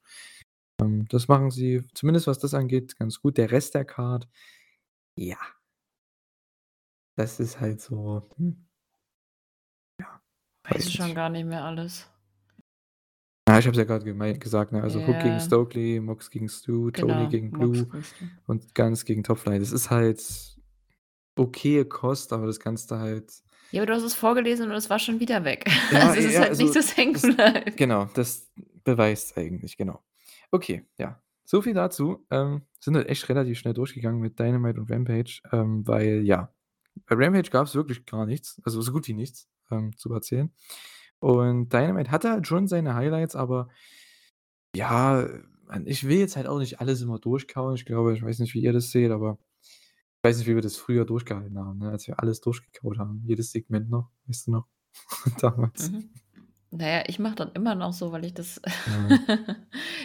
Ähm, 0.80 1.06
das 1.08 1.28
machen 1.28 1.50
sie, 1.50 1.82
zumindest 1.94 2.26
was 2.26 2.38
das 2.38 2.54
angeht, 2.54 2.96
ganz 2.98 3.20
gut. 3.20 3.36
Der 3.38 3.50
Rest 3.50 3.74
der 3.74 3.84
Card, 3.84 4.28
ja. 5.16 5.38
Das 7.16 7.38
ist 7.40 7.60
halt 7.60 7.80
so, 7.80 8.28
hm. 8.36 8.66
Ja, 10.00 10.20
Weiß 10.64 10.74
weiß 10.76 10.86
ich 10.88 10.94
schon 10.94 11.06
nicht. 11.06 11.14
gar 11.14 11.28
nicht 11.30 11.44
mehr 11.46 11.64
alles. 11.64 12.08
Ja, 13.48 13.58
ich 13.58 13.66
habe 13.66 13.78
es 13.80 13.88
ja 13.88 13.98
gemei 13.98 14.32
gesagt, 14.32 14.72
ne? 14.72 14.82
Also, 14.82 15.06
Hook 15.06 15.20
gegen. 15.20 15.38
Stokely, 15.38 16.00
Mox 16.00 16.30
gegen 16.30 16.48
Stu, 16.48 16.90
Tony 16.90 17.12
Genau, 17.12 17.28
gegen 17.28 17.50
Blue 17.50 17.86
gegen 17.86 18.02
Stu. 18.02 18.24
und 18.46 18.74
Guns 18.74 19.04
gegen 19.04 19.22
Top 19.22 19.38
Flight. 19.38 19.60
Das 19.60 19.70
ist 19.70 19.90
halt 19.90 20.22
okaye 21.36 21.84
Kost, 21.84 22.32
aber 22.32 22.46
das 22.46 22.58
kannst 22.58 22.90
du 22.90 22.96
halt 22.96 23.32
Ja, 23.70 23.82
aber 23.82 23.86
du 23.88 23.94
hast 23.94 24.02
es 24.04 24.14
vorgelesen 24.14 24.70
und 24.70 24.76
es 24.76 24.88
war 24.88 24.98
schon 24.98 25.20
wieder 25.20 25.44
weg. 25.44 25.64
Ja, 25.92 26.08
Also, 26.08 26.20
es 26.20 26.24
ist 26.26 26.32
ja, 26.32 26.40
halt 26.40 26.50
also, 26.50 26.62
nichts, 26.62 26.74
das 26.74 26.96
hängen 26.96 27.36
bleibt. 27.36 27.76
genau, 27.76 28.06
das 28.14 28.50
beweist 28.82 29.36
eigentlich, 29.36 29.76
genau. 29.76 30.02
Okay, 30.50 30.86
ja. 30.98 31.20
So 31.44 31.62
viel 31.62 31.74
dazu. 31.74 32.26
Ähm, 32.30 32.62
sind 32.80 32.96
halt 32.96 33.08
echt 33.08 33.28
relativ 33.28 33.58
schnell 33.58 33.74
durchgegangen 33.74 34.20
mit 34.20 34.38
Dynamite 34.38 34.80
und 34.80 34.90
Rampage, 34.90 35.40
ähm, 35.52 35.86
weil 35.86 36.22
ja, 36.24 36.52
bei 37.06 37.16
Rampage 37.16 37.50
gab's 37.50 37.74
wirklich 37.74 38.04
gar 38.06 38.26
nichts, 38.26 38.60
also 38.64 38.80
so 38.80 38.92
gut 38.92 39.08
wie 39.08 39.14
nichts, 39.14 39.48
ähm, 39.70 39.96
zu 39.96 40.12
erzählen. 40.12 40.52
Und 41.18 41.72
Dynamite 41.72 42.10
hatte 42.10 42.30
halt 42.30 42.46
schon 42.46 42.68
seine 42.68 42.94
Highlights, 42.94 43.36
aber 43.36 43.68
ja, 44.76 45.26
ich 45.84 46.06
will 46.06 46.18
jetzt 46.18 46.36
halt 46.36 46.46
auch 46.46 46.58
nicht 46.58 46.80
alles 46.80 47.00
immer 47.00 47.18
durchkauen. 47.18 47.74
Ich 47.74 47.86
glaube 47.86 48.14
ich 48.14 48.22
weiß 48.22 48.38
nicht, 48.40 48.54
wie 48.54 48.62
ihr 48.62 48.72
das 48.72 48.90
seht, 48.90 49.10
aber 49.10 49.38
ich 49.62 50.24
weiß 50.24 50.38
nicht, 50.38 50.46
wie 50.46 50.54
wir 50.54 50.62
das 50.62 50.76
früher 50.76 51.04
durchgehalten 51.04 51.58
haben, 51.58 51.78
ne, 51.78 51.90
als 51.90 52.06
wir 52.06 52.20
alles 52.20 52.40
durchgekaut 52.40 52.98
haben, 52.98 53.22
jedes 53.26 53.50
Segment 53.52 53.90
noch, 53.90 54.10
weißt 54.26 54.46
du 54.48 54.52
noch? 54.52 54.66
Damals. 55.40 55.90
Mhm. 55.90 56.10
Na 56.76 56.86
ja, 56.88 57.04
ich 57.06 57.18
mache 57.20 57.36
dann 57.36 57.52
immer 57.52 57.74
noch 57.76 57.92
so, 57.92 58.10
weil 58.12 58.24
ich 58.24 58.34
das 58.34 58.60
Ja. 58.86 59.18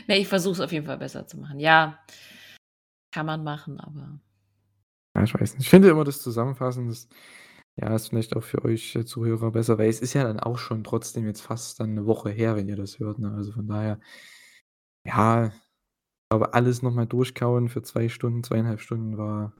ne, 0.08 0.18
ich 0.18 0.28
versuche 0.28 0.54
es 0.54 0.60
auf 0.62 0.72
jeden 0.72 0.86
Fall 0.86 0.98
besser 0.98 1.26
zu 1.28 1.38
machen. 1.38 1.60
Ja, 1.60 2.00
kann 3.12 3.26
man 3.28 3.44
machen, 3.44 3.80
aber 3.80 4.20
Ja, 5.16 5.24
ich 5.24 5.34
weiß 5.34 5.54
nicht. 5.56 5.64
Ich 5.64 5.70
finde 5.70 5.90
immer 5.90 6.04
das 6.04 6.22
Zusammenfassen, 6.22 6.88
das 6.88 7.08
ja, 7.78 7.96
ist 7.96 8.10
vielleicht 8.10 8.36
auch 8.36 8.44
für 8.44 8.64
euch, 8.66 8.96
äh, 8.96 9.06
Zuhörer 9.06 9.52
besser, 9.52 9.78
weil 9.78 9.90
es 9.90 10.02
ist 10.02 10.14
ja 10.14 10.24
dann 10.24 10.40
auch 10.40 10.58
schon 10.58 10.84
trotzdem 10.84 11.26
jetzt 11.28 11.42
fast 11.42 11.80
dann 11.80 11.94
'ne 11.96 12.06
Woche 12.06 12.30
her, 12.30 12.56
wenn 12.56 12.68
ihr 12.70 12.76
das 12.76 13.00
hört, 13.00 13.20
ne? 13.20 13.32
Also, 13.36 13.52
von 13.54 13.68
daher 13.68 14.00
ja, 15.06 15.48
ich 15.48 15.54
glaube, 16.32 16.54
alles 16.56 16.82
noch 16.84 16.94
mal 16.94 17.08
durchkauen 17.08 17.70
für 17.70 17.84
2 17.84 18.10
Stunden, 18.10 18.44
2,5 18.44 18.82
Stunden 18.82 19.18
war 19.18 19.54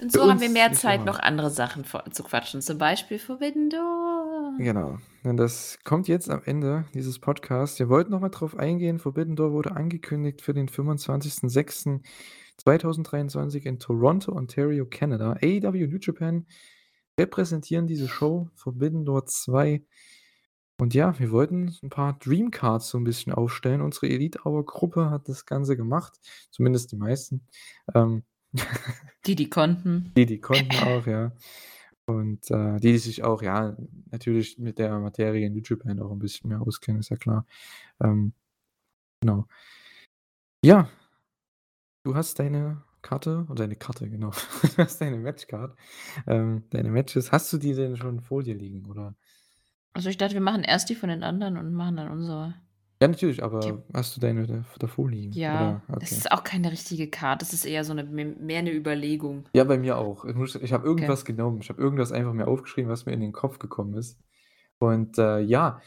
Und 0.00 0.12
für 0.12 0.20
so 0.20 0.28
haben 0.28 0.40
wir 0.40 0.48
mehr 0.50 0.72
Zeit, 0.72 1.04
noch 1.04 1.18
andere 1.18 1.50
Sachen 1.50 1.84
zu 2.12 2.22
quatschen, 2.22 2.62
zum 2.62 2.78
Beispiel 2.78 3.18
Forbidden 3.18 3.70
Door. 3.70 4.23
Genau. 4.58 4.98
Und 5.24 5.36
das 5.36 5.78
kommt 5.84 6.08
jetzt 6.08 6.30
am 6.30 6.42
Ende 6.44 6.84
dieses 6.94 7.18
Podcasts. 7.18 7.78
Wir 7.78 7.88
wollten 7.88 8.10
noch 8.12 8.20
mal 8.20 8.28
drauf 8.28 8.56
eingehen, 8.56 8.98
Forbidden 8.98 9.36
Door 9.36 9.52
wurde 9.52 9.72
angekündigt 9.76 10.42
für 10.42 10.54
den 10.54 10.68
25.06.2023 10.68 13.64
in 13.66 13.78
Toronto, 13.78 14.32
Ontario, 14.32 14.86
Kanada. 14.88 15.32
AEW 15.42 15.86
New 15.88 15.98
Japan 16.00 16.46
repräsentieren 17.18 17.86
diese 17.86 18.08
Show, 18.08 18.48
Forbidden 18.54 19.04
Door 19.04 19.26
2. 19.26 19.84
Und 20.78 20.94
ja, 20.94 21.18
wir 21.18 21.30
wollten 21.32 21.74
'n 21.82 21.88
paar 21.90 22.18
Dream 22.18 22.50
Cards 22.50 22.88
so 22.90 22.98
'n 22.98 23.04
bisschen 23.04 23.32
aufstellen. 23.32 23.80
Unsere 23.82 24.08
Elite 24.08 24.40
Hour 24.44 24.64
Gruppe 24.66 25.10
hat 25.10 25.28
das 25.28 25.46
Ganze 25.46 25.76
gemacht, 25.76 26.18
zumindest 26.50 26.92
die 26.92 26.96
meisten. 26.96 27.46
Ähm 27.94 28.24
Die, 29.26 29.36
die 29.36 29.48
konnten. 29.48 30.12
Die, 30.16 30.26
die 30.26 30.40
konnten 30.40 30.76
auch, 30.76 31.06
ja. 31.06 31.32
Und, 32.08 32.50
äh, 32.50 32.78
die, 32.80 32.92
die 32.92 32.98
sich 32.98 33.22
auch, 33.24 33.40
ja, 33.42 33.76
natürlich 34.10 34.58
mit 34.58 34.78
der 34.78 34.98
Materie 35.00 35.46
in 35.46 35.54
New 35.54 35.62
Japan 35.64 36.00
auch 36.00 36.10
'n 36.12 36.18
bisschen 36.18 36.48
mehr 36.50 36.60
auskennen, 36.60 37.00
ist 37.00 37.08
ja 37.10 37.16
klar. 37.16 37.46
Ähm, 38.02 38.34
genau. 39.22 39.46
Ja. 40.64 40.88
Du 42.06 42.14
hast 42.14 42.38
deine 42.38 42.82
Karte 43.00 43.46
oder 43.48 43.54
deine 43.64 43.76
Karte, 43.76 44.10
genau. 44.10 44.30
Du 44.76 44.82
hast 44.82 45.00
deine 45.00 45.16
Matchcard, 45.16 45.74
ähm, 46.26 46.64
deine 46.68 46.90
Matches. 46.90 47.32
Hast 47.32 47.50
du 47.52 47.56
die 47.56 47.72
denn 47.72 47.96
schon 47.96 48.20
vor 48.20 48.42
dir 48.42 48.54
liegen, 48.54 48.84
oder? 48.86 49.14
Also, 49.96 50.08
ich 50.10 50.16
dachte, 50.18 50.34
wir 50.34 50.40
machen 50.40 50.64
erst 50.64 50.88
die 50.90 50.96
von 50.96 51.08
den 51.08 51.22
anderen 51.22 51.56
und 51.56 51.72
machen 51.72 51.96
dann 51.96 52.10
unsere. 52.10 52.54
Ja, 53.04 53.08
natürlich, 53.08 53.42
Die 53.62 53.74
aber 53.74 53.82
hast 53.92 54.16
du 54.16 54.20
deine 54.20 54.46
da 54.46 54.64
davor 54.78 55.10
liegen, 55.10 55.36
Ja, 55.36 55.48
oder? 55.48 55.82
das 55.98 56.12
Okay. 56.12 56.18
ist 56.18 56.30
auch 56.30 56.44
keine 56.44 56.70
richtige 56.70 57.10
Card. 57.10 57.42
Das 57.42 57.52
ist 57.52 57.64
eher 57.64 57.84
so 57.84 57.92
'ne 57.92 58.04
me 58.04 58.24
mehr 58.24 58.62
'ne 58.62 58.70
Überlegung. 58.72 59.48
Ja, 59.56 59.62
bei 59.62 59.78
mir 59.78 59.98
auch. 59.98 60.24
Ich 60.24 60.34
muss 60.34 60.56
ich 60.56 60.72
habe 60.72 60.84
Okay. 60.84 60.84
irgendwas 60.84 61.24
genommen. 61.24 61.60
Ich 61.60 61.68
habe 61.68 61.80
irgendwas 61.80 62.10
einfach 62.10 62.32
mir 62.32 62.48
aufgeschrieben, 62.48 62.90
was 62.90 63.06
mir 63.06 63.12
in 63.12 63.20
den 63.20 63.30
Kopf 63.32 63.60
gekommen 63.60 63.94
ist. 63.94 64.18
Und, 64.78 65.18
äh, 65.18 65.40
ja 65.40 65.80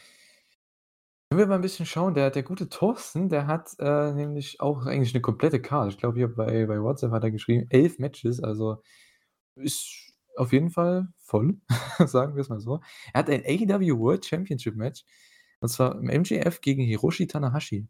können 1.30 1.40
wir 1.40 1.46
mal 1.46 1.56
'n 1.56 1.60
bisschen 1.60 1.84
schauen. 1.84 2.14
Der 2.14 2.30
der 2.30 2.42
gute 2.42 2.70
Thorsten, 2.70 3.28
der 3.28 3.46
hat, 3.46 3.76
äh, 3.78 4.12
nämlich 4.14 4.60
auch 4.62 4.86
eigentlich 4.86 5.12
'ne 5.12 5.20
komplette 5.20 5.60
Card. 5.60 5.90
Ich 5.92 5.98
glaube, 5.98 6.16
hier 6.16 6.34
bei 6.34 6.64
bei 6.64 6.80
WhatsApp 6.82 7.10
hat 7.12 7.22
er 7.22 7.30
geschrieben, 7.30 7.66
11 7.68 7.98
Matches, 7.98 8.42
also 8.42 8.82
ist 9.56 10.12
auf 10.36 10.52
jeden 10.52 10.70
Fall 10.70 11.08
voll, 11.18 11.56
sagen 12.06 12.36
wir's 12.36 12.48
mal 12.50 12.60
so. 12.60 12.80
Er 13.14 13.20
hat 13.20 13.30
ein 13.30 13.42
AEW 13.44 13.98
World 13.98 14.26
Championship 14.26 14.76
Match, 14.76 15.04
und 15.60 15.68
zwar 15.68 15.96
MJF 15.96 16.60
gegen 16.60 16.82
Hiroshi 16.82 17.26
Tanahashi. 17.26 17.86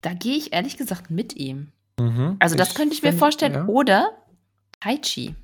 Da 0.00 0.14
gehe 0.14 0.36
ich 0.36 0.52
ehrlich 0.52 0.76
gesagt 0.76 1.10
mit 1.10 1.34
ihm. 1.36 1.72
Mhm. 1.98 2.36
Also, 2.38 2.56
das 2.56 2.70
Ich 2.70 2.74
könnte 2.74 2.94
ich 2.94 3.02
mir 3.02 3.08
fände 3.08 3.18
vorstellen. 3.18 3.54
ja. 3.54 3.66
Oder 3.66 4.22
Taichi. 4.80 5.34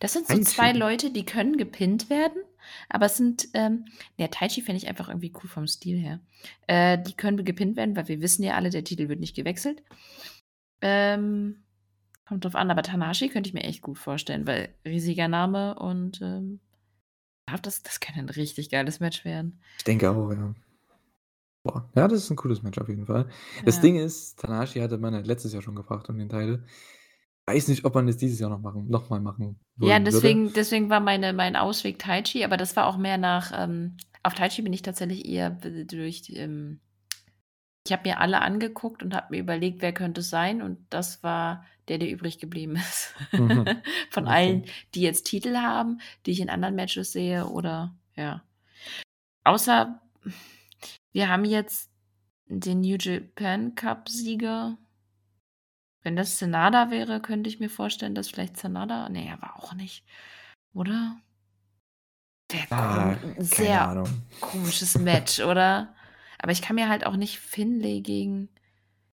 Das 0.00 0.12
sind 0.14 0.26
so 0.26 0.38
2 0.38 0.62
Taichi? 0.68 0.78
Leute, 0.78 1.10
die 1.10 1.24
können 1.24 1.56
gepinnt 1.56 2.08
werden, 2.10 2.42
aber 2.88 3.06
es 3.06 3.16
sind, 3.16 3.48
ähm 3.54 3.84
ja, 4.16 4.28
Taichi 4.28 4.62
fände 4.62 4.78
ich 4.78 4.88
einfach 4.88 5.08
irgendwie 5.08 5.32
cool 5.42 5.48
vom 5.48 5.66
Stil 5.66 5.98
her. 5.98 6.20
Äh, 6.66 6.98
die 7.02 7.12
können 7.14 7.44
gepinnt 7.44 7.76
werden, 7.76 7.94
weil 7.96 8.08
wir 8.08 8.20
wissen 8.22 8.42
ja 8.42 8.54
alle, 8.54 8.70
der 8.70 8.84
Titel 8.84 9.08
wird 9.08 9.20
nicht 9.20 9.36
gewechselt. 9.36 9.82
Ähm, 10.80 11.62
kommt 12.26 12.44
drauf 12.44 12.54
an, 12.54 12.70
aber 12.70 12.82
Tanahashi 12.82 13.28
könnte 13.28 13.48
ich 13.48 13.54
mir 13.54 13.64
echt 13.64 13.82
gut 13.82 13.98
vorstellen, 13.98 14.46
weil 14.46 14.74
riesiger 14.86 15.28
Name 15.28 15.74
und, 15.78 16.20
ähm, 16.22 16.60
glaube, 17.48 17.62
das 17.62 17.82
das 17.82 18.00
könnte 18.00 18.20
'n 18.20 18.28
richtig 18.30 18.70
geiles 18.70 19.00
Match 19.00 19.24
werden. 19.24 19.60
Ich 19.78 19.84
denke 19.84 20.10
auch, 20.10 20.32
ja. 20.32 20.54
Boah, 21.66 21.90
ja, 21.96 22.08
das 22.08 22.24
ist 22.24 22.30
'n 22.30 22.36
cooles 22.36 22.62
Match 22.62 22.78
auf 22.78 22.88
jeden 22.90 23.06
Fall. 23.06 23.26
Das 23.64 23.80
Ja. 23.80 23.80
Ding 23.80 23.96
ist, 23.96 24.38
Tanahashi 24.38 24.80
hatte 24.80 24.98
man 24.98 25.24
letztes 25.24 25.54
Jahr 25.54 25.62
schon 25.62 25.74
gefragt 25.74 26.10
um 26.10 26.18
den 26.18 26.28
Title. 26.28 26.64
Weiß 27.46 27.68
nicht, 27.68 27.84
ob 27.86 27.94
man 27.94 28.06
das 28.06 28.18
dieses 28.18 28.40
Jahr 28.40 28.50
noch 28.50 28.60
machen 28.60 28.88
noch 28.88 29.10
mal 29.10 29.20
machen 29.20 29.60
Ja, 29.80 29.98
würde. 30.06 30.06
deswegen 30.06 30.52
deswegen 30.52 30.88
war 30.88 31.00
meine 31.00 31.32
mein 31.32 31.56
Ausweg 31.56 31.98
Taichi, 31.98 32.44
aber 32.44 32.56
das 32.56 32.76
war 32.76 32.86
auch 32.86 32.96
mehr 32.96 33.18
nach, 33.18 33.52
ähm 33.54 33.96
auf 34.22 34.34
Taichi 34.34 34.62
bin 34.62 34.72
ich 34.72 34.80
tatsächlich 34.82 35.26
eher 35.26 35.50
durch, 35.50 36.22
ähm 36.34 36.80
ich 37.86 37.92
habe 37.92 38.08
mir 38.08 38.20
alle 38.20 38.40
angeguckt 38.40 39.02
und 39.02 39.14
habe 39.14 39.26
mir 39.30 39.40
überlegt, 39.40 39.82
wer 39.82 39.92
könnte 39.92 40.20
es 40.22 40.30
sein 40.30 40.62
und 40.62 40.78
das 40.90 41.22
war 41.22 41.64
der, 41.88 41.98
der 41.98 42.10
übrig 42.10 42.38
geblieben 42.38 42.76
ist. 42.76 43.14
Mhm. 43.32 43.82
Von 44.10 44.24
Okay. 44.24 44.34
allen, 44.34 44.64
die 44.94 45.02
jetzt 45.02 45.24
Titel 45.24 45.56
haben, 45.56 46.00
die 46.24 46.30
ich 46.32 46.40
in 46.40 46.48
anderen 46.48 46.74
Matches 46.74 47.12
sehe 47.12 47.46
oder 47.46 47.94
ja. 48.16 48.42
Außer 49.44 50.00
wir 51.12 51.28
haben 51.28 51.44
jetzt 51.44 51.90
den 52.46 52.80
New 52.80 52.96
Japan 52.98 53.74
Cup 53.74 54.08
Sieger. 54.08 54.78
Wenn 56.02 56.16
das 56.16 56.38
Sanada 56.38 56.90
wäre, 56.90 57.20
könnte 57.20 57.48
ich 57.48 57.60
mir 57.60 57.70
vorstellen, 57.70 58.14
dass 58.14 58.28
vielleicht 58.28 58.56
Sanada 58.56 59.08
ne, 59.08 59.26
er 59.26 59.40
war 59.42 59.56
auch 59.56 59.74
nicht, 59.74 60.04
oder? 60.72 61.18
Wäre 62.50 62.66
Ah, 62.70 63.16
sehr 63.38 64.04
komisches 64.40 64.96
Match, 64.96 65.40
oder? 65.40 65.93
Aber 66.44 66.52
ich 66.52 66.60
kann 66.60 66.76
mir 66.76 66.90
halt 66.90 67.06
auch 67.06 67.16
nicht 67.16 67.38
Finlay 67.38 68.02
gegen 68.02 68.50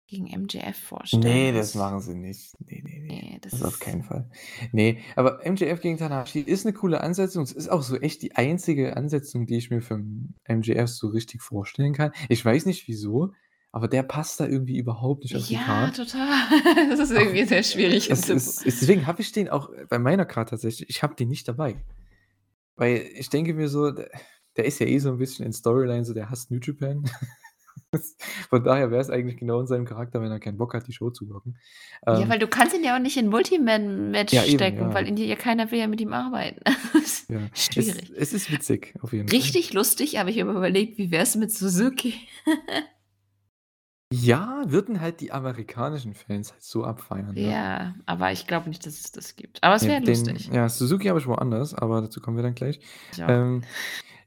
gegen 0.07 0.25
MJF 0.25 0.75
vorstellen. 0.75 1.23
Ne, 1.23 1.53
das 1.53 1.75
machen 1.75 1.99
sie 1.99 2.15
nicht. 2.15 2.59
Ne, 2.59 2.81
ne, 2.81 2.99
ne. 3.01 3.07
Ne, 3.13 3.37
das 3.39 3.51
Das 3.51 3.61
auf 3.61 3.73
ist 3.75 3.79
keinen 3.81 4.01
Fall. 4.01 4.31
Ne, 4.71 4.97
aber 5.15 5.45
MJF 5.45 5.79
gegen 5.79 5.99
Tanahashi 5.99 6.39
ist 6.39 6.65
'ne 6.65 6.73
coole 6.73 7.01
Ansetzung. 7.01 7.43
Es 7.43 7.51
ist 7.51 7.69
auch 7.69 7.83
so 7.83 7.97
echt 7.97 8.23
die 8.23 8.35
einzige 8.35 8.97
Ansetzung, 8.97 9.45
die 9.45 9.57
ich 9.57 9.69
mir 9.69 9.83
für 9.83 10.03
MJF 10.45 10.87
so 10.89 11.09
richtig 11.09 11.43
vorstellen 11.43 11.93
kann. 11.93 12.13
Ich 12.29 12.43
weiß 12.43 12.65
nicht 12.65 12.87
wieso, 12.87 13.33
aber 13.71 13.87
der 13.87 14.01
passt 14.01 14.39
da 14.39 14.47
irgendwie 14.47 14.79
überhaupt 14.79 15.21
nicht 15.21 15.37
auf 15.37 15.45
die 15.45 15.53
Ja, 15.53 15.61
Card. 15.65 15.97
total. 15.97 16.35
Das 16.89 16.99
ist 16.99 17.11
irgendwie 17.11 17.45
sehr 17.45 17.61
schwierig 17.61 18.09
es 18.09 18.27
ist 18.27 18.65
deswegen 18.65 19.05
habe 19.05 19.21
ich 19.21 19.31
den 19.33 19.49
auch 19.49 19.69
bei 19.87 19.99
meiner 19.99 20.25
Card 20.25 20.49
tatsächlich 20.49 20.89
ich 20.89 21.03
habe 21.03 21.13
den 21.13 21.29
nicht 21.29 21.47
dabei. 21.47 21.85
Weil 22.75 23.07
ich 23.13 23.29
denke 23.29 23.53
mir 23.53 23.67
so, 23.69 23.93
der 24.59 24.65
ist 24.65 24.79
ja 24.79 24.85
eh 24.87 24.99
so 24.99 25.09
ein 25.09 25.17
bisschen 25.17 25.45
in 25.45 25.53
Storyline 25.53 26.03
so, 26.03 26.13
der 26.13 26.29
hasst 26.29 26.51
New 26.51 26.59
Japan. 26.61 27.05
Von 28.49 28.63
daher 28.63 28.91
wäre 28.91 29.01
es 29.01 29.09
eigentlich 29.09 29.37
genau 29.37 29.61
in 29.61 29.67
seinem 29.67 29.85
Charakter, 29.85 30.21
wenn 30.21 30.29
er 30.29 30.39
keinen 30.41 30.57
Bock 30.57 30.73
hat, 30.73 30.85
die 30.87 30.91
Show 30.93 31.09
zu 31.11 31.25
gucken. 31.27 31.57
Ja, 32.05 32.19
Ähm, 32.19 32.29
weil 32.29 32.37
du 32.37 32.47
kannst 32.47 32.75
ihn 32.75 32.83
ja 32.83 32.95
auch 32.95 32.99
nicht 32.99 33.15
in 33.17 33.29
Multiman-Match 33.29 34.33
ja, 34.33 34.43
eben, 34.43 34.57
stecken, 34.57 34.93
weil 34.93 35.05
ja. 35.05 35.09
in 35.09 35.17
ja 35.17 35.35
keiner 35.35 35.71
will 35.71 35.79
ja 35.79 35.87
mit 35.87 36.01
ihm 36.01 36.13
arbeiten. 36.13 36.61
Ja. 37.29 37.41
Es, 37.53 37.65
Schwierig. 37.65 38.11
es 38.17 38.33
ist 38.33 38.51
witzig, 38.51 38.95
auf 39.01 39.13
jeden 39.13 39.27
Fall. 39.27 39.37
Richtig 39.37 39.71
lustig, 39.73 40.19
aber 40.19 40.29
ich 40.31 40.41
habe 40.41 40.51
überlegt, 40.51 40.97
wie 40.97 41.11
wär's 41.11 41.35
mit 41.35 41.51
Suzuki? 41.51 42.15
Ja, 44.11 44.63
würden 44.65 45.01
halt 45.01 45.21
die 45.21 45.31
amerikanischen 45.31 46.15
Fans 46.15 46.51
halt 46.51 46.63
so 46.63 46.83
abfeiern. 46.83 47.35
Ne? 47.35 47.41
Ja, 47.41 47.95
aber 48.07 48.31
ich 48.31 48.47
glaube 48.47 48.67
nicht, 48.69 48.83
dass 48.87 48.99
es 48.99 49.11
das 49.11 49.35
gibt. 49.35 49.63
Aber 49.63 49.75
es 49.75 49.83
Ja, 49.83 49.89
wäre 49.89 50.03
lustig. 50.03 50.49
ja, 50.51 50.67
Suzuki 50.67 51.07
habe 51.09 51.19
ich 51.19 51.27
woanders, 51.27 51.75
aber 51.75 52.01
dazu 52.01 52.19
kommen 52.19 52.35
wir 52.35 52.41
dann 52.43 52.55
gleich. 52.55 52.79
Ich 53.13 53.23
auch. 53.23 53.29
Ähm, 53.29 53.61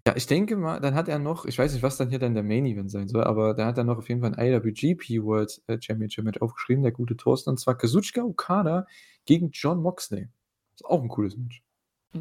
ja, 0.07 0.17
ich 0.17 0.27
denke 0.27 0.57
mal, 0.57 0.81
dann 0.81 0.95
hat 0.95 1.09
er 1.09 1.19
noch, 1.19 1.45
ich 1.45 1.57
weiß 1.57 1.73
nicht, 1.73 1.83
was 1.83 1.97
dann 1.97 2.11
hier 2.11 2.19
dann 2.19 2.35
der 2.35 2.43
Main 2.43 2.67
Event 2.67 2.91
sein 2.91 3.09
soll, 3.09 3.23
aber 3.25 3.55
da 3.55 3.67
hat 3.67 3.79
er 3.79 3.85
noch 3.85 3.99
auf 3.99 4.09
jeden 4.09 4.21
Fall 4.21 4.35
ein 4.35 4.47
IWGP 4.47 5.23
World 5.23 5.63
äh, 5.69 5.79
Championship 5.81 6.25
Match 6.25 6.41
aufgeschrieben, 6.41 6.83
der 6.83 6.93
gute 6.93 7.17
Thorsten, 7.17 7.51
und 7.51 7.61
zwar 7.61 7.79
Kazuchika 7.79 8.23
Okada 8.23 8.87
gegen 9.27 9.51
John 9.53 9.81
Moxley. 9.81 10.29
Ist 10.75 10.85
auch 10.85 11.03
ein 11.03 11.09
cooles 11.09 11.37
Match. 11.37 11.63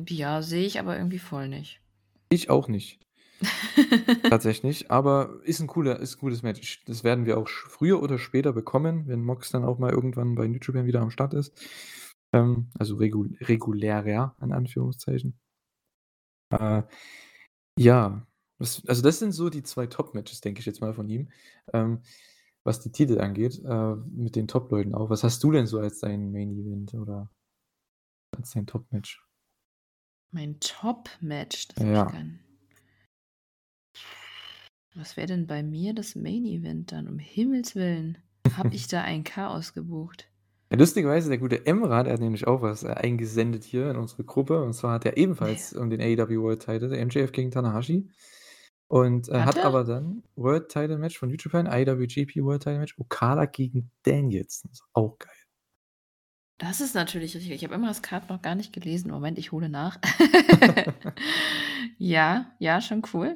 Ja, 0.08 0.42
sehe 0.42 0.66
ich 0.66 0.80
aber 0.80 0.96
irgendwie 0.96 1.20
voll 1.20 1.48
nicht. 1.48 1.82
Ich 2.30 2.50
auch 2.50 2.68
nicht, 2.68 3.02
tatsächlich, 4.30 4.92
aber 4.92 5.40
ist 5.44 5.60
ein 5.60 5.68
cooler, 5.68 6.00
ist 6.00 6.16
ein 6.16 6.20
cooles 6.20 6.44
Match. 6.44 6.84
Das 6.86 7.04
werden 7.04 7.26
wir 7.26 7.38
auch 7.38 7.50
früher 7.50 8.02
oder 8.02 8.18
später 8.18 8.54
bekommen, 8.54 9.08
wenn 9.08 9.24
Mox 9.24 9.50
dann 9.50 9.66
auch 9.66 9.80
mal 9.80 9.92
irgendwann 9.92 10.36
bei 10.36 10.48
New 10.48 10.60
Japan 10.62 10.86
wieder 10.86 11.02
am 11.02 11.12
Start 11.12 11.34
ist. 11.34 11.54
Ähm, 12.34 12.70
also 12.78 12.96
regul 12.96 13.36
regulärer, 13.42 14.36
in 14.42 14.52
Anführungszeichen. 14.52 15.40
Äh, 16.52 16.84
ja, 17.78 18.26
das, 18.60 18.84
also 18.88 19.02
das 19.02 19.20
sind 19.20 19.32
so 19.32 19.50
die 19.50 19.64
zwei 19.64 19.88
Top-Matches, 19.88 20.42
denke 20.42 20.60
ich 20.60 20.66
jetzt 20.66 20.82
mal 20.82 20.94
von 20.94 21.10
ihm, 21.10 21.30
ähm, 21.74 22.02
was 22.64 22.80
die 22.80 22.92
Titel 22.92 23.20
angeht, 23.20 23.60
äh, 23.66 23.96
mit 23.96 24.36
den 24.36 24.48
Top-Leuten 24.48 24.94
auch. 24.94 25.10
Was 25.10 25.24
hast 25.24 25.44
du 25.44 25.52
denn 25.52 25.66
so 25.66 25.80
als 25.80 26.00
dein 26.00 26.32
Main-Event 26.32 26.94
oder 26.94 27.30
als 28.38 28.52
dein 28.52 28.68
Top-Match? 28.68 29.26
mein 30.34 30.60
Top-Match, 30.62 31.68
das 31.70 31.84
habe 31.84 31.92
Ja. 31.94 32.06
ich 32.06 32.12
gern. 32.14 32.40
Was 34.96 35.18
wäre 35.18 35.28
denn 35.28 35.46
bei 35.46 35.62
mir 35.62 35.94
das 35.94 36.16
Main-Event 36.16 36.94
dann? 36.94 37.10
Um 37.10 37.20
Himmels 37.20 37.76
Willen. 37.76 38.18
Habe 38.56 38.74
ich 38.76 38.88
da 38.88 39.02
ein 39.02 39.26
Chaos 39.26 39.74
gebucht? 39.74 40.31
Ja, 40.72 40.78
lustigerweise, 40.78 41.28
der 41.28 41.38
gute 41.38 41.66
Emra, 41.66 42.02
der 42.04 42.14
hat 42.14 42.22
nämlich 42.22 42.48
auch 42.48 42.62
was 42.62 42.84
äh, 42.84 42.88
eingesendet 42.88 43.66
hier 43.66 43.92
in 43.92 43.98
unsere 43.98 44.24
Gruppe. 44.24 44.64
Und 44.64 44.72
zwar 44.74 44.94
hat 44.94 45.06
er 45.06 45.18
ebenfalls 45.18 45.74
um 45.74 45.90
den 45.90 46.00
AEW 46.00 46.42
World 46.42 46.62
Title, 46.62 46.88
der 46.88 47.06
MJF 47.06 47.34
gegen 47.34 47.52
Tanahashi. 47.52 48.10
Und 48.88 49.28
äh, 49.28 49.34
Hat 49.34 49.48
hat 49.48 49.58
er? 49.58 49.66
aber 49.66 49.84
dann 49.84 50.24
World 50.38 50.70
Title 50.70 50.98
Match 50.98 51.20
von 51.20 51.28
New 51.28 51.36
Japan, 51.38 51.66
IWGP 51.66 52.42
World 52.42 52.64
Title 52.64 52.80
Match, 52.80 52.98
Okada 52.98 53.46
gegen 53.46 53.92
Danielson. 54.04 54.72
Ist 54.72 54.84
auch 54.94 55.18
geil. 55.20 55.32
Das 56.58 56.80
ist 56.80 56.96
natürlich 56.96 57.36
richtig. 57.36 57.52
Ich 57.52 57.64
habe 57.66 57.76
immer 57.76 57.88
das 57.90 58.02
Card 58.02 58.30
noch 58.30 58.42
gar 58.42 58.56
nicht 58.56 58.72
gelesen. 58.72 59.12
Moment, 59.12 59.38
ich 59.40 59.52
hole 59.52 59.68
nach. 59.68 60.00
ja, 61.98 62.50
ja, 62.60 62.80
schon 62.80 63.02
cool. 63.14 63.36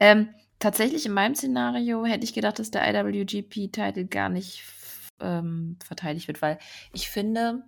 Ähm, 0.00 0.28
tatsächlich 0.58 1.06
in 1.06 1.12
meinem 1.12 1.36
Szenario 1.36 2.04
hätte 2.04 2.24
ich 2.24 2.34
gedacht, 2.34 2.58
dass 2.58 2.72
der 2.72 2.88
IWGP-Titel 2.88 4.06
gar 4.06 4.28
nicht 4.28 4.62
ähm, 5.20 5.78
verteidigt 5.84 6.28
wird, 6.28 6.42
weil 6.42 6.58
ich 6.92 7.08
finde, 7.08 7.64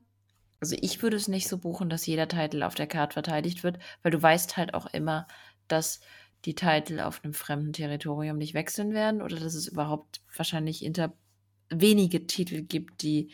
also 0.61 0.77
ich 0.81 1.03
würde 1.03 1.17
es 1.17 1.29
nicht 1.29 1.49
so 1.49 1.59
buchen, 1.59 1.91
dass 1.91 2.07
jeder 2.07 2.29
Titel 2.29 2.63
auf 2.63 2.75
der 2.75 2.87
Card 2.87 3.13
verteidigt 3.13 3.65
wird, 3.65 3.79
weil 4.03 4.13
du 4.13 4.21
weißt 4.21 4.57
halt 4.57 4.75
auch 4.75 4.87
immer, 4.87 5.27
dass 5.69 6.01
die 6.45 6.55
Titel 6.55 7.01
auf 7.01 7.25
einem 7.25 7.35
fremden 7.35 7.73
Territorium 7.73 8.39
nicht 8.39 8.55
wechseln 8.55 8.93
werden 8.93 9.23
oder 9.23 9.37
dass 9.37 9.55
es 9.55 9.67
überhaupt 9.67 10.21
wahrscheinlich 10.35 10.85
inter 10.85 11.13
wenige 11.69 12.27
Titel 12.27 12.63
gibt, 12.63 13.03
die 13.03 13.33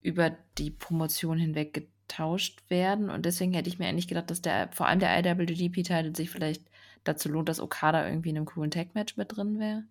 über 0.00 0.36
die 0.58 0.70
Promotion 0.70 1.38
hinweg 1.38 1.72
getauscht 1.72 2.68
werden. 2.68 3.08
Und 3.08 3.24
deswegen 3.24 3.52
hätte 3.52 3.68
ich 3.68 3.78
mir 3.78 3.86
eigentlich 3.86 4.08
gedacht, 4.08 4.30
dass 4.30 4.42
der, 4.42 4.70
vor 4.72 4.88
allem 4.88 4.98
der 4.98 5.16
IWGP-Titel 5.18 6.14
sich 6.16 6.30
vielleicht 6.30 6.64
dazu 7.04 7.28
lohnt, 7.28 7.48
dass 7.48 7.60
Okada 7.60 8.06
irgendwie 8.06 8.30
in 8.30 8.36
einem 8.36 8.46
coolen 8.46 8.70
Tag-Match 8.70 9.16
mit 9.16 9.36
drin 9.36 9.58
wäre. 9.58 9.84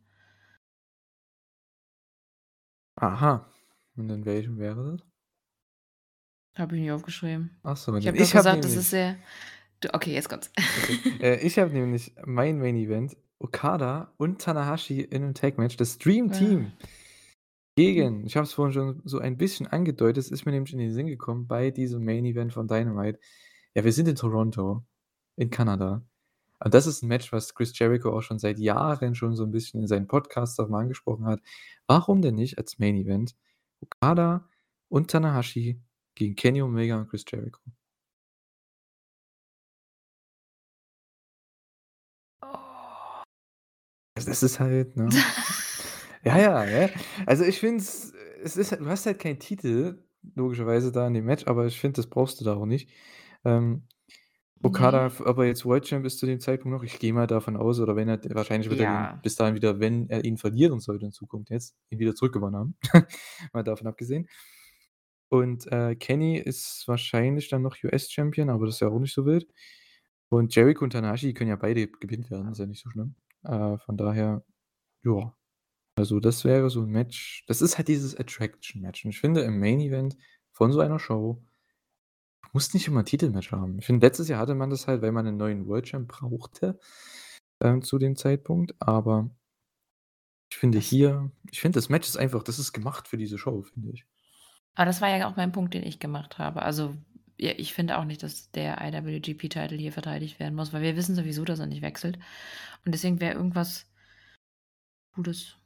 Aha. 3.01 3.47
Und 3.97 4.09
in 4.09 4.25
welchem 4.25 4.57
wäre 4.57 4.91
das? 4.91 5.07
Habe 6.55 6.75
ich 6.75 6.81
nicht 6.81 6.91
aufgeschrieben. 6.91 7.49
Achso, 7.63 7.95
Ich 7.97 8.07
habe 8.07 8.17
habe 8.17 8.29
gesagt, 8.29 8.45
das 8.45 8.53
nämlich, 8.53 8.75
ist 8.75 8.89
sehr. 8.89 9.17
Du, 9.79 9.93
okay, 9.93 10.13
jetzt 10.13 10.29
kommt's. 10.29 10.51
okay, 10.83 10.99
äh, 11.21 11.39
ich 11.45 11.57
habe 11.57 11.71
nämlich 11.71 12.13
mein 12.25 12.59
Main 12.59 12.75
Event, 12.75 13.17
Okada 13.39 14.13
und 14.17 14.41
Tanahashi 14.41 15.01
in 15.01 15.23
einem 15.23 15.33
Tag 15.33 15.57
Match, 15.57 15.77
das 15.77 15.97
Dream 15.97 16.31
Team. 16.31 16.73
Gegen, 17.75 18.25
ich 18.25 18.35
habe 18.35 18.45
es 18.45 18.53
vorhin 18.53 18.73
schon 18.73 19.01
so 19.05 19.17
ein 19.17 19.37
bisschen 19.37 19.65
angedeutet, 19.65 20.17
es 20.17 20.29
ist 20.29 20.45
mir 20.45 20.51
nämlich 20.51 20.73
in 20.73 20.79
den 20.79 20.93
Sinn 20.93 21.07
gekommen 21.07 21.47
bei 21.47 21.71
diesem 21.71 22.03
Main 22.03 22.25
Event 22.25 22.53
von 22.53 22.67
Dynamite. 22.67 23.19
Ja, 23.73 23.83
wir 23.83 23.93
sind 23.93 24.07
in 24.09 24.15
Toronto, 24.15 24.85
in 25.37 25.49
Kanada. 25.49 26.05
Und 26.63 26.73
das 26.73 26.87
ist 26.87 27.01
ein 27.01 27.07
Match, 27.07 27.31
was 27.33 27.55
Chris 27.55 27.77
Jericho 27.77 28.15
auch 28.15 28.21
schon 28.21 28.39
seit 28.39 28.59
Jahren 28.59 29.15
schon 29.15 29.35
so 29.35 29.43
ein 29.43 29.51
bisschen 29.51 29.81
in 29.81 29.87
seinen 29.87 30.07
Podcasts 30.07 30.59
auch 30.59 30.69
mal 30.69 30.81
angesprochen 30.81 31.25
hat. 31.25 31.41
Warum 31.87 32.21
denn 32.21 32.35
nicht 32.35 32.57
als 32.57 32.77
Main 32.79 32.95
Event 32.97 33.35
Okada 33.81 34.47
und 34.89 35.09
Tanahashi 35.09 35.81
gegen 36.15 36.35
Kenny 36.35 36.61
Omega 36.61 36.97
und 36.99 37.09
Chris 37.09 37.25
Jericho? 37.27 37.61
Oh. 42.43 43.23
Also 44.15 44.29
das 44.29 44.43
ist 44.43 44.59
halt, 44.59 44.95
ne? 44.97 45.09
Ja, 46.23 46.37
ja, 46.37 46.65
ja. 46.65 46.89
Also 47.25 47.43
ich 47.43 47.59
finde 47.59 47.77
es, 47.81 48.13
es 48.43 48.55
ist, 48.57 48.71
du 48.73 48.85
hast 48.85 49.05
halt 49.07 49.19
keinen 49.19 49.39
Titel, 49.39 50.03
logischerweise 50.35 50.91
da 50.91 51.07
in 51.07 51.15
dem 51.15 51.25
Match, 51.25 51.47
aber 51.47 51.65
ich 51.65 51.79
finde, 51.79 51.95
das 51.95 52.07
brauchst 52.07 52.39
du 52.39 52.45
da 52.45 52.55
auch 52.55 52.67
nicht. 52.67 52.89
Ähm, 53.43 53.87
Okada, 54.63 55.07
Nee. 55.09 55.25
ob 55.25 55.37
er 55.39 55.45
jetzt 55.45 55.65
World 55.65 55.85
Champ 55.85 56.05
ist 56.05 56.19
zu 56.19 56.25
dem 56.25 56.39
Zeitpunkt 56.39 56.75
noch, 56.77 56.83
ich 56.83 56.99
gehe 56.99 57.13
mal 57.13 57.27
davon 57.27 57.57
aus, 57.57 57.79
oder 57.79 57.95
wenn 57.95 58.09
er, 58.09 58.19
wahrscheinlich 58.35 58.69
wird 58.69 58.79
er 58.81 58.85
Ja. 58.85 59.11
den 59.13 59.21
bis 59.21 59.35
dahin 59.35 59.55
wieder, 59.55 59.79
wenn 59.79 60.09
er 60.09 60.23
ihn 60.25 60.37
verlieren 60.37 60.79
sollte 60.79 61.05
in 61.05 61.11
Zukunft 61.11 61.49
jetzt, 61.49 61.75
ihn 61.89 61.99
wieder 61.99 62.15
zurückgewonnen 62.15 62.59
haben. 62.59 62.75
mal 63.53 63.63
davon 63.63 63.87
abgesehen. 63.87 64.27
Und 65.29 65.71
äh, 65.71 65.95
Kenny 65.95 66.37
ist 66.37 66.83
wahrscheinlich 66.87 67.47
dann 67.49 67.61
noch 67.61 67.77
US-Champion, 67.83 68.49
aber 68.49 68.65
das 68.65 68.75
ist 68.75 68.81
ja 68.81 68.89
auch 68.89 68.99
nicht 68.99 69.13
so 69.13 69.25
wild. 69.25 69.47
Und 70.29 70.53
Jericho 70.55 70.83
und 70.83 70.91
Tanahashi 70.91 71.33
können 71.33 71.49
ja 71.49 71.55
beide 71.55 71.87
gewinnt 71.87 72.29
werden, 72.31 72.51
ist 72.51 72.59
ja 72.59 72.65
nicht 72.65 72.81
so 72.83 72.89
schlimm. 72.89 73.15
Äh, 73.43 73.77
von 73.79 73.97
daher, 73.97 74.43
ja. 75.03 75.35
Also 75.95 76.19
das 76.19 76.45
wäre 76.45 76.69
so 76.69 76.81
ein 76.83 76.89
Match. 76.89 77.45
Das 77.47 77.61
ist 77.61 77.77
halt 77.77 77.87
dieses 77.89 78.15
Attraction-Match. 78.17 79.05
Und 79.05 79.11
ich 79.11 79.19
finde, 79.19 79.41
im 79.41 79.59
Main-Event 79.59 80.17
von 80.51 80.71
so 80.71 80.79
einer 80.81 80.99
Show, 80.99 81.43
du 82.51 82.57
musst 82.57 82.73
nicht 82.73 82.87
immer 82.87 82.99
ein 82.99 83.05
Titelmatch 83.05 83.51
haben. 83.51 83.79
Ich 83.79 83.85
finde, 83.85 84.05
letztes 84.05 84.27
Jahr 84.27 84.39
hatte 84.39 84.55
man 84.55 84.69
das 84.69 84.87
halt, 84.87 85.01
weil 85.01 85.13
man 85.13 85.25
einen 85.25 85.37
neuen 85.37 85.67
World 85.67 85.85
Champ 85.85 86.09
brauchte 86.09 86.77
ähm, 87.61 87.81
zu 87.81 87.97
dem 87.97 88.17
Zeitpunkt. 88.17 88.75
Aber 88.79 89.29
ich 90.51 90.57
finde 90.57 90.79
hier, 90.79 91.31
ich 91.49 91.61
finde, 91.61 91.77
das 91.77 91.87
Match 91.87 92.09
ist 92.09 92.17
einfach, 92.17 92.43
das 92.43 92.59
ist 92.59 92.73
gemacht 92.73 93.07
für 93.07 93.17
diese 93.17 93.37
Show, 93.37 93.61
finde 93.63 93.91
ich. 93.91 94.05
Aber 94.75 94.85
das 94.85 94.99
war 94.99 95.09
ja 95.09 95.29
auch 95.29 95.37
mein 95.37 95.53
Punkt, 95.53 95.73
den 95.73 95.83
ich 95.83 95.99
gemacht 95.99 96.39
habe. 96.39 96.61
Also, 96.61 96.95
ja, 97.37 97.53
ich 97.57 97.73
finde 97.73 97.97
auch 97.97 98.05
nicht, 98.05 98.21
dass 98.21 98.51
der 98.51 98.81
IWGP-Titel 98.81 99.77
hier 99.77 99.93
verteidigt 99.93 100.39
werden 100.39 100.55
muss, 100.55 100.73
weil 100.73 100.81
wir 100.81 100.95
wissen 100.97 101.15
sowieso, 101.15 101.45
dass 101.45 101.59
er 101.59 101.67
nicht 101.67 101.81
wechselt. 101.81 102.19
Und 102.85 102.93
deswegen 102.93 103.21
wäre 103.21 103.35
irgendwas 103.35 103.85
Gutes. 105.13 105.57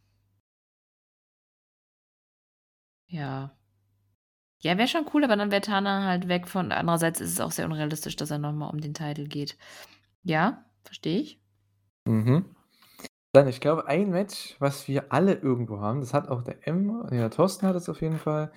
Ja. 3.08 3.56
Ja, 4.66 4.80
wäre 4.80 4.88
schon 4.88 5.06
cool, 5.14 5.24
aber 5.24 5.36
dann 5.36 5.52
wäre 5.52 5.62
Tana 5.62 6.06
halt 6.06 6.28
weg 6.28 6.48
von. 6.48 6.72
Andererseits 6.72 7.22
ist 7.22 7.34
es 7.34 7.40
auch 7.40 7.52
sehr 7.52 7.66
unrealistisch, 7.66 8.16
dass 8.16 8.32
er 8.32 8.40
nochmal 8.40 8.72
um 8.72 8.82
den 8.82 8.96
Titel 8.96 9.28
geht. 9.28 9.60
Ja, 10.24 10.66
verstehe 10.84 11.20
ich. 11.20 11.40
Mhm. 12.06 12.46
Dann, 13.32 13.48
ich 13.48 13.62
glaube, 13.62 13.88
ein 13.88 14.10
Match, 14.10 14.56
was 14.58 14.88
wir 14.88 15.14
alle 15.14 15.34
irgendwo 15.36 15.82
haben, 15.82 16.00
das 16.00 16.16
hat 16.16 16.30
auch 16.30 16.42
der 16.42 16.68
M, 16.68 17.06
der 17.12 17.30
Thorsten 17.30 17.68
hat 17.68 17.76
es 17.76 17.90
auf 17.90 18.02
jeden 18.02 18.18
Fall, 18.18 18.52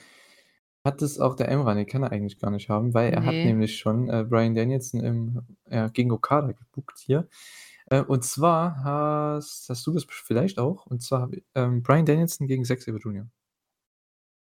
hat 0.82 1.02
es 1.02 1.20
auch 1.20 1.36
der 1.36 1.50
Emra, 1.50 1.74
den 1.74 1.84
kann 1.84 2.02
er 2.02 2.10
eigentlich 2.10 2.38
gar 2.38 2.52
nicht 2.52 2.70
haben, 2.70 2.94
weil 2.94 3.12
er 3.12 3.26
hat 3.26 3.34
Nee. 3.34 3.44
nämlich 3.44 3.76
schon 3.76 4.08
äh, 4.08 4.24
Brian 4.26 4.54
Danielson 4.54 5.04
im, 5.04 5.42
äh, 5.66 5.90
gegen 5.90 6.10
Okada 6.10 6.52
gebuckt 6.52 6.98
hier. 7.00 7.28
Äh, 7.84 8.00
und 8.00 8.24
zwar 8.24 8.82
hast, 8.82 9.68
hast 9.68 9.86
du 9.86 9.92
das 9.92 10.06
vielleicht 10.08 10.58
auch, 10.58 10.86
und 10.86 11.02
zwar 11.02 11.28
ähm, 11.54 11.82
Brian 11.82 12.06
Danielson 12.06 12.46
gegen 12.46 12.64
Zack 12.64 12.80
Sabre 12.80 12.98
Jr. 12.98 13.26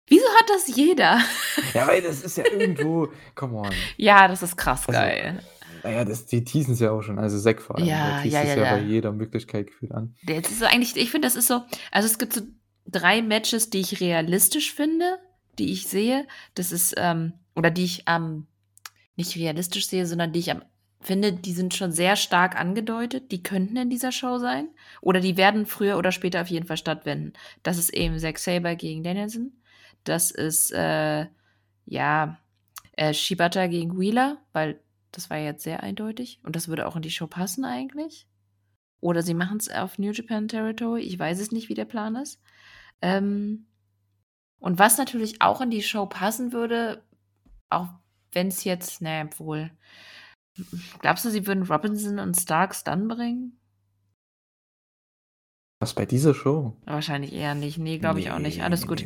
Wieso 0.08 0.26
hat 0.38 0.48
das 0.48 0.76
jeder? 0.76 1.20
Ja, 1.74 1.86
weil 1.88 2.00
das 2.00 2.22
ist 2.22 2.38
ja 2.38 2.44
irgendwo, 2.44 3.08
come 3.34 3.58
on. 3.58 3.72
ja, 3.96 4.28
das 4.28 4.42
ist 4.42 4.56
krass 4.56 4.86
Also, 4.86 4.98
geil. 4.98 5.40
Naja, 5.82 6.04
das, 6.04 6.26
die 6.26 6.42
teasen 6.44 6.74
es 6.74 6.80
ja 6.80 6.90
auch 6.90 7.02
schon, 7.02 7.18
also 7.18 7.38
Zack 7.38 7.60
vor 7.60 7.76
allem, 7.76 7.86
Ja, 7.86 8.22
der 8.22 8.30
ja, 8.30 8.42
es 8.42 8.48
ja, 8.48 8.54
ja, 8.54 8.64
ja. 8.64 8.74
bei 8.76 8.82
jeder 8.82 9.12
Möglichkeit 9.12 9.66
gefühlt 9.68 9.92
an. 9.92 10.14
Jetzt 10.26 10.50
ist 10.50 10.60
so 10.60 10.66
eigentlich, 10.66 10.96
ich 10.96 11.10
finde, 11.10 11.26
das 11.26 11.36
ist 11.36 11.48
so, 11.48 11.62
also 11.90 12.06
es 12.06 12.18
gibt 12.18 12.32
so 12.32 12.42
drei 12.86 13.22
Matches, 13.22 13.70
die 13.70 13.80
ich 13.80 14.00
realistisch 14.00 14.72
finde, 14.72 15.18
die 15.58 15.72
ich 15.72 15.86
sehe. 15.88 16.26
Das 16.54 16.72
ist, 16.72 16.94
ähm, 16.96 17.34
oder 17.54 17.70
die 17.70 17.84
ich 17.84 18.08
am, 18.08 18.46
nicht 19.16 19.36
realistisch 19.36 19.86
sehe, 19.88 20.06
sondern 20.06 20.32
die 20.32 20.40
ich 20.40 20.50
am 20.50 20.62
finde, 21.00 21.32
die 21.32 21.52
sind 21.52 21.74
schon 21.74 21.92
sehr 21.92 22.16
stark 22.16 22.58
angedeutet. 22.58 23.30
Die 23.30 23.42
könnten 23.42 23.76
in 23.76 23.90
dieser 23.90 24.10
Show 24.12 24.38
sein. 24.38 24.68
Oder 25.00 25.20
die 25.20 25.36
werden 25.36 25.64
früher 25.66 25.98
oder 25.98 26.10
später 26.10 26.42
auf 26.42 26.48
jeden 26.48 26.66
Fall 26.66 26.76
stattfinden. 26.76 27.32
Das 27.62 27.78
ist 27.78 27.90
eben 27.90 28.18
Zack 28.18 28.38
Saber 28.38 28.74
gegen 28.74 29.04
Danielson. 29.04 29.52
Das 30.08 30.30
ist, 30.30 30.72
äh, 30.72 31.26
ja, 31.84 32.38
äh, 32.92 33.12
Shibata 33.12 33.66
gegen 33.66 33.98
Wheeler, 33.98 34.38
weil 34.52 34.80
das 35.12 35.30
war 35.30 35.38
jetzt 35.38 35.64
sehr 35.64 35.82
eindeutig. 35.82 36.40
Und 36.42 36.56
das 36.56 36.68
würde 36.68 36.86
auch 36.86 36.96
in 36.96 37.02
die 37.02 37.10
Show 37.10 37.26
passen 37.26 37.64
eigentlich. 37.64 38.26
Oder 39.00 39.22
sie 39.22 39.34
machen 39.34 39.58
es 39.58 39.68
auf 39.68 39.98
New 39.98 40.12
Japan 40.12 40.48
Territory. 40.48 41.02
Ich 41.02 41.18
weiß 41.18 41.40
es 41.40 41.52
nicht, 41.52 41.68
wie 41.68 41.74
der 41.74 41.84
Plan 41.84 42.16
ist. 42.16 42.40
Ähm, 43.02 43.66
und 44.58 44.78
was 44.78 44.98
natürlich 44.98 45.42
auch 45.42 45.60
in 45.60 45.70
die 45.70 45.82
Show 45.82 46.06
passen 46.06 46.52
würde, 46.52 47.02
auch 47.68 47.88
wenn 48.32 48.48
es 48.48 48.64
jetzt, 48.64 49.02
naja, 49.02 49.28
wohl. 49.38 49.70
Glaubst 51.00 51.24
du, 51.24 51.30
sie 51.30 51.46
würden 51.46 51.64
Robinson 51.64 52.18
und 52.18 52.34
Starks 52.34 52.84
dann 52.84 53.08
bringen? 53.08 53.58
Was 55.78 55.94
bei 55.94 56.06
dieser 56.06 56.32
Show? 56.34 56.74
Wahrscheinlich 56.86 57.32
eher 57.34 57.54
nicht. 57.54 57.76
Nee, 57.78 57.98
glaube 57.98 58.20
ich 58.20 58.30
auch 58.30 58.38
nicht. 58.38 58.62
Alles 58.62 58.86
gut. 58.86 59.04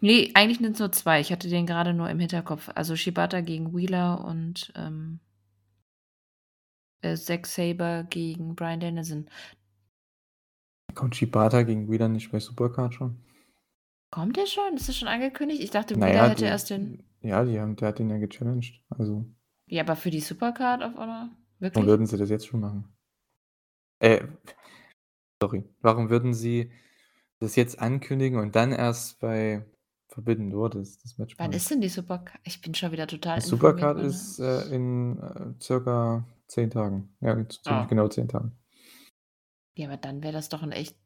Nee, 0.00 0.30
eigentlich 0.34 0.58
sind 0.58 0.74
es 0.74 0.78
nur 0.78 0.92
zwei. 0.92 1.20
Ich 1.20 1.32
hatte 1.32 1.48
den 1.48 1.66
gerade 1.66 1.94
nur 1.94 2.08
im 2.08 2.20
Hinterkopf. 2.20 2.70
Also 2.74 2.94
Shibata 2.94 3.40
gegen 3.40 3.74
Wheeler 3.76 4.24
und 4.24 4.72
ähm, 4.76 5.18
äh, 7.02 7.16
Zack 7.16 7.46
Saber 7.46 8.04
gegen 8.08 8.54
Brian 8.54 8.78
Dennison. 8.78 9.28
Kommt 10.94 11.16
Shibata 11.16 11.62
gegen 11.64 11.90
Wheeler 11.90 12.08
nicht 12.08 12.30
bei 12.30 12.38
Supercard 12.38 12.94
schon? 12.94 13.16
Kommt 14.10 14.36
der 14.36 14.46
schon? 14.46 14.76
Ist 14.76 14.88
das 14.88 14.96
schon 14.96 15.08
angekündigt? 15.08 15.60
Ich 15.60 15.70
dachte, 15.70 15.98
Naja, 15.98 16.14
Wheeler 16.14 16.28
hätte 16.30 16.44
die, 16.44 16.50
erst 16.50 16.70
den. 16.70 17.02
ja, 17.20 17.44
die 17.44 17.58
haben, 17.58 17.74
der 17.74 17.88
hat 17.88 17.98
ihn 18.00 18.10
ja 18.10 18.18
gechallenged. 18.18 18.80
Also, 18.90 19.26
Ja, 19.66 19.82
aber 19.82 19.96
für 19.96 20.10
die 20.10 20.20
Supercard 20.20 20.84
auf 20.84 20.94
oder? 20.94 21.04
warum 21.04 21.32
Wirklich? 21.58 21.86
würden 21.86 22.06
sie 22.06 22.16
das 22.16 22.30
jetzt 22.30 22.46
schon 22.46 22.60
machen? 22.60 22.96
Äh, 23.98 24.24
sorry. 25.42 25.64
Warum 25.80 26.10
würden 26.10 26.34
sie 26.34 26.70
das 27.40 27.56
jetzt 27.56 27.78
ankündigen 27.80 28.38
und 28.38 28.56
dann 28.56 28.72
erst 28.72 29.20
bei 29.20 29.64
Forbidden 30.08 30.50
Door 30.50 30.70
das, 30.70 30.98
das 31.02 31.18
Match 31.18 31.34
Wann 31.38 31.48
machen? 31.48 31.56
ist 31.56 31.70
denn 31.70 31.80
die 31.80 31.88
Supercard? 31.88 32.40
Ich 32.44 32.60
bin 32.62 32.74
schon 32.74 32.92
wieder 32.92 33.06
total 33.06 33.38
Die 33.40 33.44
informiert. 33.50 33.78
Supercard 33.78 33.98
ist 34.00 34.38
äh, 34.38 34.62
in 34.74 35.18
äh, 35.18 35.62
circa 35.62 36.24
zehn 36.48 36.70
Tagen. 36.70 37.14
Ja, 37.20 37.34
ziemlich 37.34 37.60
Ah. 37.66 37.84
genau 37.84 38.08
zehn 38.08 38.28
Tagen. 38.28 38.52
Ja, 39.76 39.88
aber 39.88 39.96
dann 39.98 40.22
wäre 40.22 40.32
das 40.32 40.48
doch 40.48 40.62
ein 40.62 40.72
echt. 40.72 40.96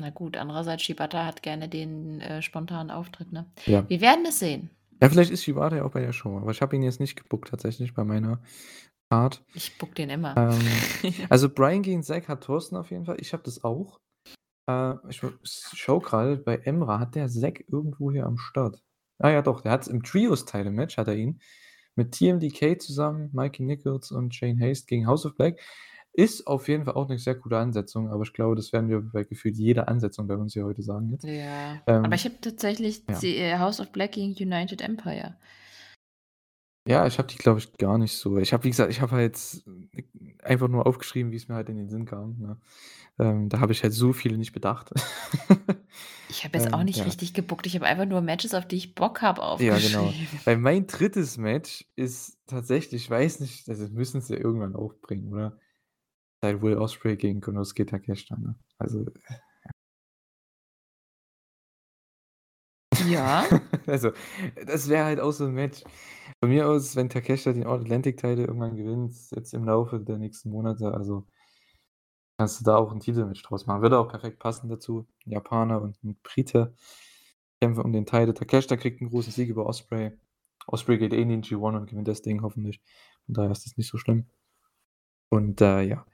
Na 0.00 0.10
gut, 0.10 0.36
andererseits, 0.36 0.84
Shibata 0.84 1.26
hat 1.26 1.42
gerne 1.42 1.68
den 1.68 2.20
äh, 2.20 2.40
spontanen 2.40 2.90
Auftritt, 2.92 3.32
ne? 3.32 3.50
Ja. 3.66 3.84
Wir 3.90 4.00
werden 4.00 4.24
es 4.26 4.38
sehen. 4.38 4.70
Ja, 5.02 5.08
vielleicht 5.10 5.30
ist 5.32 5.42
Shibata 5.42 5.76
ja 5.76 5.84
auch 5.84 5.90
bei 5.90 6.00
der 6.00 6.12
Show, 6.12 6.38
aber 6.38 6.52
ich 6.52 6.62
habe 6.62 6.74
ihn 6.76 6.82
jetzt 6.82 7.00
nicht 7.00 7.16
gebuckt 7.16 7.48
tatsächlich 7.50 7.94
bei 7.94 8.04
meiner 8.04 8.40
Art. 9.10 9.42
Ich 9.54 9.78
buck 9.78 9.94
den 9.94 10.10
immer. 10.10 10.36
Ähm, 10.36 11.14
also 11.28 11.48
Brian 11.48 11.82
gegen 11.82 12.02
Zack 12.02 12.28
hat 12.28 12.44
Thorsten 12.44 12.76
auf 12.76 12.90
jeden 12.90 13.06
Fall. 13.06 13.16
Ich 13.20 13.32
habe 13.32 13.42
das 13.42 13.64
auch. 13.64 14.00
Äh, 14.68 14.94
ich 15.08 15.22
schau 15.44 15.98
gerade, 16.00 16.36
bei 16.36 16.56
Emra 16.56 16.98
hat 16.98 17.14
der 17.14 17.28
Zack 17.28 17.64
irgendwo 17.68 18.12
hier 18.12 18.26
am 18.26 18.36
Start. 18.36 18.82
Ah 19.18 19.30
ja, 19.30 19.42
doch, 19.42 19.62
der 19.62 19.72
hat 19.72 19.82
es 19.82 19.88
im 19.88 20.02
Trios-Title-Match, 20.02 20.96
hat 20.96 21.08
er 21.08 21.16
ihn. 21.16 21.40
Mit 21.96 22.12
TMDK 22.12 22.80
zusammen, 22.80 23.30
Mikey 23.32 23.64
Nichols 23.64 24.12
und 24.12 24.34
Shane 24.34 24.60
Haste 24.60 24.86
gegen 24.86 25.06
House 25.06 25.26
of 25.26 25.34
Black. 25.34 25.58
Ist 26.12 26.46
auf 26.46 26.68
jeden 26.68 26.84
Fall 26.84 26.94
auch 26.94 27.08
eine 27.08 27.18
sehr 27.18 27.34
gute 27.34 27.58
Ansetzung, 27.58 28.10
aber 28.10 28.22
ich 28.22 28.32
glaube, 28.32 28.56
das 28.56 28.72
werden 28.72 28.88
wir 28.88 29.00
bei 29.00 29.24
gefühlt 29.24 29.56
jeder 29.56 29.88
Ansetzung 29.88 30.26
bei 30.26 30.36
uns 30.36 30.52
hier 30.52 30.64
heute 30.64 30.82
sagen 30.82 31.10
jetzt. 31.10 31.24
ja. 31.24 31.80
Ähm, 31.86 32.04
aber 32.04 32.14
ich 32.14 32.24
habe 32.24 32.36
tatsächlich 32.40 33.02
ja. 33.08 33.22
äh, 33.22 33.58
House 33.58 33.80
of 33.80 33.90
Black 33.90 34.12
gegen 34.12 34.32
United 34.32 34.80
Empire. 34.80 35.36
Ja, 36.88 37.06
ich 37.06 37.18
habe 37.18 37.28
die, 37.28 37.36
glaube 37.36 37.58
ich, 37.58 37.72
gar 37.76 37.98
nicht 37.98 38.16
so. 38.16 38.38
Ich 38.38 38.52
habe, 38.52 38.64
wie 38.64 38.70
gesagt, 38.70 38.90
ich 38.90 39.00
habe 39.00 39.12
halt 39.12 39.38
einfach 40.42 40.68
nur 40.68 40.86
aufgeschrieben, 40.86 41.32
wie 41.32 41.36
es 41.36 41.46
mir 41.48 41.54
halt 41.54 41.68
in 41.68 41.76
den 41.76 41.90
Sinn 41.90 42.06
kam. 42.06 42.38
Ne? 42.38 42.56
Ähm, 43.18 43.48
da 43.48 43.60
habe 43.60 43.72
ich 43.72 43.82
halt 43.82 43.92
so 43.92 44.12
viele 44.12 44.38
nicht 44.38 44.52
bedacht. 44.52 44.90
Ich 46.30 46.44
habe 46.44 46.58
jetzt 46.58 46.74
auch 46.74 46.80
Ähm, 46.80 46.84
nicht 46.84 46.98
ja. 46.98 47.04
richtig 47.04 47.32
gebuckt. 47.32 47.66
Ich 47.66 47.74
habe 47.74 47.86
einfach 47.86 48.04
nur 48.04 48.20
Matches, 48.20 48.52
auf 48.52 48.68
die 48.68 48.76
ich 48.76 48.94
Bock 48.94 49.22
habe, 49.22 49.40
Ja, 49.40 49.48
aufgeschrieben. 49.74 50.28
genau. 50.28 50.40
Weil 50.44 50.58
mein 50.58 50.86
drittes 50.86 51.38
Match 51.38 51.86
ist 51.96 52.38
tatsächlich, 52.46 53.04
ich 53.04 53.10
weiß 53.10 53.40
nicht, 53.40 53.66
also 53.68 53.88
müssen 53.88 54.20
sie 54.20 54.34
ja 54.34 54.40
irgendwann 54.40 54.76
aufbringen, 54.76 55.32
oder? 55.32 55.58
Halt 56.42 56.60
Will 56.60 56.76
Ospreay 56.76 57.16
gegen 57.16 57.40
Konosuke 57.40 57.86
Takeshita, 57.86 58.36
ne? 58.36 58.56
Also, 58.78 59.06
Ja. 63.08 63.46
also, 63.86 64.12
das 64.66 64.88
wäre 64.88 65.04
halt 65.04 65.20
auch 65.20 65.32
so 65.32 65.44
ein 65.46 65.52
Match. 65.54 65.82
Von 66.40 66.50
mir 66.50 66.68
aus, 66.68 66.94
wenn 66.94 67.08
Takeshita 67.08 67.52
den 67.52 67.66
All-Atlantic-Teil 67.66 68.38
irgendwann 68.38 68.76
gewinnt, 68.76 69.14
jetzt 69.32 69.54
im 69.54 69.64
Laufe 69.64 69.98
der 69.98 70.18
nächsten 70.18 70.50
Monate, 70.50 70.92
also 70.94 71.26
kannst 72.38 72.60
du 72.60 72.64
da 72.64 72.76
auch 72.76 72.92
ein 72.92 73.00
Titelmatch 73.00 73.42
draus 73.42 73.66
machen. 73.66 73.82
Würde 73.82 73.98
auch 73.98 74.08
perfekt 74.08 74.38
passen 74.38 74.68
dazu. 74.68 75.08
Ein 75.26 75.32
Japaner 75.32 75.82
und 75.82 76.02
ein 76.04 76.16
Brite 76.22 76.74
kämpfen 77.60 77.84
um 77.84 77.92
den 77.92 78.06
Teil. 78.06 78.32
Takeshita 78.32 78.76
kriegt 78.76 79.00
einen 79.00 79.10
großen 79.10 79.32
Sieg 79.32 79.48
über 79.48 79.66
Osprey. 79.66 80.12
Osprey 80.68 80.98
geht 80.98 81.12
eh 81.12 81.22
in 81.22 81.28
den 81.28 81.42
G1 81.42 81.76
und 81.76 81.86
gewinnt 81.90 82.06
das 82.06 82.22
Ding 82.22 82.42
hoffentlich. 82.42 82.80
Von 83.26 83.34
daher 83.34 83.50
ist 83.50 83.66
das 83.66 83.76
nicht 83.76 83.88
so 83.90 83.98
schlimm. 83.98 84.26
Und 85.30 85.60
äh, 85.60 85.82
ja, 85.82 86.06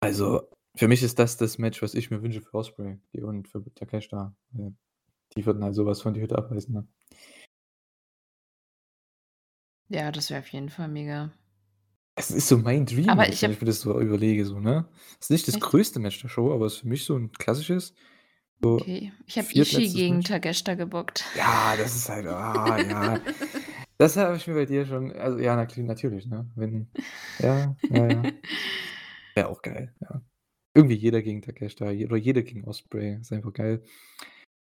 also 0.00 0.42
für 0.74 0.88
mich 0.88 1.02
ist 1.02 1.18
das 1.18 1.36
das 1.36 1.58
Match, 1.58 1.80
was 1.82 1.94
ich 1.94 2.10
mir 2.10 2.22
wünsche 2.22 2.40
für 2.40 2.54
Osprey 2.54 2.98
und 3.14 3.48
für 3.48 3.62
Takeshita. 3.74 4.34
Die 5.36 5.46
würden 5.46 5.62
halt 5.62 5.74
sowas 5.74 6.02
von 6.02 6.14
die 6.14 6.20
Hütte 6.20 6.36
abreißen. 6.36 6.74
Ne? 6.74 6.86
Ja, 9.88 10.10
das 10.12 10.30
wäre 10.30 10.40
auf 10.40 10.48
jeden 10.48 10.68
Fall 10.70 10.88
mega. 10.88 11.30
Es 12.16 12.30
ist 12.30 12.48
so 12.48 12.58
mein 12.58 12.84
Dream, 12.84 13.08
Aber 13.08 13.28
ich 13.28 13.42
wenn 13.42 13.50
hab- 13.50 13.56
ich 13.56 13.60
mir 13.62 13.66
das 13.68 13.80
so 13.80 14.00
überlege. 14.00 14.44
So, 14.44 14.58
ne? 14.58 14.88
Es 15.20 15.26
ist 15.26 15.30
nicht 15.30 15.48
das 15.48 15.54
Echt? 15.54 15.64
größte 15.64 16.00
Match 16.00 16.20
der 16.20 16.28
Show, 16.28 16.52
aber 16.52 16.66
es 16.66 16.74
ist 16.74 16.78
für 16.80 16.88
mich 16.88 17.04
so 17.04 17.16
ein 17.16 17.30
klassisches. 17.32 17.94
So, 18.60 18.74
Okay. 18.74 19.12
Ich 19.26 19.38
habe 19.38 19.46
Ishii 19.52 19.92
gegen 19.92 20.16
Match. 20.16 20.64
Gebockt. 20.64 21.24
Ja, 21.36 21.74
das 21.76 21.94
ist 21.94 22.08
halt, 22.08 22.26
ah, 22.26 22.76
ja. 22.78 23.20
Das 24.00 24.16
habe 24.16 24.36
ich 24.36 24.46
mir 24.46 24.54
bei 24.54 24.64
dir 24.64 24.86
schon, 24.86 25.10
also 25.12 25.38
ja, 25.40 25.56
na- 25.56 25.82
natürlich, 25.82 26.26
ne? 26.26 26.48
Wenn, 26.54 26.88
ja, 27.40 27.74
ja, 27.88 28.06
ja. 28.06 28.22
Wäre 29.34 29.48
auch 29.48 29.60
geil, 29.60 29.92
ja. 30.00 30.22
Irgendwie 30.74 30.94
jeder 30.94 31.20
gegen 31.20 31.42
Takeshita 31.42 31.86
oder 31.86 32.16
jeder 32.16 32.42
gegen 32.42 32.64
Osprey, 32.64 33.16
ist 33.20 33.32
einfach 33.32 33.52
geil. 33.52 33.82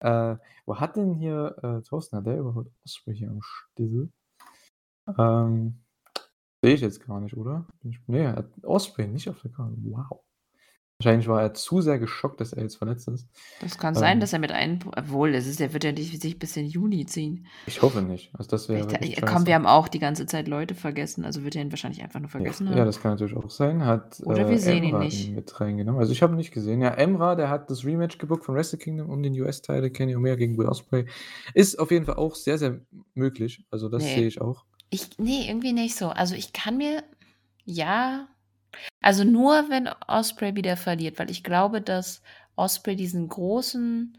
Äh, 0.01 0.37
wo 0.65 0.77
hat 0.81 0.97
denn 0.97 1.13
hier 1.15 1.57
äh, 1.63 1.83
Thorsten, 1.87 2.17
hat 2.17 2.27
der 2.27 2.39
überhaupt 2.39 2.71
Osprey 2.87 3.17
hier 3.17 3.31
am 3.31 3.41
Stissel? 3.43 4.11
Ähm, 5.19 5.81
sehe 6.63 6.75
ich 6.75 6.81
jetzt 6.81 7.07
gar 7.07 7.21
nicht, 7.21 7.37
oder? 7.37 7.67
Nee, 8.07 8.25
er 8.25 8.37
hat 8.37 8.51
Osprey 8.65 9.07
nicht 9.07 9.29
auf 9.29 9.41
der 9.41 9.51
Karte. 9.53 9.75
Wow. 9.83 10.21
Wahrscheinlich 11.01 11.29
war 11.29 11.41
er 11.41 11.55
zu 11.55 11.81
sehr 11.81 12.01
geschockt, 12.01 12.41
dass 12.41 12.53
er 12.53 12.65
jetzt 12.65 12.75
verletzt 12.75 13.07
ist. 13.07 13.29
Das 13.61 13.79
kann 13.79 13.95
sein, 13.95 14.15
Ähm. 14.15 14.21
dass 14.21 14.33
er 14.33 14.41
mit 14.41 14.51
einem. 14.51 14.81
Obwohl, 14.97 15.33
es 15.33 15.47
ist, 15.47 15.61
der 15.61 15.73
wird 15.73 15.85
ja 15.85 15.93
nicht 15.93 16.21
sich 16.21 16.41
bis 16.41 16.57
in 16.57 16.67
Juni 16.67 17.07
ziehen. 17.07 17.47
Ich 17.69 17.83
hoffe 17.83 18.03
nicht. 18.03 18.35
Also 18.35 18.51
das 18.51 18.69
wäre 18.69 18.85
komm, 19.25 19.47
wir 19.47 19.55
haben 19.55 19.65
auch 19.67 19.87
die 19.87 20.01
ganze 20.01 20.27
Zeit 20.27 20.49
Leute 20.49 20.75
vergessen, 20.75 21.25
also 21.25 21.45
wird 21.45 21.55
er 21.55 21.63
ihn 21.63 21.71
wahrscheinlich 21.71 22.03
einfach 22.03 22.19
nur 22.19 22.29
vergessen 22.29 22.65
Ja, 22.67 22.73
haben. 22.73 22.79
ja, 22.79 22.85
das 22.85 23.01
kann 23.01 23.13
natürlich 23.13 23.37
auch 23.37 23.49
sein. 23.49 23.85
Hat 23.87 24.21
Oder 24.25 24.49
äh, 24.49 24.51
wir 24.51 24.59
sehen 24.59 24.83
ihn 24.83 24.89
Emra 24.91 25.05
nicht. 25.05 25.31
mit 25.33 25.61
reingenommen. 25.61 26.01
Also 26.01 26.11
ich 26.11 26.21
habe 26.21 26.33
ihn 26.35 26.39
nicht 26.39 26.51
gesehen. 26.53 26.81
Ja, 26.83 26.89
Emra, 26.89 27.37
der 27.37 27.49
hat 27.49 27.71
das 27.71 27.85
Rematch 27.85 28.19
gebuckt 28.19 28.45
von 28.45 28.57
Wrestle 28.57 28.81
Kingdom 28.81 29.09
um 29.09 29.23
den 29.23 29.41
US-Teil, 29.41 29.89
Kenny 29.91 30.17
Omega 30.17 30.35
gegen 30.35 30.59
Will 30.59 30.67
Ospreay. 30.67 31.07
Ist 31.55 31.79
auf 31.79 31.93
jeden 31.93 32.07
Fall 32.07 32.17
auch 32.17 32.35
sehr, 32.35 32.59
sehr 32.59 32.81
möglich. 33.15 33.65
Also 33.71 33.89
das 33.89 34.03
Nee. 34.03 34.17
sehe 34.17 34.27
ich 34.27 34.41
auch. 34.41 34.65
Ich, 34.91 35.19
nee, 35.19 35.49
irgendwie 35.49 35.73
nicht 35.73 35.97
so. 35.97 36.09
Also 36.09 36.35
ich 36.35 36.53
kann 36.53 36.77
mir, 36.79 37.05
ja, 37.65 38.29
also 39.01 39.25
nur 39.25 39.69
wenn 39.71 39.89
Osprey 40.07 40.57
wieder 40.57 40.77
verliert, 40.77 41.19
weil 41.19 41.31
ich 41.31 41.45
glaube, 41.45 41.81
dass 41.83 42.23
Osprey 42.57 42.97
diesen 42.97 43.29
großen 43.29 44.19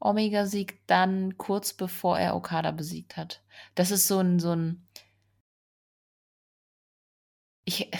Omega-Sieg 0.00 0.86
dann 0.86 1.38
kurz 1.38 1.72
bevor 1.72 2.18
er 2.18 2.36
Okada 2.36 2.70
besiegt 2.72 3.16
hat. 3.16 3.42
Das 3.74 3.90
ist 3.90 4.06
so 4.08 4.18
ein, 4.20 4.38
so 4.38 4.52
ein, 4.54 4.86
ich, 7.64 7.90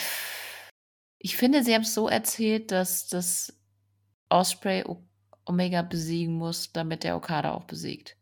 ich 1.18 1.36
finde, 1.36 1.62
sie 1.62 1.74
haben 1.74 1.82
es 1.82 1.94
so 1.94 2.08
erzählt, 2.08 2.72
dass 2.72 3.08
das 3.08 3.56
Osprey 4.28 4.84
Omega 5.44 5.82
besiegen 5.82 6.34
muss, 6.34 6.72
damit 6.72 7.04
der 7.04 7.16
Okada 7.16 7.52
auch 7.52 7.64
besiegt. 7.64 8.16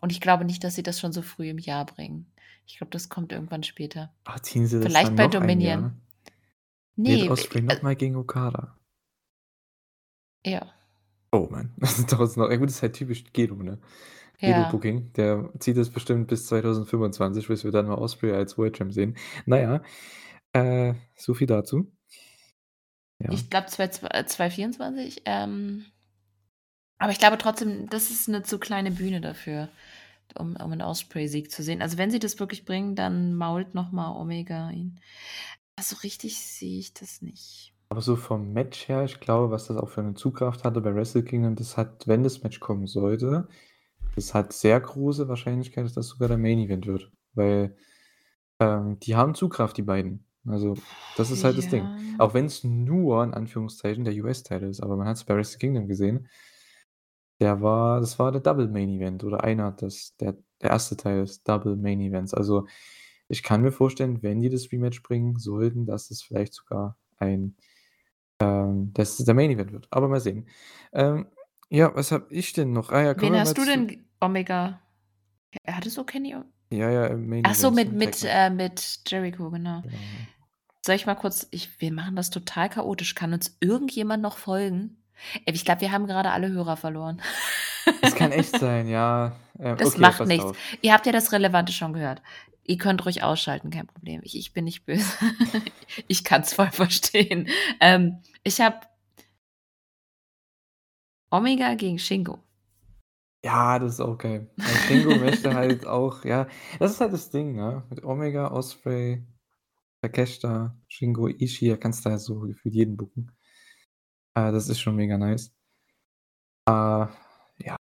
Und 0.00 0.12
ich 0.12 0.20
glaube 0.20 0.44
nicht, 0.44 0.62
dass 0.64 0.74
sie 0.74 0.82
das 0.82 1.00
schon 1.00 1.12
so 1.12 1.22
früh 1.22 1.48
im 1.48 1.58
Jahr 1.58 1.86
bringen. 1.86 2.32
Ich 2.66 2.78
glaube, 2.78 2.90
das 2.90 3.08
kommt 3.08 3.32
irgendwann 3.32 3.62
später. 3.62 4.12
Ach, 4.24 4.40
ziehen 4.40 4.66
sie 4.66 4.78
das 4.80 4.86
Vielleicht 4.86 5.08
dann 5.08 5.16
bei 5.16 5.24
noch 5.26 5.34
ein 5.34 5.40
Dominion. 5.40 5.80
Jahr? 5.82 5.92
Nee, 6.96 7.20
Geht 7.22 7.30
Osprey 7.30 7.60
äh, 7.60 7.62
nochmal 7.62 7.96
gegen 7.96 8.16
Okada? 8.16 8.78
ja. 10.46 10.72
Oh 11.32 11.48
Mann, 11.50 11.72
das 11.78 11.98
ist 11.98 12.12
doch 12.12 12.36
noch. 12.36 12.48
Ja, 12.50 12.56
gut, 12.56 12.68
das 12.68 12.76
ist 12.76 12.82
halt 12.82 12.94
typisch 12.94 13.24
Gedo, 13.32 13.56
ne? 13.56 13.78
Ja. 14.40 14.68
Gedo-Booking. 14.68 15.12
Der 15.14 15.50
zieht 15.58 15.76
es 15.76 15.90
bestimmt 15.90 16.28
bis 16.28 16.46
2025, 16.46 17.48
bis 17.48 17.64
wir 17.64 17.72
dann 17.72 17.86
mal 17.86 17.96
Osprey 17.96 18.32
als 18.32 18.56
World 18.56 18.76
Champ 18.76 18.92
sehen. 18.92 19.16
Naja, 19.46 19.82
äh, 20.52 20.94
so 21.16 21.34
viel 21.34 21.46
dazu. 21.46 21.90
Ja. 23.18 23.32
Ich 23.32 23.50
glaube 23.50 23.66
2024. 23.66 25.22
Ähm, 25.24 25.86
aber 26.98 27.12
ich 27.12 27.18
glaube 27.18 27.38
trotzdem, 27.38 27.88
das 27.88 28.10
ist 28.10 28.28
eine 28.28 28.42
zu 28.42 28.58
kleine 28.58 28.90
Bühne 28.90 29.20
dafür, 29.20 29.68
um, 30.38 30.56
um 30.56 30.72
einen 30.72 30.82
Osprey-Sieg 30.82 31.50
zu 31.50 31.62
sehen. 31.62 31.82
Also 31.82 31.98
wenn 31.98 32.10
sie 32.10 32.18
das 32.18 32.38
wirklich 32.40 32.64
bringen, 32.64 32.94
dann 32.96 33.34
mault 33.34 33.74
nochmal 33.74 34.16
Omega 34.16 34.70
ihn. 34.70 35.00
so 35.80 35.96
richtig 35.96 36.38
sehe 36.38 36.78
ich 36.78 36.94
das 36.94 37.22
nicht. 37.22 37.74
Aber 37.90 38.00
so 38.00 38.16
vom 38.16 38.52
Match 38.52 38.88
her, 38.88 39.04
ich 39.04 39.20
glaube, 39.20 39.50
was 39.52 39.66
das 39.66 39.76
auch 39.76 39.88
für 39.88 40.02
'ne 40.02 40.14
Zugkraft 40.14 40.64
hatte 40.64 40.80
bei 40.80 40.94
Wrestle 40.94 41.22
Kingdom, 41.22 41.54
das 41.54 41.76
hat, 41.76 42.06
wenn 42.08 42.22
das 42.22 42.42
Match 42.42 42.60
kommen 42.60 42.86
sollte 42.86 43.48
das 44.16 44.34
hat 44.34 44.52
sehr 44.52 44.80
große 44.80 45.28
Wahrscheinlichkeit, 45.28 45.84
dass 45.86 45.94
das 45.94 46.08
sogar 46.08 46.28
der 46.28 46.38
Main 46.38 46.58
Event 46.60 46.86
wird, 46.86 47.12
weil, 47.34 47.76
ähm, 48.60 48.98
die 49.00 49.16
haben 49.16 49.34
Zugkraft, 49.34 49.76
die 49.76 49.82
beiden. 49.82 50.26
Also, 50.46 50.76
das 51.16 51.30
ist 51.30 51.44
halt 51.44 51.58
das 51.58 51.68
Ding. 51.68 51.92
Ja. 51.92 52.18
Auch 52.18 52.34
wenn's 52.34 52.64
nur 52.64 53.24
in 53.24 53.34
Anführungszeichen 53.34 54.04
der 54.04 54.14
US-Title 54.14 54.68
ist, 54.68 54.80
aber 54.82 54.96
man 54.96 55.08
hat's 55.08 55.24
bei 55.24 55.36
Wrestle 55.36 55.58
Kingdom 55.58 55.88
gesehen. 55.88 56.28
Der 57.40 57.62
war 57.62 58.00
das 58.00 58.18
war 58.18 58.32
der 58.32 58.40
Double 58.40 58.68
Main 58.68 58.90
Event 58.90 59.24
oder 59.24 59.44
einer 59.44 59.72
das 59.72 60.16
der 60.20 60.36
der 60.62 60.72
1. 60.72 60.90
Teil 60.90 61.22
des 61.22 61.42
Double 61.42 61.76
Main 61.76 62.00
Events. 62.00 62.32
Also, 62.32 62.66
ich 63.28 63.42
kann 63.42 63.62
mir 63.62 63.72
vorstellen, 63.72 64.22
wenn 64.22 64.40
die 64.40 64.50
das 64.50 64.70
Rematch 64.70 65.02
bringen 65.02 65.38
sollten, 65.38 65.86
dass 65.86 66.10
es 66.10 66.22
vielleicht 66.22 66.54
sogar 66.54 66.96
ein 67.18 67.56
ähm, 68.40 68.92
dass 68.94 69.18
es 69.18 69.24
der 69.24 69.34
Main 69.34 69.50
Event 69.50 69.72
wird. 69.72 69.88
Aber 69.90 70.08
mal 70.08 70.20
sehen. 70.20 70.48
Ähm, 70.92 71.26
ja, 71.70 71.94
was 71.94 72.12
habe 72.12 72.26
ich 72.30 72.52
denn 72.52 72.72
noch? 72.72 72.90
Ah 72.90 73.02
ja, 73.02 73.14
kommen 73.14 73.32
Wen 73.32 73.40
hast 73.40 73.56
du 73.58 73.64
denn 73.64 74.06
Omega 74.20 74.80
ja, 75.66 75.74
hattest 75.74 75.96
du 75.96 76.04
Kenny 76.04 76.34
Ja, 76.70 76.90
ja, 76.90 77.06
im 77.06 77.28
Main 77.28 77.42
Ach 77.46 77.54
so, 77.54 77.70
mit 77.70 77.92
mit 77.92 78.24
äh, 78.24 78.50
mit 78.50 79.00
Jericho, 79.06 79.50
genau. 79.50 79.82
Genau. 79.82 79.94
Soll 80.84 80.96
ich 80.96 81.06
mal 81.06 81.14
kurz 81.14 81.46
ich 81.50 81.80
wir 81.80 81.92
machen 81.92 82.16
das 82.16 82.30
total 82.30 82.68
chaotisch. 82.68 83.14
Kann 83.14 83.32
uns 83.32 83.56
irgendjemand 83.60 84.22
noch 84.22 84.38
folgen? 84.38 85.02
Ich 85.46 85.64
glaube, 85.64 85.80
wir 85.82 85.92
haben 85.92 86.06
grade 86.06 86.30
alle 86.30 86.48
Hörer 86.50 86.76
verloren. 86.76 87.20
Das 88.02 88.14
kann 88.14 88.32
echt 88.32 88.58
sein, 88.58 88.88
ja. 88.88 89.36
Ähm, 89.58 89.76
Das 89.76 89.90
okay, 89.92 90.00
macht 90.00 90.26
nichts. 90.26 90.44
auf. 90.44 90.56
Ihr 90.82 90.92
habt 90.92 91.06
ja 91.06 91.12
das 91.12 91.32
Relevante 91.32 91.72
schon 91.72 91.92
gehört. 91.92 92.22
Ihr 92.64 92.78
könnt 92.78 93.04
ruhig 93.04 93.22
ausschalten, 93.22 93.70
kein 93.70 93.86
Problem. 93.86 94.20
Ich 94.24 94.36
ich 94.38 94.52
bin 94.52 94.64
nicht 94.64 94.84
böse. 94.86 95.04
Ich 96.08 96.24
kann's 96.24 96.54
voll 96.54 96.70
verstehen. 96.72 97.48
Ähm, 97.80 98.20
ich 98.42 98.60
habe 98.60 98.80
Omega 101.30 101.74
gegen 101.74 101.98
Shingo. 101.98 102.38
Ja, 103.44 103.78
das 103.78 103.94
ist 103.94 104.00
auch 104.00 104.16
geil. 104.18 104.50
Weil 104.56 104.76
Shingo 104.88 105.16
möchte 105.18 105.54
halt 105.54 105.86
auch 105.86 106.24
ja, 106.24 106.48
das 106.78 106.92
ist 106.92 107.00
halt 107.00 107.12
das 107.12 107.30
Ding, 107.30 107.54
ne? 107.56 107.84
Mit 107.90 108.02
Omega, 108.04 108.50
Ospreay, 108.50 109.22
Takeshita, 110.02 110.76
Shingo, 110.88 111.28
Ishii, 111.28 111.70
da 111.70 111.76
kannst 111.76 112.04
du 112.06 112.10
halt 112.10 112.20
so 112.20 112.40
gefühlt 112.40 112.74
jeden 112.74 112.96
booken. 112.96 113.32
Äh, 114.36 114.52
das 114.52 114.68
ist 114.68 114.80
schon 114.80 114.96
mega 114.96 115.16
nice. 115.16 115.50
Äh, 116.68 116.72
ja. 116.72 117.76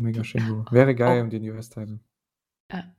Omega, 0.00 0.24
Shingo. 0.24 0.64
Wäre 0.70 0.94
geil 0.94 1.20
Oh. 1.20 1.24
um 1.24 1.30
den 1.30 1.48
US-Title. 1.50 2.00
Ja. 2.72 2.94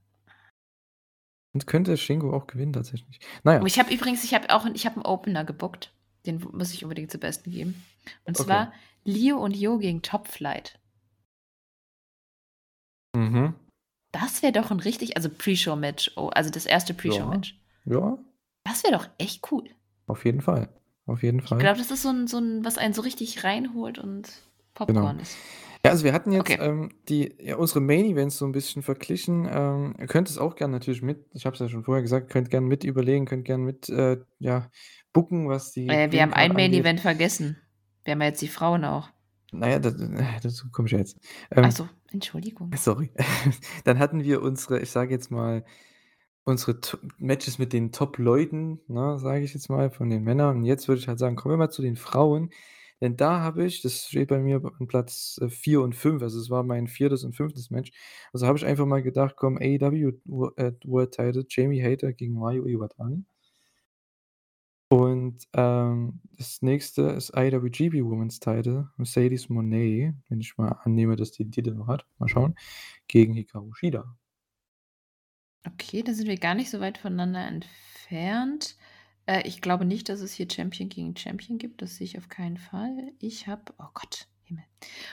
Und 1.54 1.68
könnte 1.68 1.98
Shingo 1.98 2.34
auch 2.36 2.48
gewinnen 2.48 2.74
tatsächlich. 2.74 3.20
Na 3.44 3.54
ja. 3.56 3.60
Und 3.62 3.68
ich 3.68 3.80
habe 3.80 3.94
übrigens 3.94 4.24
ich 4.24 4.34
habe 4.34 4.50
auch 4.54 4.66
ich 4.66 4.86
habe 4.86 5.00
'n 5.00 5.06
Opener 5.06 5.46
gebookt. 5.46 5.94
Den 6.26 6.40
muss 6.54 6.74
ich 6.74 6.84
unbedingt 6.84 7.12
zum 7.12 7.20
Besten 7.22 7.52
geben. 7.52 7.84
Und 8.26 8.38
Okay. 8.40 8.46
zwar 8.48 8.74
Lio 9.04 9.38
und 9.38 9.56
Yo 9.56 9.78
gegen 9.78 10.02
Top 10.02 10.28
Flight. 10.28 10.80
Mhm. 13.16 13.54
Das 14.12 14.42
wäre 14.44 14.54
doch 14.54 14.72
'n 14.72 14.80
richtig 14.80 15.16
also 15.18 15.30
Pre-Show-Match, 15.30 16.12
oh, 16.16 16.28
also 16.30 16.50
das 16.50 16.66
erste 16.66 16.94
Ja. 16.94 17.00
Pre-Show-Match. 17.00 17.58
Ja. 17.86 18.18
Das 18.66 18.84
wäre 18.84 18.94
doch 18.98 19.08
echt 19.18 19.52
cool. 19.52 19.70
Auf 20.08 20.26
jeden 20.26 20.42
Fall. 20.42 20.70
Auf 21.08 21.22
jeden 21.24 21.42
Ich 21.48 21.58
Fall. 21.58 21.60
glaube, 21.60 21.78
das 21.78 21.92
ist 21.92 22.02
so 22.02 22.10
'n 22.10 22.28
so 22.28 22.38
'n 22.38 22.66
was 22.66 22.78
einen 22.80 22.94
so 22.94 23.02
richtig 23.04 23.44
reinholt 23.44 24.00
und 24.00 24.50
Genau. 24.88 25.06
Popcorn 25.06 25.20
ist. 25.20 25.44
Ja, 25.86 25.92
also 25.92 26.04
wir 26.06 26.14
hatten 26.14 26.32
jetzt, 26.32 26.56
Okay. 26.56 26.60
ähm, 26.60 26.92
die 27.10 27.36
ja, 27.40 27.58
unsere 27.58 27.82
Main 27.82 28.06
Events 28.06 28.38
so 28.38 28.46
'n 28.46 28.52
bisschen 28.54 28.84
verglichen. 28.84 29.48
Ähm, 29.52 29.96
ihr 30.00 30.08
könnt 30.08 30.30
es 30.30 30.38
auch 30.38 30.56
gern 30.56 30.72
natürlich 30.72 31.02
mit 31.04 31.26
ich 31.34 31.46
habe 31.46 31.56
es 31.56 31.60
ja 31.62 31.70
schon 31.70 31.84
vorher 31.86 32.04
gesagt, 32.04 32.32
könnt 32.32 32.50
gern 32.52 32.66
mit 32.66 32.84
überlegen, 32.84 33.26
könnt 33.26 33.46
gern 33.46 33.64
mit, 33.64 33.90
äh, 33.90 34.20
ja, 34.40 34.72
booken, 35.14 35.50
was 35.50 35.72
die 35.74 36.00
Äh, 36.00 36.12
wir 36.12 36.22
haben 36.24 36.34
ein 36.34 36.52
Card 36.52 36.56
Main 36.56 36.74
angeht. 36.74 36.74
Event 36.74 37.00
vergessen. 37.00 37.58
Wir 38.04 38.12
haben 38.14 38.22
ja 38.22 38.28
jetzt 38.28 38.42
die 38.42 38.48
Frauen 38.48 38.86
auch. 38.86 39.10
Na 39.54 39.70
ja, 39.70 39.80
da 39.80 39.90
äh, 39.90 40.40
dazu 40.42 40.70
komme 40.72 40.88
ich 40.88 40.92
ja 40.94 41.00
jetzt. 41.00 41.18
Ähm, 41.52 41.72
so, 41.72 41.90
Entschuldigung. 42.12 42.76
sorry. 42.76 43.12
Dann 43.86 44.00
hatten 44.00 44.24
wir 44.24 44.42
unsere 44.44 44.82
ich 44.82 44.92
sage 44.92 45.12
jetzt 45.14 45.32
mal, 45.32 45.66
unsere 46.46 46.80
To 46.82 46.98
Matches 47.20 47.60
mit 47.60 47.74
den 47.74 47.92
Top-Leuten, 47.92 48.80
ne, 48.88 49.20
sage 49.20 49.44
ich 49.44 49.54
jetzt 49.54 49.70
mal, 49.70 49.92
von 49.92 50.10
den 50.10 50.24
Männern. 50.24 50.58
Und 50.58 50.66
jetzt 50.66 50.88
würde 50.88 51.00
ich 51.02 51.08
halt 51.08 51.20
sagen, 51.20 51.36
kommen 51.36 51.54
wir 51.54 51.58
mal 51.58 51.70
zu 51.72 51.82
den 51.82 51.96
Frauen. 51.98 52.52
Denn 53.02 53.18
da 53.18 53.42
habe 53.42 53.66
ich 53.66 53.82
das 53.82 54.08
steht 54.08 54.30
bei 54.30 54.40
mir 54.40 54.62
an 54.80 54.88
Platz, 54.88 55.38
äh, 55.42 55.50
4 55.50 55.82
und 55.82 55.96
5, 55.96 56.22
also 56.24 56.40
es 56.40 56.50
war 56.50 56.64
mein 56.64 56.88
4. 56.88 57.24
und 57.26 57.36
5. 57.36 57.70
Match. 57.72 57.92
Also 58.34 58.48
habe 58.48 58.58
ich 58.58 58.66
einfach 58.66 58.86
mal 58.86 59.04
gedacht: 59.04 59.36
„Komm, 59.38 59.58
AEW 59.58 60.14
Wo 60.26 60.48
äh, 60.56 60.72
World 60.86 61.12
Title, 61.14 61.46
Jamie 61.50 61.82
Hayter 61.84 62.14
gegen 62.14 62.36
Mayu 62.40 62.66
Iwatani.“ 62.68 63.26
Und, 64.92 65.48
ähm, 65.54 66.22
das 66.38 66.62
nächste 66.62 67.04
ist 67.10 67.32
IWGP 67.36 68.04
Women's 68.04 68.40
Title, 68.40 68.90
Mercedes 68.98 69.48
Moné, 69.50 70.14
wenn 70.30 70.40
ich 70.42 70.58
mal 70.58 70.74
annehme, 70.84 71.16
dass 71.16 71.32
die 71.32 71.44
den 71.44 71.52
Titel 71.52 71.74
noch 71.74 71.88
hat, 71.88 72.06
mal 72.20 72.28
schauen, 72.28 72.56
gegen 73.08 73.34
Hikaru 73.34 73.74
Shida. 73.74 74.16
Okay, 75.68 76.04
da 76.04 76.14
sind 76.14 76.28
wir 76.28 76.38
gar 76.38 76.54
nicht 76.56 76.70
so 76.70 76.80
weit 76.80 76.98
voneinander 76.98 77.46
entfernt. 77.48 78.76
Äh, 79.26 79.48
ich 79.48 79.62
glaube 79.62 79.86
nicht, 79.86 80.10
dass 80.10 80.22
es 80.22 80.34
hier 80.34 80.48
Champion 80.50 80.90
gegen 80.90 81.16
Champion 81.18 81.58
gibt. 81.58 81.82
Das 81.82 81.96
sehe 81.96 82.06
ich 82.06 82.18
auf 82.18 82.30
keinen 82.30 82.58
Fall. 82.58 83.12
Ich 83.20 83.48
habe 83.48 83.74
oh 83.80 83.88
Gott, 83.94 84.28
Himmel. 84.44 84.64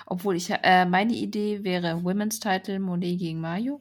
Obwohl 0.06 0.36
ich 0.36 0.50
äh, 0.50 0.84
meine 0.84 1.14
Idee 1.14 1.64
wäre 1.64 2.04
Women's 2.04 2.40
Title 2.40 2.76
Moné 2.78 3.16
gegen 3.18 3.40
Mayu. 3.40 3.80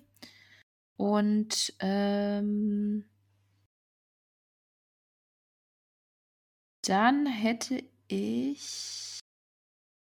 Und, 0.97 1.73
ähm 1.79 3.05
dann 6.83 7.27
hätte 7.27 7.83
ich 8.07 9.19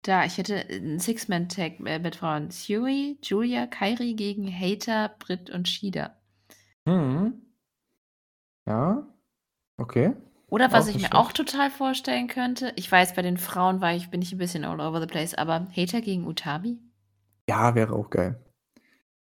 da 0.02 0.24
ich 0.24 0.38
hätte 0.38 0.54
'n 0.70 1.00
Six-Man-Tag, 1.00 1.80
äh, 1.86 1.98
mit 1.98 2.16
Frauen. 2.16 2.50
Syuri, 2.50 3.18
Giulia, 3.22 3.66
Kairi 3.66 4.14
gegen 4.14 4.48
Hayter, 4.50 5.14
Britt 5.18 5.50
und 5.50 5.68
Shida. 5.68 6.17
Mhm. 6.88 7.48
Ja, 8.66 9.06
okay. 9.78 10.14
Oder 10.50 10.72
was 10.72 10.88
Auch 10.88 10.88
ich 10.88 10.96
mir 10.96 11.14
auch 11.14 11.32
total 11.32 11.70
vorstellen 11.70 12.26
könnte 12.26 12.72
ich 12.76 12.90
weiß, 12.90 13.14
bei 13.14 13.20
den 13.22 13.36
Frauen 13.36 13.80
war 13.82 13.94
ich 13.94 14.10
bin 14.10 14.22
ich 14.22 14.32
'n 14.32 14.38
bisschen 14.38 14.64
all 14.64 14.80
over 14.80 15.00
the 15.00 15.06
place, 15.06 15.34
aber 15.34 15.68
Hayter 15.76 16.00
gegen 16.00 16.26
Utami? 16.26 16.78
Ja, 17.48 17.74
wäre 17.74 17.94
auch 17.94 18.10
geil. 18.10 18.44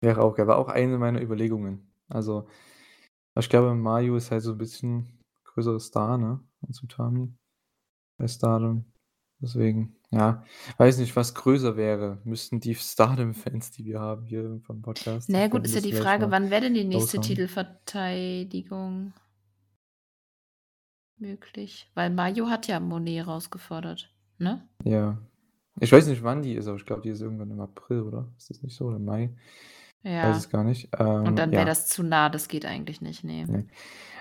Wäre 0.03 0.23
auch 0.23 0.35
geil. 0.37 0.47
War 0.49 0.59
auch 0.59 0.69
eine 0.69 0.99
meiner 0.99 1.23
Überlegungen. 1.23 1.93
Also, 2.09 2.49
ich 3.39 3.49
glaube, 3.51 3.75
Mayu 3.75 4.17
ist 4.17 4.31
halt 4.33 4.43
so 4.43 4.53
'n 4.53 4.59
bisschen 4.59 5.21
größerer 5.45 5.81
Star, 5.81 6.19
ne, 6.19 6.41
als 6.67 6.83
Utami 6.83 7.35
bei 8.19 8.29
Stardom. 8.29 8.87
Deswegen, 9.41 9.96
ja, 10.11 10.45
weiß 10.79 10.99
nicht, 10.99 11.15
was 11.17 11.35
größer 11.35 11.77
wäre. 11.77 12.19
Müssten 12.25 12.61
die 12.61 12.75
Stardom-Fans, 12.75 13.71
die 13.73 13.85
wir 13.85 14.01
haben 14.01 14.25
hier 14.25 14.61
vom 14.65 14.83
Podcast, 14.83 15.29
Na 15.29 15.41
ja 15.41 15.45
die 15.47 15.51
gut, 15.51 15.65
ist 15.67 15.75
ja 15.75 15.81
die 15.81 15.93
Frage, 15.93 16.31
wann 16.31 16.51
wäre 16.51 16.63
denn 16.63 16.75
die 16.75 16.85
nächste 16.85 17.19
raushauen. 17.19 17.23
Titelverteidigung 17.37 19.13
möglich? 21.19 21.91
Weil 21.95 22.11
Mayu 22.11 22.49
hat 22.49 22.67
ja 22.69 22.79
Moné 22.79 23.23
rausgefordert, 23.25 24.11
ne? 24.39 24.69
Ja. 24.85 25.19
Ich 25.81 25.93
weiß 25.93 26.07
nicht, 26.07 26.23
wann 26.23 26.43
die 26.43 26.55
ist, 26.55 26.69
aber 26.69 26.77
ich 26.79 26.87
glaube, 26.87 27.03
die 27.03 27.11
ist 27.11 27.21
irgendwann 27.21 27.51
im 27.51 27.61
April, 27.61 28.03
oder? 28.03 28.33
Ist 28.39 28.49
das 28.51 28.63
nicht 28.63 28.75
so 28.77 28.87
oder 28.87 28.99
Mai? 28.99 29.35
Weiß 30.03 30.13
Ja. 30.13 30.37
es 30.37 30.49
gar 30.49 30.65
nicht. 30.65 30.89
Und 30.99 31.27
Ähm, 31.29 31.37
dann 31.37 31.51
wäre 31.51 31.63
ja. 31.63 31.65
das 31.67 31.89
zu 31.89 32.03
nah, 32.03 32.29
das 32.31 32.49
geht 32.49 32.65
eigentlich 32.65 33.03
nicht, 33.03 33.25
ne. 33.25 33.45
Ne. 33.47 33.67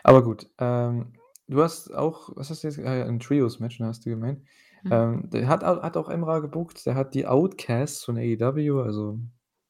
Aber 0.03 0.23
gut, 0.23 0.49
ähm, 0.57 1.13
du 1.47 1.61
hast 1.63 1.93
auch 1.93 2.31
was 2.35 2.49
hast 2.49 2.63
du 2.63 2.67
jetzt 2.67 2.77
äh, 2.79 3.03
'n 3.07 3.19
Trios-Match, 3.19 3.79
ne, 3.79 3.87
hast 3.87 4.05
du 4.05 4.09
gemeint. 4.09 4.41
Mhm. 4.85 4.91
Ähm, 4.93 5.29
der 5.31 5.47
hat 5.47 5.63
hat 5.63 5.97
auch 5.97 6.09
Emra 6.09 6.39
gebookt. 6.39 6.85
Der 6.85 6.95
hat 6.95 7.13
die 7.15 7.25
Outcasts 7.27 8.03
von 8.03 8.17
AEW, 8.17 8.81
also 8.81 9.19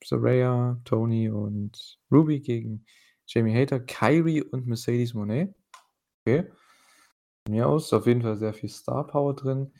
Saraya, 0.03 0.79
Tony 0.83 1.29
und 1.29 1.99
Ruby 2.11 2.41
gegen 2.41 2.85
Jamie 3.27 3.53
Hayter, 3.53 3.79
Kairi 3.79 4.41
und 4.43 4.67
Mercedes 4.67 5.13
Moné. 5.15 5.53
Okay. 6.27 6.49
Von 7.47 7.55
mir 7.55 7.67
aus 7.67 7.93
auf 7.93 8.07
jeden 8.07 8.21
Fall 8.23 8.37
sehr 8.37 8.53
viel 8.53 8.69
Star 8.69 9.07
Power 9.07 9.35
drin. 9.35 9.73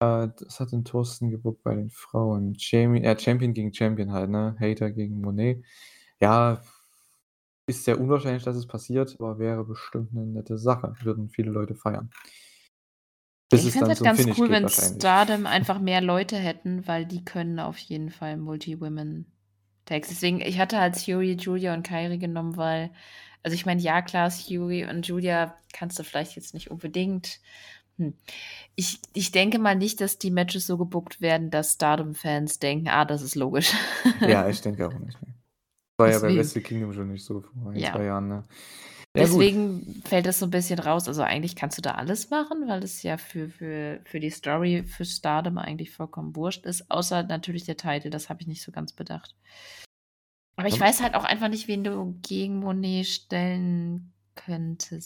Äh, 0.00 0.28
das 0.38 0.60
hat 0.60 0.72
den 0.72 0.84
Thorsten 0.84 1.30
gebookt 1.30 1.62
bei 1.64 1.74
den 1.76 1.90
Frauen. 1.90 2.54
Jamie 2.58 3.02
äh, 3.04 3.18
Champion 3.18 3.54
gegen 3.54 3.74
Champion 3.74 4.12
halt, 4.12 4.30
ne? 4.30 4.56
Hayter 4.60 4.90
gegen 4.92 5.24
Moné. 5.24 5.62
Ja, 6.20 6.62
ist 7.66 7.84
sehr 7.84 8.00
unwahrscheinlich, 8.00 8.42
dass 8.44 8.56
es 8.56 8.66
passiert, 8.66 9.16
aber 9.18 9.38
wäre 9.38 9.64
bestimmt 9.64 10.12
'ne 10.14 10.26
nette 10.26 10.58
Sache. 10.58 10.94
Würden 11.02 11.28
viele 11.30 11.50
Leute 11.50 11.74
feiern. 11.74 12.10
Bis 13.50 13.64
Ich 13.66 13.74
dann 13.74 13.90
es 13.90 13.98
halt 14.00 14.02
ganz 14.04 14.38
cool, 14.38 14.50
wenn. 14.50 14.68
Stardom 15.00 15.46
einfach 15.46 15.78
mehr 15.78 16.00
Leute 16.00 16.36
hätten, 16.36 16.86
weil 16.86 17.04
die 17.06 17.24
können 17.24 17.60
auf 17.60 17.78
jeden 17.78 18.10
Fall 18.10 18.36
Multi-Women-Tags. 18.36 20.08
Deswegen 20.08 20.40
ich 20.40 20.58
hatte 20.58 20.78
halt 20.78 20.96
Syuri, 20.96 21.36
Giulia 21.36 21.74
und 21.74 21.82
Kairi 21.86 22.18
genommen, 22.18 22.56
weil 22.56 22.90
also 23.42 23.54
ich 23.54 23.66
meine, 23.66 23.82
ja 23.82 24.00
klar, 24.00 24.30
Syuri 24.30 24.86
und 24.86 25.04
Giulia 25.04 25.54
kannst 25.74 25.98
du 25.98 26.04
vielleicht 26.04 26.36
jetzt 26.36 26.54
nicht 26.54 26.70
unbedingt 26.70 27.40
hm. 27.98 28.14
Ich 28.76 29.00
ich 29.14 29.32
denke 29.32 29.58
mal 29.58 29.76
nicht, 29.76 30.00
dass 30.00 30.18
die 30.18 30.30
Matches 30.32 30.66
so 30.66 30.78
gebookt 30.78 31.20
werden, 31.20 31.50
dass 31.50 31.74
Stardom-Fans 31.74 32.58
denken: 32.60 32.88
„Ah, 32.88 33.04
das 33.06 33.22
ist 33.22 33.36
logisch.“ 33.36 33.72
Ja, 34.24 34.48
ich 34.48 34.60
denke 34.62 34.88
auch 34.88 34.98
nicht, 34.98 35.20
ne. 35.22 35.34
War 35.98 36.10
ja 36.10 36.18
bei 36.18 36.26
Deswegen. 36.26 36.38
Wrestle 36.38 36.62
Kingdom 36.62 36.92
schon 36.94 37.08
nicht 37.08 37.24
so 37.24 37.42
vor 37.42 37.72
1, 37.72 37.82
Ja. 37.82 37.92
2 37.92 38.04
Jahren, 38.04 38.28
ne? 38.28 38.44
Ja, 39.16 39.26
gut. 39.28 39.46
Deswegen 39.46 40.02
fällt 40.04 40.26
das 40.26 40.40
so 40.40 40.46
'n 40.46 40.50
bisschen 40.50 40.80
raus. 40.80 41.06
Also, 41.06 41.22
eigentlich 41.22 41.54
kannst 41.54 41.78
du 41.78 41.82
da 41.82 41.92
alles 41.92 42.30
machen, 42.30 42.66
weil 42.66 42.82
es 42.82 43.02
ja 43.04 43.16
für 43.16 43.48
für 43.48 44.00
für 44.04 44.18
die 44.18 44.30
Story, 44.30 44.82
für 44.84 45.04
Stardom 45.04 45.56
eigentlich 45.58 45.92
vollkommen 45.92 46.34
wurscht 46.34 46.66
ist, 46.66 46.90
außer 46.90 47.22
natürlich 47.22 47.64
der 47.64 47.76
Titel, 47.76 48.10
das 48.10 48.28
habe 48.28 48.40
ich 48.42 48.48
nicht 48.48 48.62
so 48.62 48.72
ganz 48.72 48.92
bedacht. 48.92 49.34
Aber 50.58 50.68
ich 50.68 50.78
weiß 50.78 51.02
halt 51.02 51.14
auch 51.14 51.24
einfach 51.24 51.48
nicht, 51.48 51.66
wen 51.68 51.82
du 51.84 52.14
gegen 52.22 52.58
Monet 52.60 53.06
stellen 53.06 54.12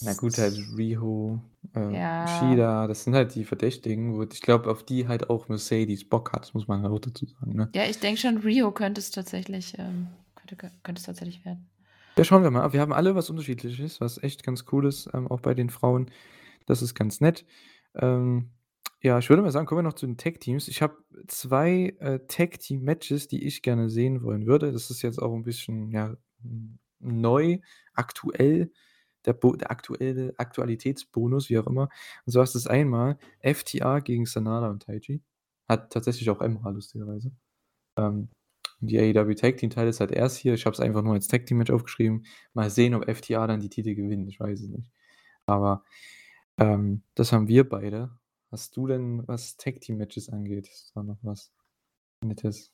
Na 0.03 0.15
gut, 0.15 0.39
halt 0.39 0.57
könntest. 0.57 0.69
Riho, 0.77 1.41
äh, 1.73 1.97
Ja. 1.97 2.23
Shida, 2.25 2.87
das 2.87 3.03
sind 3.03 3.15
halt 3.15 3.35
die 3.35 3.45
Verdächtigen, 3.45 4.15
wo 4.17 4.23
ich 4.23 4.41
glaube, 4.41 4.71
auf 4.71 4.85
die 4.85 5.09
halt 5.09 5.29
auch 5.29 5.49
Mercedes 5.49 6.09
Bock 6.09 6.33
hat, 6.33 6.55
muss 6.55 6.69
man 6.69 6.83
halt 6.83 6.93
auch 6.93 7.01
dazu 7.01 7.27
sagen, 7.27 7.55
ne? 7.57 7.75
Ja, 7.75 7.85
ich 7.85 7.99
denke 8.01 8.19
schon, 8.21 8.39
Riho 8.39 8.73
könnte 8.73 8.99
es 9.01 9.11
tatsächlich, 9.11 9.79
ähm 9.79 10.09
könnte 10.35 10.57
kö 10.57 10.69
könnte 10.83 11.01
es 11.01 11.05
tatsächlich 11.07 11.45
werden. 11.45 11.69
Ja, 12.19 12.25
schauen 12.25 12.43
wir 12.43 12.51
mal. 12.51 12.73
Wir 12.73 12.81
haben 12.81 12.93
alle 12.93 13.15
was 13.15 13.31
Unterschiedliches, 13.31 14.01
was 14.01 14.19
echt 14.23 14.43
ganz 14.43 14.65
cool 14.73 14.87
ist, 14.87 15.09
ähm, 15.15 15.29
auch 15.29 15.41
bei 15.41 15.55
den 15.55 15.71
Frauen. 15.71 16.11
Das 16.67 16.83
ist 16.83 16.95
ganz 16.95 17.21
nett. 17.21 17.47
Ähm, 17.95 18.51
ja, 19.03 19.19
ich 19.19 19.29
würde 19.31 19.43
mal 19.43 19.53
sagen, 19.53 19.67
kommen 19.67 19.79
wir 19.81 19.83
noch 19.85 19.95
zu 19.95 20.07
den 20.07 20.17
Tag-Teams. 20.19 20.69
Ich 20.69 20.83
habe 20.83 20.97
2, 21.29 21.95
äh, 22.01 22.21
Tag-Team-Matches, 22.29 23.29
die 23.29 23.45
ich 23.47 23.63
gerne 23.63 23.91
sehen 23.91 24.23
wollen 24.23 24.47
würde. 24.47 24.73
Das 24.73 24.91
ist 24.91 25.03
jetzt 25.03 25.21
auch 25.23 25.33
'n 25.35 25.45
bisschen, 25.45 25.91
ja, 25.93 26.17
neu, 27.01 27.59
aktuell, 27.95 28.73
der 29.27 29.35
Bo 29.35 29.55
der 29.57 29.71
aktuelle 29.71 30.35
Aktualitätsbonus, 30.39 31.51
wie 31.51 31.59
auch 31.59 31.67
immer. 31.69 31.89
Und 32.27 32.33
zwar 32.33 32.45
ist 32.45 32.55
das 32.57 32.67
einmal 32.67 33.19
FTR 33.41 34.01
gegen 34.01 34.27
Sanada 34.27 34.71
und 34.71 34.85
Taichi. 34.85 35.23
Hat 35.69 35.93
tatsächlich 35.93 36.31
auch 36.31 36.41
Emra 36.41 36.71
lustigerweise. 36.71 37.33
Ähm, 37.99 38.31
die 38.81 38.99
AEW 38.99 39.35
Tag 39.35 39.57
Team 39.57 39.71
Titles 39.71 40.01
hat 40.01 40.13
er's 40.13 40.37
hier. 40.37 40.55
Ich 40.55 40.67
habe 40.67 40.75
es 40.75 40.81
einfach 40.81 41.03
nur 41.03 41.15
als 41.15 41.29
Tag 41.29 41.47
Team 41.47 41.59
Match 41.59 41.71
aufgeschrieben. 41.71 42.25
Mal 42.55 42.71
sehen, 42.71 42.95
ob 42.95 43.09
FTR 43.09 43.47
dann 43.47 43.61
die 43.61 43.71
Titel 43.71 43.95
gewinnen, 43.95 44.29
ich 44.29 44.41
weiß 44.41 44.61
es 44.61 44.69
nicht. 44.69 44.91
Aber, 45.47 45.85
ähm, 46.59 47.03
das 47.15 47.33
haben 47.33 47.49
wir 47.49 47.69
beide. 47.69 48.11
Hast 48.51 48.77
du 48.77 48.87
denn, 48.87 49.27
was 49.27 49.57
Tag 49.57 49.81
Team 49.81 49.99
Matches 49.99 50.29
angeht, 50.29 50.71
da 50.95 51.03
noch 51.03 51.19
was 51.23 51.53
Nettes? 52.25 52.73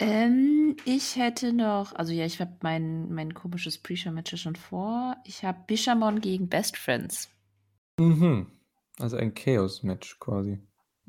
Ähm, 0.00 0.76
ich 0.84 1.16
hätte 1.16 1.52
noch 1.52 1.92
also, 1.92 2.12
ja, 2.12 2.24
ich 2.24 2.40
habe 2.40 2.56
mein 2.62 3.12
mein 3.12 3.34
komisches 3.34 3.78
Pre-Show-Match 3.78 4.36
schon 4.36 4.54
vor. 4.54 5.16
Ich 5.24 5.44
habe 5.44 5.64
Bishamon 5.66 6.20
gegen 6.20 6.48
Best 6.48 6.76
Friends. 6.76 7.28
Mhm. 7.98 8.46
Also, 8.98 9.16
ein 9.16 9.34
Chaos-Match 9.34 10.20
quasi. 10.20 10.60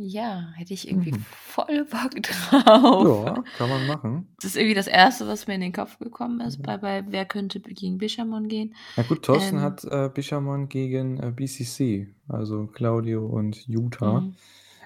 Ja, 0.02 0.48
hätte 0.56 0.74
ich 0.74 0.88
irgendwie 0.88 1.12
Mhm. 1.12 1.26
voll 1.30 1.86
Bock 1.86 2.12
drauf. 2.24 3.26
Ja, 3.26 3.44
kann 3.58 3.70
man 3.70 3.86
machen. 3.86 4.28
Das 4.38 4.52
ist 4.52 4.56
irgendwie 4.56 4.74
das 4.76 4.88
1., 4.88 5.28
was 5.28 5.46
mir 5.46 5.56
in 5.56 5.62
den 5.62 5.74
Kopf 5.74 6.00
gekommen 6.00 6.40
ist 6.40 6.60
Mhm. 6.60 6.64
bei 6.64 6.78
bei 6.78 7.04
wer 7.10 7.26
könnte 7.26 7.60
gegen 7.60 7.98
Bishamon 7.98 8.48
gehen. 8.48 8.76
Na 8.96 9.04
gut, 9.04 9.24
Thorsten 9.24 9.58
Ähm 9.58 9.62
hat, 9.62 9.84
äh, 9.84 10.10
Bishamon 10.14 10.70
gegen, 10.70 11.20
äh, 11.22 11.32
BCC, 11.36 12.08
also 12.30 12.68
Claudio 12.68 13.26
und 13.26 13.68
Yuta. 13.68 14.22
Mhm. 14.22 14.36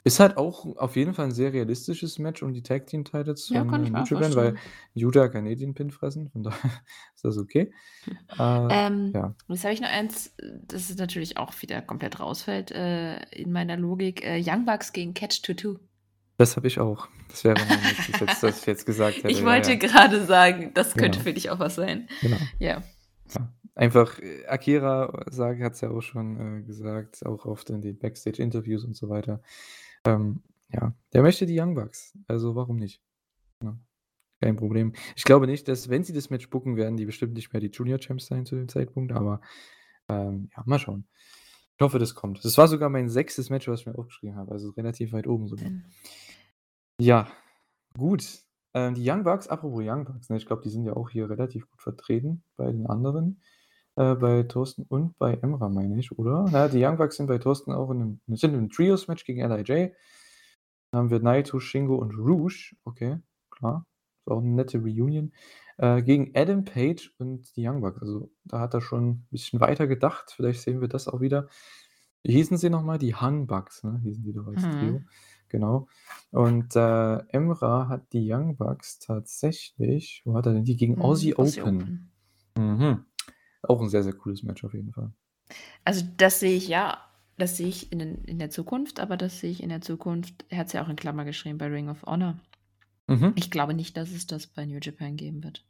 Ist 0.05 0.19
halt 0.19 0.35
auch 0.38 0.65
auf 0.77 0.95
jeden 0.97 1.13
Fall 1.13 1.27
'n 1.27 1.31
sehr 1.31 1.53
realistisches 1.53 2.19
Match 2.19 2.43
um 2.43 2.53
die 2.53 2.61
Tag 2.61 2.88
Team 2.88 3.05
Titles 3.05 3.47
Ja, 3.49 3.59
von, 3.61 3.69
kann 3.71 3.81
äh, 3.84 3.85
ich 3.85 3.91
mir 3.93 3.99
weil 4.19 4.31
vorstellen. 4.31 4.57
Yuta 4.93 5.27
kann 5.30 5.45
eh 5.45 5.55
den 5.55 5.73
Pin 5.73 5.91
fressen, 5.91 6.30
von 6.30 6.43
daher 6.43 6.71
ist 7.15 7.23
das 7.23 7.38
okay. 7.38 7.71
Äh, 8.38 8.67
Ähm, 8.88 9.11
ja. 9.13 9.34
jetzt 9.47 9.63
habe 9.63 9.73
ich 9.73 9.80
noch 9.81 9.88
eins, 9.89 10.27
äh, 10.38 10.51
das 10.67 10.89
ist 10.89 10.99
natürlich 10.99 11.38
auch 11.38 11.53
wieder 11.61 11.81
komplett 11.81 12.19
rausfällt, 12.19 12.71
äh, 12.71 13.21
in 13.31 13.51
meiner 13.53 13.77
Logik, 13.77 14.25
äh, 14.25 14.41
Young 14.45 14.65
Bucks 14.65 14.91
gegen 14.91 15.13
Catch 15.13 15.41
22. 15.45 15.80
Das 16.38 16.57
habe 16.57 16.67
ich 16.67 16.80
auch. 16.80 17.07
Das 17.30 17.43
wäre 17.45 17.55
mein 17.59 17.80
nächstes 17.84 18.19
jetzt, 18.19 18.43
das 18.43 18.59
ich 18.59 18.65
jetzt 18.65 18.85
gesagt 18.85 19.17
hätte, 19.17 19.30
Ich 19.30 19.39
ja, 19.39 19.45
wollte 19.45 19.71
ja. 19.73 19.77
grade 19.77 20.25
sagen, 20.25 20.71
das 20.73 20.95
könnte 20.95 21.19
Genau. 21.19 21.23
für 21.23 21.34
dich 21.34 21.49
auch 21.49 21.59
was 21.59 21.75
sein. 21.75 22.09
Genau. 22.21 22.38
Ja. 22.59 22.84
Ja. 23.34 23.53
Einfach, 23.75 24.19
äh, 24.19 24.45
Akira 24.47 25.23
sag 25.31 25.61
hat's 25.61 25.80
ja 25.81 25.89
auch 25.91 26.01
schon, 26.01 26.59
äh, 26.59 26.63
gesagt, 26.63 27.25
auch 27.25 27.45
oft 27.45 27.69
in 27.69 27.81
den 27.81 27.97
Backstage-Interviews 27.97 28.84
und 28.84 28.95
so 28.97 29.07
weiter. 29.09 29.41
Ähm, 30.05 30.43
ja, 30.69 30.93
der 31.13 31.21
möchte 31.21 31.45
die 31.45 31.59
Young 31.59 31.75
Bucks, 31.75 32.17
also 32.27 32.55
warum 32.55 32.77
nicht? 32.77 33.01
Ne? 33.61 33.80
Kein 34.41 34.55
Problem. 34.57 34.93
Ich 35.15 35.23
glaube 35.23 35.47
nicht, 35.47 35.67
dass 35.67 35.89
wenn 35.89 36.03
sie 36.03 36.13
das 36.13 36.30
Match 36.30 36.49
booken, 36.49 36.75
werden 36.75 36.97
die 36.97 37.05
bestimmt 37.05 37.34
nicht 37.34 37.53
mehr 37.53 37.61
die 37.61 37.71
Junior 37.71 37.99
Champs 37.99 38.25
sein 38.25 38.45
zu 38.45 38.55
dem 38.55 38.67
Zeitpunkt, 38.67 39.13
aber, 39.13 39.39
ähm, 40.09 40.49
ja, 40.55 40.63
mal 40.65 40.80
schauen. 40.80 41.07
Ich 41.77 41.81
hoffe, 41.81 41.97
das 41.97 42.13
kommt. 42.13 42.43
Das 42.43 42.57
war 42.57 42.67
sogar 42.67 42.89
mein 42.89 43.09
6. 43.09 43.49
Match, 43.49 43.67
was 43.67 43.81
ich 43.81 43.85
mir 43.85 43.97
aufgeschrieben 43.97 44.35
habe, 44.35 44.51
also 44.51 44.71
relativ 44.71 45.13
weit 45.13 45.27
oben 45.27 45.47
sogar. 45.47 45.71
Ja, 46.99 47.27
gut. 47.97 48.43
Ähm, 48.73 48.95
die 48.95 49.09
Young 49.09 49.23
Bucks 49.23 49.47
apropos 49.47 49.81
Young 49.84 50.05
Bucks, 50.05 50.30
ne, 50.30 50.38
ich 50.38 50.45
glaube, 50.45 50.63
die 50.63 50.69
sind 50.69 50.85
ja 50.85 50.93
auch 50.93 51.09
hier 51.09 51.30
relativ 51.30 51.69
gut 51.69 51.81
vertreten 51.81 52.43
bei 52.57 52.71
den 52.71 52.88
anderen. 52.88 53.41
Äh, 53.97 54.15
bei 54.15 54.41
Thorsten 54.43 54.83
und 54.89 55.17
bei 55.19 55.33
Emra, 55.35 55.69
meine 55.69 55.99
ich, 55.99 56.11
oder? 56.17 56.49
Na 56.51 56.67
die 56.67 56.83
Young 56.83 56.97
Bucks 56.97 57.17
sind 57.17 57.27
bei 57.27 57.37
Thorsten 57.37 57.71
auch 57.71 57.91
in 57.91 58.19
'nem 58.25 58.35
sind 58.37 58.55
im 58.55 58.69
Trios-Match 58.69 59.23
gegen 59.23 59.41
LIJ. 59.41 59.93
Dann 60.91 60.99
haben 61.05 61.09
wir 61.11 61.19
Naito, 61.21 61.59
Shingo 61.59 61.95
und 61.95 62.13
Rush. 62.17 62.75
Okay, 62.85 63.19
klar. 63.51 63.87
Ist 64.25 64.31
auch 64.31 64.41
'ne 64.41 64.49
nette 64.49 64.79
Reunion. 64.79 65.33
Äh, 65.77 66.03
gegen 66.03 66.31
Adam 66.35 66.65
Page 66.65 67.13
und 67.19 67.55
die 67.57 67.67
Young 67.67 67.81
Bucks. 67.81 67.99
Also, 68.01 68.31
da 68.45 68.59
hat 68.59 68.73
er 68.75 68.81
schon 68.81 69.03
'n 69.11 69.27
bisschen 69.31 69.59
weiter 69.61 69.87
gedacht. 69.87 70.33
Vielleicht 70.35 70.61
sehen 70.61 70.81
wir 70.81 70.87
das 70.89 71.07
auch 71.07 71.21
wieder. 71.21 71.47
Wie 72.23 72.33
hießen 72.33 72.57
sie 72.57 72.69
noch 72.69 72.83
mal? 72.83 72.99
Die 72.99 73.15
Hung 73.15 73.47
Bucks, 73.47 73.83
ne, 73.83 73.99
hießen 74.03 74.23
die 74.23 74.33
doch 74.33 74.47
als 74.47 74.69
Trio. 74.69 75.01
Mhm. 75.01 75.09
Genau. 75.49 75.87
Und, 76.31 76.75
äh, 76.75 77.17
Emra 77.29 77.87
hat 77.89 78.13
die 78.13 78.31
Young 78.31 78.57
Bucks 78.57 78.99
tatsächlich 78.99 80.21
wo 80.25 80.35
hat 80.37 80.45
er 80.47 80.53
denn 80.53 80.65
die? 80.65 80.77
Gegen 80.77 80.99
Aussie 80.99 81.33
Mhm, 81.33 81.35
Aussie 81.37 81.61
Open. 81.63 81.95
Open. 81.95 82.11
Mhm. 82.57 83.05
Auch 83.68 83.81
'n 83.81 83.90
sehr, 83.90 84.03
sehr 84.03 84.14
cooles 84.14 84.44
Match 84.44 84.64
auf 84.65 84.73
jeden 84.73 84.91
Fall. 84.91 85.14
Also, 85.85 86.06
das 86.18 86.40
sehe 86.40 86.56
ich 86.56 86.68
ja 86.68 86.99
das 87.38 87.57
sehe 87.57 87.68
ich 87.68 87.91
in 87.91 87.98
den 87.99 88.23
in 88.26 88.38
der 88.40 88.49
Zukunft, 88.52 88.99
aber 88.99 89.18
das 89.18 89.40
sehe 89.40 89.49
ich 89.52 89.61
in 89.64 89.69
der 89.69 89.81
Zukunft 89.81 90.45
er 90.49 90.60
hat's 90.60 90.72
ja 90.73 90.84
auch 90.84 90.90
in 90.90 90.95
Klammer 90.95 91.26
geschrieben 91.26 91.57
bei 91.57 91.68
Ring 91.68 91.90
of 91.90 92.03
Honor. 92.06 92.40
Mhm. 93.10 93.34
Ich 93.35 93.52
glaube 93.52 93.73
nicht, 93.76 93.98
dass 93.98 94.11
es 94.11 94.27
das 94.27 94.48
bei 94.48 94.65
New 94.65 94.80
Japan 94.81 95.18
geben 95.18 95.44
wird. 95.44 95.64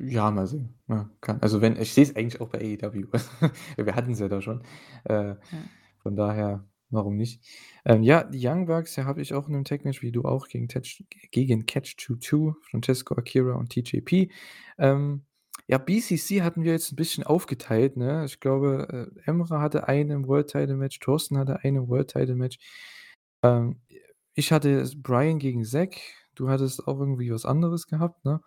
Ja, 0.00 0.30
mal 0.30 0.46
sehen. 0.46 0.74
Ja, 0.88 1.10
kann 1.20 1.40
also, 1.42 1.60
wenn 1.60 1.76
ich 1.80 1.92
sehe 1.92 2.04
es 2.04 2.16
eigentlich 2.16 2.40
auch 2.40 2.48
bei 2.48 2.58
AEW. 2.60 3.06
Wir 3.76 3.94
hatten's 3.94 4.18
ja 4.20 4.28
da 4.28 4.40
schon. 4.40 4.62
Äh, 5.04 5.34
Ja. 5.52 5.68
von 5.98 6.16
daher, 6.16 6.66
warum 6.90 7.16
nicht? 7.16 7.44
Ähm, 7.84 8.02
ja, 8.02 8.24
die 8.24 8.40
Young 8.46 8.64
Bucks, 8.66 8.96
ja, 8.96 9.04
habe 9.04 9.20
ich 9.20 9.34
auch 9.34 9.46
in 9.48 9.52
'nem 9.54 9.64
Tag-Match 9.64 10.00
wie 10.02 10.12
du 10.12 10.22
auch 10.24 10.48
gegen 10.48 10.68
Tetch 10.68 11.04
gegen 11.30 11.66
Catch 11.66 11.96
22, 11.98 12.54
Francesco 12.62 13.14
Akira 13.16 13.54
und 13.56 13.68
TJP. 13.70 14.30
Ähm, 14.78 15.24
ja, 15.68 15.78
BCC 15.78 16.42
hatten 16.42 16.64
wir 16.64 16.72
jetzt 16.72 16.92
'n 16.92 16.96
bisschen 16.96 17.24
aufgeteilt, 17.24 17.96
ne? 17.96 18.24
Ich 18.26 18.40
glaube, 18.40 19.10
äh, 19.16 19.20
Emra 19.30 19.60
hatte 19.60 19.88
einen 19.88 20.26
World 20.28 20.48
Title 20.50 20.76
Match, 20.76 20.98
Thorsten 21.00 21.38
hatte 21.38 21.62
einen 21.64 21.88
World 21.88 22.10
Title 22.10 22.36
Match. 22.36 22.58
Ähm, 23.44 23.80
ich 24.34 24.52
hatte 24.52 24.80
s 24.80 25.00
Bryan 25.02 25.38
gegen 25.38 25.64
Zack. 25.64 25.98
Du 26.34 26.48
hattest 26.50 26.86
auch 26.88 27.00
irgendwie 27.00 27.30
was 27.32 27.44
anderes 27.46 27.86
gehabt, 27.88 28.24
ne? 28.24 28.40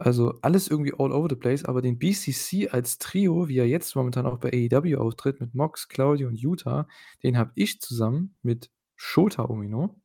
Also, 0.00 0.34
alles 0.42 0.66
irgendwie 0.68 0.92
all 0.98 1.12
over 1.12 1.28
the 1.30 1.36
place, 1.36 1.64
aber 1.64 1.80
den 1.80 1.98
BCC 1.98 2.68
als 2.68 2.98
Trio, 2.98 3.48
wie 3.48 3.58
er 3.58 3.66
jetzt 3.68 3.94
momentan 3.94 4.26
auch 4.26 4.38
bei 4.38 4.50
AEW 4.52 4.96
auftritt 4.98 5.40
mit 5.40 5.54
Mox, 5.54 5.88
Claudio 5.88 6.28
und 6.28 6.34
Yuta, 6.36 6.88
den 7.22 7.38
habe 7.38 7.52
ich 7.54 7.80
zusammen 7.80 8.34
mit 8.42 8.70
Shota 8.96 9.42
Umino 9.44 10.00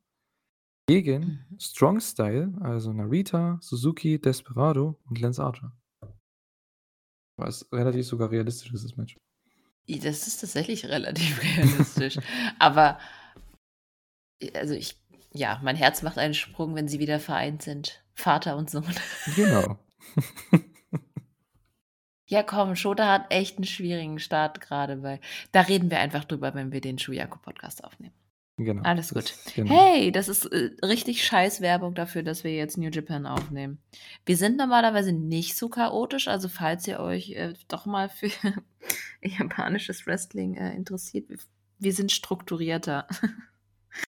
gegen 0.88 1.46
Mhm. 1.52 1.60
Strong 1.60 2.02
Style, 2.02 2.54
also 2.62 2.94
Narita, 2.94 3.60
Suzuki, 3.62 4.20
Desperado 4.22 5.00
und 5.06 5.20
Lance 5.22 5.44
Archer. 5.44 5.79
Was 7.40 7.68
relativ 7.72 8.06
sogar 8.06 8.32
realistisch 8.32 8.74
ist, 8.74 8.84
das 8.84 8.98
Match. 8.98 9.16
Das 9.88 10.28
ist 10.28 10.40
tatsächlich 10.40 10.86
relativ 10.86 11.42
realistisch. 11.58 12.18
Aber 12.60 13.00
also, 14.56 14.74
ich 14.74 14.96
ja, 15.32 15.60
mein 15.64 15.76
Herz 15.76 16.02
macht 16.02 16.18
einen 16.18 16.34
Sprung, 16.34 16.76
wenn 16.76 16.88
sie 16.88 17.00
wieder 17.00 17.20
vereint 17.20 17.62
sind, 17.62 18.04
Vater 18.14 18.58
und 18.58 18.70
Sohn. 18.70 18.96
Genau. 19.36 19.80
Ja, 22.30 22.44
komm, 22.44 22.76
Shota 22.76 23.12
hat 23.12 23.34
echt 23.34 23.58
'n 23.58 23.64
schwierigen 23.64 24.20
Start 24.20 24.62
grade, 24.62 25.02
weil 25.02 25.20
da 25.52 25.62
reden 25.62 25.90
wir 25.90 26.00
einfach 26.00 26.26
drüber, 26.26 26.54
wenn 26.54 26.72
wir 26.72 26.80
den 26.80 27.00
Shuyaku-Podcast 27.00 27.84
aufnehmen. 27.84 28.14
Genau, 28.60 28.84
Alles 28.84 29.14
gut. 29.14 29.24
das 29.24 29.54
genau. 29.56 29.74
Hey, 29.74 30.12
das 30.12 30.28
ist, 30.28 30.46
äh, 30.46 30.72
richtig 30.84 31.24
scheiß 31.24 31.62
Werbung 31.62 31.96
dafür, 31.96 32.24
dass 32.24 32.44
wir 32.44 32.54
jetzt 32.54 32.78
New 32.78 32.90
Japan 32.90 33.26
aufnehmen. 33.26 33.80
Wir 34.26 34.36
sind 34.36 34.58
normalerweise 34.58 35.14
nicht 35.14 35.56
so 35.56 35.70
chaotisch, 35.70 36.28
also, 36.28 36.50
falls 36.50 36.86
ihr 36.86 37.00
euch, 37.00 37.32
äh, 37.32 37.54
doch 37.70 37.86
mal 37.86 38.10
für 38.10 38.30
japanisches 39.22 40.06
Wrestling, 40.06 40.56
äh, 40.56 40.76
interessiert, 40.76 41.30
wir 41.80 41.94
sind 41.94 42.12
strukturierter. 42.12 43.08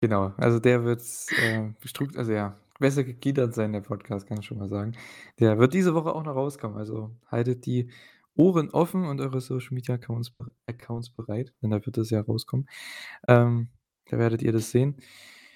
Genau, 0.02 0.34
also, 0.38 0.60
der 0.60 0.84
wird, 0.84 1.02
äh, 1.42 1.70
strukt 1.86 2.18
also, 2.18 2.32
ja, 2.32 2.58
besser 2.80 3.04
gegliedert 3.04 3.54
sein, 3.54 3.74
der 3.74 3.82
Podcast, 3.82 4.28
kann 4.28 4.40
ich 4.40 4.46
schon 4.46 4.58
mal 4.58 4.70
sagen. 4.70 4.94
Der 5.40 5.60
wird 5.60 5.74
diese 5.76 5.94
Woche 5.94 6.16
auch 6.16 6.24
noch 6.24 6.36
rauskommen, 6.36 6.78
also, 6.78 7.12
haltet 7.30 7.66
die 7.68 7.92
Ohren 8.36 8.70
offen 8.72 9.06
und 9.06 9.22
eure 9.22 9.40
Social 9.40 9.74
Media 9.76 9.96
Accounts 9.96 10.34
Accounts 10.66 11.10
bereit, 11.12 11.54
denn 11.62 11.70
da 11.70 11.86
wird 11.86 11.98
das 11.98 12.10
ja 12.10 12.22
rauskommen. 12.22 12.68
Ähm, 13.28 13.70
da 14.12 14.18
werdet 14.20 14.42
ihr 14.44 14.52
das 14.52 14.72
sehen. 14.72 14.98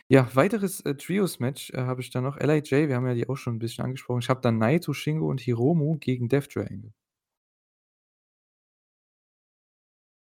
Ja, 0.10 0.30
weiteres, 0.36 0.82
äh, 0.82 0.96
Trios-Match, 0.96 1.72
äh, 1.72 1.78
habe 1.80 2.02
ich 2.02 2.12
da 2.12 2.22
noch. 2.22 2.38
LIJ, 2.40 2.88
wir 2.90 2.96
haben 2.96 3.08
ja 3.08 3.16
die 3.16 3.30
auch 3.30 3.38
schon 3.38 3.56
'n 3.58 3.60
bisschen 3.60 3.86
angesprochen. 3.86 4.22
Ich 4.22 4.30
habe 4.30 4.42
da 4.42 4.52
Naito, 4.52 4.94
Shingo 4.94 5.30
und 5.30 5.42
Hiromu 5.42 5.98
gegen 6.00 6.30
Death 6.30 6.50
Triangle. 6.52 6.94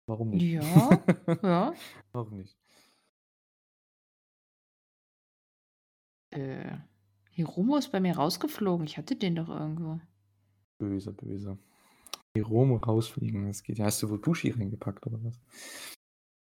Warum 0.07 0.29
nicht? 0.29 0.43
Ja, 0.43 0.61
ja. 1.43 1.73
Warum 2.13 2.37
nicht? 2.37 2.55
Äh, 6.31 6.77
Hiromu 7.31 7.77
ist 7.77 7.91
bei 7.91 7.99
mir 7.99 8.15
rausgeflogen. 8.15 8.85
Ich 8.85 8.97
hatte 8.97 9.15
den 9.15 9.35
doch 9.35 9.49
irgendwo. 9.49 9.99
Böse, 10.79 11.11
böse. 11.13 11.57
Hiromu 12.35 12.77
rausfliegen, 12.77 13.47
das 13.47 13.63
geht 13.63 13.79
ja. 13.79 13.85
Hast 13.85 14.03
du 14.03 14.09
wohl 14.09 14.19
Bushi 14.19 14.51
reingepackt 14.51 15.05
oder 15.07 15.23
was? 15.23 15.39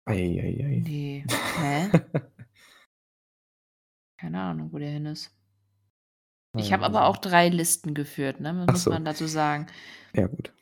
Ei, 0.07 0.39
ei, 0.41 0.55
ei. 0.63 0.81
Ne. 0.85 1.25
Hä? 1.59 1.91
Keine 4.19 4.41
Ahnung, 4.41 4.73
wo 4.73 4.79
der 4.79 4.91
hin 4.91 5.07
ist. 5.07 5.31
Ich 6.59 6.73
habe 6.73 6.85
aber 6.85 7.07
auch 7.07 7.19
3 7.19 7.49
Listen 7.49 7.93
geführt, 7.95 8.41
ne, 8.41 8.53
muss 8.53 8.85
so. 8.85 8.91
man 8.91 9.05
dazu 9.05 9.27
sagen. 9.27 9.67
Ja, 10.15 10.27
gut. 10.27 10.53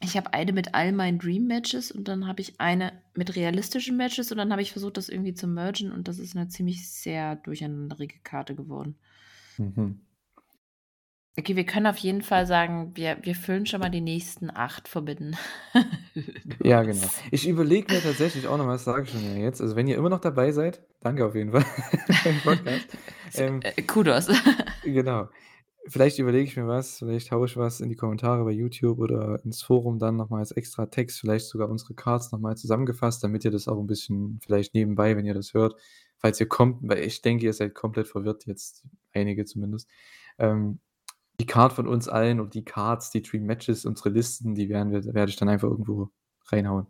Ich 0.00 0.16
habe 0.16 0.32
eine 0.32 0.52
mit 0.52 0.74
all 0.74 0.92
meinen 0.92 1.18
Dream 1.18 1.46
Matches 1.46 1.90
und 1.90 2.06
dann 2.06 2.26
habe 2.28 2.40
ich 2.40 2.60
eine 2.60 2.92
mit 3.14 3.34
realistischen 3.34 3.96
Matches 3.96 4.30
und 4.30 4.38
dann 4.38 4.52
habe 4.52 4.62
ich 4.62 4.72
versucht, 4.72 4.96
das 4.96 5.08
irgendwie 5.08 5.34
zu 5.34 5.48
mergen 5.48 5.90
und 5.90 6.06
das 6.06 6.18
ist 6.18 6.34
'ne 6.34 6.48
ziemlich 6.48 6.88
sehr 6.88 7.36
durcheinanderige 7.36 8.18
Karte 8.22 8.54
geworden. 8.54 8.96
Mhm. 9.58 10.00
Okay, 11.36 11.54
wir 11.54 11.64
können 11.66 11.86
auf 11.86 11.98
jeden 11.98 12.22
Fall 12.22 12.46
sagen, 12.46 12.96
wir 12.96 13.18
wir 13.22 13.34
füllen 13.34 13.66
schon 13.66 13.80
mal 13.80 13.90
die 13.90 14.00
nächsten 14.00 14.50
8 14.50 14.88
Forbidden 14.88 15.36
Ja, 16.64 16.82
genau. 16.82 17.06
Ich 17.30 17.46
überlege 17.48 17.92
mir 17.92 18.02
tatsächlich 18.02 18.48
auch 18.48 18.58
noch 18.58 18.66
was 18.66 18.84
sage 18.84 19.04
ich 19.04 19.10
schon 19.10 19.22
ja 19.24 19.40
jetzt. 19.40 19.60
Also, 19.60 19.76
wenn 19.76 19.86
ihr 19.86 19.96
immer 19.96 20.08
noch 20.08 20.20
dabei 20.20 20.50
seid, 20.50 20.82
danke 21.00 21.24
auf 21.24 21.34
jeden 21.36 21.52
Fall 21.52 21.62
für 22.22 22.28
den 22.30 22.40
Podcast. 22.42 22.88
S 23.32 23.40
Ähm 23.40 23.60
äh, 23.60 23.82
Kudos. 23.82 24.28
Genau. 24.82 25.28
Vielleicht 25.86 26.18
überlege 26.18 26.44
ich 26.44 26.56
mir 26.56 26.66
was, 26.68 26.98
vielleicht 26.98 27.30
haue 27.32 27.46
ich 27.46 27.56
was 27.56 27.80
in 27.80 27.88
die 27.88 27.96
Kommentare 27.96 28.44
bei 28.44 28.50
YouTube 28.52 28.98
oder 28.98 29.42
ins 29.44 29.62
Forum 29.62 29.98
dann 29.98 30.16
noch 30.16 30.28
mal 30.30 30.38
als 30.40 30.52
extra 30.52 30.86
Text, 30.86 31.20
vielleicht 31.20 31.46
sogar 31.46 31.68
unsere 31.70 31.94
Cards 31.94 32.30
noch 32.32 32.38
mal 32.40 32.56
zusammengefasst, 32.56 33.24
damit 33.24 33.44
ihr 33.44 33.50
das 33.50 33.68
auch 33.68 33.78
'n 33.80 33.86
bisschen 33.86 34.38
vielleicht 34.42 34.74
nebenbei, 34.74 35.16
wenn 35.16 35.26
ihr 35.26 35.34
das 35.34 35.54
hört 35.54 35.76
falls 36.20 36.40
ihr 36.40 36.48
kommt 36.48 36.78
weil 36.82 36.98
ich 36.98 37.22
denke, 37.22 37.44
ihr 37.46 37.52
seid 37.52 37.74
komplett 37.74 38.08
verwirrt 38.08 38.44
jetzt, 38.46 38.84
einige 39.12 39.44
zumindest. 39.44 39.88
Ähm, 40.38 40.80
die 41.40 41.46
Card 41.46 41.72
von 41.72 41.86
uns 41.86 42.08
allen 42.08 42.40
und 42.40 42.54
die 42.54 42.64
Cards, 42.64 43.10
die 43.10 43.22
Dream 43.22 43.44
Matches, 43.44 43.84
unsere 43.84 44.08
Listen, 44.10 44.54
die 44.54 44.68
werden 44.68 44.92
wir 44.92 45.04
werde 45.14 45.30
ich 45.30 45.36
dann 45.36 45.48
einfach 45.48 45.68
irgendwo 45.68 46.10
reinhauen. 46.46 46.86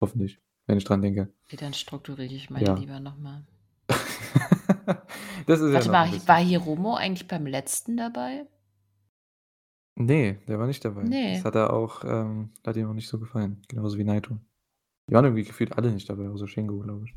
Hoffentlich, 0.00 0.40
wenn 0.66 0.78
ich 0.78 0.84
dran 0.84 1.02
denke. 1.02 1.32
Dann 1.58 1.74
strukturiere 1.74 2.32
ich 2.32 2.48
mal 2.50 2.62
Ja. 2.62 2.74
lieber 2.74 3.00
noch 3.00 3.18
mal. 3.18 3.46
Das 5.46 5.60
ist 5.60 5.68
ja 5.68 5.74
Warte 5.74 5.86
noch 5.88 5.92
mal, 5.92 6.28
war 6.28 6.38
Hiromu 6.38 6.94
eigentlich 6.94 7.26
beim 7.26 7.46
letzten 7.46 7.96
dabei? 7.96 8.46
Ne, 9.96 10.38
der 10.46 10.58
war 10.58 10.66
nicht 10.66 10.84
dabei. 10.84 11.02
Das 11.02 11.10
Ne. 11.10 11.42
hat 11.44 11.54
er 11.56 11.72
auch 11.72 12.04
ähm, 12.04 12.52
hat 12.66 12.76
ihm 12.76 12.88
auch 12.88 12.94
nicht 12.94 13.08
so 13.08 13.18
gefallen, 13.18 13.62
genauso 13.68 13.98
wie 13.98 14.04
Naito. 14.04 14.38
Die 15.08 15.14
waren 15.14 15.24
irgendwie 15.24 15.44
gefühlt 15.44 15.76
alle 15.76 15.90
nicht 15.92 16.08
dabei, 16.08 16.28
außer 16.28 16.46
Shingo, 16.48 16.78
glaube 16.78 17.04
ich. 17.06 17.14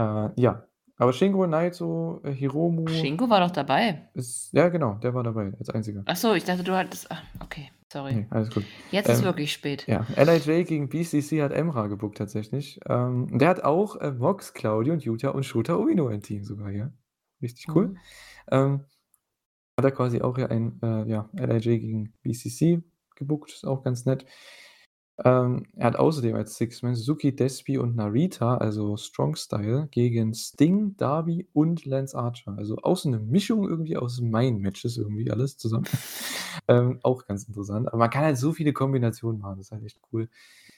Äh, 0.00 0.40
ja, 0.40 0.66
aber 0.96 1.12
Shingo, 1.12 1.46
Naito, 1.46 2.20
äh, 2.24 2.32
Hiromu 2.32 2.86
Shingo 2.88 3.28
war 3.28 3.40
doch 3.40 3.50
dabei. 3.50 4.08
ist 4.14 4.52
ja 4.52 4.68
genau, 4.68 4.94
der 4.94 5.14
war 5.14 5.22
dabei 5.22 5.52
als 5.58 5.70
Einziger. 5.70 6.02
Ach 6.06 6.16
so, 6.16 6.34
ich 6.34 6.44
dachte, 6.44 6.62
du 6.64 6.74
hattest 6.76 7.10
ah, 7.10 7.18
okay, 7.40 7.70
sorry. 7.92 8.14
Ne, 8.14 8.26
alles 8.30 8.50
gut. 8.50 8.64
Jetzt 8.90 9.08
ist 9.08 9.18
Ähm, 9.20 9.24
wirklich 9.24 9.52
spät. 9.52 9.86
ja, 9.86 10.06
LIJ 10.16 10.64
gegen 10.64 10.88
BCC 10.88 11.42
hat 11.42 11.52
Emra 11.52 11.86
gebookt 11.88 12.18
tatsächlich. 12.18 12.78
Ähm, 12.88 13.38
der 13.38 13.48
hat 13.48 13.64
auch, 13.64 13.96
äh, 13.96 14.12
Mox, 14.12 14.52
Claudio 14.54 14.92
und 14.92 15.02
Yuta 15.04 15.30
und 15.30 15.44
Shota 15.44 15.74
Umino 15.74 16.08
im 16.10 16.20
Team 16.22 16.44
sogar 16.44 16.70
hier. 16.70 16.92
Richtig 17.42 17.66
cool. 17.74 17.88
Mhm. 17.88 17.98
Ähm, 18.50 18.84
hat 19.76 19.84
er 19.84 19.90
quasi 19.90 20.22
auch 20.22 20.36
hier 20.36 20.50
ein, 20.50 20.78
äh, 20.82 21.08
ja, 21.10 21.28
LIJ 21.32 21.78
gegen 21.80 22.12
BCC 22.22 22.82
gebookt, 23.16 23.52
ist 23.52 23.66
auch 23.66 23.82
ganz 23.82 24.04
nett. 24.06 24.24
Ähm, 25.22 25.66
er 25.76 25.86
hat 25.86 25.96
außerdem 25.96 26.34
als 26.34 26.56
Six-Man 26.56 26.96
Suzuki, 26.96 27.34
Despi 27.36 27.78
und 27.78 27.94
Narita, 27.94 28.56
also 28.56 28.96
Strong 28.96 29.36
Style, 29.36 29.86
gegen 29.92 30.34
Sting, 30.34 30.96
Darby 30.96 31.48
und 31.52 31.84
Lance 31.84 32.16
Archer. 32.18 32.54
Also 32.58 32.78
auch 32.82 32.96
so 32.96 33.08
'ne 33.10 33.20
Mischung 33.20 33.68
irgendwie 33.68 33.96
aus 33.96 34.20
meinen 34.20 34.58
Matches 34.60 34.96
irgendwie 34.96 35.30
alles 35.30 35.56
zusammen. 35.58 35.84
Ähm, 36.68 37.00
auch 37.02 37.26
ganz 37.26 37.44
interessant. 37.44 37.88
Aber 37.88 37.98
man 37.98 38.10
kann 38.10 38.22
halt 38.24 38.38
so 38.38 38.52
viele 38.52 38.72
Kombinationen 38.72 39.40
machen, 39.40 39.56
das 39.58 39.66
ist 39.66 39.72
halt 39.72 39.84
echt 39.84 40.00
cool. 40.12 40.28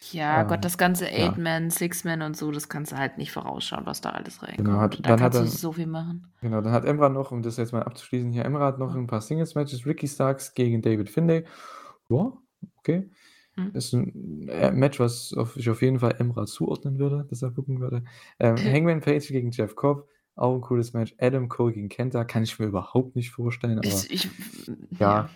Ja, 0.03 0.43
Gott, 0.43 0.63
Ähm, 0.63 0.67
das 0.67 0.77
ganze 0.79 1.07
ja. 1.17 1.39
8-Man, 1.39 1.71
Six-Man 1.71 2.21
und 2.23 2.37
so, 2.37 2.51
das 2.51 2.69
kannst 2.69 2.93
du 2.93 2.97
halt 2.99 3.17
nicht 3.19 3.33
vorausschauen, 3.33 3.87
was 3.87 4.01
da 4.03 4.11
alles 4.11 4.43
Genau, 4.59 4.81
hat 4.81 4.99
reinkommt. 4.99 5.07
Da 5.07 5.11
dann 5.11 5.23
hat 5.23 5.35
kannst 5.35 5.41
du 5.41 5.45
er 5.45 5.47
so 5.47 5.73
viel 5.73 5.87
machen. 5.87 6.33
genau, 6.43 6.61
dann 6.63 6.73
hat 6.73 6.85
Emra 6.87 7.09
noch, 7.11 7.33
um 7.33 7.43
das 7.43 7.57
jetzt 7.59 7.73
mal 7.73 7.83
abzuschließen 7.85 8.33
hier 8.33 8.45
Emra 8.47 8.67
hat 8.67 8.79
noch 8.79 8.95
Ah. 8.95 8.97
'n 8.97 9.07
paar 9.09 9.21
Singles-Matches, 9.23 9.87
Ricky 9.87 10.09
Starks 10.09 10.55
gegen 10.55 10.83
David 10.83 11.11
Finlay. 11.11 11.45
Ja, 12.11 12.33
okay. 12.79 13.11
Mhm. 13.57 13.71
Ist 13.75 13.95
'n, 13.95 14.49
äh, 14.49 14.71
Match, 14.73 15.01
was 15.01 15.33
auf 15.35 15.57
ich 15.57 15.69
auf 15.71 15.83
jeden 15.83 15.99
Fall 16.01 16.17
Emra 16.19 16.47
zuordnen 16.47 16.99
würde, 16.99 17.27
dass 17.31 17.43
er 17.43 17.51
booken 17.51 17.81
würde. 17.81 18.05
Ähm, 18.39 18.65
Hangman 18.65 19.01
Page 19.01 19.29
gegen 19.29 19.51
Jeff 19.51 19.75
Cobb, 19.77 20.09
auch 20.35 20.55
'n 20.55 20.61
cooles 20.61 20.93
Match. 20.93 21.15
Adam 21.19 21.49
Cole 21.49 21.73
gegen 21.73 21.89
Kenta 21.89 22.25
kann 22.25 22.43
ich 22.43 22.59
mir 22.59 22.67
überhaupt 22.67 23.17
nicht 23.17 23.31
vorstellen, 23.31 23.79
aber 23.79 24.07
Ich 24.07 24.11
ich 24.11 24.29
ja. 25.01 25.25
ja. 25.25 25.31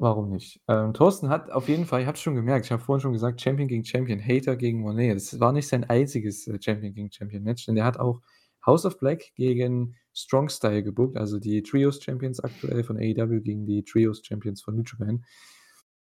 Warum 0.00 0.30
nicht? 0.30 0.60
Ähm, 0.68 0.94
Thorsten 0.94 1.28
hat 1.28 1.50
auf 1.50 1.68
jeden 1.68 1.84
Fall 1.84 2.00
ich 2.02 2.06
habe 2.06 2.14
es 2.16 2.22
schon 2.22 2.36
gemerkt, 2.36 2.66
ich 2.66 2.72
habe 2.72 2.80
vorhin 2.82 3.00
schon 3.00 3.12
gesagt, 3.12 3.40
Champion 3.40 3.66
gegen 3.68 3.84
Champion, 3.84 4.20
Hater 4.24 4.56
gegen 4.56 4.80
Monet. 4.80 5.16
Das 5.16 5.40
war 5.40 5.52
nicht 5.52 5.66
sein 5.68 5.82
einziges, 5.84 6.46
äh, 6.46 6.58
Champion 6.62 6.94
gegen 6.94 7.10
Champion 7.10 7.42
Match, 7.42 7.66
denn 7.66 7.74
der 7.74 7.84
hat 7.84 7.98
auch 7.98 8.20
House 8.64 8.86
of 8.86 8.98
Black 9.00 9.32
gegen 9.34 9.96
Strong 10.14 10.50
Style 10.50 10.82
gebookt, 10.84 11.16
also 11.16 11.38
die 11.40 11.62
Trios 11.62 12.00
Champions 12.02 12.38
aktuell 12.40 12.84
von 12.84 12.96
AEW 12.96 13.40
gegen 13.40 13.66
die 13.66 13.82
Trios 13.84 14.22
Champions 14.24 14.62
von 14.62 14.76
New 14.76 14.82
Japan. 14.84 15.24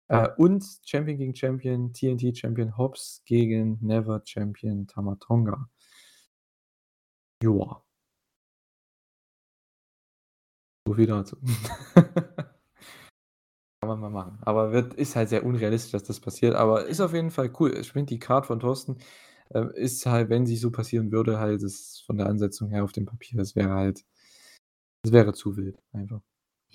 Äh, 0.07 0.30
und 0.38 0.64
Champion 0.86 1.18
gegen 1.18 1.36
Champion, 1.36 1.94
TNT 1.94 2.38
Champion 2.38 2.77
Hobbs 2.77 3.23
gegen 3.26 3.80
Never 3.82 4.22
Champion 4.26 4.88
Tama 4.88 5.15
Tonga. 5.15 5.69
Joa. 7.41 7.84
So 10.88 10.94
viel 10.94 11.07
dazu. 11.07 11.38
Kann 13.82 13.90
man 13.90 13.99
mal 13.99 14.10
machen. 14.10 14.40
Aber 14.41 14.72
wird 14.72 14.94
ist 14.95 15.15
halt 15.15 15.30
sehr 15.30 15.45
unrealistisch, 15.45 15.91
dass 15.91 16.03
das 16.03 16.19
passiert, 16.19 16.56
aber 16.56 16.86
ist 16.86 17.02
auf 17.02 17.14
jeden 17.14 17.32
Fall 17.32 17.52
cool. 17.60 17.76
Ich 17.77 17.91
finde 17.91 18.07
die 18.07 18.19
Card 18.19 18.45
von 18.45 18.60
Thorsten, 18.60 18.98
äh, 19.49 19.65
ist 19.76 20.06
halt, 20.06 20.30
wenn 20.30 20.45
sie 20.45 20.57
so 20.57 20.72
passieren 20.72 21.11
würde, 21.11 21.40
halt 21.40 21.64
das 21.64 22.02
von 22.06 22.18
der 22.18 22.27
Ansetzung 22.27 22.69
her 22.69 22.84
auf 22.84 22.91
dem 22.91 23.06
Papier, 23.06 23.38
das 23.38 23.56
wäre 23.56 23.72
halt 23.72 24.06
das 25.06 25.11
wäre 25.14 25.34
zu 25.34 25.56
wild 25.56 25.77
einfach. 25.94 26.22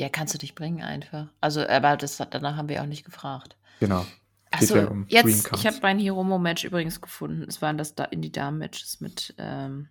Ja, 0.00 0.08
kannst 0.08 0.32
du 0.32 0.38
nicht 0.40 0.54
bringen 0.54 0.82
einfach. 0.82 1.26
Also, 1.42 1.60
aber 1.68 1.94
das 1.98 2.16
danach 2.16 2.56
haben 2.56 2.70
wir 2.70 2.80
auch 2.80 2.86
nicht 2.86 3.04
gefragt. 3.04 3.58
Genau. 3.80 4.06
Ach 4.50 4.60
Geht 4.60 4.68
so, 4.70 4.76
ja 4.76 4.86
um 4.86 5.04
jetzt 5.08 5.52
ich 5.52 5.66
habe 5.66 5.76
mein 5.82 5.98
Hiromu-Match 5.98 6.64
übrigens 6.64 7.02
gefunden. 7.02 7.44
Es 7.46 7.60
waren 7.60 7.76
das 7.76 7.94
da 7.96 8.04
in 8.04 8.22
die 8.22 8.32
Damen-Matches 8.32 9.02
mit 9.02 9.34
ähm, 9.36 9.90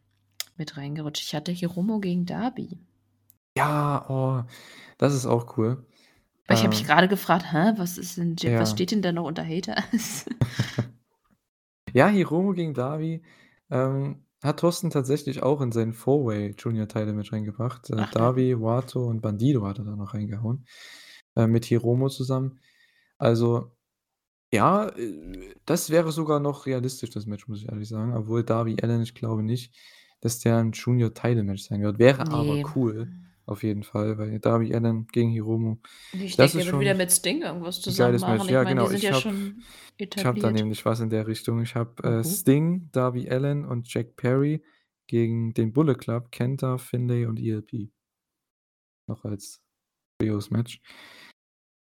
mit 0.57 0.77
reingerutscht. 0.77 1.21
Ich 1.21 1.35
hatte 1.35 1.51
Hiromu 1.51 1.99
gegen 1.99 2.25
Darby. 2.25 2.79
Ja, 3.55 4.03
oh, 4.09 4.49
das 4.97 5.13
ist 5.13 5.27
auch 5.27 5.55
cool. 5.59 5.85
Weil 6.47 6.57
ich 6.57 6.63
habe 6.63 6.69
mich 6.69 6.81
Ähm 6.81 6.87
grade 6.87 7.07
gefragt: 7.07 7.53
„Hä, 7.53 7.73
was 7.75 7.99
ist 7.99 8.17
denn 8.17 8.35
J 8.35 8.59
was 8.59 8.69
Ja. 8.69 8.75
steht 8.75 8.89
denn 8.89 9.03
da 9.03 9.11
noch 9.11 9.25
unter 9.25 9.45
Haters?“ 9.45 10.25
Ja, 11.93 12.07
Hiromu 12.07 12.53
gegen 12.53 12.73
Darby, 12.73 13.21
ähm, 13.69 14.25
hat 14.43 14.59
Thorsten 14.61 14.89
tatsächlich 14.89 15.43
auch 15.43 15.61
in 15.61 15.71
sein 15.71 15.93
Four-Way 15.93 16.55
Junior 16.57 16.87
Title 16.87 17.13
Match 17.13 17.33
reingebracht. 17.33 17.89
Äh, 17.89 18.05
Ach, 18.05 18.13
da 18.15 18.29
Darby, 18.29 18.59
Wato 18.61 19.07
und 19.07 19.21
Bandido 19.21 19.65
hat 19.67 19.79
er 19.79 19.85
da 19.85 19.95
noch 19.95 20.13
reingehauen, 20.13 20.65
äh, 21.35 21.47
mit 21.47 21.65
Hiromu 21.65 22.09
zusammen. 22.09 22.59
Also, 23.19 23.71
ja, 24.53 24.89
äh, 24.89 25.53
das 25.65 25.89
wäre 25.91 26.11
sogar 26.13 26.39
noch 26.41 26.65
realistisch, 26.67 27.11
das 27.11 27.25
Match, 27.27 27.47
muss 27.49 27.61
ich 27.63 27.69
ehrlich 27.69 27.89
sagen, 27.89 28.13
obwohl 28.15 28.43
Darby 28.43 28.77
Allin, 28.83 29.01
ich 29.03 29.15
glaube 29.15 29.43
nicht, 29.43 29.75
dass 30.21 30.39
der 30.39 30.59
'n 30.59 30.71
Junior 30.73 31.13
Title 31.13 31.43
Match 31.43 31.63
sein 31.63 31.81
wird. 31.83 31.99
Wäre 31.99 32.31
aber 32.31 32.59
Ne. 32.59 32.69
cool, 32.75 33.11
auf 33.49 33.63
jeden 33.63 33.83
Fall, 33.83 34.17
weil 34.17 34.39
Darby 34.39 34.73
Allin 34.73 35.07
gegen 35.07 35.29
Hiromu, 35.31 35.77
Ich 36.13 36.35
das 36.35 36.51
denke, 36.51 36.59
ist 36.59 36.67
er 36.67 36.73
wird 36.73 36.81
wieder 36.81 36.95
mit 36.95 37.11
Sting 37.11 37.41
irgendwas 37.41 37.81
zusammen 37.81 38.19
machen. 38.19 38.37
Match. 38.37 38.45
Ich 38.45 38.51
Ja, 38.51 38.63
meine, 38.63 38.75
genau. 38.75 38.89
die 38.89 38.97
sind 38.97 39.03
Ich 39.97 40.15
ja 40.15 40.25
habe 40.25 40.37
ich 40.37 40.43
da 40.43 40.51
nämlich 40.51 40.85
was 40.85 40.99
in 40.99 41.09
der 41.09 41.27
Richtung. 41.27 41.61
Ich 41.61 41.75
habe, 41.75 42.01
äh, 42.03 42.19
Oho. 42.19 42.23
Sting, 42.23 42.89
Darby 42.91 43.29
Allin 43.29 43.65
und 43.65 43.91
Jack 43.91 44.15
Perry 44.15 44.63
gegen 45.07 45.53
den 45.53 45.73
Bullet 45.73 45.95
Club, 45.95 46.31
Kenta, 46.31 46.77
Finlay 46.77 47.25
und 47.25 47.39
ELP. 47.39 47.91
Noch 49.07 49.25
als 49.25 49.61
Trios-Match. 50.21 50.81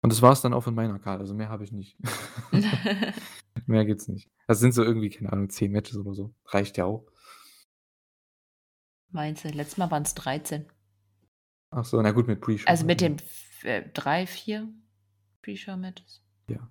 Und 0.04 0.12
das 0.12 0.22
war's 0.22 0.42
dann 0.42 0.54
auch 0.54 0.62
von 0.62 0.76
meiner 0.76 1.00
Card, 1.00 1.20
also 1.22 1.34
mehr 1.34 1.50
habe 1.50 1.64
ich 1.64 1.72
nicht. 1.72 1.98
Mehr 3.66 3.86
gibt's 3.86 4.08
nicht. 4.08 4.30
Das 4.48 4.60
sind 4.60 4.74
so 4.74 4.84
irgendwie, 4.84 5.10
keine 5.10 5.32
Ahnung, 5.32 5.50
10 5.50 5.72
Matches 5.72 5.98
oder 5.98 6.14
so. 6.14 6.36
Reicht 6.46 6.78
ja 6.78 6.86
auch. 6.86 7.08
Meinst 9.12 9.46
du? 9.46 9.50
Letztes 9.50 9.78
Mal 9.78 9.90
waren's 9.90 10.14
13. 10.14 10.66
Ach 11.76 11.84
so, 11.84 12.02
na 12.02 12.12
gut, 12.12 12.28
mit 12.28 12.40
Pre-Show 12.40 12.66
Also, 12.70 12.86
mit 12.86 13.02
den 13.02 13.18
f 13.18 13.64
äh, 13.66 13.84
3, 13.94 14.26
4 14.28 14.70
Pre-Show-Matches. 15.42 16.22
Ja. 16.50 16.70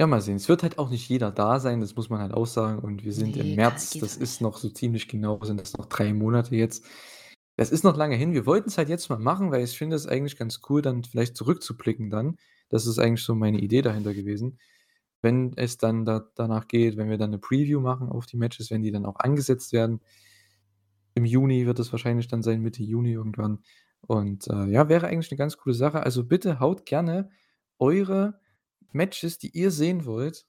Ja, 0.00 0.06
mal 0.06 0.20
sehen. 0.20 0.36
Es 0.36 0.48
wird 0.48 0.62
halt 0.62 0.78
auch 0.78 0.90
nicht 0.90 1.08
jeder 1.08 1.32
da 1.32 1.58
sein, 1.60 1.80
das 1.80 1.96
muss 1.96 2.08
man 2.08 2.20
halt 2.20 2.32
auch 2.32 2.46
sagen. 2.46 2.78
Und 2.80 3.04
wir 3.04 3.12
sind 3.12 3.36
im 3.36 3.50
Ne, 3.50 3.56
ka 3.56 3.56
März, 3.56 3.98
das 3.98 4.16
ist 4.16 4.40
nicht. 4.40 4.40
noch 4.40 4.56
so 4.58 4.70
ziemlich 4.70 5.08
genau 5.08 5.40
sind 5.44 5.60
das 5.60 5.76
noch 5.76 5.86
3 5.86 6.12
Monate 6.14 6.54
jetzt. 6.56 6.84
Das 7.56 7.70
ist 7.72 7.82
noch 7.84 7.96
lange 7.96 8.14
hin. 8.16 8.32
Wir 8.32 8.46
wollten's 8.46 8.78
halt 8.78 8.88
jetzt 8.88 9.08
mal 9.10 9.18
machen, 9.18 9.50
weil 9.50 9.64
ich 9.64 9.76
finde 9.76 9.96
es 9.96 10.06
eigentlich 10.06 10.36
ganz 10.36 10.60
cool, 10.70 10.82
dann 10.82 11.02
vielleicht 11.04 11.36
zurückzublicken 11.36 12.10
dann. 12.10 12.36
Das 12.68 12.86
ist 12.86 12.98
eigentlich 13.00 13.24
so 13.24 13.34
meine 13.34 13.58
Idee 13.60 13.82
dahinter 13.82 14.14
gewesen. 14.14 14.58
Wenn 15.22 15.52
es 15.56 15.78
dann 15.78 16.04
da 16.04 16.28
danach 16.36 16.68
geht, 16.68 16.96
wenn 16.96 17.10
wir 17.10 17.18
dann 17.18 17.30
'ne 17.30 17.38
Preview 17.38 17.80
machen 17.80 18.08
auf 18.08 18.26
die 18.26 18.36
Matches, 18.36 18.70
wenn 18.70 18.82
die 18.82 18.92
dann 18.92 19.06
auch 19.06 19.16
angesetzt 19.18 19.72
werden. 19.72 20.00
Im 21.14 21.24
Juni 21.24 21.66
wird 21.66 21.78
es 21.80 21.92
wahrscheinlich 21.92 22.28
dann 22.28 22.42
sein, 22.42 22.60
Mitte 22.62 22.82
Juni 22.82 23.12
irgendwann. 23.12 23.60
Und, 24.06 24.46
äh, 24.48 24.66
ja, 24.66 24.88
wäre 24.88 25.06
eigentlich 25.08 25.30
'ne 25.30 25.36
ganz 25.36 25.56
coole 25.58 25.74
Sache. 25.74 26.02
Also, 26.02 26.24
bitte 26.24 26.60
haut 26.60 26.86
gerne 26.86 27.30
eure 27.78 28.40
Matches, 28.92 29.38
die 29.38 29.50
ihr 29.50 29.70
sehen 29.70 30.04
wollt, 30.06 30.46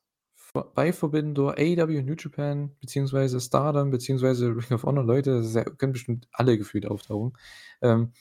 bei 0.76 0.92
Forbidden 0.94 1.36
Door, 1.36 1.56
AEW, 1.60 2.02
New 2.04 2.16
Japan 2.18 2.76
beziehungsweise 2.80 3.40
Stardom 3.40 3.92
beziehungsweise 3.92 4.48
Ring 4.56 4.72
of 4.74 4.84
Honor. 4.84 5.04
Leute, 5.04 5.42
das 5.42 5.54
ja 5.54 5.64
können 5.64 5.94
bestimmt 5.94 6.28
alle 6.32 6.58
gefühlt 6.58 6.88
auftauchen. 6.88 7.34
Ähm, 7.82 8.14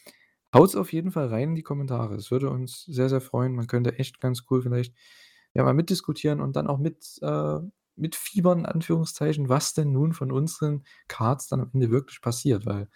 haut's 0.54 0.76
auf 0.76 0.92
jeden 0.92 1.10
Fall 1.12 1.28
rein 1.28 1.50
in 1.50 1.54
die 1.56 1.62
Kommentare. 1.62 2.16
Es 2.16 2.30
würde 2.30 2.50
uns 2.50 2.84
sehr, 2.86 3.08
sehr 3.08 3.20
freuen. 3.22 3.54
Man 3.54 3.66
könnte 3.68 3.98
echt 3.98 4.20
ganz 4.20 4.44
cool 4.50 4.62
vielleicht, 4.62 4.94
ja, 5.54 5.64
mal 5.64 5.74
mitdiskutieren 5.74 6.40
und 6.42 6.56
dann 6.56 6.66
auch 6.68 6.78
mit 6.78 7.18
äh, 7.22 7.58
mitfiebern 7.96 8.60
in 8.60 8.66
Anführungszeichen, 8.66 9.48
was 9.48 9.74
denn 9.74 9.92
nun 9.92 10.12
von 10.14 10.30
unseren 10.32 10.84
Cards 11.08 11.48
dann 11.48 11.60
am 11.62 11.70
Ende 11.74 11.90
wirklich 11.90 12.20
passiert, 12.22 12.66
weil 12.66 12.88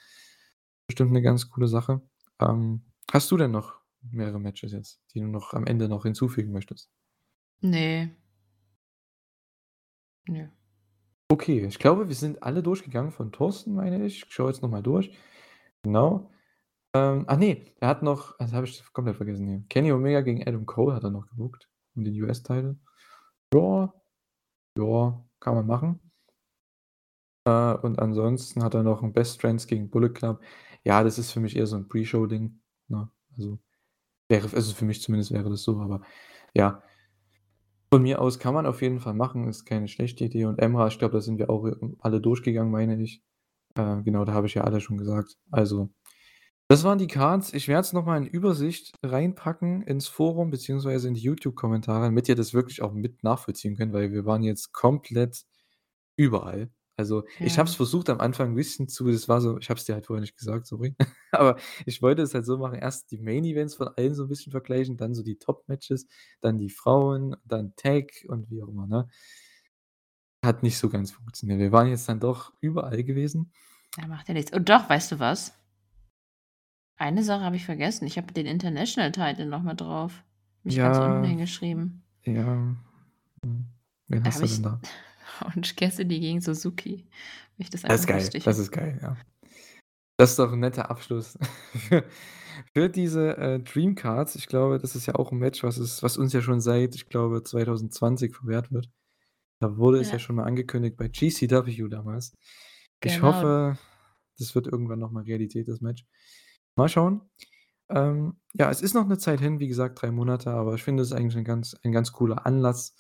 bestimmt 0.89 1.13
'ne 1.13 1.23
ganz 1.23 1.51
coole 1.51 1.69
Sache. 1.69 2.03
Ähm, 2.43 2.83
hast 3.13 3.31
du 3.31 3.37
denn 3.37 3.51
noch 3.53 3.81
mehrere 4.11 4.41
Matches 4.41 4.73
jetzt, 4.73 5.01
die 5.15 5.21
du 5.21 5.27
noch 5.27 5.55
am 5.55 5.67
Ende 5.67 5.89
noch 5.89 6.03
hinzufügen 6.05 6.53
möchtest? 6.53 6.91
Ne. 7.61 8.17
Nö. 10.29 10.49
Okay, 11.31 11.65
ich 11.67 11.79
glaube, 11.79 12.09
wir 12.09 12.15
sind 12.15 12.43
alle 12.43 12.63
durchgegangen 12.63 13.13
von 13.13 13.33
Thorsten, 13.33 13.75
meine 13.75 14.05
ich. 14.05 14.25
Ich 14.25 14.33
schaue 14.35 14.51
jetzt 14.51 14.63
noch 14.63 14.71
mal 14.71 14.83
durch. 14.83 15.17
Genau. 15.83 16.31
Ähm, 16.95 17.25
ach 17.29 17.39
ne, 17.39 17.65
er 17.81 17.89
hat 17.89 18.03
noch 18.03 18.37
das 18.39 18.53
habe 18.53 18.67
ich 18.67 18.83
komplett 18.93 19.17
vergessen 19.17 19.49
hier. 19.49 19.65
Kenny 19.69 19.93
Omega 19.93 20.21
gegen 20.23 20.47
Adam 20.47 20.67
Cole 20.67 20.95
hat 20.95 21.05
er 21.05 21.11
noch 21.11 21.27
gebookt 21.29 21.69
um 21.95 22.05
den 22.05 22.21
US-Title. 22.23 22.79
Ja, 23.55 23.95
ja, 24.79 25.25
kann 25.41 25.55
man 25.57 25.67
machen. 25.67 26.01
Äh, 27.47 27.75
und 27.75 27.99
ansonsten 27.99 28.63
hat 28.63 28.75
er 28.75 28.83
noch 28.83 29.03
'n 29.03 29.13
Best 29.13 29.41
Friends 29.41 29.67
gegen 29.67 29.91
Bullet 29.91 30.11
Club. 30.11 30.43
Ja, 30.87 31.05
das 31.05 31.19
ist 31.19 31.31
für 31.33 31.41
mich 31.41 31.57
eher 31.57 31.67
so 31.67 31.77
'n 31.77 31.89
Pre-Show-Ding, 31.89 32.61
ne? 32.89 33.09
Also, 33.37 33.59
wäre 34.29 34.49
also, 34.55 34.75
für 34.75 34.85
mich 34.87 35.03
zumindest 35.03 35.33
wäre 35.33 35.51
das 35.51 35.63
so, 35.65 35.81
aber 35.81 36.03
ja. 36.55 36.83
Von 37.93 38.05
mir 38.05 38.23
aus 38.23 38.39
kann 38.39 38.55
man 38.55 38.65
auf 38.65 38.81
jeden 38.81 39.01
Fall 39.01 39.13
machen, 39.13 39.47
ist 39.49 39.67
keine 39.67 39.87
schlechte 39.87 40.25
Idee. 40.25 40.47
Und 40.47 40.59
Emra, 40.59 40.87
ich 40.89 40.99
glaube, 40.99 41.13
da 41.13 41.21
sind 41.21 41.39
wir 41.39 41.51
auch, 41.51 41.67
alle 41.99 42.23
durchgegangen, 42.23 42.73
meine 42.73 42.99
ich. 43.03 43.23
Äh, 43.77 44.03
genau, 44.03 44.25
da 44.25 44.33
habe 44.35 44.47
ich 44.47 44.55
ja 44.55 44.65
alle 44.65 44.81
schon 44.81 44.99
gesagt. 44.99 45.37
Also, 45.51 45.91
das 46.69 46.85
waren 46.85 46.99
die 46.99 47.09
Cards. 47.09 47.55
Ich 47.55 47.69
werde 47.69 47.83
es 47.83 47.93
noch 47.95 48.07
mal 48.07 48.19
in 48.19 48.27
Übersicht 48.27 48.95
reinpacken 49.05 49.83
ins 49.83 50.09
Forum 50.09 50.51
beziehungsweise 50.51 51.09
in 51.09 51.15
die 51.15 51.23
YouTube-Kommentare, 51.23 52.07
damit 52.07 52.29
ihr 52.29 52.37
das 52.37 52.55
wirklich 52.55 52.83
auch 52.83 52.93
mit 52.95 53.25
nachvollziehen 53.25 53.77
könnt, 53.77 53.93
weil 53.95 54.13
wir 54.13 54.27
waren 54.27 54.43
jetzt 54.45 54.73
komplett 54.73 55.45
überall. 56.17 56.71
Also, 57.03 57.25
ich 57.43 57.59
habe 57.59 57.69
es 57.69 57.75
Ja. 57.75 57.77
versucht 57.77 58.09
am 58.11 58.21
Anfang 58.21 58.53
'n 58.53 58.55
bisschen 58.55 58.89
zu 58.89 59.11
das 59.11 59.29
war 59.29 59.41
so 59.41 59.59
ich 59.59 59.69
habe 59.71 59.79
es 59.79 59.85
dir 59.87 59.95
halt 59.95 60.07
vorher 60.07 60.21
nicht 60.21 60.37
gesagt, 60.37 60.67
sorry. 60.67 60.95
Aber 61.33 61.57
ich 61.87 62.01
wollte 62.03 62.23
es 62.23 62.35
halt 62.35 62.47
so 62.47 62.59
machen, 62.59 62.79
erst 62.79 63.11
die 63.11 63.19
Main 63.19 63.45
Events 63.45 63.75
von 63.75 63.89
allen 63.97 64.15
so 64.15 64.25
'n 64.25 64.29
bisschen 64.29 64.53
vergleichen, 64.53 64.97
dann 64.97 65.15
so 65.15 65.23
die 65.25 65.37
Top-Matches, 65.39 66.07
dann 66.41 66.59
die 66.59 66.71
Frauen, 66.71 67.37
dann 67.45 67.75
Tag 67.77 68.11
und 68.29 68.51
wie 68.51 68.63
auch 68.63 68.69
immer, 68.69 68.87
ne? 68.87 69.09
Hat 70.45 70.65
nicht 70.65 70.77
so 70.79 70.89
ganz 70.89 71.13
funktioniert. 71.13 71.61
Wir 71.61 71.71
waren 71.71 71.87
jetzt 71.89 72.09
dann 72.09 72.19
doch 72.19 72.53
überall 72.61 73.05
gewesen. 73.05 73.53
Ja, 73.99 74.07
macht 74.07 74.29
ja 74.29 74.35
nichts. 74.35 74.53
Und 74.53 74.69
doch, 74.69 74.89
weißt 74.89 75.13
du 75.13 75.19
was? 75.19 75.53
Eine 76.99 77.23
Sache 77.23 77.43
habe 77.45 77.57
ich 77.57 77.65
vergessen. 77.65 78.07
Ich 78.07 78.17
habe 78.19 78.33
den 78.33 78.47
International 78.47 79.13
Title 79.13 79.47
noch 79.47 79.63
mit 79.63 79.81
drauf. 79.81 80.23
Habe 80.61 80.69
ich 80.69 80.81
ganz 80.81 80.99
unten 80.99 81.25
Ja. 81.25 81.25
hingeschrieben. 81.25 82.03
Ja. 82.25 82.77
Mhm. 83.45 83.67
Wen 84.09 84.25
Da 84.25 84.27
hast 84.27 84.35
habe 84.35 84.45
du 84.45 84.49
denn 84.49 84.63
da? 84.63 84.83
Orange 85.41 85.77
Cassidy 85.77 86.21
gegen 86.21 86.41
Suzuki, 86.41 87.07
ich 87.59 87.71
das 87.71 87.85
Das 87.89 88.01
ist 88.03 88.07
geil. 88.07 88.35
lustig 88.35 88.45
Das 88.45 88.59
ist 88.59 88.71
geil, 88.73 88.99
ja. 89.03 89.17
Das 90.19 90.31
ist 90.33 90.39
doch 90.39 90.53
'n 90.53 90.61
netter 90.61 90.91
Abschluss 90.91 91.39
für 91.89 92.05
für 92.75 92.89
diese, 92.91 93.37
äh, 93.39 93.61
Dream 93.61 93.95
Cards. 93.97 94.37
Ich 94.37 94.47
glaube, 94.49 94.79
das 94.79 94.97
ist 94.97 95.07
ja 95.07 95.15
auch 95.17 95.33
'n 95.33 95.39
Match, 95.39 95.63
was 95.65 95.79
es 95.79 96.03
was 96.03 96.19
uns 96.19 96.33
ja 96.35 96.43
schon 96.43 96.61
seit, 96.61 96.95
ich 96.97 97.09
glaube, 97.09 97.43
2020 97.45 98.35
verwehrt 98.37 98.73
wird. 98.73 98.91
Da 99.61 99.77
wurde 99.79 100.01
es 100.01 100.13
ja 100.13 100.19
Ja. 100.19 100.21
schon 100.21 100.37
mal 100.37 100.45
angekündigt 100.45 100.97
bei 100.99 101.09
GCW 101.09 101.89
damals. 101.91 102.35
Ich 103.03 103.23
Genau. 103.23 103.23
hoffe, 103.23 103.79
das 104.39 104.55
wird 104.55 104.67
irgendwann 104.69 105.01
noch 105.01 105.13
mal 105.13 105.25
Realität, 105.25 105.69
das 105.69 105.81
Match. 105.83 106.05
Mal 106.77 106.89
schauen. 106.91 107.23
Ähm, 107.91 108.39
ja, 108.55 108.71
es 108.71 108.83
ist 108.83 108.95
noch 108.95 109.07
'ne 109.09 109.19
Zeit 109.19 109.41
hin, 109.41 109.61
wie 109.61 109.69
gesagt, 109.69 110.03
3 110.03 110.13
Monate, 110.13 110.51
aber 110.53 110.75
ich 110.77 110.83
finde, 110.85 111.03
es 111.05 111.11
ist 111.13 111.17
eigentlich 111.19 111.37
'n 111.37 111.45
ganz 111.45 111.77
ein 111.85 111.93
ganz 111.93 112.13
cooler 112.13 112.47
Anlass, 112.47 112.97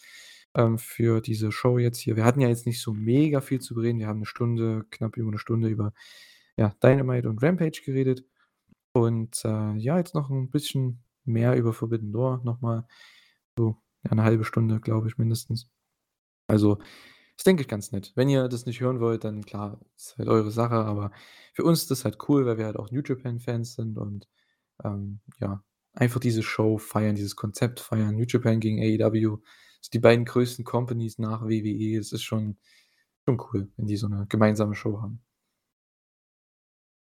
ähm, 0.57 0.79
für 0.79 1.21
diese 1.23 1.53
Show 1.53 1.79
jetzt 1.79 1.99
hier. 2.01 2.17
Wir 2.17 2.25
hatten 2.25 2.41
ja 2.41 2.49
jetzt 2.49 2.67
nicht 2.67 2.81
so 2.83 2.93
mega 2.95 3.41
viel 3.41 3.61
zu 3.61 3.75
bereden. 3.75 3.99
Wir 4.01 4.09
haben 4.09 4.21
'ne 4.21 4.27
Stunde 4.27 4.85
knapp 4.91 5.17
über 5.17 5.31
'ne 5.33 5.39
Stunde 5.39 5.69
über, 5.69 5.93
ja, 6.59 6.75
Dynamite 6.83 7.29
und 7.31 7.43
Rampage 7.43 7.83
geredet. 7.85 8.25
Und, 8.95 9.45
äh, 9.47 9.75
ja, 9.79 9.99
jetzt 9.99 10.15
noch 10.17 10.31
'n 10.31 10.51
bisschen 10.51 11.05
mehr 11.27 11.57
über 11.57 11.73
Forbidden 11.75 12.13
Door 12.13 12.43
noch 12.45 12.61
mal. 12.63 12.87
So, 13.59 13.77
ja, 14.05 14.15
'ne 14.17 14.23
1/2 14.25 14.45
Stunde, 14.45 14.81
glaube 14.81 15.09
ich, 15.09 15.19
mindestens. 15.19 15.69
Also, 16.49 16.79
ist, 17.39 17.47
denke 17.47 17.63
ich, 17.63 17.69
ganz 17.69 17.93
nett. 17.93 18.13
Wenn 18.17 18.29
ihr 18.31 18.49
das 18.49 18.67
nicht 18.67 18.81
hören 18.83 19.01
wollt, 19.01 19.25
dann 19.25 19.45
klar, 19.47 19.81
ist 19.97 20.17
halt 20.19 20.29
eure 20.31 20.51
Sache, 20.53 20.77
aber 20.77 21.13
für 21.55 21.65
uns 21.65 21.83
ist 21.83 21.91
das 21.93 22.05
halt 22.07 22.19
cool, 22.31 22.47
weil 22.47 22.59
wir 22.59 22.67
halt 22.67 22.77
auch 22.79 22.91
New 22.93 23.03
Japan-Fans 23.07 23.75
sind 23.77 23.99
und, 23.99 24.29
ähm, 24.85 25.21
ja, 25.41 25.65
einfach 25.95 26.21
diese 26.21 26.43
Show 26.45 26.79
feiern, 26.79 27.17
dieses 27.17 27.37
Konzept 27.37 27.81
feiern. 27.81 28.17
New 28.17 28.25
Japan 28.29 28.61
gegen 28.61 28.81
AEW, 28.81 29.39
die 29.91 29.99
beiden 30.01 30.25
größten 30.25 30.65
Companies 30.65 31.19
nach 31.19 31.43
WWE. 31.43 31.99
Es 31.99 32.13
ist 32.13 32.23
schon 32.23 32.59
schon 33.27 33.41
cool, 33.53 33.71
wenn 33.77 33.87
die 33.87 33.97
so 33.97 34.09
'ne 34.09 34.27
gemeinsame 34.29 34.75
Show 34.75 35.01
haben. 35.03 35.23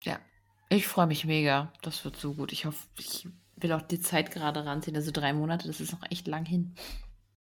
Ja, 0.02 0.20
ich 0.68 0.86
freue 0.86 1.06
mich 1.06 1.24
mega. 1.24 1.72
Das 1.82 2.04
wird 2.04 2.16
so 2.16 2.34
gut. 2.34 2.52
Ich 2.52 2.64
hoffe 2.66 2.86
ich 2.98 3.28
will 3.56 3.72
auch 3.72 3.82
die 3.82 4.00
Zeit 4.00 4.30
gerade 4.30 4.64
ranziehen. 4.64 4.96
Also, 4.96 5.10
3 5.10 5.32
Monate, 5.32 5.66
das 5.66 5.80
ist 5.80 5.92
noch 5.92 6.02
echt 6.10 6.26
lang 6.28 6.44
hin. 6.44 6.74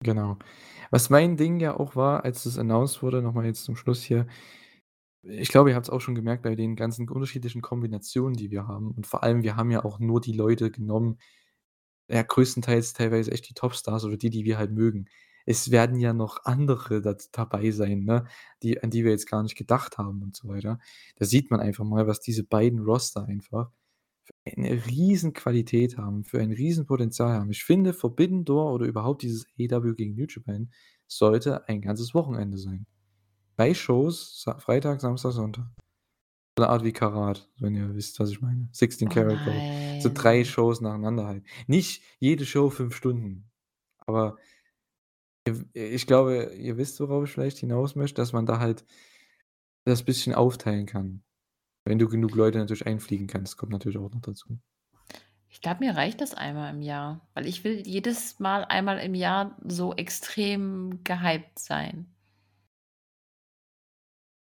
Genau. 0.02 0.36
Was 0.90 1.10
mein 1.10 1.36
Ding 1.36 1.60
ja 1.60 1.76
auch 1.78 1.94
war, 1.96 2.24
als 2.24 2.42
das 2.44 2.58
announced 2.58 3.02
wurde, 3.02 3.22
noch 3.22 3.34
mal 3.34 3.44
jetzt 3.46 3.64
zum 3.64 3.76
Schluss 3.76 4.02
hier 4.02 4.26
ich 5.24 5.50
glaube, 5.50 5.70
ihr 5.70 5.76
habt's 5.76 5.90
auch 5.90 6.00
schon 6.00 6.14
gemerkt 6.16 6.42
bei 6.42 6.56
den 6.56 6.76
ganzen 6.76 7.08
unterschiedlichen 7.08 7.62
Kombinationen, 7.62 8.34
die 8.36 8.50
wir 8.50 8.66
haben. 8.68 8.90
Und 8.92 9.06
vor 9.06 9.22
allem, 9.22 9.42
wir 9.42 9.56
haben 9.56 9.70
ja 9.70 9.84
auch 9.84 9.98
nur 10.00 10.20
die 10.20 10.32
Leute 10.32 10.70
genommen 10.70 11.18
ja, 12.12 12.22
größtenteils 12.22 12.92
teilweise 12.92 13.32
echt 13.32 13.48
die 13.48 13.54
Topstars 13.54 14.04
oder 14.04 14.16
die, 14.16 14.30
die 14.30 14.44
wir 14.44 14.58
halt 14.58 14.72
mögen. 14.72 15.06
Es 15.44 15.70
werden 15.72 15.98
ja 15.98 16.12
noch 16.12 16.44
andere 16.44 17.00
da 17.00 17.16
dabei 17.32 17.70
sein, 17.72 18.04
ne, 18.04 18.26
die 18.62 18.82
an 18.82 18.90
die 18.90 19.04
wir 19.04 19.10
jetzt 19.10 19.28
gar 19.28 19.42
nicht 19.42 19.56
gedacht 19.56 19.98
haben 19.98 20.22
und 20.22 20.36
so 20.36 20.48
weiter. 20.48 20.78
Da 21.16 21.24
sieht 21.24 21.50
man 21.50 21.60
einfach 21.60 21.84
mal, 21.84 22.06
was 22.06 22.20
diese 22.20 22.44
beiden 22.44 22.80
Roster 22.80 23.24
einfach 23.24 23.70
für 24.24 24.56
eine 24.56 24.86
Riesenqualität 24.86 25.98
haben, 25.98 26.22
für 26.24 26.40
ein 26.40 26.52
Riesenpotenzial 26.52 27.32
haben. 27.32 27.50
Ich 27.50 27.64
finde, 27.64 27.92
Forbidden 27.92 28.44
Door 28.44 28.72
oder 28.72 28.86
überhaupt 28.86 29.22
dieses 29.22 29.46
AEW 29.58 29.94
gegen 29.94 30.14
New 30.14 30.26
Japan 30.28 30.70
sollte 31.08 31.68
ein 31.68 31.80
ganzes 31.80 32.14
Wochenende 32.14 32.56
sein. 32.56 32.86
3 33.56 33.74
Shows, 33.74 34.46
Freitag, 34.58 35.00
Samstag, 35.00 35.32
Sonntag. 35.32 35.66
So 36.58 36.64
'ne 36.64 36.68
Art 36.68 36.84
wie 36.84 36.92
Karat, 36.92 37.48
wenn 37.58 37.74
ihr 37.74 37.94
wisst, 37.94 38.20
was 38.20 38.30
ich 38.30 38.42
meine. 38.42 38.68
Sixteen 38.72 39.08
Oh 39.08 39.10
Carat 39.10 39.40
Gold. 39.42 39.68
So 39.98 40.10
3 40.12 40.44
nein. 40.44 40.44
Shows 40.44 40.82
nacheinander 40.82 41.26
halt. 41.26 41.44
Nicht 41.66 42.02
jede 42.18 42.44
Show 42.44 42.68
5 42.68 42.94
Stunden, 42.94 43.50
aber 43.98 44.38
ich 45.74 46.06
glaube, 46.06 46.52
ihr 46.56 46.76
wisst, 46.76 47.00
worauf 47.00 47.24
ich 47.24 47.32
vielleicht 47.32 47.58
hinaus 47.58 47.96
möchte, 47.96 48.14
dass 48.20 48.32
man 48.32 48.46
da 48.46 48.58
halt 48.60 48.84
das 49.86 50.04
bisschen 50.04 50.32
aufteilen 50.34 50.86
kann. 50.86 51.24
Wenn 51.84 51.98
du 51.98 52.08
genug 52.08 52.34
Leute 52.36 52.58
natürlich 52.58 52.86
einfliegen 52.86 53.26
kannst, 53.28 53.56
kommt 53.58 53.72
natürlich 53.72 53.98
auch 53.98 54.10
noch 54.12 54.22
dazu. 54.22 54.60
Ich 55.48 55.60
glaube, 55.60 55.80
mir 55.84 55.96
reicht 55.96 56.20
das 56.20 56.34
einmal 56.34 56.74
im 56.74 56.82
Jahr, 56.82 57.28
weil 57.34 57.46
ich 57.46 57.62
will 57.64 57.86
jedes 57.86 58.38
Mal 58.40 58.64
einmal 58.64 58.98
im 58.98 59.14
Jahr 59.14 59.56
so 59.64 59.92
extrem 59.94 61.04
gehypt 61.04 61.58
sein. 61.58 62.11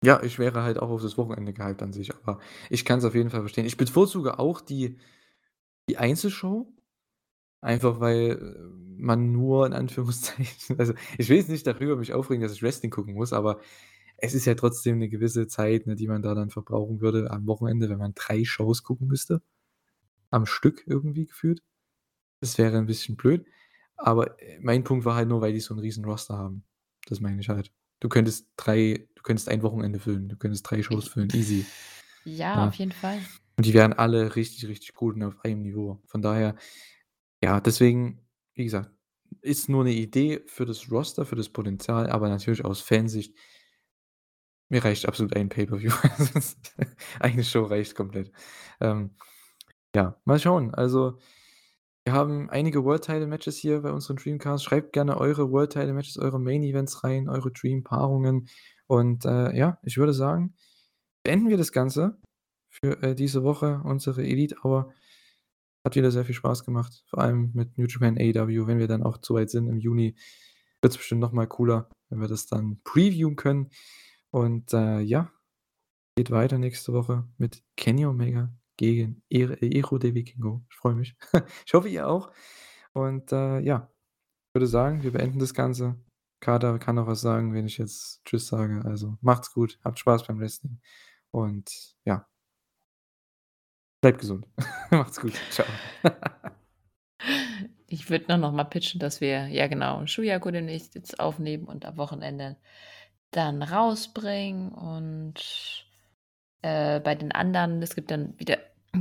Ja, 0.07 0.23
ich 0.23 0.39
wäre 0.39 0.63
halt 0.63 0.79
auch 0.79 0.91
auf 0.91 1.03
das 1.03 1.19
Wochenende 1.19 1.53
gehypt 1.53 1.83
an 1.83 1.93
sich, 1.93 2.15
aber 2.15 2.39
ich 2.71 2.85
kann's 2.85 3.05
auf 3.05 3.17
jeden 3.17 3.29
Fall 3.29 3.41
verstehen. 3.41 3.67
Ich 3.67 3.77
bevorzuge 3.77 4.39
auch 4.39 4.61
die 4.61 4.99
die 5.91 5.99
Einzelshow, 5.99 6.73
einfach 7.63 8.01
weil, 8.01 8.33
äh, 8.57 8.71
man 9.03 9.33
nur 9.33 9.67
in 9.67 9.73
Anführungszeichen 9.75 10.77
also, 10.81 10.95
ich 11.19 11.29
will 11.31 11.39
jetzt 11.39 11.51
nicht 11.51 11.67
darüber 11.67 11.97
mich 11.97 12.15
aufregen, 12.15 12.43
dass 12.43 12.53
ich 12.55 12.63
Wrestling 12.63 12.91
gucken 12.93 13.15
muss, 13.15 13.33
aber 13.35 13.61
es 14.19 14.35
ist 14.35 14.47
ja 14.47 14.55
trotzdem 14.57 14.99
'ne 14.99 15.09
gewisse 15.11 15.49
Zeit, 15.49 15.87
ne, 15.87 15.97
die 15.97 16.09
man 16.09 16.23
da 16.23 16.35
dann 16.35 16.51
verbrauchen 16.51 17.01
würde 17.03 17.31
am 17.31 17.47
Wochenende, 17.49 17.89
wenn 17.91 17.99
man 17.99 18.15
3 18.15 18.45
Shows 18.45 18.83
gucken 18.85 19.09
müsste 19.09 19.43
am 20.31 20.47
Stück 20.47 20.85
irgendwie 20.87 21.27
gefühlt. 21.27 21.63
Das 22.43 22.59
wäre 22.59 22.79
'n 22.79 22.87
bisschen 22.87 23.17
blöd. 23.17 23.47
Aber, 23.99 24.41
äh, 24.43 24.61
mein 24.63 24.85
Punkt 24.85 25.05
war 25.07 25.17
halt 25.17 25.29
nur, 25.29 25.41
weil 25.43 25.53
die 25.55 25.61
so 25.61 25.75
'n 25.75 25.81
riesen 25.81 26.05
Roster 26.07 26.39
haben. 26.39 26.65
Das 27.09 27.21
meine 27.21 27.41
ich 27.43 27.49
halt. 27.51 27.73
Du 28.01 28.09
könntest 28.11 28.49
3 28.59 29.09
du 29.16 29.16
könntest 29.27 29.51
ein 29.51 29.63
Wochenende 29.63 30.01
füllen. 30.01 30.29
Du 30.31 30.37
könntest 30.39 30.71
3 30.71 30.83
Shows 30.83 31.09
füllen, 31.09 31.33
easy. 31.33 31.71
Ja, 32.29 32.67
auf 32.67 32.75
Ja. 32.75 32.75
jeden 32.75 32.91
Fall. 32.93 33.29
Und 33.59 33.67
die 33.67 33.75
wären 33.75 33.93
alle 33.95 34.37
richtig, 34.37 34.69
richtig 34.69 34.95
gut 34.95 35.17
und 35.17 35.25
auf 35.25 35.45
einem 35.45 35.63
Niveau. 35.63 36.01
Von 36.07 36.23
daher, 36.23 36.57
ja, 37.43 37.61
deswegen, 37.61 38.23
wie 38.55 38.65
gesagt, 38.65 38.93
ist 39.43 39.69
nur 39.71 39.85
'ne 39.85 39.93
Idee 39.95 40.43
für 40.47 40.67
das 40.67 40.91
Roster, 40.93 41.27
für 41.27 41.37
das 41.37 41.51
Potenzial, 41.51 42.11
aber 42.11 42.29
natürlich 42.31 42.65
aus 42.65 42.81
Fansicht 42.83 43.35
mir 44.71 44.85
reicht 44.85 45.07
absolut 45.07 45.35
ein 45.37 45.49
Pay-per-View. 45.49 45.93
Eine 47.21 47.45
Show 47.45 47.63
reicht 47.65 47.95
komplett. 47.95 48.33
Ähm, 48.81 49.17
ja, 49.95 50.21
mal 50.25 50.39
schauen. 50.41 50.75
Also, 50.75 51.19
wir 52.07 52.13
haben 52.13 52.49
einige 52.51 52.85
World 52.85 53.03
Title 53.03 53.27
Matches 53.27 53.57
hier 53.57 53.81
bei 53.83 53.91
unseren 53.91 54.17
Dreamcasts. 54.17 54.63
Schreibt 54.63 54.93
gerne 54.93 55.19
eure 55.19 55.51
World 55.51 55.73
Title 55.73 55.93
Matches, 55.93 56.17
eure 56.19 56.39
Main 56.39 56.63
Events 56.63 57.03
rein, 57.03 57.29
eure 57.29 57.51
Dream-Paarungen. 57.51 58.49
Und, 58.87 59.25
äh, 59.25 59.57
ja, 59.57 59.81
ich 59.83 59.97
würde 59.97 60.13
sagen, 60.13 60.55
beenden 61.25 61.49
wir 61.49 61.57
das 61.57 61.73
Ganze 61.73 62.17
für, 62.71 63.03
äh, 63.03 63.17
diese 63.17 63.43
Woche, 63.43 63.81
unsere 63.83 64.23
Elite 64.23 64.55
Hour. 64.63 64.95
Hat 65.85 65.97
wieder 65.97 66.13
sehr 66.13 66.25
viel 66.25 66.37
Spaß 66.37 66.65
gemacht, 66.65 67.03
vor 67.09 67.23
allem 67.23 67.51
mit 67.55 67.77
New 67.77 67.87
Japan, 67.87 68.17
AEW. 68.17 68.69
Wenn 68.69 68.79
wir 68.79 68.87
dann 68.87 69.03
auch 69.03 69.19
so 69.21 69.35
weit 69.35 69.51
sind 69.51 69.67
im 69.67 69.81
Juni, 69.81 70.15
wird's 70.83 70.97
bestimmt 70.97 71.21
noch 71.21 71.33
mal 71.33 71.49
cooler, 71.49 71.91
wenn 72.09 72.21
wir 72.21 72.29
das 72.29 72.47
dann 72.47 72.81
previewen 72.85 73.35
können. 73.35 73.71
Und, 74.31 74.73
äh, 74.73 75.01
ja, 75.01 75.33
geht 76.17 76.31
weiter 76.31 76.59
nächste 76.59 76.93
Woche 76.93 77.27
mit 77.37 77.65
Kenny 77.77 78.07
Omega 78.07 78.55
gegen 78.77 79.23
Hijo 79.31 79.99
del 79.99 80.15
Vikingo. 80.15 80.65
Ich 80.71 80.77
freue 80.77 80.95
mich. 80.95 81.17
Ich 81.67 81.75
hoffe, 81.75 81.89
ihr 81.89 82.09
auch. 82.09 82.31
Und, 82.93 83.33
äh, 83.33 83.61
ja, 83.61 83.91
würde 84.53 84.67
sagen, 84.67 85.03
wir 85.03 85.13
beenden 85.13 85.39
das 85.39 85.55
Ganze. 85.55 85.97
Kater 86.41 86.79
kann 86.79 86.97
noch 86.97 87.07
was 87.07 87.21
sagen, 87.21 87.55
wenn 87.55 87.67
ich 87.67 87.79
jetzt 87.79 88.25
tschüss 88.25 88.49
sage. 88.49 88.83
Also, 88.85 89.19
macht's 89.21 89.53
gut, 89.53 89.79
habt 89.85 89.99
Spaß 89.99 90.27
beim 90.27 90.41
Wrestling 90.41 90.81
und 91.31 91.95
ja. 92.05 92.27
Bleibt 94.01 94.21
gesund. 94.21 94.47
Macht's 94.91 95.21
gut. 95.21 95.33
Tschau. 95.51 95.65
Ich 97.89 98.11
würde 98.11 98.37
noch 98.37 98.53
mal 98.53 98.65
pitchen, 98.65 98.99
dass 98.99 99.21
wir 99.21 99.47
ja 99.47 99.69
genau, 99.69 100.05
Shuyaku 100.07 100.51
demnächst 100.51 100.97
jetzt 100.97 101.21
aufnehmen 101.21 101.67
und 101.67 101.85
am 101.85 101.97
Wochenende 101.97 102.57
dann 103.31 103.63
rausbringen. 103.63 104.73
Und, 104.73 105.86
äh, 106.63 107.01
bei 107.01 107.15
den 107.15 107.33
anderen 107.33 107.83
es 107.83 107.95
gibt 107.95 108.11
dann 108.11 108.39
wieder 108.39 108.59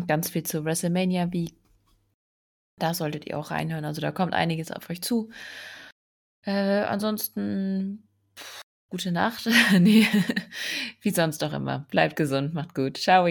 ganz 0.07 0.29
viel 0.29 0.43
zu 0.43 0.65
WrestleMania 0.65 1.31
Week. 1.31 1.55
Da 2.77 2.93
solltet 2.93 3.25
ihr 3.25 3.37
auch 3.37 3.51
reinhören. 3.51 3.85
Also, 3.85 4.01
da 4.01 4.11
kommt 4.11 4.33
einiges 4.33 4.71
auf 4.71 4.89
euch 4.89 5.01
zu. 5.01 5.29
Äh, 6.45 6.83
ansonsten 6.83 8.07
gute 8.89 9.11
Nacht. 9.11 9.47
Ne, 9.79 10.07
wie 11.01 11.11
sonst 11.11 11.43
auch 11.43 11.53
immer. 11.53 11.85
Bleibt 11.89 12.15
gesund, 12.15 12.53
macht 12.53 12.75
gut. 12.75 12.95
Tschau. 12.95 13.27